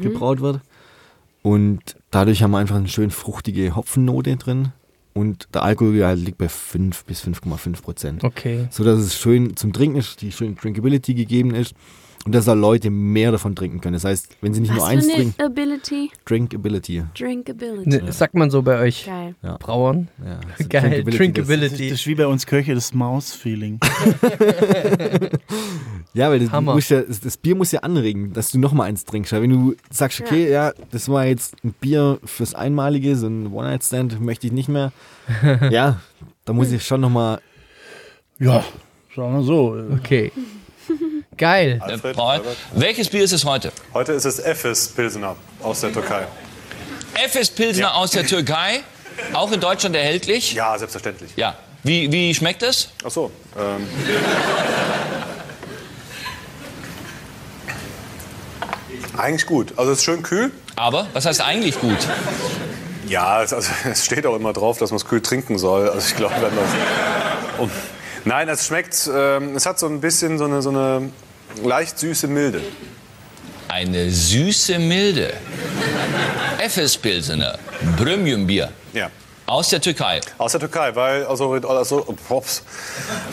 gebraut 0.02 0.42
wird. 0.42 0.60
Und 1.42 1.96
dadurch 2.12 2.44
haben 2.44 2.52
wir 2.52 2.58
einfach 2.58 2.76
eine 2.76 2.90
schön 2.90 3.12
fruchtige 3.12 3.76
Hopfennote 3.76 4.36
drin. 4.36 4.74
Und 5.14 5.48
der 5.54 5.64
Alkoholgehalt 5.64 6.20
liegt 6.20 6.38
bei 6.38 6.50
5 6.50 7.06
bis 7.06 7.24
5,5 7.24 7.82
Prozent. 7.82 8.24
Okay. 8.24 8.68
So 8.70 8.84
dass 8.84 9.00
es 9.00 9.18
schön 9.18 9.56
zum 9.56 9.74
Trinken 9.74 9.98
ist, 9.98 10.22
die 10.22 10.32
schöne 10.32 10.56
Drinkability 10.56 11.14
gegeben 11.14 11.56
ist. 11.56 11.74
Und 12.26 12.36
dass 12.36 12.46
da 12.46 12.54
Leute 12.54 12.90
mehr 12.90 13.32
davon 13.32 13.56
trinken 13.56 13.82
können. 13.82 13.94
Das 13.94 14.04
heißt, 14.04 14.38
wenn 14.42 14.54
sie 14.54 14.62
nicht 14.62 14.72
nur 14.72 14.82
Was 14.82 14.90
eins 14.90 15.06
für 15.06 15.14
eine 15.14 15.24
trinken, 15.24 15.42
Ability? 15.42 16.12
Drinkability. 16.26 17.04
Drinkability. 17.18 17.90
Ne, 17.90 18.12
Sagt 18.12 18.36
man 18.36 18.52
so 18.52 18.62
bei 18.62 18.80
euch 18.80 19.06
Geil. 19.06 19.36
Brauern? 19.60 20.10
Ja, 20.24 20.40
also 20.52 20.66
Geil. 20.70 21.04
Das, 21.04 21.16
Drinkability. 21.16 21.90
das 21.90 22.00
ist 22.00 22.08
wie 22.08 22.16
bei 22.16 22.28
uns 22.28 22.46
Köche, 22.46 22.76
das 22.76 22.94
Maus-Feeling. 22.94 23.80
Ja, 26.14 26.30
weil 26.32 26.40
das, 26.40 26.90
ja, 26.90 27.02
das, 27.02 27.20
das 27.20 27.38
Bier 27.38 27.56
muss 27.56 27.72
ja 27.72 27.82
anregen, 27.82 28.34
dass 28.34 28.52
du 28.52 28.58
noch 28.58 28.74
mal 28.74 28.86
eins 28.86 29.06
trinkst. 29.06 29.32
Weil 29.32 29.44
wenn 29.44 29.52
du 29.52 29.76
sagst, 29.92 30.20
okay, 30.22 30.50
ja. 30.50 30.74
das 30.92 31.08
war 31.08 31.26
jetzt 31.26 31.64
ein 31.64 31.74
Bier 31.80 32.20
fürs 32.26 32.56
Einmalige, 32.56 33.16
so 33.16 33.28
ein 33.28 33.54
One-Night-Stand 33.54 34.20
möchte 34.20 34.48
ich 34.48 34.54
nicht 34.54 34.70
mehr. 34.70 34.92
ja, 35.70 36.00
da 36.46 36.54
muss 36.54 36.72
ich 36.72 36.84
schon 36.84 37.02
noch 37.02 37.12
mal 37.12 37.40
Ja, 38.40 38.64
sagen 39.16 39.34
wir 39.36 39.44
so. 39.44 39.78
Okay. 39.94 40.32
Geil. 41.40 41.80
Alfred, 41.82 42.16
Paul, 42.18 42.32
Albert. 42.34 42.58
welches 42.74 43.08
Bier 43.10 43.24
ist 43.24 43.32
es 43.32 43.46
heute? 43.46 43.72
Heute 43.94 44.12
ist 44.12 44.26
es 44.26 44.40
Efes 44.40 44.90
Pilsener 44.90 45.38
aus 45.64 45.80
der 45.80 45.94
Türkei. 45.94 46.28
Efes 47.16 47.50
Pilsner 47.50 47.82
Ja. 47.84 47.94
aus 47.94 48.12
der 48.12 48.28
Türkei, 48.28 48.82
auch 49.32 49.50
in 49.54 49.62
Deutschland 49.62 49.96
erhältlich. 49.96 50.54
Ja, 50.54 50.78
selbstverständlich. 50.78 51.32
Ja. 51.38 51.56
Wie, 51.84 52.12
wie 52.12 52.36
schmeckt 52.36 52.62
es? 52.62 52.90
Ach 53.06 53.10
so. 53.12 53.32
Ähm. 53.58 53.88
Eigentlich 59.18 59.46
gut. 59.46 59.74
Also 59.78 59.92
es 59.92 60.00
ist 60.00 60.04
schön 60.04 60.24
kühl. 60.24 60.52
Aber, 60.76 61.08
was 61.14 61.26
heißt 61.26 61.42
eigentlich 61.42 61.80
gut? 61.80 61.98
Ja, 63.08 63.44
es, 63.44 63.54
also, 63.54 63.72
es 63.90 64.06
steht 64.06 64.26
auch 64.26 64.36
immer 64.36 64.54
drauf, 64.54 64.78
dass 64.78 64.92
man 64.92 64.98
es 64.98 65.06
kühl 65.06 65.22
trinken 65.22 65.58
soll. 65.58 65.90
Also 65.90 66.06
ich 66.10 66.16
glaube, 66.16 66.36
wenn 66.36 66.56
das. 66.56 66.70
Und, 67.60 67.72
nein, 68.26 68.48
es 68.50 68.66
schmeckt. 68.68 69.10
Ähm, 69.14 69.56
es 69.56 69.66
hat 69.66 69.80
so 69.80 69.88
ein 69.88 70.02
bisschen 70.02 70.38
so 70.38 70.46
eine, 70.46 70.62
so 70.62 70.70
eine 70.70 71.10
leicht 71.64 71.98
süße 72.00 72.28
Milde. 72.28 72.62
Eine 73.68 74.10
süße 74.10 74.80
Milde. 74.80 75.34
Efes 76.60 76.98
Pilsener, 76.98 77.58
Premium-Bier 77.98 78.70
Ja. 78.94 79.10
aus 79.46 79.70
der 79.70 79.80
Türkei. 79.82 80.20
Aus 80.38 80.52
der 80.54 80.62
Türkei, 80.62 80.96
weil 80.96 81.26
also, 81.26 81.54
also, 81.54 82.06
ups, 82.30 82.64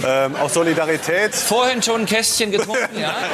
ähm, 0.06 0.36
aus 0.36 0.54
Solidarität. 0.54 1.34
Vorhin 1.34 1.82
schon 1.82 2.02
ein 2.02 2.06
Kästchen 2.06 2.50
getrunken, 2.50 2.98
ja? 3.00 3.14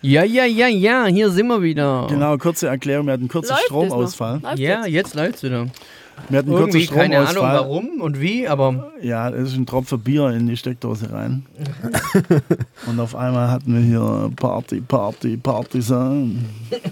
Ja, 0.00 0.22
ja, 0.22 0.44
ja, 0.44 0.68
ja, 0.68 1.06
hier 1.06 1.28
sind 1.30 1.48
wir 1.48 1.60
wieder. 1.60 2.06
Genau, 2.08 2.38
kurze 2.38 2.68
Erklärung. 2.68 3.06
Wir 3.06 3.14
hatten 3.14 3.22
einen 3.24 3.28
kurzen 3.28 3.50
Läuft 3.50 3.64
es 3.64 3.70
noch? 3.70 3.84
Stromausfall. 3.86 4.38
Läuft 4.40 4.58
Ja, 4.60 4.84
jetzt? 4.86 4.88
jetzt 4.92 5.14
läuft's 5.14 5.42
wieder. 5.42 5.66
Wir 6.28 6.38
hatten 6.38 6.52
Irgendwie, 6.52 6.86
keine 6.86 7.20
Ahnung 7.20 7.42
warum 7.42 8.00
und 8.00 8.20
wie, 8.20 8.46
aber 8.48 8.92
Ja, 9.00 9.30
es 9.30 9.50
ist 9.50 9.56
ein 9.56 9.66
Tropfen 9.66 10.00
Bier 10.00 10.30
in 10.30 10.46
die 10.46 10.56
Steckdose 10.56 11.12
rein. 11.12 11.46
Und 12.86 13.00
auf 13.00 13.14
einmal 13.14 13.50
hatten 13.50 13.74
wir 13.74 13.82
hier 13.82 14.30
Party, 14.36 14.80
Party, 14.80 15.36
Partisan. 15.36 16.44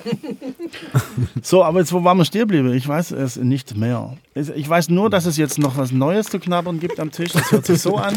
So, 1.43 1.63
aber 1.63 1.79
jetzt, 1.79 1.93
wo 1.93 2.03
waren 2.03 2.19
wir 2.19 2.25
stehen 2.25 2.41
geblieben? 2.41 2.73
Ich 2.75 2.87
weiß 2.87 3.13
es 3.13 3.37
nicht 3.37 3.77
mehr. 3.77 4.15
Ich 4.35 4.69
weiß 4.69 4.89
nur, 4.89 5.09
dass 5.11 5.25
es 5.27 5.37
jetzt 5.37 5.59
noch 5.59 5.77
was 5.77 5.93
Neues 5.93 6.27
zu 6.27 6.39
knabbern 6.39 6.81
gibt 6.81 6.99
am 6.99 7.11
Tisch. 7.13 7.33
Das 7.33 7.53
hört 7.53 7.67
sich 7.67 7.81
so 7.81 7.97
an. 7.97 8.15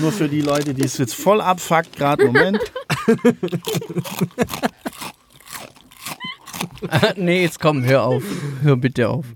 Nur 0.00 0.12
für 0.12 0.28
die 0.28 0.40
Leute, 0.40 0.72
die 0.72 0.84
es 0.84 0.98
jetzt 0.98 1.14
voll 1.14 1.40
abfuckt, 1.40 1.96
gerade 1.96 2.26
Moment. 2.26 2.60
nee, 7.16 7.42
jetzt 7.42 7.60
komm, 7.60 7.84
hör 7.84 8.04
auf. 8.04 8.22
Hör 8.62 8.76
bitte 8.76 9.08
auf. 9.08 9.26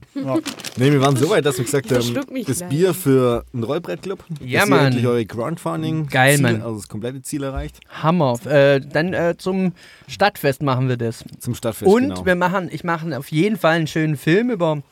Nee, 0.77 0.93
wir 0.93 1.01
waren 1.01 1.17
so 1.17 1.29
weit, 1.31 1.45
dass 1.47 1.59
wir 1.59 1.65
gesagt 1.65 1.91
haben, 1.93 2.33
mich 2.33 2.47
das 2.47 2.59
gleich. 2.59 2.71
Bier 2.71 2.95
für 2.95 3.45
einen 3.53 3.65
Rollbrettclub. 3.65 4.25
Ja, 4.45 4.61
dass 4.61 4.69
ihr 4.69 4.75
Mann. 4.75 4.87
endlich 4.87 5.07
eure 5.07 5.25
Crowdfunding 5.27 6.07
Geil, 6.09 6.37
Ziel, 6.37 6.43
Mann. 6.43 6.63
also 6.63 6.77
das 6.77 6.89
komplette 6.89 7.23
Ziel 7.23 7.43
erreicht. 7.43 7.81
Hammer. 7.89 8.39
Äh, 8.47 8.81
dann 8.81 9.13
äh, 9.13 9.35
zum 9.37 9.73
Stadtfest 10.09 10.63
machen 10.63 10.89
wir 10.89 10.97
das. 10.97 11.25
Zum 11.39 11.55
Stadtfest, 11.55 11.91
Und 11.91 12.03
genau. 12.03 12.27
wir 12.27 12.35
machen, 12.35 12.69
ich 12.73 12.85
mache 12.85 13.17
auf 13.17 13.31
jeden 13.31 13.57
Fall 13.57 13.77
einen 13.77 13.87
schönen 13.87 14.17
Film 14.17 14.51
über 14.51 14.83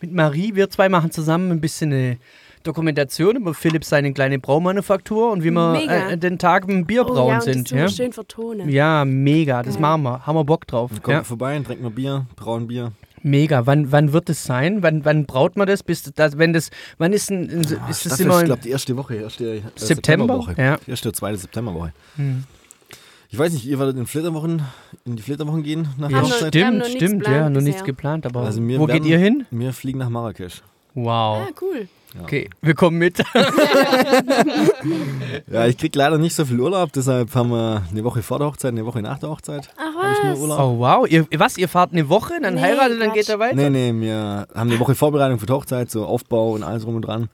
mit 0.00 0.12
Marie. 0.12 0.54
Wir 0.54 0.70
zwei 0.70 0.88
machen 0.88 1.10
zusammen 1.10 1.50
ein 1.50 1.60
bisschen 1.60 1.92
eine 1.92 2.18
Dokumentation 2.62 3.36
über 3.36 3.54
Philipp 3.54 3.84
seine 3.84 4.12
kleine 4.12 4.38
Braumanufaktur 4.38 5.30
und 5.32 5.42
wie 5.44 5.50
wir 5.50 5.74
äh, 5.88 6.16
den 6.18 6.38
Tag 6.38 6.68
im 6.68 6.84
Bierbrauen 6.86 7.28
oh, 7.28 7.30
ja, 7.30 7.40
sind. 7.40 7.66
Das 7.66 7.72
wir 7.72 7.80
Ja? 7.82 7.88
schön 7.88 8.12
vertonen. 8.12 8.68
ja, 8.68 9.04
mega. 9.04 9.62
Das 9.62 9.74
Geil. 9.74 9.82
machen 9.82 10.02
wir. 10.02 10.26
Haben 10.26 10.36
wir 10.36 10.44
Bock 10.44 10.66
drauf. 10.66 10.90
Kommt 11.02 11.08
Ja. 11.08 11.24
vorbei, 11.24 11.58
trinkt 11.64 11.82
mal 11.82 11.90
Bier, 11.90 12.26
brauen 12.36 12.66
Bier. 12.66 12.92
Mega. 13.22 13.66
Wann, 13.66 13.92
wann 13.92 14.12
wird 14.12 14.30
es 14.30 14.44
sein? 14.44 14.82
Wann, 14.82 15.04
wann 15.04 15.26
braut 15.26 15.56
man 15.56 15.66
das? 15.66 15.82
Bis 15.82 16.02
das 16.02 16.38
wenn 16.38 16.52
das, 16.52 16.70
wann 16.98 17.12
ist, 17.12 17.30
ein, 17.30 17.50
ein, 17.50 17.60
ist 17.88 18.06
das 18.06 18.20
Ah, 18.20 18.24
immer 18.24 18.38
ich 18.40 18.44
glaube, 18.46 18.62
die 18.62 18.70
erste 18.70 18.96
Woche, 18.96 19.14
erste 19.16 19.44
äh, 19.44 19.60
September? 19.76 19.86
Septemberwoche. 19.86 20.54
Ja. 20.58 20.76
Die 20.86 20.90
erste 20.90 21.08
oder 21.08 21.16
zweite 21.16 21.38
Septemberwoche. 21.38 21.92
Hm. 22.16 22.44
Ich 23.32 23.38
weiß 23.38 23.52
nicht, 23.52 23.64
ihr 23.66 23.78
werdet 23.78 23.96
in 23.96 24.06
Flitterwochen, 24.06 24.62
in 25.04 25.16
die 25.16 25.22
Flitterwochen 25.22 25.62
gehen 25.62 25.88
nach 25.98 26.08
wir- 26.08 26.22
Hochzeit? 26.22 26.52
wir 26.54 26.66
haben 26.66 26.82
Stimmt, 26.82 26.96
stimmt, 26.96 27.26
ja, 27.28 27.48
noch 27.48 27.60
nichts 27.60 27.84
geplant. 27.84 28.26
Aber 28.26 28.40
Also 28.40 28.66
wir 28.66 28.78
wo 28.80 28.86
geht 28.86 28.94
werden- 28.96 29.06
ihr 29.06 29.18
hin? 29.18 29.46
Wir 29.50 29.72
fliegen 29.72 29.98
nach 29.98 30.08
Marrakesch. 30.08 30.62
Wow. 30.94 31.46
Ah, 31.46 31.48
cool. 31.60 31.88
Okay, 32.22 32.50
wir 32.60 32.74
kommen 32.74 32.98
mit. 32.98 33.22
Ja, 35.50 35.66
ich 35.66 35.76
krieg 35.76 35.94
leider 35.94 36.18
nicht 36.18 36.34
so 36.34 36.44
viel 36.44 36.60
Urlaub, 36.60 36.92
deshalb 36.92 37.34
haben 37.34 37.50
wir 37.50 37.82
eine 37.90 38.04
Woche 38.04 38.22
vor 38.22 38.38
der 38.38 38.48
Hochzeit, 38.48 38.72
eine 38.72 38.86
Woche 38.86 39.02
nach 39.02 39.18
der 39.18 39.28
Hochzeit. 39.30 39.68
Ach 39.76 39.94
was. 40.22 40.40
Oh 40.58 40.78
wow, 40.78 41.06
ihr, 41.08 41.26
was, 41.36 41.58
ihr 41.58 41.68
fahrt 41.68 41.92
eine 41.92 42.08
Woche, 42.08 42.34
dann 42.40 42.54
Nee, 42.54 42.60
heiratet, 42.62 43.00
dann 43.00 43.12
geht 43.12 43.28
er 43.28 43.38
weiter? 43.38 43.54
Nee, 43.56 43.70
nee, 43.70 43.92
wir 44.00 44.46
haben 44.54 44.70
eine 44.70 44.78
Woche 44.80 44.94
Vorbereitung 44.94 45.38
für 45.38 45.46
die 45.46 45.52
Hochzeit, 45.52 45.90
so 45.90 46.04
Aufbau 46.06 46.52
und 46.52 46.62
alles 46.62 46.86
rum 46.86 46.96
und 46.96 47.02
dran. 47.02 47.28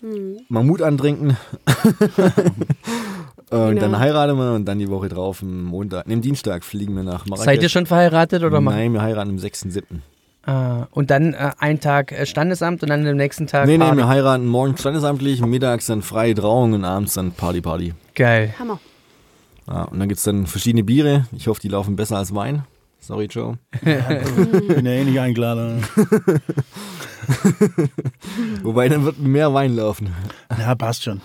Hm. 0.00 0.38
Mammut 0.48 0.82
antrinken. 0.82 1.36
und 3.50 3.50
Genau. 3.50 3.80
dann 3.80 3.98
heiraten 3.98 4.36
wir 4.36 4.52
und 4.54 4.64
dann 4.66 4.78
die 4.78 4.88
Woche 4.90 5.08
drauf, 5.08 5.42
am 5.42 5.64
Montag, 5.64 6.06
nee, 6.06 6.14
am 6.14 6.20
Dienstag 6.22 6.64
fliegen 6.64 6.94
wir 6.96 7.02
nach 7.04 7.26
Marrakesch. 7.26 7.44
Seid 7.44 7.62
ihr 7.62 7.68
schon 7.68 7.86
verheiratet 7.86 8.42
oder 8.42 8.60
mal? 8.60 8.72
Nein, 8.72 8.92
wir 8.92 9.02
heiraten 9.02 9.30
am 9.30 9.36
6.7. 9.36 9.82
Ah, 10.46 10.86
und 10.92 11.10
dann 11.10 11.34
äh, 11.34 11.50
ein 11.58 11.80
Tag 11.80 12.12
äh, 12.12 12.24
Standesamt 12.24 12.82
und 12.84 12.88
dann 12.90 13.04
am 13.06 13.16
nächsten 13.16 13.48
Tag 13.48 13.66
Nee, 13.66 13.78
nee, 13.78 13.84
Party. 13.84 13.96
wir 13.98 14.06
heiraten 14.06 14.46
morgens 14.46 14.78
standesamtlich, 14.80 15.40
mittags 15.44 15.86
dann 15.86 16.02
freie 16.02 16.34
Trauung 16.34 16.72
und 16.72 16.84
abends 16.84 17.14
dann 17.14 17.32
Party, 17.32 17.60
Party. 17.60 17.94
Geil. 18.14 18.54
Hammer. 18.58 18.78
Ja, 19.66 19.82
und 19.82 19.98
dann 19.98 20.08
gibt 20.08 20.18
es 20.18 20.24
dann 20.24 20.46
verschiedene 20.46 20.84
Biere. 20.84 21.26
Ich 21.32 21.48
hoffe, 21.48 21.60
die 21.60 21.68
laufen 21.68 21.96
besser 21.96 22.18
als 22.18 22.32
Wein. 22.32 22.62
Sorry, 23.00 23.26
Joe. 23.26 23.58
Bin 23.82 24.86
ja 24.86 24.92
eh 24.92 25.04
nicht 25.04 25.18
eingeladen. 25.18 25.82
Wobei, 28.62 28.88
dann 28.88 29.04
wird 29.04 29.18
mehr 29.18 29.52
Wein 29.52 29.76
laufen. 29.76 30.14
Ja, 30.58 30.74
passt 30.74 31.04
schon. 31.04 31.20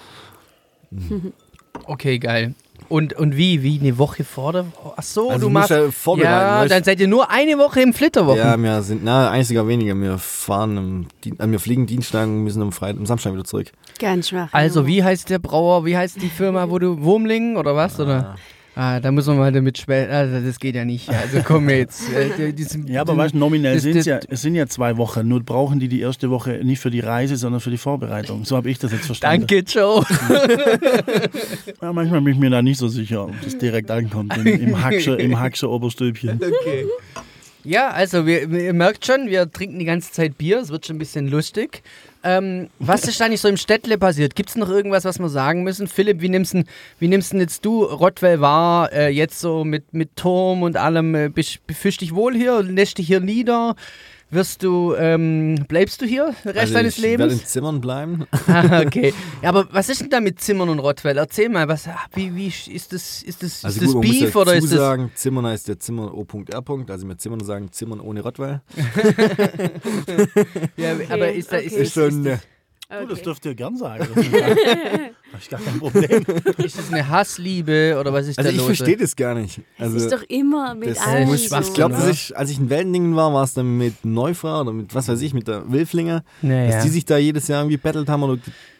Okay, 1.85 2.19
geil. 2.19 2.53
Und, 2.90 3.14
und 3.14 3.38
wie? 3.38 3.64
Wie 3.64 3.80
eine 3.80 3.98
Woche 3.98 4.24
vor 4.24 4.52
der. 4.53 4.66
Ach 4.98 5.03
so, 5.03 5.30
Also 5.30 5.48
du 5.48 5.49
machst. 5.49 5.70
ja 5.70 5.90
vorbereiten, 5.91 6.32
ja, 6.34 6.68
dann 6.68 6.84
seid 6.84 6.99
ihr 6.99 7.08
nur 7.08 7.30
eine 7.32 7.58
Woche 7.58 7.82
im 7.82 7.94
Flitterwochen. 7.94 8.38
Ja, 8.40 8.58
wir 8.58 8.82
sind, 8.82 9.03
na, 9.03 9.30
eigentlich 9.30 9.48
sogar 9.48 9.68
weniger. 9.68 9.95
Wir 9.95 10.18
fahren, 10.18 10.78
am, 10.78 11.08
äh, 11.26 11.48
wir 11.52 11.60
fliegen 11.60 11.86
Dienstag 11.86 12.28
und 12.28 12.44
müssen 12.44 12.62
am 12.62 12.72
Freitag, 12.72 12.99
am 12.99 13.06
Samstag 13.06 13.34
wieder 13.34 13.44
zurück. 13.45 13.72
Ganz 13.99 14.30
schwach. 14.30 14.49
Also, 14.52 14.86
wie 14.88 15.03
heißt 15.03 15.30
der 15.30 15.40
Brauer? 15.40 15.86
Wie 15.86 15.95
heißt 15.95 16.22
die 16.22 16.30
Firma, 16.30 16.70
wo 16.70 16.80
du. 16.80 17.02
Wurmling 17.02 17.56
oder 17.58 17.76
was? 17.76 17.99
Oder? 17.99 18.36
Ah, 18.73 19.02
da 19.02 19.11
muss 19.11 19.27
man 19.27 19.38
mal 19.38 19.52
damit 19.52 19.77
später. 19.77 20.11
Also, 20.14 20.39
das 20.39 20.57
geht 20.57 20.76
ja 20.76 20.85
nicht. 20.85 21.10
Also, 21.10 21.41
komm 21.43 21.69
jetzt. 21.69 22.03
Äh, 22.14 22.30
die- 22.38 22.53
diesen- 22.53 22.88
Ja, 22.88 23.02
aber 23.02 23.18
weißt 23.18 23.34
du, 23.34 23.38
nominell 23.39 23.77
sind 23.80 23.98
es 23.98 24.06
ja, 24.06 24.19
es 24.30 24.41
sind 24.41 24.56
ja 24.56 24.65
zwei 24.68 24.95
Wochen. 24.95 25.27
Nur 25.27 25.43
brauchen 25.43 25.80
die 25.80 25.89
die 25.89 25.99
erste 25.99 26.30
Woche 26.30 26.61
nicht 26.64 26.80
für 26.80 26.89
die 26.89 27.02
Reise, 27.02 27.35
sondern 27.35 27.60
für 27.60 27.69
die 27.69 27.77
Vorbereitung. 27.77 28.45
So 28.45 28.56
habe 28.56 28.69
ich 28.69 28.80
das 28.80 28.93
jetzt 28.93 29.06
verstanden. 29.07 29.45
Danke, 29.48 29.64
Joe. 29.69 30.03
Ja, 31.81 31.91
manchmal 31.93 32.22
bin 32.22 32.34
ich 32.34 32.39
mir 32.39 32.49
da 32.49 32.61
nicht 32.61 32.77
so 32.77 32.88
sicher, 32.88 33.26
ob 33.26 33.34
das 33.43 33.57
direkt 33.57 33.89
ankommt 33.91 34.35
im, 34.38 34.45
im 34.48 34.84
Hackscher, 34.84 35.19
im 35.19 35.39
Hackscher 35.39 35.69
Oberstülpchen. 35.69 36.35
Okay. 36.41 36.85
Ja, 37.64 37.89
also 37.89 38.26
wir, 38.26 38.49
ihr 38.49 38.73
merkt 38.73 39.06
schon, 39.06 39.27
wir 39.27 39.52
trinken 39.52 39.80
die 39.80 39.85
ganze 39.85 40.11
Zeit 40.11 40.38
Bier, 40.38 40.60
es 40.60 40.69
wird 40.69 40.85
schon 40.88 40.95
ein 40.95 40.99
bisschen 40.99 41.27
lustig. 41.27 41.84
Ähm, 42.23 42.69
was 42.80 43.07
ist 43.07 43.22
eigentlich 43.22 43.41
so 43.41 43.48
im 43.48 43.57
Städtle 43.57 43.98
passiert? 43.98 44.35
Gibt 44.35 44.49
es 44.49 44.56
noch 44.56 44.69
irgendwas, 44.69 45.06
was 45.06 45.18
wir 45.19 45.30
sagen 45.30 45.64
müssen? 45.64 45.88
Philipp, 45.88 46.22
wie 46.22 46.30
nimmst 46.30 46.53
denn, 46.53 46.65
wie 46.99 47.07
nimmst 47.07 47.34
jetzt 47.34 47.65
du 47.65 47.84
Rottweil 47.84 48.41
wahr, 48.41 48.91
äh, 48.93 49.10
jetzt 49.10 49.39
so 49.39 49.64
mit, 49.64 49.93
mit 49.93 50.15
Turm 50.15 50.61
und 50.61 50.77
allem? 50.77 51.15
Äh, 51.15 51.30
bist- 51.30 51.60
fühlst 51.73 52.02
dich 52.02 52.14
wohl 52.14 52.35
hier? 52.35 52.61
Lässt 52.61 52.99
dich 52.99 53.07
hier 53.07 53.22
nieder? 53.22 53.76
Wirst 54.34 54.64
du, 54.64 54.95
ähm, 54.95 55.66
bleibst 55.68 56.02
du 56.02 56.06
hier 56.06 56.34
den 56.44 56.52
Rest 56.52 56.58
Also 56.60 56.74
deines 56.74 56.98
ich 56.98 57.03
werde 57.03 57.24
in 57.24 57.30
Lebens? 57.32 57.45
Zimmern 57.49 57.82
bleiben. 57.82 58.26
Ah, 58.48 58.82
okay. 58.86 59.14
Ja, 59.41 59.49
aber 59.49 59.68
was 59.72 59.90
ist 59.90 60.02
denn 60.02 60.10
da 60.10 60.20
mit 60.22 60.41
Zimmern 60.41 60.70
und 60.70 60.80
Rottweil? 60.80 61.18
Erzähl 61.18 61.49
mal, 61.49 61.68
was, 61.68 61.88
ah, 61.88 61.98
wie, 62.14 62.34
wie 62.36 62.48
ist 62.48 62.94
das, 62.94 63.22
ist 63.24 63.44
das, 63.44 63.64
Also 63.64 63.80
ist 63.80 63.86
das 63.88 63.94
gut, 63.94 64.06
muss 64.06 64.12
Beef 64.20 64.26
dazu 64.28 64.40
oder 64.40 64.56
ist 64.56 64.64
das... 64.72 64.80
sagen, 64.80 65.12
Zimmern 65.16 65.45
heißt 65.45 65.68
der 65.68 65.80
Zimmer 65.80 66.14
O.R. 66.14 66.64
Also 66.88 67.06
mit 67.06 67.22
Zimmern 67.22 67.44
sagen 67.44 67.72
Zimmern 67.72 67.99
ohne 67.99 68.22
Rottweil. 68.22 68.62
Ja, 70.78 70.94
aber 71.10 71.32
ist 71.32 71.52
da, 71.52 71.58
ist, 71.58 71.74
okay. 71.74 71.82
ist, 71.82 71.88
Ist 71.88 71.94
schon, 71.94 72.40
äh, 72.91 73.03
Oh, 73.03 73.07
das 73.07 73.22
dürft 73.22 73.45
ihr 73.45 73.55
gern 73.55 73.76
sagen. 73.77 74.07
Das 74.13 74.26
ist 74.26 74.31
gar- 74.31 74.41
hab 75.34 75.39
ich 75.41 75.49
gar 75.49 75.59
kein 75.61 75.80
Problem. 75.80 76.26
Ist 76.57 76.77
das 76.77 76.91
eine 76.91 77.07
Hassliebe 77.07 77.97
oder 77.99 78.11
was 78.13 78.27
ist 78.27 78.38
also 78.38 78.49
da 78.49 78.51
ich 78.53 78.57
los? 78.57 78.65
verstehe 78.77 78.97
das 78.97 79.15
gar 79.15 79.34
nicht. 79.35 79.59
Es 79.77 79.84
Also, 79.85 79.97
ist 79.97 80.11
doch 80.11 80.23
immer 80.27 80.76
mit 80.76 80.89
das 80.89 80.99
allen 80.99 81.27
muss 81.27 81.49
so. 81.49 81.57
ich 81.59 81.73
glaube, 81.73 81.95
ich, 82.11 82.35
als 82.38 82.49
ich 82.49 82.59
in 82.59 82.69
Weltendingen 82.69 83.15
war, 83.15 83.34
war 83.34 83.43
es 83.43 83.53
dann 83.53 83.77
mit 83.77 84.03
Neufrau 84.05 84.61
oder 84.61 84.73
mit, 84.73 84.93
was 84.93 85.07
weiß 85.07 85.22
ich, 85.22 85.34
mit 85.34 85.47
der 85.47 85.72
Wilflinger, 85.72 86.23
Naja. 86.41 86.72
dass 86.72 86.84
die 86.84 86.89
sich 86.89 87.05
da 87.05 87.18
jedes 87.18 87.47
Jahr 87.47 87.61
irgendwie 87.61 87.77
battelt 87.77 88.09
haben 88.09 88.23
oder 88.23 88.38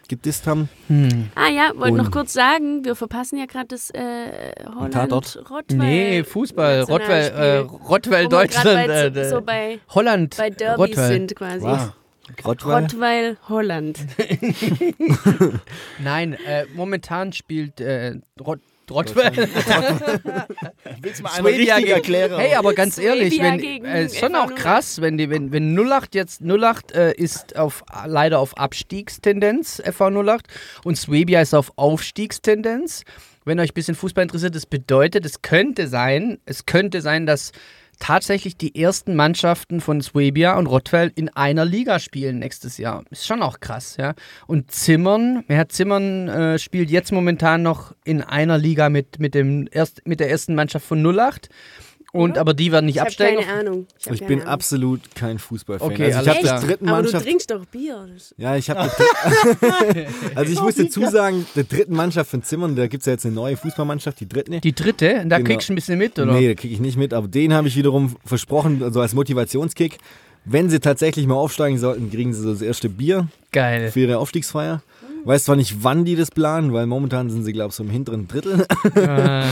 gedisst 0.08 0.46
haben. 0.46 0.68
Hm. 0.88 1.30
Ah 1.36 1.48
ja, 1.48 1.70
wollte 1.76 1.96
noch 1.96 2.10
kurz 2.10 2.34
sagen, 2.34 2.84
wir 2.84 2.94
verpassen 2.96 3.38
ja 3.38 3.46
gerade 3.46 3.68
das 3.68 3.88
äh, 3.90 4.52
Holland 4.74 4.92
Tatort? 4.92 5.42
Rottweil. 5.48 5.78
Nee, 5.78 6.24
Fußball, 6.24 6.82
Rottweil, 6.82 7.30
äh. 7.30 7.56
Rottweil, 7.58 8.28
Deutschland, 8.28 8.88
bei, 8.88 9.06
äh, 9.06 9.30
so 9.30 9.40
bei, 9.40 9.78
Holland, 9.88 10.36
bei 10.36 10.50
Derbys 10.50 10.78
Rottweil. 10.78 11.08
sind 11.12 11.34
quasi. 11.34 11.64
Wow. 11.64 11.92
Rottweil? 12.44 12.82
Rottweil, 12.82 13.36
Holland. 13.48 13.98
Nein, 15.98 16.34
äh, 16.46 16.66
momentan 16.74 17.32
spielt 17.32 17.80
äh, 17.80 18.14
Rott, 18.40 18.60
Rottweil. 18.90 19.32
Willst 21.00 21.20
du 21.20 21.22
mal 21.24 21.30
Swabia 21.32 21.78
gegen- 21.80 22.38
Hey, 22.38 22.54
aber 22.54 22.74
ganz 22.74 22.98
ehrlich, 22.98 23.34
Swabia 23.34 23.52
wenn, 23.52 23.84
äh, 23.84 24.04
ist 24.04 24.18
schon 24.18 24.34
auch 24.34 24.54
krass, 24.54 25.00
wenn 25.00 25.18
die, 25.18 25.30
wenn, 25.30 25.52
wenn 25.52 25.76
08 25.78 26.14
jetzt 26.14 26.42
08 26.42 26.92
äh, 26.92 27.12
ist 27.12 27.56
auf 27.56 27.84
leider 28.06 28.38
auf 28.38 28.56
Abstiegstendenz, 28.58 29.82
FV 29.84 30.10
08 30.26 30.46
und 30.84 30.96
Swabia 30.96 31.40
ist 31.40 31.54
auf 31.54 31.72
Aufstiegstendenz. 31.76 33.02
Wenn 33.44 33.58
euch 33.58 33.70
ein 33.70 33.74
bisschen 33.74 33.96
Fußball 33.96 34.22
interessiert, 34.22 34.54
das 34.54 34.66
bedeutet, 34.66 35.26
es 35.26 35.42
könnte 35.42 35.88
sein, 35.88 36.38
es 36.44 36.64
könnte 36.66 37.00
sein, 37.00 37.26
dass 37.26 37.50
tatsächlich 38.02 38.56
die 38.56 38.74
ersten 38.74 39.14
Mannschaften 39.14 39.80
von 39.80 40.02
Swabia 40.02 40.58
und 40.58 40.66
Rottweil 40.66 41.12
in 41.14 41.28
einer 41.28 41.64
Liga 41.64 42.00
spielen 42.00 42.40
nächstes 42.40 42.76
Jahr. 42.76 43.04
Ist 43.10 43.28
schon 43.28 43.42
auch 43.42 43.60
krass, 43.60 43.96
ja. 43.96 44.14
Und 44.48 44.72
Zimmern, 44.72 45.44
Herr 45.46 45.68
Zimmern 45.68 46.28
äh, 46.28 46.58
spielt 46.58 46.90
jetzt 46.90 47.12
momentan 47.12 47.62
noch 47.62 47.94
in 48.02 48.20
einer 48.20 48.58
Liga 48.58 48.88
mit, 48.88 49.20
mit, 49.20 49.36
dem 49.36 49.68
erst, 49.70 50.04
mit 50.04 50.18
der 50.18 50.30
ersten 50.30 50.56
Mannschaft 50.56 50.84
von 50.84 51.06
08. 51.16 51.48
Und 52.14 52.36
aber 52.36 52.52
die 52.52 52.70
werden 52.70 52.84
nicht 52.86 52.96
Ich 52.96 53.00
habe 53.00 53.08
absteigen. 53.08 53.40
keine 53.42 53.58
Ahnung. 53.60 53.86
Ich, 53.98 54.06
hab 54.06 54.12
Ich 54.12 54.20
keine 54.20 54.28
bin 54.28 54.40
Ahnung. 54.40 54.52
absolut 54.52 55.14
kein 55.14 55.38
Fußballfan. 55.38 55.90
Okay, 55.90 56.12
also 56.12 56.20
ich 56.20 56.28
habe 56.28 56.46
das 56.46 56.60
dritten 56.64 56.88
Aber 56.88 56.98
du 56.98 57.02
Mannschaft. 57.04 57.24
trinkst 57.24 57.50
doch 57.50 57.64
Bier. 57.64 58.06
Ja, 58.36 58.54
ich 58.56 58.68
habe. 58.68 58.90
also 60.34 60.52
ich 60.52 60.60
muss 60.60 60.74
dazu 60.74 61.06
sagen, 61.06 61.46
der 61.56 61.64
dritten 61.64 61.94
Mannschaft 61.94 62.30
von 62.30 62.42
Zimmern, 62.42 62.76
da 62.76 62.86
gibt 62.86 63.00
es 63.02 63.06
ja 63.06 63.12
jetzt 63.12 63.24
eine 63.24 63.34
neue 63.34 63.56
Fußballmannschaft, 63.56 64.20
die 64.20 64.28
dritte. 64.28 64.60
Die 64.60 64.74
dritte, 64.74 65.24
da 65.26 65.38
Genau. 65.38 65.48
kriegst 65.48 65.68
du 65.68 65.72
ein 65.72 65.76
bisschen 65.76 65.98
mit, 65.98 66.18
oder? 66.18 66.32
Nee, 66.32 66.48
da 66.48 66.54
kriege 66.54 66.74
ich 66.74 66.80
nicht 66.80 66.96
mit, 66.98 67.14
aber 67.14 67.28
den 67.28 67.54
habe 67.54 67.68
ich 67.68 67.76
wiederum 67.76 68.14
versprochen, 68.24 68.82
also 68.82 69.00
als 69.00 69.14
Motivationskick. 69.14 69.98
Wenn 70.44 70.68
sie 70.68 70.80
tatsächlich 70.80 71.26
mal 71.28 71.36
aufsteigen 71.36 71.78
sollten, 71.78 72.10
kriegen 72.10 72.34
sie 72.34 72.42
so 72.42 72.52
das 72.52 72.62
erste 72.62 72.88
Bier 72.88 73.28
Geil. 73.52 73.90
für 73.92 74.00
ihre 74.00 74.18
Aufstiegsfeier. 74.18 74.82
Weiß 75.24 75.44
zwar 75.44 75.56
nicht, 75.56 75.84
wann 75.84 76.04
die 76.04 76.16
das 76.16 76.30
planen, 76.30 76.72
weil 76.72 76.86
momentan 76.86 77.30
sind 77.30 77.44
sie, 77.44 77.52
glaube 77.52 77.70
ich, 77.70 77.76
so 77.76 77.84
im 77.84 77.90
hinteren 77.90 78.26
Drittel. 78.26 78.66
Ah. 78.96 79.44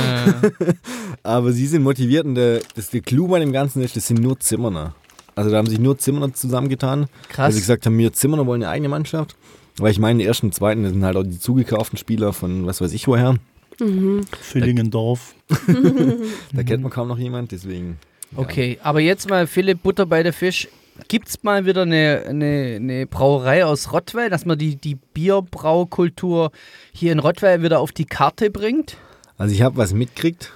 Aber 1.22 1.52
sie 1.52 1.66
sind 1.66 1.82
motiviert 1.82 2.24
und 2.24 2.34
der, 2.34 2.60
das, 2.74 2.90
der 2.90 3.00
Clou 3.02 3.28
bei 3.28 3.38
dem 3.38 3.52
Ganzen 3.52 3.82
ist, 3.82 3.94
das 3.96 4.06
sind 4.08 4.20
nur 4.20 4.40
Zimmerner. 4.40 4.94
Also 5.36 5.50
da 5.50 5.58
haben 5.58 5.68
sich 5.68 5.78
nur 5.78 5.96
Zimmerner 5.96 6.34
zusammengetan. 6.34 7.06
Krass. 7.28 7.46
Weil 7.46 7.52
sie 7.52 7.60
gesagt 7.60 7.86
haben, 7.86 7.96
wir 7.98 8.12
Zimmerner 8.12 8.46
wollen 8.46 8.62
eine 8.62 8.70
eigene 8.70 8.88
Mannschaft. 8.88 9.36
Weil 9.78 9.92
ich 9.92 9.98
meine, 9.98 10.18
die 10.18 10.24
ersten 10.26 10.46
und 10.46 10.54
zweiten 10.54 10.82
das 10.82 10.92
sind 10.92 11.04
halt 11.04 11.16
auch 11.16 11.22
die 11.22 11.38
zugekauften 11.38 11.98
Spieler 11.98 12.32
von 12.32 12.66
was 12.66 12.80
weiß 12.80 12.92
ich 12.92 13.06
woher. 13.06 13.36
Villingendorf. 13.78 15.34
Da 16.52 16.62
kennt 16.62 16.82
man 16.82 16.90
kaum 16.92 17.08
noch 17.08 17.18
jemand, 17.18 17.52
deswegen. 17.52 17.98
Okay, 18.36 18.78
aber 18.82 19.00
jetzt 19.00 19.28
mal 19.28 19.46
Philipp 19.46 19.82
Butter 19.82 20.06
bei 20.06 20.22
der 20.22 20.32
Fisch. 20.32 20.68
Gibt's 21.08 21.42
mal 21.42 21.66
wieder 21.66 21.82
eine, 21.82 22.24
eine, 22.28 22.76
eine 22.76 23.06
Brauerei 23.06 23.64
aus 23.64 23.92
Rottweil, 23.92 24.30
dass 24.30 24.46
man 24.46 24.58
die, 24.58 24.76
die 24.76 24.94
Bierbraukultur 24.94 26.50
hier 26.92 27.12
in 27.12 27.18
Rottweil 27.18 27.62
wieder 27.62 27.80
auf 27.80 27.92
die 27.92 28.06
Karte 28.06 28.50
bringt? 28.50 28.96
Also 29.36 29.54
ich 29.54 29.62
habe 29.62 29.76
was 29.76 29.92
mitgekriegt. 29.92 30.52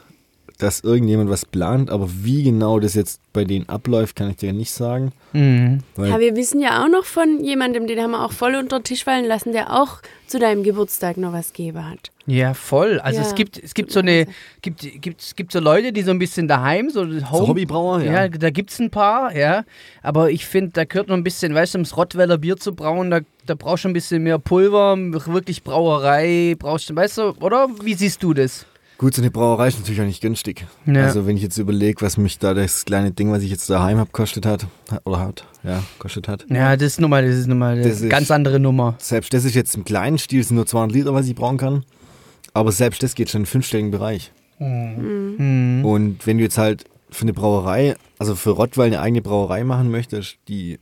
Dass 0.58 0.80
irgendjemand 0.80 1.30
was 1.30 1.44
plant, 1.44 1.90
aber 1.90 2.08
wie 2.22 2.44
genau 2.44 2.78
das 2.78 2.94
jetzt 2.94 3.20
bei 3.32 3.44
denen 3.44 3.68
abläuft, 3.68 4.14
kann 4.16 4.30
ich 4.30 4.36
dir 4.36 4.52
nicht 4.52 4.70
sagen. 4.70 5.12
Mhm. 5.32 5.80
Ja, 5.96 6.20
wir 6.20 6.36
wissen 6.36 6.60
ja 6.60 6.84
auch 6.84 6.88
noch 6.88 7.04
von 7.04 7.42
jemandem, 7.42 7.86
den 7.88 8.00
haben 8.00 8.12
wir 8.12 8.24
auch 8.24 8.32
voll 8.32 8.54
unter 8.54 8.78
den 8.78 8.84
Tisch 8.84 9.04
fallen 9.04 9.24
lassen, 9.26 9.52
der 9.52 9.72
auch 9.72 9.98
zu 10.28 10.38
deinem 10.38 10.62
Geburtstag 10.62 11.16
noch 11.16 11.32
was 11.32 11.52
gegeben 11.52 11.88
hat. 11.88 12.10
Ja, 12.26 12.54
voll. 12.54 13.00
Also 13.00 13.20
Ja. 13.20 13.26
es 13.26 13.34
gibt 13.34 13.58
es 13.62 13.74
gibt 13.74 13.90
so 13.90 13.98
eine 14.00 14.26
gibt 14.62 14.80
gibt 15.02 15.20
es 15.20 15.34
gibt 15.34 15.52
so 15.52 15.60
Leute, 15.60 15.92
die 15.92 16.02
so 16.02 16.12
ein 16.12 16.18
bisschen 16.18 16.48
daheim 16.48 16.88
so 16.88 17.00
Home, 17.02 17.48
Hobbybrauer, 17.48 18.00
ja. 18.02 18.24
ja. 18.24 18.28
da 18.28 18.50
gibt's 18.50 18.78
ein 18.78 18.90
paar, 18.90 19.36
ja. 19.36 19.64
Aber 20.02 20.30
ich 20.30 20.46
finde, 20.46 20.70
da 20.72 20.84
gehört 20.84 21.08
noch 21.08 21.16
ein 21.16 21.24
bisschen, 21.24 21.54
weißt 21.54 21.74
du, 21.74 21.78
ums 21.78 21.96
Rottweiler 21.96 22.38
Bier 22.38 22.56
zu 22.56 22.74
brauen, 22.74 23.10
da, 23.10 23.20
da 23.44 23.54
brauchst 23.54 23.84
du 23.84 23.88
ein 23.88 23.92
bisschen 23.92 24.22
mehr 24.22 24.38
Pulver, 24.38 24.96
wirklich 24.96 25.64
Brauerei, 25.64 26.54
brauchst 26.58 26.88
du, 26.88 26.96
weißt 26.96 27.18
du, 27.18 27.22
oder? 27.40 27.68
Wie 27.82 27.94
siehst 27.94 28.22
du 28.22 28.32
das? 28.32 28.66
Gut, 29.04 29.12
so 29.12 29.20
eine 29.20 29.30
Brauerei 29.30 29.68
ist 29.68 29.78
natürlich 29.78 30.00
auch 30.00 30.06
nicht 30.06 30.22
günstig. 30.22 30.64
Ja. 30.86 31.04
Also 31.04 31.26
wenn 31.26 31.36
ich 31.36 31.42
jetzt 31.42 31.58
überlege, 31.58 32.00
was 32.00 32.16
mich 32.16 32.38
da 32.38 32.54
das 32.54 32.86
kleine 32.86 33.10
Ding, 33.10 33.30
was 33.30 33.42
ich 33.42 33.50
jetzt 33.50 33.68
daheim 33.68 33.98
habe, 33.98 34.08
kostet 34.12 34.46
hat, 34.46 34.66
oder 35.04 35.20
hat, 35.20 35.44
ja, 35.62 35.82
kostet 35.98 36.26
hat. 36.26 36.46
Ja, 36.48 36.74
das 36.74 36.92
ist 36.92 37.00
nochmal, 37.02 37.26
das 37.28 37.36
ist 37.36 37.46
nochmal 37.46 37.74
eine 37.74 37.82
Das 37.86 38.00
ist- 38.00 38.08
ganz 38.08 38.30
andere 38.30 38.58
Nummer. 38.58 38.94
Selbst 38.96 39.34
das 39.34 39.44
ist 39.44 39.54
jetzt 39.54 39.74
im 39.76 39.84
kleinen 39.84 40.16
Stil, 40.16 40.40
es 40.40 40.48
sind 40.48 40.54
nur 40.54 40.64
200 40.64 40.96
Liter, 40.96 41.12
was 41.12 41.28
ich 41.28 41.34
brauchen 41.34 41.58
kann. 41.58 41.84
Aber 42.54 42.72
selbst 42.72 43.02
das 43.02 43.14
geht 43.14 43.28
schon 43.28 43.40
in 43.40 43.42
den 43.42 43.50
fünfstelligen 43.50 43.90
Bereich. 43.90 44.32
Mhm. 44.58 45.84
Und 45.84 46.26
wenn 46.26 46.38
du 46.38 46.44
jetzt 46.44 46.56
halt 46.56 46.86
für 47.10 47.24
eine 47.24 47.34
Brauerei, 47.34 47.96
also 48.18 48.34
für 48.34 48.52
Rottweil 48.52 48.86
eine 48.86 49.00
eigene 49.02 49.20
Brauerei 49.20 49.64
machen 49.64 49.90
möchtest, 49.90 50.38
die 50.48 50.78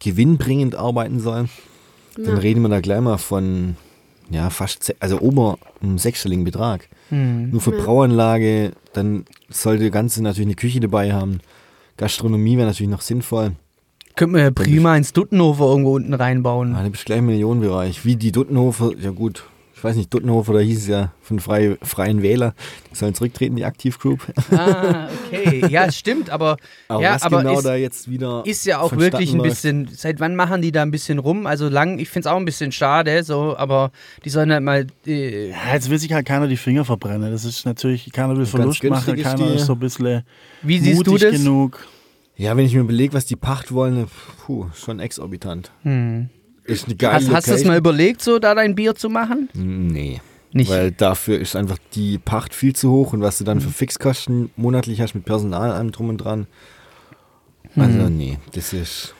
gewinnbringend 0.00 0.74
arbeiten 0.74 1.20
soll, 1.20 1.44
dann 2.16 2.36
reden 2.36 2.62
wir 2.62 2.68
da 2.68 2.80
gleich 2.80 3.00
mal 3.00 3.18
von, 3.18 3.76
ja, 4.28 4.50
fast, 4.50 4.92
also 4.98 5.20
ober 5.20 5.56
einem 5.80 5.98
sechsstelligen 5.98 6.42
Betrag. 6.42 6.88
Mhm. 7.10 7.50
Nur 7.50 7.60
für 7.60 7.72
Brauanlage, 7.72 8.72
dann 8.92 9.24
sollte 9.48 9.84
das 9.84 9.92
Ganze 9.92 10.22
natürlich 10.22 10.48
eine 10.48 10.56
Küche 10.56 10.80
dabei 10.80 11.12
haben. 11.12 11.40
Gastronomie 11.96 12.56
wäre 12.56 12.66
natürlich 12.66 12.90
noch 12.90 13.02
sinnvoll. 13.02 13.52
Könnte 14.16 14.32
man 14.32 14.42
ja 14.42 14.50
prima 14.50 14.96
ins 14.96 15.12
Duttenhofer 15.12 15.64
irgendwo 15.64 15.94
unten 15.94 16.14
reinbauen. 16.14 16.74
Ah, 16.74 16.82
da 16.82 16.88
bist 16.88 17.04
du 17.04 17.06
gleich 17.06 17.18
im 17.18 17.26
Millionenbereich. 17.26 18.04
Wie 18.04 18.16
die 18.16 18.32
Duttenhofer, 18.32 18.92
ja 19.00 19.10
gut, 19.10 19.44
ich 19.80 19.84
weiß 19.84 19.96
nicht, 19.96 20.12
Duttenhofer, 20.12 20.52
da 20.52 20.58
hieß 20.58 20.78
es 20.82 20.86
ja 20.88 21.10
von 21.22 21.40
Freie, 21.40 21.78
Freien 21.82 22.20
Wähler, 22.20 22.54
die 22.92 22.96
sollen 22.96 23.14
zurücktreten, 23.14 23.56
die 23.56 23.64
Aktivgroup. 23.64 24.20
Ah, 24.50 25.08
okay. 25.26 25.64
Ja, 25.70 25.90
stimmt, 25.90 26.28
aber, 26.28 26.58
Aber 26.88 27.02
ja, 27.02 27.14
was 27.14 27.22
aber 27.22 27.38
genau 27.38 27.56
ist, 27.56 27.64
da 27.64 27.74
jetzt 27.76 28.10
wieder 28.10 28.42
ist 28.44 28.66
ja 28.66 28.78
auch 28.80 28.92
wirklich 28.94 29.32
ein 29.32 29.40
bisschen. 29.40 29.88
Seit 29.90 30.20
wann 30.20 30.36
machen 30.36 30.60
die 30.60 30.70
da 30.70 30.82
ein 30.82 30.90
bisschen 30.90 31.18
rum? 31.18 31.46
Also 31.46 31.70
lang, 31.70 31.98
ich 31.98 32.10
finde 32.10 32.28
es 32.28 32.32
auch 32.32 32.36
ein 32.36 32.44
bisschen 32.44 32.72
schade, 32.72 33.24
so, 33.24 33.56
aber 33.56 33.90
die 34.26 34.28
sollen 34.28 34.52
halt 34.52 34.62
mal. 34.62 34.86
Äh, 35.06 35.48
Ja, 35.48 35.72
jetzt 35.72 35.88
will 35.88 35.98
sich 35.98 36.12
halt 36.12 36.26
keiner 36.26 36.46
die 36.46 36.58
Finger 36.58 36.84
verbrennen. 36.84 37.32
Das 37.32 37.46
ist 37.46 37.64
natürlich, 37.64 38.12
keiner 38.12 38.36
will 38.36 38.44
Verlust 38.44 38.84
machen, 38.84 39.14
ist 39.16 39.22
keiner 39.24 39.48
die- 39.48 39.54
ist 39.54 39.64
so 39.66 39.72
ein 39.72 39.78
bisschen 39.78 40.24
wie 40.60 40.78
siehst 40.78 41.06
du 41.06 41.12
mutig 41.12 41.30
das? 41.30 41.38
genug. 41.40 41.86
Ja, 42.36 42.54
wenn 42.56 42.66
ich 42.66 42.74
mir 42.74 42.80
überlege, 42.80 43.14
was 43.14 43.24
die 43.24 43.36
Pacht 43.36 43.72
wollen, 43.72 44.06
puh, 44.44 44.66
schon 44.74 45.00
exorbitant. 45.00 45.70
Hm. 45.84 46.28
Ist 46.64 46.86
eine 46.86 46.96
geile 46.96 47.14
Hast, 47.14 47.30
hast 47.32 47.48
du 47.48 47.52
es 47.54 47.64
mal 47.64 47.76
überlegt, 47.78 48.22
so 48.22 48.38
da 48.38 48.54
dein 48.54 48.74
Bier 48.74 48.94
zu 48.94 49.08
machen? 49.08 49.48
Nee. 49.54 50.20
Nicht. 50.52 50.68
Weil 50.68 50.90
dafür 50.90 51.38
ist 51.38 51.54
einfach 51.54 51.78
die 51.94 52.18
Pacht 52.18 52.54
viel 52.54 52.74
zu 52.74 52.90
hoch 52.90 53.12
und 53.12 53.20
was 53.20 53.38
du 53.38 53.44
dann 53.44 53.58
Mhm. 53.58 53.62
für 53.62 53.70
Fixkosten 53.70 54.50
monatlich 54.56 55.00
hast 55.00 55.14
mit 55.14 55.24
Personal 55.24 55.70
allem 55.70 55.92
drum 55.92 56.08
und 56.08 56.18
dran. 56.18 56.48
Also 57.76 57.98
Mhm. 58.10 58.16
nee, 58.16 58.38
das 58.52 58.72
ist 58.72 59.14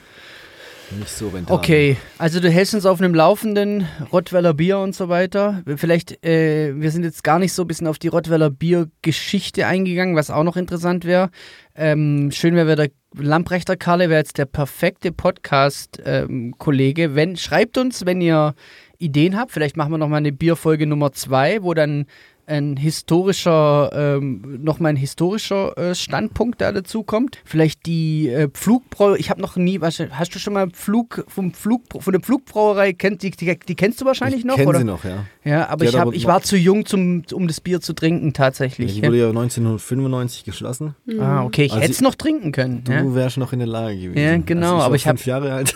nicht 0.99 1.07
so 1.09 1.29
rentabel. 1.29 1.55
Okay, 1.57 1.97
also 2.17 2.41
du 2.41 2.49
hältst 2.49 2.73
uns 2.75 2.85
auf 2.85 2.99
einem 2.99 3.15
laufenden 3.15 3.87
Rottweiler 4.11 4.53
Bier 4.53 4.79
und 4.79 4.93
so 4.93 5.07
weiter. 5.07 5.63
Vielleicht, 5.77 6.21
äh, 6.25 6.73
wir 6.75 6.91
sind 6.91 7.03
jetzt 7.05 7.23
gar 7.23 7.39
nicht 7.39 7.53
so 7.53 7.61
ein 7.63 7.67
bisschen 7.69 7.87
auf 7.87 7.97
die 7.97 8.09
Rottweiler 8.09 8.49
Biergeschichte 8.49 9.65
eingegangen, 9.67 10.17
was 10.17 10.29
auch 10.31 10.43
noch 10.43 10.57
interessant 10.57 11.05
wäre. 11.05 11.29
Ähm, 11.75 12.31
schön 12.33 12.55
wäre, 12.55 12.75
der 12.75 12.89
Lamprechter 13.13 13.75
Karle 13.75 14.09
wäre 14.09 14.19
jetzt 14.19 14.37
der 14.37 14.45
perfekte 14.45 15.11
Podcast-Kollege. 15.11 17.15
wenn 17.15 17.35
schreibt 17.35 17.77
uns, 17.77 18.05
wenn 18.05 18.21
ihr 18.21 18.55
Ideen 18.99 19.37
habt. 19.37 19.51
Vielleicht 19.51 19.75
machen 19.75 19.91
wir 19.91 19.97
noch 19.97 20.07
mal 20.07 20.17
eine 20.17 20.31
Bierfolge 20.31 20.87
Nummer 20.87 21.11
zwei, 21.11 21.61
wo 21.61 21.73
dann 21.73 22.05
ein 22.51 22.77
historischer, 22.77 23.89
ähm, 23.93 24.59
nochmal 24.63 24.91
ein 24.91 24.95
historischer 24.95 25.77
äh, 25.77 25.95
Standpunkt 25.95 26.61
da 26.61 26.71
dazu 26.71 27.03
kommt. 27.03 27.39
Vielleicht 27.45 27.85
die 27.85 28.29
äh, 28.29 28.49
Pflugbräu, 28.49 29.15
ich 29.17 29.29
habe 29.29 29.41
noch 29.41 29.55
nie, 29.55 29.81
was, 29.81 29.99
hast 30.11 30.35
du 30.35 30.39
schon 30.39 30.53
mal 30.53 30.69
Pflug, 30.69 31.23
vom 31.27 31.53
Pflug, 31.53 31.81
von 31.99 32.11
der 32.13 32.21
Pflugbrauerei, 32.21 32.93
kennt, 32.93 33.23
die, 33.23 33.31
die, 33.31 33.57
die 33.57 33.75
kennst 33.75 34.01
du 34.01 34.05
wahrscheinlich 34.05 34.39
Ich 34.41 34.45
noch, 34.45 34.59
oder? 34.59 34.79
sie 34.79 34.85
noch, 34.85 35.03
ja. 35.03 35.25
Ja, 35.43 35.69
aber 35.69 35.85
ich, 35.85 35.95
hab, 35.95 36.01
aber 36.07 36.13
ich 36.15 36.25
war 36.25 36.41
zu 36.43 36.55
jung, 36.57 36.85
zum, 36.85 37.23
um 37.33 37.47
das 37.47 37.61
Bier 37.61 37.81
zu 37.81 37.93
trinken, 37.93 38.27
ja 38.27 38.31
tatsächlich. 38.33 38.93
die 38.93 38.99
Ja. 39.01 39.07
wurde 39.07 39.17
ja 39.17 39.29
1995 39.29 40.43
geschlossen. 40.43 40.95
Ah, 41.19 41.43
okay, 41.43 41.63
ich 41.65 41.71
Also 41.71 41.81
hätte 41.81 41.93
es 41.93 42.01
noch 42.01 42.15
trinken 42.15 42.51
können. 42.51 42.83
Du 42.83 42.91
Ja. 42.91 43.15
wärst 43.15 43.37
noch 43.37 43.53
in 43.53 43.59
der 43.59 43.67
Lage 43.67 43.97
gewesen. 43.99 44.17
Ja, 44.17 44.37
genau, 44.37 44.73
also 44.75 44.85
aber 44.85 44.95
ich 44.95 45.01
ich 45.01 45.05
war 45.07 45.13
hab- 45.13 45.17
fünf 45.19 45.25
Jahre 45.27 45.53
alt. 45.53 45.75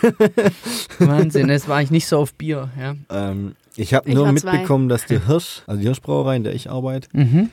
Wahnsinn, 1.00 1.48
das 1.48 1.68
war 1.68 1.82
ich 1.82 1.92
nicht 1.92 2.08
so 2.08 2.18
auf 2.20 2.34
Bier. 2.34 2.70
Ja. 2.80 2.96
ähm, 3.10 3.56
ich 3.78 3.94
habe 3.94 4.12
nur 4.14 4.32
mitbekommen, 4.32 4.90
dass 4.90 5.06
die 5.06 5.20
Hirsch, 5.28 5.62
also 5.68 5.80
die 5.80 5.86
Hirschbrauerei, 5.88 6.36
in 6.38 6.44
der 6.44 6.54
ich 6.56 6.70
arbeite, 6.70 7.08
Mhm. 7.14 7.50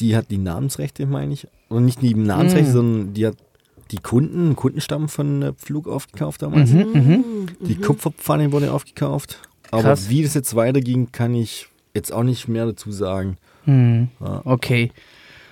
die 0.00 0.16
hat 0.16 0.30
die 0.30 0.38
Namensrechte, 0.38 1.06
meine 1.06 1.32
ich. 1.34 1.46
Und 1.68 1.84
nicht 1.84 2.02
die 2.02 2.14
Namensrechte, 2.14 2.70
Mm. 2.70 2.72
sondern 2.72 3.14
die 3.14 3.26
hat 3.26 3.36
die 3.90 3.98
Kunden, 3.98 4.46
einen 4.46 4.56
Kundenstamm 4.56 5.08
von 5.08 5.52
Pflug 5.56 5.88
aufgekauft 5.88 6.42
damals. 6.42 6.70
Mhm, 6.70 6.78
mhm. 6.92 7.46
Die 7.60 7.76
Kupferpfanne 7.76 8.50
wurde 8.52 8.72
aufgekauft. 8.72 9.40
Aber 9.70 9.82
Krass. 9.82 10.08
wie 10.08 10.22
das 10.22 10.34
jetzt 10.34 10.54
weiterging, 10.56 11.12
kann 11.12 11.34
ich 11.34 11.66
jetzt 11.94 12.12
auch 12.12 12.22
nicht 12.22 12.48
mehr 12.48 12.66
dazu 12.66 12.90
sagen. 12.92 13.36
Mhm. 13.66 14.08
Ja. 14.20 14.42
Okay. 14.44 14.90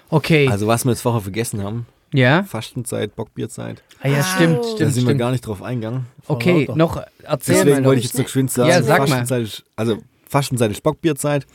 Okay. 0.08 0.48
Also 0.48 0.66
was 0.66 0.84
wir 0.84 0.90
jetzt 0.92 1.02
vorher 1.02 1.20
vergessen 1.20 1.62
haben, 1.62 1.86
ja? 2.12 2.42
Fastenzeit, 2.44 3.14
Bockbierzeit, 3.16 3.82
Ah, 4.02 4.08
ja, 4.08 4.22
stimmt, 4.22 4.58
da 4.58 4.62
stimmt, 4.62 4.78
sind 4.78 4.94
wir 4.94 5.00
stimmt. 5.10 5.18
gar 5.18 5.30
nicht 5.32 5.46
drauf 5.46 5.62
eingegangen. 5.62 6.06
Okay, 6.26 6.60
lauter. 6.66 6.76
noch 6.78 7.02
erzähl 7.22 7.54
Deswegen 7.56 7.76
mal. 7.82 7.84
wollte 7.84 7.98
ich 8.00 8.04
jetzt 8.06 8.16
noch 8.18 8.24
geschwind 8.24 8.50
sagen, 8.50 8.68
Ja, 8.70 8.82
sag 8.82 9.00
mal. 9.00 9.06
Fastenzeit 9.08 9.42
ist, 9.42 9.64
also 9.76 9.98
Fastenzeit 10.28 10.70
ist 10.70 10.82
Bockbierzeit. 10.82 11.46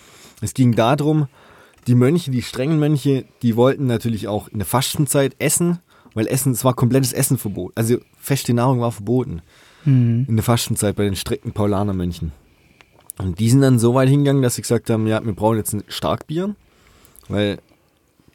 Es 0.42 0.54
ging 0.54 0.74
darum, 0.76 1.28
die 1.88 1.96
Mönche, 1.96 2.32
die 2.32 2.42
strengen 2.42 2.80
Mönche, 2.80 3.26
die 3.42 3.56
wollten 3.56 3.86
natürlich 3.88 4.28
auch 4.28 4.48
in 4.50 4.60
der 4.60 4.66
Fastenzeit 4.66 5.36
essen, 5.40 5.80
weil 6.14 6.28
Essen, 6.28 6.52
es 6.54 6.64
war 6.66 6.74
komplettes 6.74 7.14
Essenverbot. 7.14 7.72
Also 7.76 7.98
feste 8.20 8.54
Nahrung 8.54 8.80
war 8.82 8.92
verboten 8.92 9.42
Mhm. 9.86 10.26
in 10.30 10.36
der 10.38 10.44
Fastenzeit 10.44 10.96
bei 10.96 11.04
den 11.04 11.16
strikten 11.16 11.52
Paulanermönchen. 11.52 12.32
Und 13.20 13.40
die 13.40 13.50
sind 13.50 13.62
dann 13.62 13.80
so 13.80 13.94
weit 13.94 14.10
hingegangen, 14.10 14.42
dass 14.42 14.56
sie 14.56 14.62
gesagt 14.62 14.90
haben, 14.90 15.08
ja, 15.08 15.24
wir 15.24 15.34
brauchen 15.34 15.58
jetzt 15.58 15.74
ein 15.74 15.84
Starkbier, 15.88 16.56
weil 17.28 17.60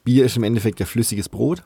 Bier 0.04 0.24
ist 0.26 0.36
im 0.36 0.44
Endeffekt 0.44 0.78
ja 0.80 0.86
flüssiges 0.86 1.28
Brot. 1.28 1.62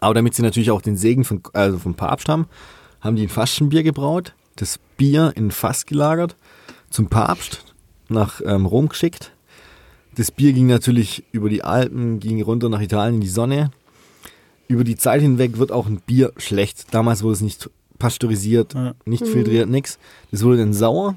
Aber 0.00 0.14
damit 0.14 0.34
sie 0.34 0.42
natürlich 0.42 0.70
auch 0.70 0.82
den 0.82 0.96
Segen 0.96 1.24
von, 1.24 1.42
also 1.52 1.78
vom 1.78 1.94
Papst 1.94 2.28
haben, 2.28 2.46
haben 3.00 3.16
die 3.16 3.22
ein 3.22 3.28
Fastenbier 3.28 3.82
gebraut, 3.82 4.34
das 4.56 4.78
Bier 4.96 5.32
in 5.36 5.46
ein 5.46 5.50
Fass 5.50 5.86
gelagert, 5.86 6.36
zum 6.90 7.08
Papst 7.08 7.64
nach 8.08 8.40
ähm, 8.44 8.66
Rom 8.66 8.88
geschickt. 8.88 9.32
Das 10.16 10.30
Bier 10.30 10.52
ging 10.52 10.66
natürlich 10.66 11.24
über 11.32 11.48
die 11.48 11.62
Alpen, 11.62 12.18
ging 12.18 12.42
runter 12.42 12.68
nach 12.68 12.80
Italien 12.80 13.16
in 13.16 13.20
die 13.20 13.28
Sonne. 13.28 13.70
Über 14.66 14.84
die 14.84 14.96
Zeit 14.96 15.20
hinweg 15.20 15.58
wird 15.58 15.70
auch 15.72 15.86
ein 15.86 16.00
Bier 16.00 16.32
schlecht. 16.36 16.86
Damals 16.92 17.22
wurde 17.22 17.34
es 17.34 17.40
nicht 17.40 17.70
pasteurisiert, 17.98 18.74
Ja. 18.74 18.94
nicht 19.04 19.26
filtriert, 19.26 19.68
nix. 19.68 19.98
Das 20.30 20.42
wurde 20.42 20.58
dann 20.58 20.72
sauer, 20.72 21.14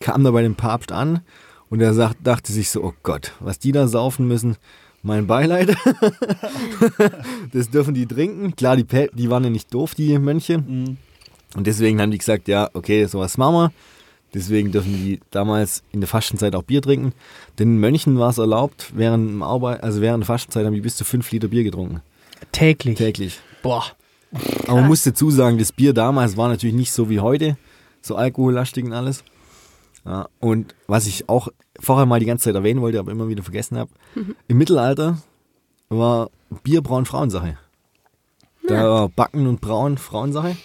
kam 0.00 0.24
da 0.24 0.30
bei 0.30 0.42
dem 0.42 0.54
Papst 0.54 0.92
an 0.92 1.20
und 1.68 1.80
er 1.80 1.94
sagt, 1.94 2.16
dachte 2.26 2.52
sich 2.52 2.70
so, 2.70 2.82
oh 2.82 2.94
Gott, 3.02 3.32
was 3.40 3.58
die 3.58 3.72
da 3.72 3.88
saufen 3.88 4.26
müssen, 4.26 4.56
mein 5.02 5.26
Beileid. 5.26 5.76
das 7.52 7.70
dürfen 7.70 7.94
die 7.94 8.06
trinken. 8.06 8.54
Klar, 8.56 8.76
die, 8.76 8.84
Pel- 8.84 9.10
die 9.14 9.30
waren 9.30 9.44
ja 9.44 9.50
nicht 9.50 9.72
doof, 9.72 9.94
die 9.94 10.18
Mönche. 10.18 10.58
Mhm. 10.58 10.96
Und 11.56 11.66
deswegen 11.66 12.00
haben 12.00 12.10
die 12.10 12.18
gesagt, 12.18 12.48
ja, 12.48 12.70
okay, 12.74 13.06
sowas 13.06 13.36
machen 13.36 13.54
wir. 13.54 13.72
Deswegen 14.32 14.70
dürfen 14.70 14.92
die 14.92 15.18
damals 15.32 15.82
in 15.90 16.00
der 16.00 16.06
Fastenzeit 16.06 16.54
auch 16.54 16.62
Bier 16.62 16.80
trinken. 16.80 17.12
Den 17.58 17.78
Mönchen 17.78 18.18
war 18.18 18.30
es 18.30 18.38
erlaubt, 18.38 18.92
während, 18.94 19.42
Arbeit, 19.42 19.82
also 19.82 20.00
während 20.00 20.22
der 20.22 20.26
Fastenzeit 20.26 20.64
haben 20.64 20.74
die 20.74 20.80
bis 20.80 20.96
zu 20.96 21.04
fünf 21.04 21.30
Liter 21.32 21.48
Bier 21.48 21.64
getrunken. 21.64 22.00
Täglich. 22.52 22.96
Täglich. 22.96 23.40
Boah. 23.62 23.84
Aber 24.68 24.80
man 24.80 24.86
muss 24.86 25.02
dazu 25.02 25.30
sagen, 25.30 25.58
das 25.58 25.72
Bier 25.72 25.92
damals 25.92 26.36
war 26.36 26.48
natürlich 26.48 26.76
nicht 26.76 26.92
so 26.92 27.10
wie 27.10 27.18
heute, 27.18 27.56
so 28.00 28.14
alkohollastig 28.14 28.84
und 28.84 28.92
alles. 28.92 29.24
Ja, 30.04 30.28
und 30.38 30.74
was 30.86 31.06
ich 31.06 31.28
auch 31.28 31.48
vorher 31.78 32.06
mal 32.06 32.20
die 32.20 32.26
ganze 32.26 32.44
Zeit 32.44 32.54
erwähnen 32.54 32.80
wollte, 32.80 32.98
aber 32.98 33.12
immer 33.12 33.28
wieder 33.28 33.42
vergessen 33.42 33.76
habe, 33.78 33.90
im 34.48 34.58
Mittelalter 34.58 35.18
war 35.88 36.30
Bier 36.62 36.82
braun 36.82 37.04
Frauensache. 37.04 37.58
Da 38.66 38.88
war 38.88 39.08
Backen 39.08 39.46
und 39.46 39.60
Brauen 39.60 39.98
Frauensache. 39.98 40.56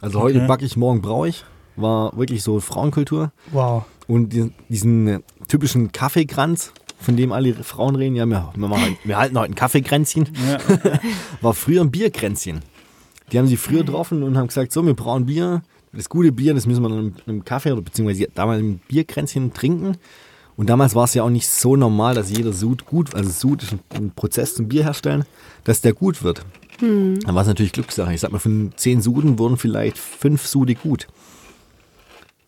Also 0.00 0.20
heute 0.20 0.38
Okay. 0.38 0.46
backe 0.48 0.64
ich, 0.64 0.76
morgen 0.76 1.02
braue 1.02 1.28
ich. 1.28 1.44
War 1.76 2.16
wirklich 2.16 2.42
so 2.42 2.58
Frauenkultur. 2.58 3.30
Wow. 3.52 3.84
Und 4.08 4.30
die, 4.32 4.52
diesen 4.68 5.06
äh, 5.06 5.20
typischen 5.46 5.92
Kaffeekranz, 5.92 6.72
von 6.98 7.16
dem 7.16 7.30
alle 7.30 7.54
Frauen 7.54 7.94
reden, 7.94 8.16
ja, 8.16 8.26
wir, 8.26 8.52
wir, 8.56 8.68
machen, 8.68 8.96
wir 9.04 9.16
halten 9.18 9.38
heute 9.38 9.52
ein 9.52 9.54
Kaffeekränzchen 9.54 10.28
Ja. 10.48 10.58
war 11.40 11.54
früher 11.54 11.82
ein 11.82 11.90
Bierkränzchen. 11.92 12.60
Die 13.30 13.38
haben 13.38 13.46
sie 13.46 13.56
früher 13.56 13.84
getroffen 13.84 14.22
und 14.24 14.36
haben 14.36 14.48
gesagt, 14.48 14.72
so, 14.72 14.84
wir 14.84 14.94
brauchen 14.94 15.26
Bier. 15.26 15.62
Das 15.92 16.08
gute 16.08 16.32
Bier, 16.32 16.54
das 16.54 16.66
müssen 16.66 16.82
wir 16.82 16.88
dann 16.88 17.14
einem 17.26 17.44
Kaffee 17.44 17.72
oder 17.72 17.82
beziehungsweise 17.82 18.28
damals 18.34 18.60
ein 18.60 18.80
Bierkränzchen 18.88 19.54
trinken. 19.54 19.96
Und 20.56 20.68
damals 20.68 20.94
war 20.94 21.04
es 21.04 21.14
ja 21.14 21.22
auch 21.22 21.30
nicht 21.30 21.48
so 21.48 21.76
normal, 21.76 22.14
dass 22.14 22.30
jeder 22.30 22.52
Sud 22.52 22.84
gut, 22.84 23.14
also 23.14 23.30
Sud 23.30 23.62
ist 23.62 23.76
ein, 23.94 24.10
Prozess 24.10 24.56
zum 24.56 24.68
Bier 24.68 24.82
herstellen, 24.82 25.24
dass 25.64 25.80
der 25.80 25.92
gut 25.92 26.22
wird. 26.22 26.44
Dann 27.24 27.34
war 27.34 27.42
es 27.42 27.48
natürlich 27.48 27.72
Glückssache. 27.72 28.12
Ich 28.12 28.20
sag 28.20 28.32
mal, 28.32 28.38
von 28.38 28.72
zehn 28.76 29.00
Suden 29.00 29.38
wurden 29.38 29.56
vielleicht 29.56 29.98
fünf 29.98 30.46
Sude 30.46 30.74
gut. 30.74 31.06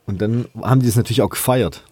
Und 0.06 0.20
dann 0.20 0.46
haben 0.60 0.80
die 0.80 0.88
es 0.88 0.96
natürlich 0.96 1.22
auch 1.22 1.30
gefeiert. 1.30 1.84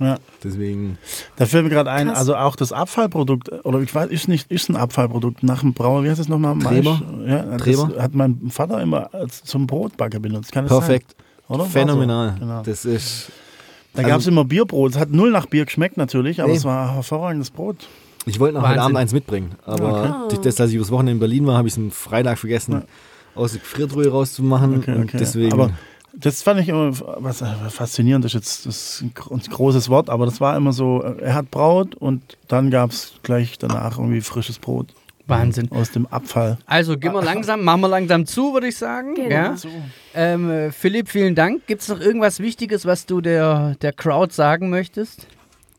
Ja. 0.00 0.16
Deswegen, 0.42 0.98
Da 1.36 1.46
fällt 1.46 1.64
mir 1.64 1.70
gerade 1.70 1.90
ein, 1.90 2.08
Krass. 2.08 2.18
also 2.18 2.34
auch 2.36 2.56
das 2.56 2.72
Abfallprodukt, 2.72 3.50
oder 3.64 3.80
ich 3.80 3.94
weiß, 3.94 4.10
ist 4.10 4.26
nicht, 4.28 4.50
ist 4.50 4.68
ein 4.68 4.76
Abfallprodukt 4.76 5.42
nach 5.44 5.60
dem 5.60 5.72
Brauer, 5.72 6.02
wie 6.04 6.10
heißt 6.10 6.18
das 6.18 6.28
nochmal? 6.28 6.58
Treber. 6.58 7.00
Ja, 7.26 7.42
das 7.42 7.62
Treber. 7.62 8.02
hat 8.02 8.14
mein 8.14 8.50
Vater 8.50 8.82
immer 8.82 9.08
zum 9.44 9.66
Brotbacken 9.68 10.20
benutzt. 10.20 10.50
Kann 10.52 10.66
das 10.66 10.76
perfekt. 10.76 11.14
sein? 11.16 11.26
Oder? 11.48 11.58
War 11.60 11.66
so. 11.66 11.70
Phänomenal. 11.72 12.34
Genau. 12.40 12.62
Das 12.64 12.84
ist, 12.84 13.30
Da 13.92 13.98
also- 13.98 14.10
gab 14.10 14.20
es 14.20 14.26
immer 14.26 14.44
Bierbrot. 14.44 14.92
Es 14.92 14.98
hat 14.98 15.10
null 15.10 15.30
nach 15.30 15.46
Bier 15.46 15.64
geschmeckt 15.64 15.96
natürlich, 15.96 16.40
aber 16.40 16.50
Nee. 16.50 16.56
es 16.56 16.64
war 16.64 16.94
hervorragendes 16.94 17.50
Brot. 17.50 17.76
ich 18.26 18.40
wollte 18.40 18.58
noch 18.58 18.68
heute. 18.68 18.80
Abend 18.82 18.96
eins 18.96 19.12
mitbringen. 19.12 19.52
Aber 19.64 20.00
Okay. 20.00 20.12
durch 20.30 20.40
das, 20.40 20.56
dass 20.56 20.70
ich 20.70 20.76
übers 20.76 20.90
Wochenende 20.90 21.12
in 21.12 21.18
Berlin 21.20 21.46
war, 21.46 21.56
habe 21.58 21.68
ich 21.68 21.74
es 21.74 21.78
am 21.78 21.90
Freitag 21.92 22.38
vergessen, 22.38 22.82
aus 23.36 23.52
der 23.52 23.60
Gefriertruhe 23.60 24.08
rauszumachen. 24.08 24.78
Okay, 24.78 24.92
Und 24.94 25.04
okay. 25.04 25.18
deswegen, 25.20 25.52
Aber 25.52 25.70
das 26.16 26.42
fand 26.42 26.60
ich 26.60 26.68
immer 26.68 26.92
was 27.22 27.42
äh, 27.42 27.46
faszinierend, 27.68 28.24
ist 28.24 28.34
jetzt 28.34 28.66
das 28.66 28.76
ist 28.94 29.02
ein 29.02 29.12
gro- 29.14 29.34
ein 29.34 29.40
großes 29.40 29.88
Wort, 29.88 30.08
aber 30.10 30.24
das 30.26 30.40
war 30.40 30.56
immer 30.56 30.72
so, 30.72 31.02
äh, 31.02 31.20
er 31.22 31.34
hat 31.34 31.50
Braut 31.50 31.94
und 31.94 32.22
dann 32.48 32.70
gab 32.70 32.90
es 32.90 33.14
gleich 33.22 33.58
danach 33.58 33.98
irgendwie 33.98 34.20
frisches 34.20 34.58
Brot 34.58 34.88
Wahnsinn. 35.26 35.70
aus 35.72 35.90
dem 35.90 36.06
Abfall. 36.06 36.58
Also 36.66 36.98
gehen 36.98 37.12
wir 37.14 37.22
langsam, 37.22 37.64
machen 37.64 37.80
wir 37.80 37.88
langsam 37.88 38.26
zu, 38.26 38.52
würde 38.52 38.68
ich 38.68 38.76
sagen. 38.76 39.14
Genau. 39.14 39.28
Ja? 39.30 39.54
Ähm, 40.14 40.50
äh, 40.50 40.70
Philipp, 40.70 41.08
vielen 41.08 41.34
Dank. 41.34 41.66
Gibt 41.66 41.80
es 41.82 41.88
noch 41.88 41.98
irgendwas 42.00 42.40
Wichtiges, 42.40 42.84
was 42.84 43.06
du 43.06 43.20
der, 43.22 43.74
der 43.80 43.92
Crowd 43.94 44.32
sagen 44.34 44.68
möchtest? 44.68 45.26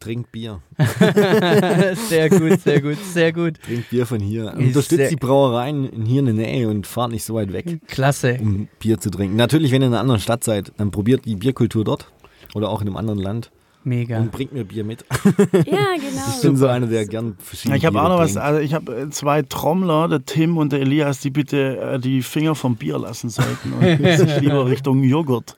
Trinkt 0.06 0.32
Bier. 0.32 0.62
sehr 2.10 2.30
gut, 2.30 2.60
sehr 2.62 2.82
gut, 2.82 2.98
sehr 3.14 3.34
gut. 3.34 3.62
Trinkt 3.64 3.90
Bier 3.90 4.06
von 4.06 4.20
hier. 4.20 4.54
Unterstützt 4.56 5.12
die 5.12 5.16
Brauereien 5.16 5.90
in- 5.90 6.06
hier 6.06 6.20
in 6.20 6.26
der 6.28 6.36
Nähe 6.36 6.70
und 6.70 6.86
fahrt 6.88 7.12
nicht 7.12 7.24
so 7.24 7.34
weit 7.36 7.52
weg, 7.54 7.80
Klasse. 7.88 8.38
um 8.40 8.68
Bier 8.80 9.00
zu 9.00 9.10
trinken. 9.10 9.36
Natürlich, 9.36 9.72
wenn 9.72 9.82
ihr 9.82 9.88
in 9.88 9.94
einer 9.94 10.02
anderen 10.02 10.20
Stadt 10.22 10.44
seid, 10.44 10.72
dann 10.78 10.92
probiert 10.92 11.26
die 11.26 11.36
Bierkultur 11.36 11.84
dort 11.84 12.12
oder 12.54 12.70
auch 12.70 12.82
in 12.82 12.88
einem 12.88 12.98
anderen 12.98 13.20
Land 13.20 13.52
Mega. 13.84 14.20
und 14.20 14.32
bringt 14.32 14.54
mir 14.54 14.64
Bier 14.64 14.84
mit. 14.84 15.06
Ja, 15.26 15.34
genau. 15.96 16.22
Ich 16.36 16.42
bin 16.42 16.56
so 16.58 16.68
einer, 16.68 16.86
der 16.88 17.06
gern 17.08 17.36
verschiedene 17.40 17.78
Ich 17.78 17.86
habe 17.86 18.00
auch 18.02 18.10
noch 18.10 18.20
was, 18.20 18.38
also 18.38 18.60
ich 18.60 18.74
habe 18.76 18.96
äh, 18.96 19.10
zwei 19.10 19.42
Trommler, 19.42 20.08
der 20.08 20.24
Tim 20.26 20.58
und 20.58 20.72
der 20.72 20.82
Elias, 20.82 21.20
die 21.20 21.32
bitte 21.32 21.78
äh, 21.80 22.00
die 22.00 22.22
Finger 22.22 22.54
vom 22.56 22.76
Bier 22.76 23.00
lassen 23.00 23.30
sollten 23.30 23.74
und 23.74 24.18
sich 24.18 24.40
lieber 24.40 24.68
Richtung 24.68 25.04
Joghurt 25.04 25.58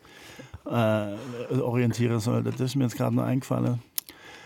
äh, 0.65 1.59
orientieren 1.59 2.19
sollten. 2.19 2.51
Das 2.51 2.59
ist 2.61 2.75
mir 2.75 2.83
jetzt 2.85 2.97
gerade 2.97 3.15
noch 3.15 3.23
eingefallen. 3.23 3.79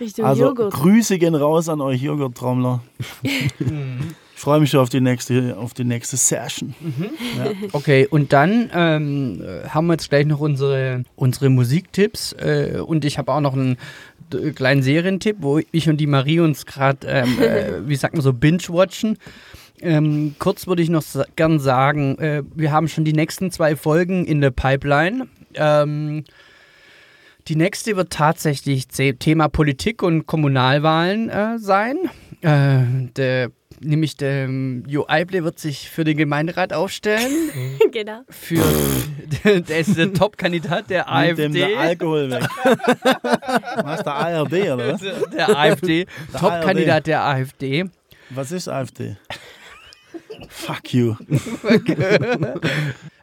Richtung 0.02 0.26
Also 0.26 0.48
Joghurt. 0.48 0.74
Grüße 0.74 1.18
gehen 1.18 1.36
raus 1.36 1.70
an 1.70 1.80
euch 1.82 2.02
Joghurt-Trommler. 2.02 2.82
ich 3.24 3.62
freue 4.36 4.60
mich 4.60 4.72
schon 4.72 4.80
auf 4.82 4.90
die 4.90 5.02
nächste, 5.02 5.56
auf 5.58 5.74
die 5.74 5.84
nächste 5.84 6.18
Session. 6.18 6.76
Okay, 7.72 8.08
und 8.10 8.34
dann 8.34 8.70
ähm, 8.74 9.42
äh, 9.42 9.70
haben 9.70 9.88
wir 9.88 9.94
jetzt 9.94 10.10
gleich 10.10 10.26
noch 10.26 10.40
unsere, 10.40 11.04
unsere 11.16 11.50
Musiktipps 11.50 12.34
äh, 12.34 12.82
und 12.86 13.06
ich 13.06 13.18
habe 13.18 13.32
auch 13.32 13.40
noch 13.40 13.54
einen 13.54 13.78
kleinen 14.56 14.82
Serientipp, 14.82 15.38
wo 15.40 15.60
ich 15.72 15.90
und 15.90 15.98
die 15.98 16.08
Marie 16.08 16.40
uns 16.40 16.66
gerade, 16.66 17.08
ähm, 17.08 17.40
äh, 17.40 17.72
wie 17.88 17.96
sagt 17.96 18.14
man 18.14 18.22
so, 18.22 18.34
binge-watchen. 18.34 19.18
Ähm, 19.82 20.36
kurz 20.38 20.68
würde 20.68 20.84
ich 20.84 20.90
noch 20.90 21.02
sa 21.02 21.26
gern 21.36 21.60
sagen, 21.60 22.18
äh, 22.20 22.44
wir 22.56 22.72
haben 22.72 22.88
schon 22.88 23.04
die 23.04 23.14
nächsten 23.14 23.52
zwei 23.52 23.76
Folgen 23.76 24.26
in 24.26 24.42
der 24.42 24.52
Pipeline. 24.52 25.28
Ähm, 25.56 26.24
die 27.48 27.56
nächste 27.56 27.96
wird 27.96 28.12
tatsächlich 28.12 28.88
Thema 28.88 29.48
Politik 29.48 30.04
und 30.04 30.26
Kommunalwahlen 30.26 31.30
äh, 31.30 31.58
sein. 31.60 31.98
Äh, 32.42 33.10
der, 33.16 33.52
nämlich 33.80 34.18
der 34.18 34.46
ähm, 34.46 34.84
Jo 34.88 35.06
Eible 35.08 35.44
wird 35.44 35.60
sich 35.60 35.90
für 35.90 36.04
den 36.04 36.18
Gemeinderat 36.18 36.74
aufstellen. 36.74 37.32
genau. 37.92 38.22
Für, 38.30 38.64
der 39.44 39.80
ist 39.80 39.98
der 39.98 40.14
Top-Kandidat 40.14 40.90
der 40.90 41.06
dem 41.06 41.14
AfD. 41.14 41.50
der 41.50 41.80
Alkohol 41.80 42.32
weg. 42.32 42.48
Was, 43.84 44.04
der 44.04 44.14
ARD 44.14 44.54
oder 44.54 44.94
was? 44.94 45.02
Der 45.32 45.58
AfD. 45.58 46.06
Top-Kandidat 46.32 47.08
der 47.08 47.24
AfD. 47.24 47.86
Was 48.30 48.52
ist 48.52 48.68
AfD? 48.68 49.18
Fuck 50.50 50.94
you. 50.94 51.16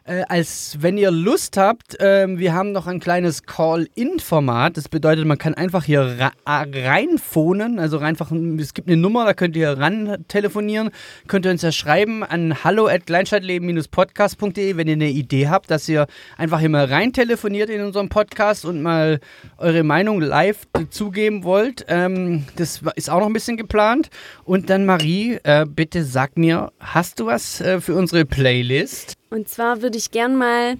Äh, 0.09 0.23
als 0.27 0.77
wenn 0.79 0.97
ihr 0.97 1.11
Lust 1.11 1.55
habt, 1.55 1.95
ähm, 1.99 2.39
wir 2.39 2.55
haben 2.55 2.71
noch 2.71 2.87
ein 2.87 2.99
kleines 2.99 3.43
Call-In-Format. 3.43 4.75
Das 4.75 4.89
bedeutet, 4.89 5.25
man 5.25 5.37
kann 5.37 5.53
einfach 5.53 5.83
hier 5.83 6.01
ra 6.17 6.31
reinphonen, 6.45 7.77
also 7.77 7.99
einfach, 7.99 8.31
es 8.57 8.73
gibt 8.73 8.87
eine 8.87 8.97
Nummer, 8.97 9.25
da 9.25 9.35
könnt 9.35 9.55
ihr 9.55 9.69
ran 9.77 10.25
telefonieren, 10.27 10.89
könnt 11.27 11.45
ihr 11.45 11.51
uns 11.51 11.61
ja 11.61 11.71
schreiben 11.71 12.23
an 12.23 12.63
hallo 12.63 12.87
at 12.87 13.05
kleinstadtleben-podcast.de, 13.05 14.77
wenn 14.77 14.87
ihr 14.87 14.93
eine 14.93 15.09
Idee 15.09 15.47
habt, 15.47 15.69
dass 15.69 15.87
ihr 15.87 16.07
einfach 16.37 16.59
hier 16.59 16.69
mal 16.69 16.85
rein 16.85 17.13
telefoniert 17.13 17.69
in 17.69 17.81
unserem 17.81 18.09
Podcast 18.09 18.65
und 18.65 18.81
mal 18.81 19.19
eure 19.57 19.83
Meinung 19.83 20.21
live 20.21 20.67
zugeben 20.89 21.43
wollt. 21.43 21.85
Ähm, 21.87 22.45
das 22.55 22.81
ist 22.95 23.11
auch 23.11 23.19
noch 23.19 23.27
ein 23.27 23.33
bisschen 23.33 23.57
geplant. 23.57 24.09
Und 24.43 24.71
dann 24.71 24.87
Marie, 24.87 25.37
äh, 25.43 25.67
bitte 25.67 26.03
sag 26.03 26.35
mir, 26.35 26.71
hast 26.79 27.19
du 27.19 27.27
was 27.27 27.61
äh, 27.61 27.79
für 27.79 27.93
unsere 27.93 28.25
Playlist? 28.25 29.18
Und 29.29 29.47
zwar 29.49 29.81
würde 29.81 29.97
ich 29.97 30.11
gern 30.11 30.35
mal 30.35 30.77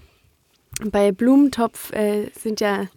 bei 0.92 1.12
Blumentopf 1.12 1.92
äh, 1.94 2.30
sind 2.40 2.62
ja, 2.62 2.88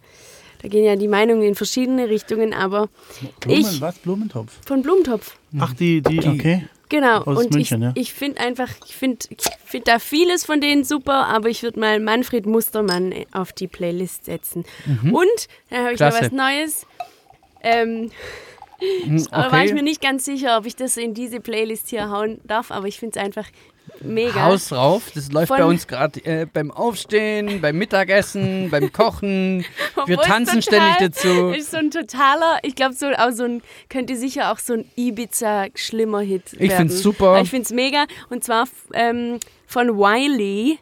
da 0.61 0.67
gehen 0.67 0.85
ja 0.85 0.95
die 0.95 1.07
Meinungen 1.07 1.43
in 1.43 1.55
verschiedene 1.55 2.09
Richtungen, 2.09 2.53
aber 2.53 2.89
Blumen, 3.41 3.59
ich 3.59 3.81
was? 3.81 3.99
Blumentopf? 3.99 4.51
von 4.65 4.81
Blumentopf. 4.81 5.37
Ach, 5.59 5.73
die, 5.73 6.01
die, 6.01 6.19
okay. 6.19 6.67
Genau, 6.89 7.21
Aus 7.23 7.39
und 7.45 7.53
München, 7.53 7.81
ich, 7.81 7.85
ja. 7.85 7.91
ich 7.95 8.13
finde 8.13 8.39
einfach, 8.41 8.69
ich 8.85 8.95
finde 8.95 9.25
ich 9.29 9.47
find 9.65 9.87
da 9.87 9.97
vieles 9.99 10.45
von 10.45 10.61
denen 10.61 10.83
super, 10.83 11.25
aber 11.27 11.49
ich 11.49 11.63
würde 11.63 11.79
mal 11.79 11.99
Manfred 11.99 12.45
Mustermann 12.45 13.13
auf 13.31 13.51
die 13.51 13.67
Playlist 13.67 14.25
setzen. 14.25 14.63
Und 15.11 15.47
dann 15.69 15.79
habe 15.85 15.93
ich 15.93 15.99
noch 15.99 16.09
Klasse. 16.09 16.25
was 16.25 16.31
Neues. 16.31 16.85
Ähm, 17.61 18.11
Hm, 19.03 19.27
aber 19.31 19.51
war 19.51 19.59
ich 19.63 19.71
Okay. 19.71 19.73
mir 19.75 19.83
nicht 19.83 20.01
ganz 20.01 20.25
sicher, 20.25 20.57
ob 20.57 20.65
ich 20.65 20.75
das 20.75 20.97
in 20.97 21.13
diese 21.13 21.39
Playlist 21.39 21.89
hier 21.89 22.09
hauen 22.09 22.41
darf, 22.43 22.69
aber 22.71 22.87
ich 22.87 22.99
finde 22.99 23.17
es 23.19 23.25
einfach 23.25 23.47
mega. 24.01 24.43
Haus 24.43 24.69
drauf. 24.69 25.03
Das 25.15 25.31
läuft 25.31 25.47
Von- 25.49 25.57
bei 25.57 25.65
uns 25.65 25.87
gerade 25.87 26.19
äh, 26.25 26.45
beim 26.51 26.71
Aufstehen, 26.71 27.61
beim 27.61 27.77
Mittagessen, 27.77 28.67
beim 28.71 28.91
Kochen. 28.91 29.65
Wir 30.05 30.19
es 30.19 30.25
tanzen 30.27 30.61
total- 30.61 30.93
ständig 30.93 31.13
dazu. 31.15 31.49
Ist 31.49 31.71
so 31.71 31.77
ein 31.77 31.91
totaler, 31.91 32.59
ich 32.63 32.75
glaube, 32.75 32.93
so, 32.95 33.07
auch 33.07 33.31
so 33.31 33.43
ein, 33.43 33.61
könnte 33.89 34.15
sicher 34.15 34.51
auch 34.51 34.59
so 34.59 34.73
ein 34.73 34.85
Ibiza-schlimmer 34.95 36.21
Hit 36.21 36.53
werden. 36.53 36.65
Ich 36.65 36.73
find's 36.73 37.01
super. 37.01 37.39
Ich 37.41 37.49
finde 37.49 37.63
es 37.65 37.71
mega. 37.71 38.05
Und 38.29 38.43
zwar 38.43 38.67
ähm, 38.93 39.39
von 39.67 39.89
Wiley. 39.97 40.79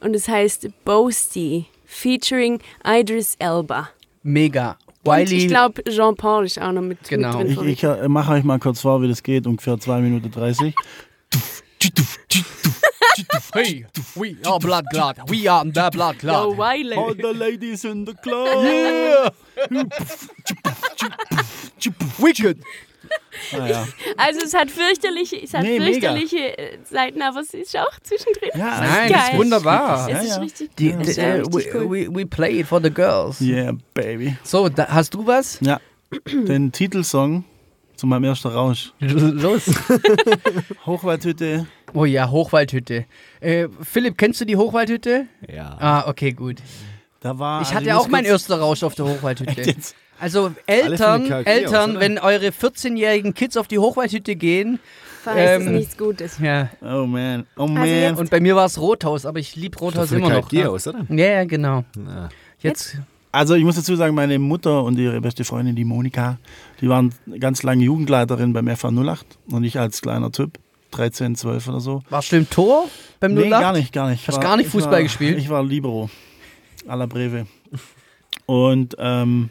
Und 0.00 0.14
es 0.14 0.28
heißt 0.28 0.68
Boasty, 0.84 1.66
featuring 1.86 2.60
Idris 2.84 3.34
Elba. 3.38 3.88
Mega. 4.22 4.76
Und 5.04 5.16
Wiley. 5.16 5.36
ich 5.36 5.48
glaube, 5.48 5.82
Jean-Paul 5.84 6.44
ist 6.46 6.60
auch 6.60 6.72
noch 6.72 6.82
mit, 6.82 6.98
Genau. 7.08 7.38
mit 7.38 7.56
drin. 7.56 7.68
Ich, 7.68 7.82
ich 7.82 7.84
äh, 7.84 8.06
mache 8.08 8.32
euch 8.32 8.44
mal 8.44 8.58
kurz 8.58 8.80
vor, 8.80 9.00
wie 9.02 9.08
das 9.08 9.22
geht, 9.22 9.46
ungefähr 9.46 9.78
2 9.78 10.00
Minuten 10.00 10.30
30. 10.30 10.74
hey, 13.54 13.86
we 14.16 14.36
are 14.44 14.58
blood 14.58 14.84
clot. 14.92 15.28
We 15.30 15.46
are 15.46 15.64
the 15.64 15.90
blood 15.92 16.16
Yo, 16.16 16.20
clot. 16.20 16.56
Wiley. 16.56 16.96
All 16.96 17.14
the 17.14 17.32
ladies 17.32 17.84
in 17.84 18.04
the 18.04 18.14
club. 18.14 18.64
Yeah. 18.64 19.30
Wicked. 22.18 22.62
Ah, 23.52 23.66
ja. 23.68 23.86
Also 24.16 24.40
es 24.44 24.54
hat 24.54 24.70
fürchterliche, 24.70 25.36
es 25.42 25.54
hat 25.54 25.62
Nee, 25.62 25.80
fürchterliche 25.80 26.58
äh, 26.58 26.78
Seiten, 26.84 27.22
aber 27.22 27.40
es 27.40 27.54
ist 27.54 27.76
auch 27.76 28.00
zwischendrin. 28.02 28.50
Ja, 28.54 28.80
Nein, 28.80 29.12
das 29.12 29.28
ist 29.28 29.36
wunderbar. 29.36 30.08
Es 30.10 30.24
ist 30.24 30.40
richtig, 30.40 30.76
Die, 30.76 30.90
ist 30.90 31.16
ja 31.16 31.36
äh, 31.36 31.44
we, 31.44 32.08
we 32.10 32.26
play 32.26 32.60
it 32.60 32.66
for 32.66 32.80
the 32.82 32.90
girls. 32.90 33.40
Yeah, 33.40 33.72
baby. 33.94 34.36
So, 34.42 34.68
da, 34.68 34.88
hast 34.88 35.14
du 35.14 35.26
was? 35.26 35.58
Ja, 35.60 35.80
den 36.26 36.72
Titelsong 36.72 37.44
zu 37.96 38.06
meinem 38.06 38.24
ersten 38.24 38.48
Rausch. 38.48 38.92
Los. 39.00 39.62
Hochwaldhütte. 40.86 41.66
Oh 41.94 42.04
ja, 42.04 42.30
Hochwaldhütte. 42.30 43.06
Äh, 43.40 43.68
Philipp, 43.82 44.18
kennst 44.18 44.40
du 44.40 44.44
die 44.44 44.56
Hochwaldhütte? 44.56 45.26
Ja. 45.52 45.76
Ah, 45.80 46.08
okay, 46.08 46.32
gut. 46.32 46.56
Da 47.20 47.38
war, 47.38 47.62
Ich 47.62 47.68
also 47.68 47.76
hatte 47.80 47.94
muss 47.94 48.04
auch 48.04 48.08
meinen 48.08 48.26
erster 48.26 48.58
Rausch 48.60 48.82
auf 48.82 48.94
der 48.94 49.06
Hochwaldhütte. 49.06 49.60
Jetzt. 49.62 49.94
Also 50.18 50.52
Eltern, 50.66 51.30
Eltern, 51.30 51.96
aus, 51.96 52.00
wenn 52.00 52.18
eure 52.18 52.48
14-jährigen 52.48 53.34
Kids 53.34 53.56
auf 53.56 53.68
die 53.68 53.78
Hochwaldhütte 53.78 54.34
gehen, 54.34 54.78
es 55.26 55.60
ähm, 55.60 55.74
nichts 55.74 55.98
Gutes. 55.98 56.38
ja. 56.38 56.70
Oh 56.80 57.04
man, 57.04 57.46
oh 57.56 57.66
man. 57.66 57.78
Also 57.82 57.92
jetzt- 57.92 58.18
Und 58.20 58.30
bei 58.30 58.40
mir 58.40 58.56
war 58.56 58.64
es 58.66 58.80
Rothaus, 58.80 59.26
aber 59.26 59.40
ich 59.40 59.56
liebe 59.56 59.76
Rothaus 59.78 60.12
immer 60.12 60.30
noch. 60.30 60.48
KfG 60.48 60.60
Ja, 60.60 60.68
aus, 60.68 60.86
oder? 60.86 61.04
ja, 61.10 61.26
ja, 61.26 61.44
genau. 61.44 61.84
Ja. 61.96 62.28
Jetzt, 62.60 62.96
Also 63.36 63.54
ich 63.54 63.64
muss 63.64 63.76
dazu 63.76 63.94
sagen, 63.96 64.14
meine 64.14 64.38
Mutter 64.38 64.82
und 64.82 64.98
ihre 64.98 65.20
beste 65.20 65.44
Freundin, 65.44 65.76
die 65.76 65.84
Monika, 65.84 66.38
die 66.80 66.88
waren 66.88 67.12
ganz 67.38 67.62
lange 67.62 67.84
Jugendleiterin 67.84 68.52
beim 68.54 68.66
FA 68.76 68.88
08 68.90 69.26
und 69.50 69.62
ich 69.64 69.78
als 69.78 70.00
kleiner 70.00 70.32
Typ, 70.32 70.58
13, 70.92 71.36
12 71.36 71.68
oder 71.68 71.80
so. 71.80 72.02
warst 72.08 72.32
du 72.32 72.36
im 72.36 72.48
Tor 72.48 72.84
beim 73.20 73.34
Nee, 73.34 73.50
08? 73.52 73.60
gar 73.60 73.72
nicht, 73.74 73.92
gar 73.92 74.08
nicht. 74.08 74.22
Ich 74.22 74.28
Hast 74.28 74.36
war- 74.36 74.42
gar 74.42 74.56
nicht 74.56 74.66
ich 74.66 74.72
Fußball 74.72 74.92
war, 74.94 75.02
gespielt? 75.02 75.38
Ich 75.38 75.50
war 75.50 75.62
Libero, 75.62 76.08
à 76.88 76.96
la 76.96 77.04
Breve. 77.06 77.46
Und 78.46 78.96
ähm, 78.98 79.50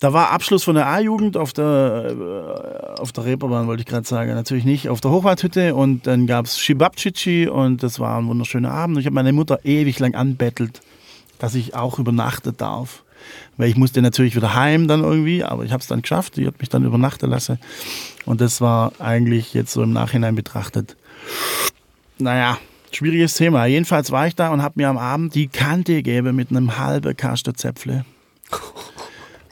Da 0.00 0.12
war 0.12 0.30
Abschluss 0.32 0.64
von 0.64 0.74
der 0.74 0.88
A-Jugend 0.88 1.36
auf 1.36 1.52
der, 1.52 2.96
äh, 2.96 3.00
auf 3.00 3.12
der 3.12 3.24
Reeperbahn, 3.24 3.68
wollte 3.68 3.82
ich 3.82 3.86
gerade 3.86 4.04
sagen. 4.08 4.34
Natürlich 4.34 4.64
nicht, 4.64 4.88
auf 4.88 5.00
der 5.00 5.12
Hochwaldhütte. 5.12 5.76
Und 5.76 6.08
dann 6.08 6.26
gab 6.26 6.46
es 6.46 6.58
Shibabchichi 6.58 7.46
und 7.46 7.84
das 7.84 8.00
war 8.00 8.18
ein 8.18 8.26
wunderschöner 8.26 8.72
Abend. 8.72 8.98
Ich 8.98 9.06
habe 9.06 9.14
meine 9.14 9.32
Mutter 9.32 9.60
ewig 9.64 10.00
lang 10.00 10.16
anbettelt, 10.16 10.80
dass 11.42 11.56
ich 11.56 11.74
auch 11.74 11.98
übernachten 11.98 12.56
darf. 12.56 13.02
Weil 13.56 13.68
ich 13.68 13.76
musste 13.76 14.00
natürlich 14.00 14.36
wieder 14.36 14.54
heim 14.54 14.86
dann 14.86 15.02
irgendwie, 15.02 15.42
aber 15.42 15.64
ich 15.64 15.72
habe 15.72 15.80
es 15.80 15.88
dann 15.88 16.02
geschafft. 16.02 16.36
Die 16.36 16.46
hat 16.46 16.60
mich 16.60 16.68
dann 16.68 16.84
übernachten 16.84 17.28
lassen. 17.28 17.58
Und 18.24 18.40
das 18.40 18.60
war 18.60 18.92
eigentlich 19.00 19.52
jetzt 19.52 19.72
so 19.72 19.82
im 19.82 19.92
Nachhinein 19.92 20.36
betrachtet. 20.36 20.96
Naja, 22.18 22.58
schwieriges 22.92 23.34
Thema. 23.34 23.66
Jedenfalls 23.66 24.12
war 24.12 24.28
ich 24.28 24.36
da 24.36 24.50
und 24.50 24.62
habe 24.62 24.74
mir 24.76 24.88
am 24.88 24.98
Abend 24.98 25.34
die 25.34 25.48
Kante 25.48 25.94
gegeben 25.94 26.36
mit 26.36 26.50
einem 26.50 26.78
halben 26.78 27.16
Kasten 27.16 27.56
Zäpfle. 27.56 28.04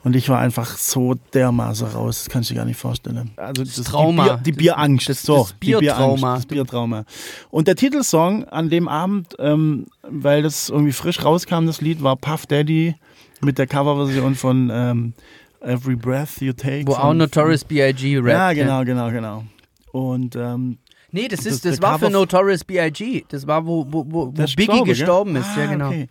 Und 0.03 0.17
ich 0.17 0.29
war 0.31 0.39
einfach 0.39 0.77
so 0.79 1.15
dermaßen 1.35 1.89
raus, 1.89 2.21
das 2.25 2.31
kannst 2.31 2.49
du 2.49 2.55
dir 2.55 2.61
gar 2.61 2.65
nicht 2.67 2.79
vorstellen. 2.79 3.31
Also 3.37 3.65
das 3.65 3.75
Trauma. 3.85 4.25
Die, 4.25 4.29
Bier, 4.29 4.37
die 4.45 4.51
Das- 4.53 4.59
Bierangst. 4.59 5.09
das- 5.11 5.23
so, 5.23 5.37
das 5.39 5.53
Biertrauma. 5.55 6.37
Das 6.37 6.47
Biertrauma. 6.47 7.05
Und 7.51 7.69
der 7.69 7.77
Titelsong 7.77 8.45
an 8.45 8.71
dem 8.71 8.89
Abend, 8.89 9.35
ähm, 9.39 9.87
weil 10.03 10.43
das 10.43 10.69
irgendwie 10.71 10.93
frisch 10.93 11.23
rauskam, 11.25 11.67
das 11.67 11.81
Lied, 11.83 12.03
war 12.03 12.17
Puff 12.17 12.47
Daddy 12.47 12.95
mit 13.43 13.59
der 13.59 13.67
Coverversion 13.67 14.35
von 14.37 14.71
ähm, 14.73 15.13
Every 15.61 15.97
Breath 15.97 16.41
You 16.41 16.55
Take. 16.55 16.87
Wo 16.87 16.95
auch 16.95 17.13
Notorious 17.13 17.65
B.I.G. 17.65 18.17
rappt. 18.19 18.29
Ja, 18.31 18.53
genau, 18.55 18.85
genau, 18.85 19.11
genau. 19.11 19.45
Und 19.93 20.35
ähm, 20.37 20.79
Nee, 21.13 21.29
das, 21.29 21.41
Das- 21.45 21.55
ist, 21.55 21.65
das 21.65 21.81
der 21.81 21.89
war 21.89 21.99
für 21.99 22.11
Notorious 22.11 22.65
B.I.G. 22.65 23.25
Das 23.29 23.47
war, 23.47 23.67
wo, 23.67 23.85
wo, 23.91 24.05
wo, 24.09 24.27
wo 24.27 24.31
Biggie 24.31 24.83
gestorben, 24.85 25.33
gell? 25.35 25.43
ist. 25.43 25.57
ja, 25.57 25.65
Ah, 25.65 25.67
genau. 25.67 25.89
okay. 25.89 26.09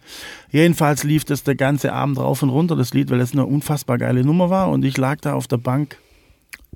Jedenfalls 0.52 1.04
lief 1.04 1.24
das 1.26 1.44
der 1.44 1.56
ganze 1.56 1.94
Abend 1.94 2.18
rauf 2.18 2.44
und 2.44 2.50
runter, 2.50 2.76
das 2.76 2.94
Lied, 2.94 3.10
weil 3.10 3.20
es 3.22 3.32
eine 3.32 3.46
unfassbar 3.46 3.98
geile 3.98 4.24
Nummer 4.26 4.50
war. 4.50 4.70
Und 4.70 4.84
ich 4.84 4.98
lag 4.98 5.18
da 5.22 5.34
auf 5.34 5.48
der 5.48 5.58
Bank 5.58 5.98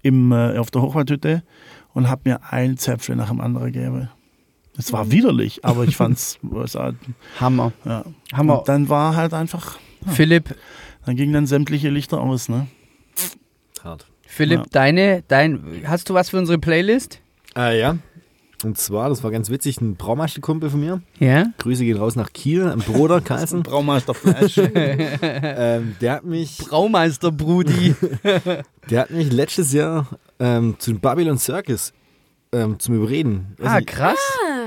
im, 0.01 0.31
äh, 0.31 0.57
auf 0.57 0.71
der 0.71 0.81
Hochwaldhütte 0.81 1.43
und 1.93 2.09
habe 2.09 2.21
mir 2.25 2.39
ein 2.51 2.77
Zäpfchen 2.77 3.17
nach 3.17 3.29
dem 3.29 3.41
anderen 3.41 3.71
gegeben. 3.71 4.09
Es 4.77 4.91
war 4.91 5.11
widerlich, 5.11 5.63
aber 5.63 5.83
ich 5.83 5.95
fand's 5.95 6.39
es 6.63 6.75
halt, 6.75 6.95
Hammer. 7.39 7.73
ja. 7.85 8.03
Hammer. 8.33 8.59
Und 8.59 8.67
dann 8.69 8.89
war 8.89 9.15
halt 9.15 9.33
einfach, 9.33 9.77
Philipp, 10.07 10.55
dann 11.05 11.15
gingen 11.15 11.33
dann 11.33 11.45
sämtliche 11.45 11.89
Lichter 11.89 12.19
aus, 12.21 12.49
ne? 12.49 12.67
Hart. 13.83 14.07
Philipp, 14.25 14.59
Ja. 14.61 14.65
deine, 14.71 15.23
dein, 15.27 15.83
hast 15.85 16.09
du 16.09 16.13
was 16.15 16.29
für 16.29 16.37
unsere 16.39 16.57
Playlist? 16.57 17.19
Äh, 17.55 17.79
ja. 17.79 17.97
Und 18.64 18.77
zwar, 18.77 19.10
das 19.10 19.23
war 19.23 19.31
ganz 19.31 19.49
witzig, 19.49 19.81
ein 19.81 19.95
Braumeisterkumpel 19.95 20.69
von 20.69 20.80
mir. 20.80 21.02
Ja. 21.19 21.45
Grüße 21.57 21.84
gehen 21.84 21.98
raus 21.98 22.15
nach 22.15 22.31
Kiel, 22.34 22.68
ein 22.68 22.80
Bruder 22.80 23.22
Carlsen. 23.22 23.64
Braumeister 23.64 24.14
Flash. 24.14 24.57
ähm, 24.57 25.95
der 26.02 26.14
hat 26.14 26.23
mich, 26.23 26.57
Braumeister 26.57 27.31
Brudi. 27.31 27.95
der 28.90 29.02
hat 29.02 29.11
mich 29.11 29.31
letztes 29.31 29.73
Jahr 29.73 30.07
ähm, 30.40 30.76
zu 30.80 30.94
Babylon 30.95 31.38
Circus 31.38 31.94
ähm, 32.53 32.80
zum 32.80 32.95
Überreden. 32.95 33.55
ah, 33.61 33.73
Also, 33.75 33.85
krass. 33.85 34.17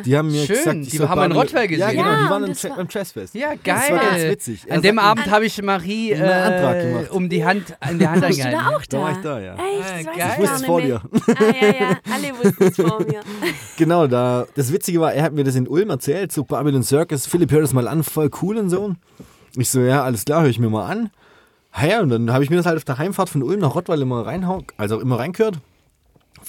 die 0.05 0.17
haben 0.17 0.31
mir 0.31 0.45
schön. 0.45 0.57
gesagt, 0.57 0.93
Die 0.93 0.99
haben 1.01 1.09
Babylon- 1.21 1.33
Rottweil 1.39 1.69
gesehen. 1.69 1.81
Ja, 1.81 1.91
genau, 1.91 2.05
Ja, 2.05 2.25
die 2.25 2.31
waren 2.31 2.45
und 2.45 2.65
im 2.65 2.71
war- 2.71 2.77
beim 2.77 2.89
Jazzfest. 2.91 3.35
Ja, 3.35 3.49
Das 3.63 3.91
war 3.91 3.99
ganz 3.99 4.11
geil. 4.11 4.31
witzig. 4.33 4.63
Er 4.67 4.77
An 4.77 4.83
dem 4.83 4.97
sagt, 4.97 5.07
Abend 5.07 5.31
habe 5.31 5.47
ich 5.47 5.63
Marie 5.63 6.15
einen 6.15 6.25
Antrag 6.25 6.77
äh, 6.77 6.89
gemacht. 6.93 7.11
um 7.13 7.29
die 7.29 7.45
Hand 7.45 7.77
an 7.81 7.99
die 7.99 8.07
Hand 8.09 8.23
Warst 8.23 8.39
du 8.39 8.51
da 8.51 8.67
auch 8.69 8.83
Da 8.87 8.97
da? 8.99 9.03
war 9.03 9.11
ich 9.13 9.19
da, 9.19 9.41
ja. 9.41 9.55
Echt? 9.55 10.09
Ah, 10.09 10.13
geil. 10.17 10.31
ich 10.35 10.39
wusste 10.43 10.55
es 10.57 10.65
vor 10.67 10.81
dir. 10.83 11.01
Ah, 11.05 11.43
ja, 11.61 11.67
ja, 11.69 11.99
alle 12.13 12.39
wussten 12.45 12.65
es 12.65 12.77
vor 12.77 13.01
mir. 13.01 13.21
Genau, 13.79 14.07
da, 14.07 14.47
das 14.55 14.73
Witzige 14.73 15.01
war, 15.01 15.13
er 15.13 15.23
hat 15.23 15.33
mir 15.33 15.45
das 15.45 15.55
in 15.55 15.69
Ulm 15.69 15.91
erzählt, 15.91 16.33
so 16.33 16.45
Babylon 16.45 16.83
Circus, 16.83 17.27
Philipp, 17.27 17.51
hör 17.53 17.61
das 17.61 17.73
mal 17.73 17.87
an, 17.89 18.03
voll 18.03 18.31
cool 18.43 18.57
und 18.57 18.71
so. 18.71 18.95
Ich 19.57 19.71
so, 19.71 19.81
ja, 19.81 20.03
alles 20.05 20.25
klar, 20.25 20.43
höre 20.43 20.49
ich 20.51 20.59
mir 20.59 20.69
mal 20.71 20.87
an. 20.91 21.11
Ah 21.73 21.87
Ja, 21.87 22.01
und 22.01 22.09
dann 22.09 22.33
habe 22.33 22.43
ich 22.43 22.49
mir 22.51 22.57
das 22.57 22.65
halt 22.67 22.79
auf 22.79 22.85
der 22.85 22.97
Heimfahrt 22.99 23.29
von 23.29 23.43
Ulm 23.43 23.61
nach 23.61 23.75
Rottweil 23.75 24.01
immer 24.01 24.25
reinhau, 24.25 24.63
also 24.79 24.99
immer 25.01 25.19
reingehört. 25.19 25.59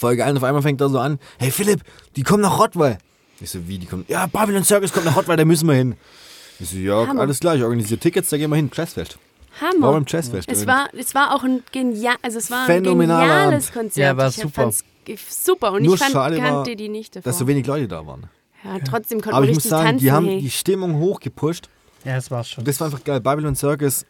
Geil, 0.00 0.30
und 0.30 0.36
auf 0.36 0.44
einmal 0.44 0.62
fängt 0.62 0.80
er 0.80 0.88
so 0.88 0.98
an, 0.98 1.18
hey 1.38 1.50
Philipp, 1.50 1.82
die 2.16 2.22
kommen 2.22 2.42
nach 2.42 2.58
Rottweil. 2.58 2.98
Ich 3.40 3.50
so, 3.50 3.66
wie, 3.68 3.78
die 3.78 3.86
kommen, 3.86 4.04
ja, 4.08 4.26
Babylon 4.26 4.64
Circus 4.64 4.92
kommt 4.92 5.06
nach 5.06 5.16
Rottweil, 5.16 5.36
da 5.36 5.44
müssen 5.44 5.68
wir 5.68 5.74
hin. 5.74 5.96
Ich 6.60 6.70
so, 6.70 6.76
ja, 6.76 7.06
Hammer. 7.06 7.20
alles 7.20 7.38
klar, 7.40 7.54
ich 7.56 7.62
organisiere 7.62 8.00
Tickets, 8.00 8.30
da 8.30 8.36
gehen 8.36 8.50
wir 8.50 8.56
hin. 8.56 8.70
War 8.74 8.96
Hammer. 9.60 9.92
beim 9.92 10.04
Jazzfest. 10.06 10.48
Es 10.48 10.66
war, 10.66 10.88
es 10.96 11.14
war 11.14 11.34
auch 11.34 11.44
ein 11.44 11.62
genial, 11.72 12.16
also 12.22 12.38
es 12.38 12.50
war 12.50 12.68
ein 12.68 12.82
geniales 12.82 13.68
Abend. 13.68 13.72
Konzert. 13.72 13.96
Ja, 13.96 14.16
war 14.16 14.28
ich 14.28 14.36
super. 14.36 14.72
super 15.28 15.72
und 15.72 15.82
Nur 15.82 15.94
ich 15.94 16.00
fand, 16.00 16.12
schade 16.12 16.38
war, 16.38 16.44
kannte 16.44 16.76
die 16.76 16.88
nicht 16.88 17.16
davor. 17.16 17.30
dass 17.30 17.38
so 17.38 17.46
wenig 17.46 17.66
Leute 17.66 17.88
da 17.88 18.06
waren. 18.06 18.28
ja, 18.64 18.78
trotzdem 18.80 19.20
konnte 19.20 19.36
Aber 19.36 19.40
man 19.46 19.50
ich 19.50 19.54
muss 19.56 19.64
richtig 19.64 19.70
sagen, 19.70 19.86
tanzen. 19.86 20.04
die 20.04 20.12
haben 20.12 20.26
hey. 20.26 20.40
die 20.40 20.50
Stimmung 20.50 20.98
hochgepusht. 20.98 21.68
Ja, 22.04 22.14
das 22.14 22.30
war's 22.30 22.50
schon. 22.50 22.64
Das 22.64 22.78
war 22.80 22.86
einfach 22.86 23.02
geil. 23.04 23.20
Babylon 23.20 23.56
Circus. 23.56 24.04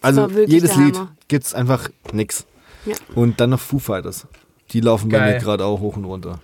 Also 0.00 0.22
war 0.22 0.40
jedes 0.46 0.74
Lied 0.76 0.96
Hammer. 0.96 1.16
gibt's 1.28 1.54
einfach 1.54 1.88
nix. 2.12 2.44
Ja. 2.84 2.94
Und 3.14 3.40
dann 3.40 3.50
noch 3.50 3.60
Foo 3.60 3.78
Fighters. 3.78 4.26
Die 4.72 4.80
laufen 4.80 5.08
bei 5.10 5.18
Geil. 5.18 5.34
mir 5.34 5.40
gerade 5.40 5.64
auch 5.64 5.80
hoch 5.80 5.96
und 5.96 6.04
runter. 6.04 6.40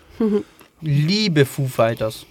Liebe 0.80 1.44
Foo 1.44 1.66
Fighters. 1.66 2.26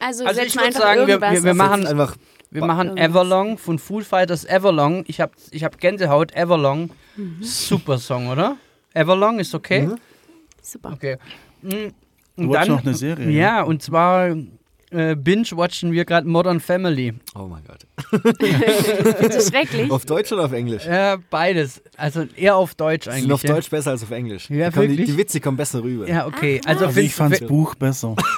also, 0.00 0.24
Also 0.24 0.40
ich 0.40 0.54
mal 0.54 0.62
würd 0.62 0.66
einfach 0.68 0.80
sagen, 0.80 1.06
wir- 1.06 1.20
wir- 1.20 1.44
wir 1.44 1.54
machen- 1.54 1.86
einfach 1.86 2.16
Wir 2.50 2.64
machen. 2.66 2.96
Everlong 2.98 3.56
von 3.58 3.78
Foo 3.78 4.00
Fighters 4.00 4.44
Everlong. 4.44 5.04
Ich 5.06 5.20
habe 5.22 5.32
ich 5.52 5.64
hab 5.64 5.78
Gänsehaut. 5.78 6.32
Everlong. 6.34 6.90
Mhm. 7.16 7.36
Super 7.42 7.98
Song, 7.98 8.28
oder? 8.28 8.56
Everlong 8.92 9.38
ist 9.38 9.54
okay? 9.54 9.86
Mhm. 9.86 9.96
Super. 10.60 10.92
Okay. 10.92 11.16
Mm, 11.62 11.68
Du 12.36 12.44
Und 12.44 12.48
wolltest 12.48 12.68
dann, 12.68 12.76
noch 12.76 12.82
eine 12.84 12.94
Serie. 12.94 13.26
ne? 13.26 13.32
ja, 13.32 13.62
und 13.62 13.82
zwar 13.82 14.34
äh, 14.90 15.16
binge-watchen 15.16 15.92
wir 15.92 16.04
gerade 16.04 16.26
Modern 16.28 16.60
Family. 16.60 17.14
Oh 17.34 17.46
mein 17.48 17.62
Gott. 17.64 17.86
Bitte 19.20 19.40
schrecklich. 19.40 19.90
Auf 19.90 20.04
Deutsch 20.04 20.30
oder 20.32 20.44
auf 20.44 20.52
Englisch? 20.52 20.84
Ja, 20.84 21.16
beides. 21.30 21.80
Also 21.96 22.26
eher 22.36 22.56
auf 22.56 22.74
Deutsch 22.74 23.08
eigentlich. 23.08 23.22
sind 23.22 23.32
auf 23.32 23.42
ja. 23.42 23.54
Deutsch 23.54 23.70
besser 23.70 23.92
als 23.92 24.02
auf 24.02 24.10
Englisch. 24.10 24.50
Ja, 24.50 24.68
die, 24.68 24.74
kommen, 24.74 24.88
die, 24.88 24.92
wirklich? 24.98 25.10
die 25.12 25.16
Witze 25.16 25.40
kommen 25.40 25.56
besser 25.56 25.82
rüber. 25.82 26.06
Ja, 26.06 26.26
okay. 26.26 26.60
Also, 26.66 26.84
Also 26.86 27.00
ich 27.00 27.14
fand's 27.14 27.38
fi- 27.38 27.46
Buch 27.46 27.74
besser. 27.74 28.16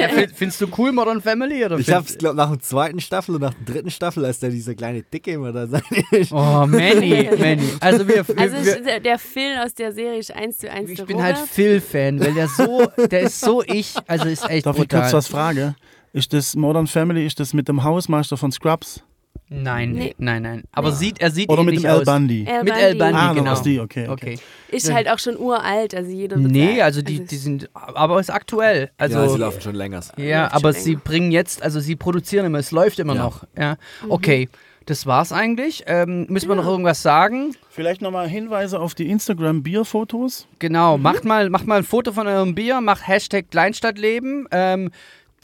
ja, 0.00 0.08
find- 0.08 0.32
findest 0.34 0.60
du 0.62 0.68
cool 0.78 0.92
Modern 0.92 1.20
Family? 1.20 1.62
Oder 1.66 1.78
Ich 1.78 1.90
hab's, 1.92 2.16
glaub, 2.16 2.34
nach 2.34 2.48
der 2.50 2.60
zweiten 2.60 2.98
Staffel 3.00 3.34
und 3.34 3.42
nach 3.42 3.52
der 3.52 3.74
dritten 3.74 3.90
Staffel, 3.90 4.24
als 4.24 4.38
da 4.38 4.48
dieser 4.48 4.74
kleine 4.74 5.02
Dicke 5.02 5.32
immer 5.32 5.52
da 5.52 5.66
sein 5.66 5.82
Oh, 6.30 6.64
Manny, 6.66 7.28
Manny. 7.38 7.62
Also 7.80 8.08
wir, 8.08 8.26
wir, 8.26 8.38
Also 8.38 8.56
wir 8.64 8.76
ist 8.96 9.04
der, 9.04 9.18
Phil 9.18 9.58
aus 9.62 9.74
der 9.74 9.92
Serie 9.92 10.18
ist 10.18 10.30
eins 10.34 10.56
zu 10.58 10.70
eins 10.70 10.88
ich 10.88 11.04
bin 11.04 11.22
halt 11.22 11.36
Robert. 11.36 11.50
Phil-Fan, 11.50 12.20
weil 12.20 12.32
der 12.32 12.48
so, 12.48 12.86
der 13.10 13.20
ist 13.20 13.38
so 13.40 13.62
ich, 13.62 13.94
also 14.06 14.28
ist 14.28 14.48
echt 14.48 14.64
Darf 14.64 14.76
ich 14.76 14.82
brutal. 14.84 15.02
kurz 15.02 15.12
was 15.12 15.28
fragen? 15.28 15.76
Ist 16.18 16.32
das 16.32 16.56
Modern 16.56 16.88
Family, 16.88 17.24
ist 17.24 17.38
das 17.38 17.54
mit 17.54 17.68
dem 17.68 17.84
Hausmeister 17.84 18.36
von 18.36 18.50
Scrubs? 18.50 19.04
Nein, 19.50 19.92
Nee. 19.92 20.14
nein, 20.18 20.42
nein. 20.42 20.64
Aber 20.72 20.90
sieht, 20.90 21.20
er 21.20 21.30
sieht 21.30 21.48
Oder 21.48 21.62
mit 21.62 21.74
ähnlich 21.74 21.82
dem 21.84 21.90
Al 21.92 21.98
aus. 22.00 22.04
Bundy? 22.06 22.44
El 22.44 22.64
Mit 22.64 22.72
El 22.74 22.96
Bundy. 22.96 23.14
Ah, 23.14 23.32
genau. 23.34 23.60
die, 23.62 23.78
okay, 23.78 24.08
okay. 24.08 24.34
Okay. 24.34 24.38
Ist 24.76 24.92
halt 24.92 25.08
auch 25.08 25.20
schon 25.20 25.36
uralt, 25.38 25.94
also 25.94 26.10
jeder 26.10 26.36
Nee, 26.36 26.82
also 26.82 27.02
die, 27.02 27.24
die 27.24 27.36
sind, 27.36 27.70
aber 27.72 28.18
ist 28.18 28.30
aktuell. 28.30 28.90
Also, 28.98 29.16
ja, 29.20 29.28
sie 29.28 29.38
laufen 29.38 29.60
schon 29.60 29.76
länger. 29.76 30.00
Ja, 30.16 30.42
läuft 30.42 30.54
aber 30.56 30.72
sie 30.72 30.90
länger. 30.90 31.02
bringen 31.04 31.30
jetzt, 31.30 31.62
also 31.62 31.78
sie 31.78 31.94
produzieren 31.94 32.46
immer, 32.46 32.58
es 32.58 32.72
läuft 32.72 32.98
immer 32.98 33.14
Ja. 33.14 33.22
noch. 33.22 33.44
Ja. 33.56 33.76
Mhm. 34.04 34.10
Okay, 34.10 34.48
das 34.86 35.06
war's 35.06 35.30
eigentlich. 35.32 35.84
Ähm, 35.86 36.26
müssen 36.28 36.48
wir 36.48 36.56
noch 36.56 36.66
irgendwas 36.66 37.00
sagen? 37.00 37.54
Vielleicht 37.70 38.02
nochmal 38.02 38.28
Hinweise 38.28 38.80
auf 38.80 38.94
die 38.96 39.08
Instagram-Bierfotos. 39.08 40.46
Genau, 40.58 40.96
Mhm. 40.96 41.02
macht, 41.04 41.24
mal, 41.24 41.48
macht 41.48 41.66
mal 41.66 41.76
ein 41.78 41.84
Foto 41.84 42.12
von 42.12 42.26
eurem 42.26 42.54
Bier, 42.56 42.80
macht 42.80 43.06
Hashtag 43.06 43.50
Kleinstadtleben. 43.50 44.48
Ähm, 44.50 44.90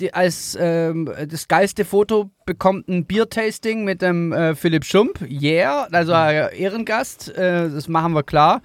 die, 0.01 0.13
als 0.13 0.57
ähm, 0.61 1.11
das 1.29 1.49
geilste 1.49 1.85
Foto 1.85 2.31
bekommt 2.47 2.89
ein 2.89 3.07
Biertasting 3.07 3.85
mit 3.85 4.03
dem 4.03 4.33
äh, 4.33 4.55
Philipp 4.55 4.85
Schump. 4.85 5.21
Yeah, 5.29 5.89
also 5.93 6.13
äh, 6.13 6.57
Ehrengast, 6.59 7.37
äh, 7.37 7.71
das 7.71 7.89
machen 7.89 8.13
wir 8.13 8.23
klar. 8.23 8.63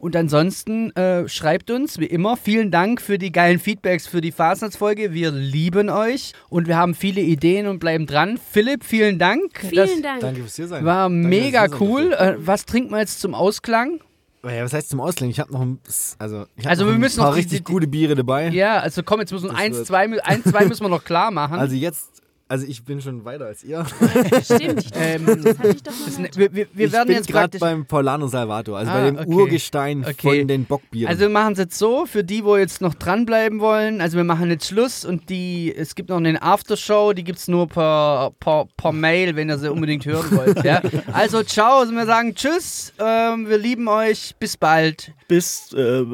Und 0.00 0.16
ansonsten 0.16 0.96
äh, 0.96 1.28
schreibt 1.28 1.70
uns, 1.70 1.98
wie 1.98 2.06
immer, 2.06 2.38
vielen 2.38 2.70
Dank 2.70 3.02
für 3.02 3.18
die 3.18 3.32
geilen 3.32 3.58
Feedbacks 3.58 4.06
für 4.06 4.22
die 4.22 4.32
Fastnachtsfolge. 4.32 5.12
Wir 5.12 5.30
lieben 5.30 5.90
euch 5.90 6.32
und 6.48 6.66
wir 6.68 6.78
haben 6.78 6.94
viele 6.94 7.20
Ideen 7.20 7.66
und 7.66 7.80
bleiben 7.80 8.06
dran. 8.06 8.38
Philipp, 8.38 8.82
vielen 8.82 9.18
Dank. 9.18 9.60
Vielen 9.60 10.02
Dank. 10.02 10.20
Danke 10.20 10.40
fürs 10.40 10.56
hier 10.56 10.68
sein. 10.68 10.86
War 10.86 11.10
Danke, 11.10 11.28
mega 11.28 11.66
cool. 11.78 12.14
Äh, 12.14 12.36
was 12.38 12.64
trinken 12.64 12.92
wir 12.92 13.00
jetzt 13.00 13.20
zum 13.20 13.34
Ausklang? 13.34 14.00
Ja, 14.42 14.64
was 14.64 14.72
heißt 14.72 14.88
zum 14.88 15.00
Ausklingen? 15.00 15.30
Ich 15.32 15.38
habe 15.40 15.52
noch 15.52 15.60
ein, 15.60 15.78
also, 16.18 16.46
ich 16.56 16.64
hab 16.64 16.70
Also 16.70 16.84
noch 16.84 16.90
wir 16.90 16.94
ein 16.94 17.00
müssen 17.00 17.18
paar 17.18 17.26
noch 17.28 17.34
die- 17.34 17.40
richtig 17.40 17.58
die- 17.58 17.72
gute 17.72 17.86
Biere 17.86 18.14
dabei. 18.14 18.48
Ja, 18.48 18.78
also 18.78 19.02
komm, 19.02 19.20
jetzt 19.20 19.32
müssen 19.32 19.50
wir 19.50 19.56
wird- 19.58 19.86
zwei, 19.86 20.08
eins, 20.24 20.44
zwei 20.44 20.64
müssen 20.64 20.82
wir 20.82 20.88
noch 20.88 21.04
klar 21.04 21.30
machen. 21.30 21.54
Also 21.58 21.74
jetzt, 21.74 22.19
also 22.50 22.66
ich 22.66 22.84
bin 22.84 23.00
schon 23.00 23.24
weiter 23.24 23.46
als 23.46 23.62
ihr. 23.62 23.86
Stimmt, 24.42 24.84
ich 24.84 24.90
Ähm, 24.94 25.24
das 25.26 25.56
hatte 25.58 25.68
ich 25.68 25.82
doch 25.82 25.92
das 26.04 26.18
mal 26.18 26.22
ne- 26.22 26.30
wir, 26.34 26.52
wir, 26.52 26.66
wir 26.72 26.86
ich 26.86 26.92
werden 26.92 27.06
bin 27.06 27.16
jetzt 27.16 27.28
gerade 27.28 27.58
beim 27.58 27.86
Paulano 27.86 28.26
Salvato, 28.26 28.74
also 28.74 28.90
Ah, 28.90 28.94
bei 28.94 29.06
dem 29.10 29.16
okay. 29.18 29.26
Urgestein 29.28 30.04
Okay. 30.04 30.38
von 30.40 30.48
den 30.48 30.64
Bockbieren. 30.64 31.08
Also 31.08 31.20
wir 31.22 31.28
machen 31.28 31.52
es 31.52 31.58
jetzt 31.60 31.78
so, 31.78 32.06
für 32.06 32.24
die, 32.24 32.44
wo 32.44 32.56
jetzt 32.56 32.80
noch 32.80 32.94
dranbleiben 32.94 33.60
wollen, 33.60 34.00
also 34.00 34.16
wir 34.16 34.24
machen 34.24 34.50
jetzt 34.50 34.66
Schluss 34.66 35.04
und 35.04 35.30
die, 35.30 35.72
es 35.74 35.94
gibt 35.94 36.08
noch 36.08 36.16
eine 36.16 36.42
Aftershow, 36.42 37.12
die 37.12 37.22
gibt 37.24 37.38
es 37.38 37.46
nur 37.48 37.68
per, 37.68 38.32
per, 38.40 38.66
per 38.76 38.92
Mail, 38.92 39.36
wenn 39.36 39.48
ihr 39.48 39.58
sie 39.58 39.70
unbedingt 39.70 40.04
hören 40.04 40.30
wollt. 40.36 40.64
Ja? 40.64 40.82
Also 41.12 41.42
ciao, 41.44 41.78
also 41.80 41.92
wir 41.92 42.06
sagen 42.06 42.34
Tschüss, 42.34 42.92
ähm, 42.98 43.48
wir 43.48 43.58
lieben 43.58 43.86
euch, 43.88 44.34
bis 44.40 44.56
bald. 44.56 45.12
Bis 45.28 45.72
äh, 45.72 46.04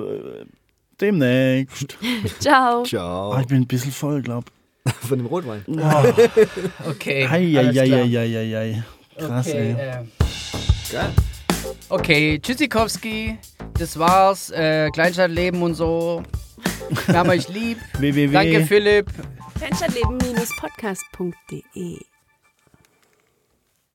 demnächst. 1.00 1.96
Ciao. 2.40 2.82
Ciao. 2.84 3.32
Ah, 3.32 3.40
ich 3.40 3.46
bin 3.46 3.58
ein 3.62 3.66
bisschen 3.66 3.92
voll, 3.92 4.20
glaub. 4.22 4.44
Von 5.08 5.18
dem 5.18 5.26
Rotwein. 5.26 5.62
Okay, 6.88 7.26
Ei, 7.30 7.46
ei, 7.46 7.58
alles 7.58 7.76
ei, 7.76 7.88
klar. 7.88 8.00
ei, 8.00 8.16
ei, 8.16 8.36
ei, 8.36 8.54
ei. 8.54 8.82
Krass, 9.18 9.46
okay, 9.48 9.58
ey. 9.58 9.70
äh, 9.72 10.04
Geil. 10.92 11.10
Okay, 11.88 12.38
Tschüssikowski. 12.38 13.38
Das 13.78 13.98
war's. 13.98 14.50
Äh, 14.50 14.90
Kleinstadtleben 14.90 15.62
und 15.62 15.74
so. 15.74 16.22
Wir 17.06 17.18
haben 17.18 17.30
euch 17.30 17.48
lieb. 17.48 17.78
www. 17.98 18.32
Danke, 18.32 18.64
Philipp. 18.66 19.06
Kleinstadtleben-podcast.de 19.58 21.98